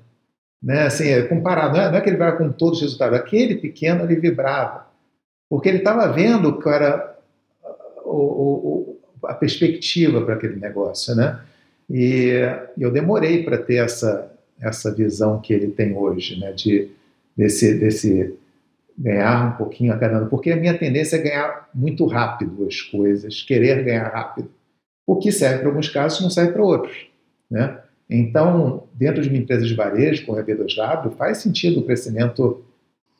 né, 0.60 0.82
assim, 0.82 1.08
é, 1.08 1.22
comparado, 1.22 1.76
não 1.76 1.84
é, 1.84 1.88
não 1.88 1.98
é 1.98 2.00
que 2.00 2.08
ele 2.08 2.16
vibrava 2.16 2.36
com 2.36 2.50
todos 2.50 2.78
os 2.78 2.82
resultados, 2.82 3.16
aquele 3.16 3.54
pequeno 3.54 4.02
ele 4.02 4.16
vibrava, 4.16 4.88
porque 5.48 5.68
ele 5.68 5.78
estava 5.78 6.12
vendo 6.12 6.58
que 6.58 6.68
era 6.68 7.16
o, 8.04 8.16
o, 8.16 9.00
a 9.22 9.34
perspectiva 9.34 10.20
para 10.22 10.34
aquele 10.34 10.56
negócio, 10.56 11.14
né? 11.14 11.38
E 11.88 12.32
eu 12.76 12.90
demorei 12.90 13.44
para 13.44 13.56
ter 13.56 13.76
essa 13.76 14.28
essa 14.60 14.92
visão 14.92 15.40
que 15.40 15.52
ele 15.52 15.68
tem 15.68 15.96
hoje, 15.96 16.40
né? 16.40 16.52
De 16.52 16.88
desse 17.36 17.74
desse 17.78 18.36
ganhar 18.96 19.54
um 19.54 19.56
pouquinho 19.56 19.92
a 19.92 19.98
cada 19.98 20.18
ano, 20.18 20.28
porque 20.28 20.50
a 20.50 20.56
minha 20.56 20.76
tendência 20.76 21.16
é 21.16 21.22
ganhar 21.22 21.68
muito 21.74 22.06
rápido 22.06 22.66
as 22.66 22.80
coisas, 22.80 23.42
querer 23.42 23.84
ganhar 23.84 24.08
rápido. 24.08 24.50
O 25.06 25.16
que 25.16 25.32
serve 25.32 25.60
para 25.60 25.68
alguns 25.68 25.88
casos 25.88 26.20
não 26.20 26.30
serve 26.30 26.52
para 26.52 26.62
outros, 26.62 27.06
né? 27.50 27.78
Então, 28.08 28.84
dentro 28.92 29.22
de 29.22 29.28
uma 29.28 29.38
empresa 29.38 29.64
de 29.64 29.74
varejo, 29.74 30.26
com 30.26 30.34
a 30.34 30.42
B2W, 30.42 31.12
faz 31.12 31.38
sentido 31.38 31.80
o 31.80 31.84
crescimento 31.84 32.62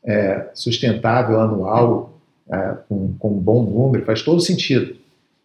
é, 0.04 0.50
sustentável 0.54 1.40
anual, 1.40 2.20
é, 2.50 2.76
com, 2.88 3.14
com 3.14 3.30
um 3.30 3.38
bom 3.38 3.62
número, 3.62 4.04
faz 4.04 4.22
todo 4.22 4.40
sentido. 4.40 4.96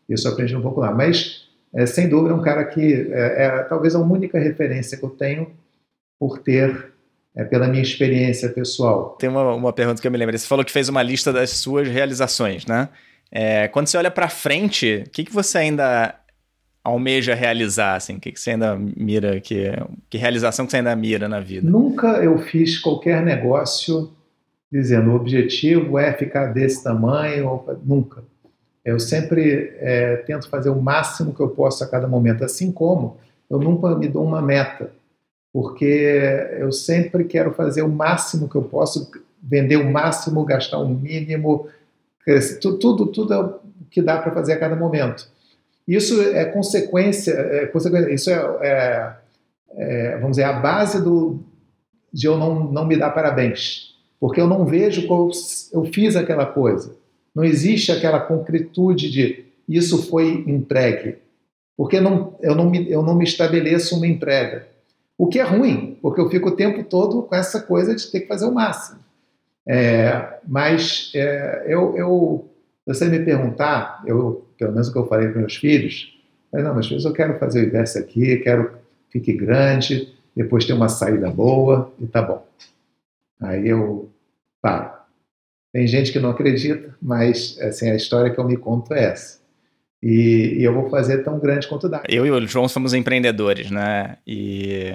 Isso 0.09 0.27
aprendi 0.27 0.55
um 0.55 0.61
pouco 0.61 0.81
lá. 0.81 0.91
Mas, 0.91 1.47
é, 1.73 1.85
sem 1.85 2.09
dúvida, 2.09 2.33
é 2.33 2.37
um 2.37 2.41
cara 2.41 2.65
que 2.65 3.09
é, 3.11 3.45
é, 3.45 3.63
talvez 3.63 3.95
a 3.95 3.99
única 3.99 4.39
referência 4.39 4.97
que 4.97 5.03
eu 5.03 5.09
tenho 5.09 5.51
por 6.19 6.39
ter, 6.39 6.91
é, 7.37 7.43
pela 7.43 7.67
minha 7.67 7.83
experiência 7.83 8.49
pessoal. 8.49 9.15
Tem 9.19 9.29
uma, 9.29 9.53
uma 9.53 9.71
pergunta 9.71 10.01
que 10.01 10.07
eu 10.07 10.11
me 10.11 10.17
lembro. 10.17 10.37
Você 10.37 10.47
falou 10.47 10.65
que 10.65 10.71
fez 10.71 10.89
uma 10.89 11.03
lista 11.03 11.31
das 11.31 11.51
suas 11.51 11.87
realizações, 11.87 12.65
né? 12.65 12.89
É, 13.31 13.67
quando 13.67 13.87
você 13.87 13.97
olha 13.97 14.09
para 14.09 14.27
frente, 14.27 15.03
o 15.05 15.09
que, 15.11 15.23
que 15.23 15.33
você 15.33 15.59
ainda 15.59 16.15
almeja 16.83 17.35
realizar? 17.35 17.95
Assim? 17.95 18.15
O 18.15 18.19
que, 18.19 18.31
que 18.31 18.39
você 18.39 18.51
ainda 18.51 18.75
mira? 18.75 19.39
Que, 19.39 19.71
que 20.09 20.17
realização 20.17 20.65
que 20.65 20.71
você 20.71 20.77
ainda 20.77 20.95
mira 20.95 21.29
na 21.29 21.39
vida? 21.39 21.69
Nunca 21.69 22.07
eu 22.23 22.39
fiz 22.39 22.79
qualquer 22.79 23.21
negócio 23.21 24.11
dizendo 24.71 25.11
o 25.11 25.15
objetivo 25.15 25.99
é 25.99 26.11
ficar 26.13 26.47
desse 26.47 26.83
tamanho. 26.83 27.63
Nunca. 27.83 28.23
Eu 28.83 28.99
sempre 28.99 29.75
é, 29.79 30.15
tento 30.25 30.49
fazer 30.49 30.69
o 30.69 30.81
máximo 30.81 31.33
que 31.33 31.41
eu 31.41 31.49
posso 31.49 31.83
a 31.83 31.87
cada 31.87 32.07
momento, 32.07 32.43
assim 32.43 32.71
como 32.71 33.17
eu 33.49 33.59
nunca 33.59 33.95
me 33.95 34.07
dou 34.07 34.25
uma 34.25 34.41
meta, 34.41 34.91
porque 35.53 35.85
eu 36.59 36.71
sempre 36.71 37.23
quero 37.23 37.53
fazer 37.53 37.81
o 37.81 37.89
máximo 37.89 38.49
que 38.49 38.55
eu 38.55 38.63
posso, 38.63 39.11
vender 39.41 39.77
o 39.77 39.89
máximo, 39.89 40.45
gastar 40.45 40.79
o 40.79 40.89
mínimo, 40.89 41.67
crescer, 42.23 42.59
tudo, 42.59 42.77
tudo, 42.77 43.07
tudo 43.07 43.33
é 43.33 43.39
o 43.39 43.59
que 43.89 44.01
dá 44.01 44.17
para 44.17 44.33
fazer 44.33 44.53
a 44.53 44.59
cada 44.59 44.75
momento. 44.75 45.27
Isso 45.87 46.21
é 46.21 46.45
consequência, 46.45 47.31
é, 47.31 47.65
consequência 47.67 48.13
isso 48.13 48.29
é, 48.29 48.35
é, 48.61 49.15
é, 49.75 50.17
vamos 50.17 50.31
dizer, 50.31 50.43
a 50.43 50.53
base 50.53 51.01
do, 51.01 51.39
de 52.11 52.27
eu 52.27 52.37
não, 52.37 52.71
não 52.71 52.85
me 52.85 52.97
dar 52.97 53.11
parabéns, 53.11 53.95
porque 54.19 54.41
eu 54.41 54.47
não 54.47 54.65
vejo 54.65 55.07
como 55.07 55.31
eu 55.71 55.85
fiz 55.85 56.15
aquela 56.15 56.45
coisa. 56.45 56.95
Não 57.33 57.43
existe 57.43 57.91
aquela 57.91 58.19
concretude 58.19 59.09
de 59.09 59.45
isso 59.69 60.09
foi 60.09 60.43
entregue. 60.47 61.17
Porque 61.77 61.99
não, 61.99 62.35
eu, 62.41 62.55
não 62.55 62.69
me, 62.69 62.89
eu 62.89 63.03
não 63.03 63.15
me 63.15 63.23
estabeleço 63.23 63.95
uma 63.95 64.07
entrega. 64.07 64.67
O 65.17 65.27
que 65.27 65.39
é 65.39 65.43
ruim, 65.43 65.97
porque 66.01 66.21
eu 66.21 66.29
fico 66.29 66.49
o 66.49 66.55
tempo 66.55 66.83
todo 66.83 67.23
com 67.23 67.35
essa 67.35 67.61
coisa 67.61 67.95
de 67.95 68.05
ter 68.11 68.21
que 68.21 68.27
fazer 68.27 68.45
o 68.45 68.53
máximo. 68.53 68.99
É, 69.67 70.39
mas 70.47 71.11
é, 71.15 71.65
eu, 71.67 71.97
eu, 71.97 72.49
você 72.85 73.05
me 73.05 73.19
perguntar, 73.19 74.03
eu, 74.05 74.45
pelo 74.57 74.71
menos 74.71 74.87
o 74.87 74.93
que 74.93 74.99
eu 74.99 75.07
falei 75.07 75.29
para 75.29 75.39
meus 75.39 75.55
filhos, 75.55 76.15
não, 76.53 76.73
meus 76.73 76.87
filhos, 76.87 77.03
eu 77.03 77.13
quero 77.13 77.37
fazer 77.37 77.61
o 77.61 77.67
inverso 77.67 77.99
aqui, 77.99 78.37
quero 78.37 78.69
que 79.09 79.19
fique 79.19 79.33
grande, 79.33 80.13
depois 80.35 80.65
ter 80.65 80.73
uma 80.73 80.87
saída 80.87 81.29
boa 81.29 81.91
e 81.99 82.07
tá 82.07 82.21
bom. 82.21 82.45
Aí 83.39 83.67
eu 83.67 84.09
paro. 84.61 84.91
Tem 85.73 85.85
gente 85.85 86.11
que 86.11 86.19
não 86.19 86.29
acredita, 86.29 86.95
mas 87.01 87.59
assim, 87.61 87.89
a 87.89 87.95
história 87.95 88.31
que 88.31 88.39
eu 88.39 88.45
me 88.45 88.55
conto 88.55 88.93
é 88.93 89.05
essa. 89.05 89.39
E, 90.01 90.57
e 90.59 90.63
eu 90.63 90.73
vou 90.73 90.89
fazer 90.89 91.23
tão 91.23 91.39
grande 91.39 91.67
quanto 91.67 91.89
dá. 91.89 92.03
Eu 92.07 92.25
e 92.25 92.31
o 92.31 92.47
João 92.47 92.67
somos 92.67 92.93
empreendedores, 92.93 93.71
né? 93.71 94.17
E, 94.25 94.93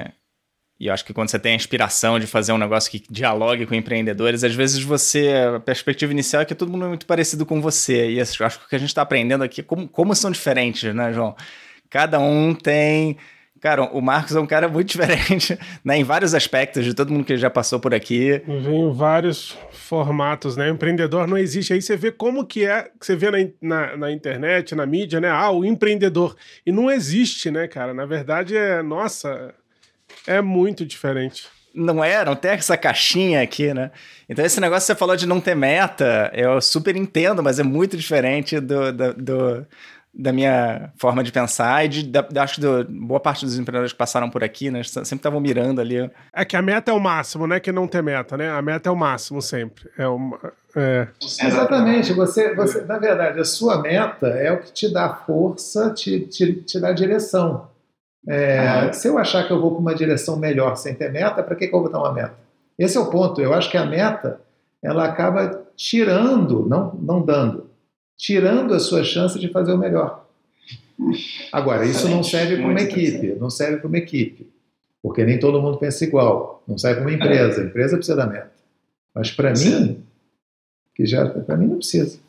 e 0.79 0.87
eu 0.87 0.93
acho 0.93 1.05
que 1.05 1.13
quando 1.13 1.29
você 1.29 1.39
tem 1.39 1.53
a 1.53 1.57
inspiração 1.57 2.19
de 2.19 2.27
fazer 2.27 2.53
um 2.53 2.59
negócio 2.59 2.91
que 2.91 3.03
dialogue 3.11 3.67
com 3.67 3.75
empreendedores, 3.75 4.45
às 4.45 4.55
vezes 4.55 4.83
você. 4.83 5.33
A 5.57 5.61
perspectiva 5.61 6.13
inicial 6.13 6.43
é 6.43 6.45
que 6.45 6.55
todo 6.55 6.71
mundo 6.71 6.85
é 6.85 6.89
muito 6.89 7.07
parecido 7.07 7.45
com 7.45 7.61
você. 7.61 8.11
E 8.11 8.21
acho 8.21 8.37
que 8.37 8.45
o 8.45 8.69
que 8.69 8.77
a 8.77 8.79
gente 8.79 8.89
está 8.89 9.03
aprendendo 9.03 9.43
aqui 9.43 9.63
como, 9.63 9.89
como 9.89 10.15
são 10.15 10.31
diferentes, 10.31 10.95
né, 10.95 11.13
João? 11.13 11.35
Cada 11.91 12.19
um 12.19 12.55
tem 12.55 13.19
Cara, 13.63 13.85
o 13.85 14.01
Marcos 14.01 14.35
é 14.35 14.41
um 14.41 14.47
cara 14.47 14.69
muito 14.69 14.89
diferente, 14.91 15.57
né? 15.85 15.97
Em 15.97 16.03
vários 16.03 16.35
aspectos, 16.35 16.85
de 16.85 16.93
todo 16.93 17.13
mundo 17.13 17.25
que 17.25 17.37
já 17.37 17.49
passou 17.49 17.79
por 17.79 17.95
aqui. 17.95 18.43
Vem 18.45 18.89
em 18.89 18.93
vários 18.93 19.57
formatos, 19.71 20.57
né? 20.57 20.69
Empreendedor 20.69 21.29
não 21.29 21.39
existe. 21.39 21.73
Aí 21.73 21.81
você 21.81 21.97
vê 21.97 22.11
como 22.11 22.45
que 22.45 22.67
é, 22.67 22.91
você 23.01 23.15
vê 23.15 23.31
na, 23.31 23.39
na, 23.63 23.97
na, 23.97 24.13
internet, 24.13 24.75
na 24.75 24.85
mídia, 24.85 25.21
né? 25.21 25.31
Ah, 25.31 25.53
o 25.53 25.65
empreendedor. 25.65 26.37
E 26.67 26.73
não 26.73 26.91
existe, 26.91 27.53
né, 27.53 27.69
cara? 27.69 27.95
Na 27.95 28.05
verdade, 28.05 28.57
é, 28.57 28.83
nossa, 28.83 29.55
é 30.27 30.43
muito 30.43 30.85
diferente. 30.85 31.47
Não 31.73 32.03
é, 32.03 32.25
não 32.25 32.35
tem 32.35 32.51
essa 32.51 32.77
caixinha 32.77 33.41
aqui, 33.43 33.73
né? 33.73 33.93
Então, 34.29 34.45
esse 34.45 34.61
negócio 34.61 34.87
que 34.87 34.93
você 34.93 34.99
falou 34.99 35.17
de 35.17 35.27
não 35.27 35.41
ter 35.41 35.55
meta, 35.55 36.31
eu 36.35 36.61
super 36.61 36.97
entendo, 36.97 37.43
mas 37.43 37.61
é 37.61 37.63
muito 37.63 37.97
diferente 37.97 38.59
do, 38.59 38.93
do, 38.93 39.15
do 39.15 39.67
da 40.15 40.33
minha 40.33 40.93
forma 40.97 41.25
de 41.25 41.33
pensar 41.33 41.85
e 41.85 41.89
de, 41.89 42.03
da, 42.03 42.27
acho 42.43 42.61
que 42.61 42.85
boa 42.91 43.19
parte 43.19 43.47
dos 43.47 43.59
empreendedores 43.59 43.93
que 43.93 43.99
passaram 43.99 44.29
por 44.29 44.45
aqui, 44.45 44.71
né, 44.71 44.83
sempre 44.83 45.17
estavam 45.17 45.41
mirando 45.41 45.81
ali. 45.81 46.11
É 46.35 46.45
que 46.45 46.57
a 46.57 46.61
meta 46.61 46.91
é 46.91 46.95
o 46.95 47.01
máximo, 47.01 47.47
né? 47.47 47.59
Que 47.59 47.73
não 47.73 47.89
ter 47.89 48.03
meta, 48.03 48.37
né? 48.37 48.51
A 48.51 48.61
meta 48.61 48.89
é 48.89 48.93
o 48.93 48.97
máximo 48.97 49.41
sempre. 49.41 49.89
É 49.97 50.07
uma, 50.07 50.39
é. 50.77 51.09
Exatamente. 51.21 52.13
Você, 52.13 52.55
você, 52.55 52.83
na 52.83 52.99
verdade, 52.99 53.41
a 53.41 53.45
sua 53.45 53.81
meta 53.81 54.27
é 54.29 54.53
o 54.53 54.61
que 54.61 54.73
te 54.73 54.93
dá 54.93 55.15
força, 55.15 55.91
te, 55.91 56.21
te, 56.21 56.55
te 56.55 56.81
dá 56.81 56.93
direção. 56.93 57.71
É, 58.29 58.93
Se 58.93 59.09
eu 59.09 59.19
achar 59.19 59.47
que 59.47 59.53
eu 59.53 59.61
vou 59.61 59.73
para 59.73 59.81
uma 59.81 59.95
direção 59.95 60.37
melhor 60.37 60.77
sem 60.77 60.95
ter 60.95 61.11
meta, 61.11 61.43
para 61.43 61.57
que, 61.57 61.67
que 61.67 61.75
eu 61.75 61.81
vou 61.81 61.91
dar 61.91 61.99
uma 61.99 62.13
meta? 62.13 62.35
Esse 62.79 62.97
é 62.97 63.01
o 63.01 63.11
ponto. 63.11 63.41
Eu 63.41 63.53
acho 63.53 63.71
que 63.71 63.77
a 63.77 63.85
meta 63.85 64.41
ela 64.83 65.05
acaba 65.05 65.63
tirando, 65.77 66.67
não, 66.69 66.95
não 67.01 67.23
dando, 67.23 67.71
tirando 68.23 68.73
a 68.73 68.79
sua 68.79 69.03
chance 69.03 69.37
de 69.37 69.49
fazer 69.49 69.73
o 69.73 69.77
melhor. 69.77 70.25
Agora, 71.51 71.85
isso 71.85 72.09
não 72.09 72.23
serve 72.23 72.57
para 72.57 72.69
uma 72.69 72.81
equipe, 72.81 73.35
não 73.35 73.51
serve 73.51 73.79
para 73.79 73.89
uma 73.89 73.99
equipe, 73.99 74.49
porque 75.03 75.25
nem 75.25 75.41
todo 75.41 75.61
mundo 75.61 75.77
pensa 75.77 76.05
igual. 76.05 76.63
Não 76.69 76.79
serve 76.79 77.01
para 77.01 77.11
uma 77.11 77.17
empresa, 77.17 77.61
a 77.61 77.65
empresa 77.65 77.97
precisa 77.97 78.17
da 78.17 78.25
meta. 78.25 78.53
Mas 79.13 79.33
para 79.33 79.53
mim, 79.53 80.05
que 80.95 81.05
já 81.05 81.29
para 81.29 81.57
mim 81.57 81.67
não 81.67 81.79
precisa. 81.79 82.21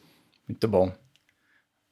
Muito 0.49 0.67
bom. 0.67 0.91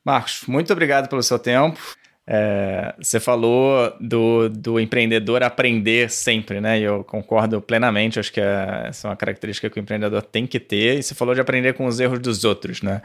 Marcos, 0.03 0.45
muito 0.48 0.73
obrigado 0.73 1.07
pelo 1.07 1.22
seu 1.22 1.38
tempo. 1.38 1.80
É, 2.27 2.93
você 3.02 3.19
falou 3.19 3.93
do, 3.99 4.48
do 4.48 4.80
empreendedor 4.80 5.43
aprender 5.43 6.10
sempre, 6.10 6.61
né? 6.61 6.80
E 6.80 6.84
eu 6.84 7.03
concordo 7.03 7.61
plenamente, 7.61 8.19
acho 8.19 8.31
que 8.31 8.39
é, 8.39 8.85
essa 8.88 9.07
é 9.07 9.10
uma 9.10 9.18
característica 9.18 9.69
que 9.69 9.80
o 9.80 9.81
empreendedor 9.81 10.22
tem 10.22 10.45
que 10.45 10.60
ter. 10.60 10.99
E 10.99 11.03
você 11.03 11.15
falou 11.15 11.34
de 11.34 11.41
aprender 11.41 11.73
com 11.73 11.85
os 11.85 11.99
erros 11.99 12.19
dos 12.19 12.43
outros, 12.43 12.81
né? 12.81 13.02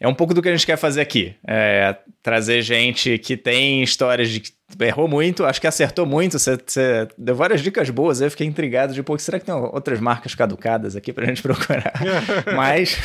É 0.00 0.06
um 0.06 0.14
pouco 0.14 0.32
do 0.32 0.40
que 0.40 0.48
a 0.48 0.52
gente 0.52 0.66
quer 0.66 0.76
fazer 0.76 1.00
aqui. 1.00 1.34
É 1.46 1.96
trazer 2.22 2.62
gente 2.62 3.18
que 3.18 3.36
tem 3.36 3.82
histórias 3.82 4.30
de 4.30 4.42
errou 4.80 5.06
muito, 5.06 5.44
acho 5.44 5.60
que 5.60 5.66
acertou 5.66 6.04
muito. 6.04 6.38
Você, 6.38 6.56
você 6.56 7.08
deu 7.16 7.34
várias 7.34 7.60
dicas 7.60 7.88
boas, 7.90 8.20
eu 8.20 8.30
fiquei 8.30 8.46
intrigado 8.46 8.92
de, 8.92 9.02
pô, 9.02 9.18
será 9.18 9.38
que 9.38 9.46
tem 9.46 9.54
outras 9.54 10.00
marcas 10.00 10.34
caducadas 10.34 10.96
aqui 10.96 11.12
pra 11.12 11.26
gente 11.26 11.40
procurar? 11.42 11.92
mas, 12.54 12.98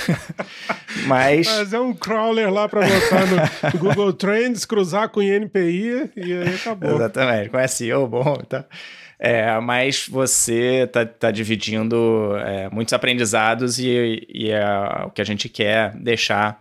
mas... 1.06 1.48
Mas 1.48 1.74
é 1.74 1.80
um 1.80 1.94
crawler 1.94 2.52
lá 2.52 2.68
pra 2.68 2.82
botar 2.82 3.26
no 3.28 3.78
Google 3.80 4.14
Trends, 4.14 4.66
cruzar 4.66 5.10
com 5.10 5.22
INPI 5.22 6.12
e 6.16 6.34
aí 6.34 6.56
acabou. 6.56 6.96
Exatamente, 6.96 7.50
com 7.50 7.68
SEO 7.68 8.08
bom, 8.08 8.36
tá? 8.48 8.66
É, 9.24 9.60
mas 9.60 10.08
você 10.10 10.90
tá, 10.92 11.06
tá 11.06 11.30
dividindo 11.30 12.36
é, 12.38 12.68
muitos 12.72 12.92
aprendizados 12.92 13.78
e, 13.78 14.28
e 14.28 14.50
é 14.50 14.66
o 15.06 15.12
que 15.12 15.22
a 15.22 15.24
gente 15.24 15.48
quer 15.48 15.96
deixar 15.96 16.60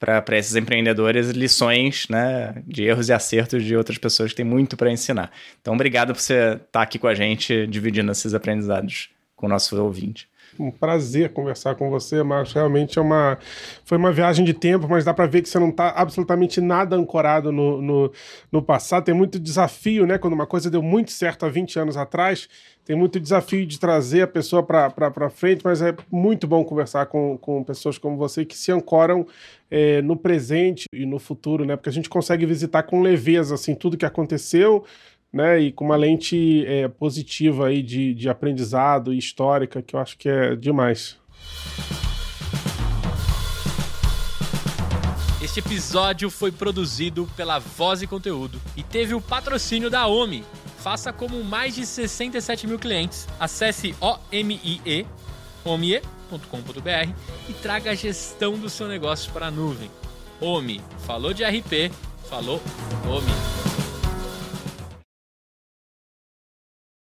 para 0.00 0.38
esses 0.38 0.56
empreendedores 0.56 1.28
lições 1.28 2.06
né, 2.08 2.54
de 2.66 2.84
erros 2.84 3.10
e 3.10 3.12
acertos 3.12 3.62
de 3.62 3.76
outras 3.76 3.98
pessoas 3.98 4.30
que 4.30 4.36
têm 4.36 4.46
muito 4.46 4.74
para 4.74 4.90
ensinar. 4.90 5.30
Então, 5.60 5.74
obrigado 5.74 6.14
por 6.14 6.20
você 6.20 6.52
estar 6.52 6.64
tá 6.72 6.82
aqui 6.82 6.98
com 6.98 7.06
a 7.06 7.14
gente, 7.14 7.66
dividindo 7.66 8.10
esses 8.10 8.32
aprendizados 8.32 9.10
com 9.36 9.44
o 9.44 9.48
nosso 9.48 9.78
ouvinte. 9.80 10.26
Um 10.58 10.70
prazer 10.70 11.32
conversar 11.32 11.74
com 11.74 11.88
você, 11.90 12.22
Marcos. 12.22 12.52
Realmente 12.52 12.98
é 12.98 13.02
uma, 13.02 13.38
foi 13.84 13.96
uma 13.96 14.10
viagem 14.10 14.44
de 14.44 14.52
tempo, 14.52 14.88
mas 14.88 15.04
dá 15.04 15.14
para 15.14 15.26
ver 15.26 15.42
que 15.42 15.48
você 15.48 15.58
não 15.58 15.68
está 15.68 15.90
absolutamente 15.90 16.60
nada 16.60 16.96
ancorado 16.96 17.52
no, 17.52 17.80
no, 17.80 18.12
no, 18.50 18.62
passado. 18.62 19.04
Tem 19.04 19.14
muito 19.14 19.38
desafio, 19.38 20.06
né? 20.06 20.18
Quando 20.18 20.34
uma 20.34 20.46
coisa 20.46 20.70
deu 20.70 20.82
muito 20.82 21.12
certo 21.12 21.46
há 21.46 21.48
20 21.48 21.78
anos 21.78 21.96
atrás, 21.96 22.48
tem 22.84 22.96
muito 22.96 23.20
desafio 23.20 23.64
de 23.64 23.78
trazer 23.78 24.22
a 24.22 24.26
pessoa 24.26 24.62
para 24.62 25.30
frente, 25.30 25.62
mas 25.64 25.80
é 25.80 25.94
muito 26.10 26.46
bom 26.46 26.64
conversar 26.64 27.06
com, 27.06 27.38
com 27.38 27.62
pessoas 27.62 27.96
como 27.96 28.16
você 28.16 28.44
que 28.44 28.56
se 28.56 28.72
ancoram 28.72 29.26
é, 29.70 30.02
no 30.02 30.16
presente 30.16 30.86
e 30.92 31.06
no 31.06 31.18
futuro, 31.18 31.64
né? 31.64 31.76
Porque 31.76 31.88
a 31.88 31.92
gente 31.92 32.08
consegue 32.08 32.44
visitar 32.44 32.82
com 32.82 33.00
leveza 33.00 33.54
assim 33.54 33.74
tudo 33.74 33.96
que 33.96 34.04
aconteceu, 34.04 34.84
né? 35.32 35.60
E 35.60 35.72
com 35.72 35.84
uma 35.84 35.96
lente 35.96 36.64
é, 36.66 36.88
positiva 36.88 37.68
aí 37.68 37.82
de, 37.82 38.14
de 38.14 38.28
aprendizado 38.28 39.12
e 39.12 39.18
histórica 39.18 39.80
que 39.80 39.94
eu 39.94 40.00
acho 40.00 40.18
que 40.18 40.28
é 40.28 40.56
demais. 40.56 41.18
Este 45.42 45.60
episódio 45.60 46.30
foi 46.30 46.52
produzido 46.52 47.26
pela 47.36 47.58
Voz 47.58 48.02
e 48.02 48.06
Conteúdo 48.06 48.60
e 48.76 48.82
teve 48.82 49.14
o 49.14 49.20
patrocínio 49.20 49.88
da 49.88 50.06
OMI 50.06 50.44
Faça 50.80 51.12
como 51.12 51.44
mais 51.44 51.74
de 51.74 51.84
67 51.84 52.66
mil 52.66 52.78
clientes. 52.78 53.28
Acesse 53.38 53.94
OMIE, 54.00 55.06
omie.com.br 56.30 57.14
e 57.48 57.52
traga 57.54 57.90
a 57.90 57.94
gestão 57.94 58.58
do 58.58 58.68
seu 58.68 58.86
negócio 58.86 59.32
para 59.32 59.46
a 59.46 59.50
nuvem. 59.50 59.90
OMI, 60.40 60.80
falou 61.06 61.34
de 61.34 61.44
RP, 61.44 61.92
falou 62.28 62.62
OMI. 63.04 63.79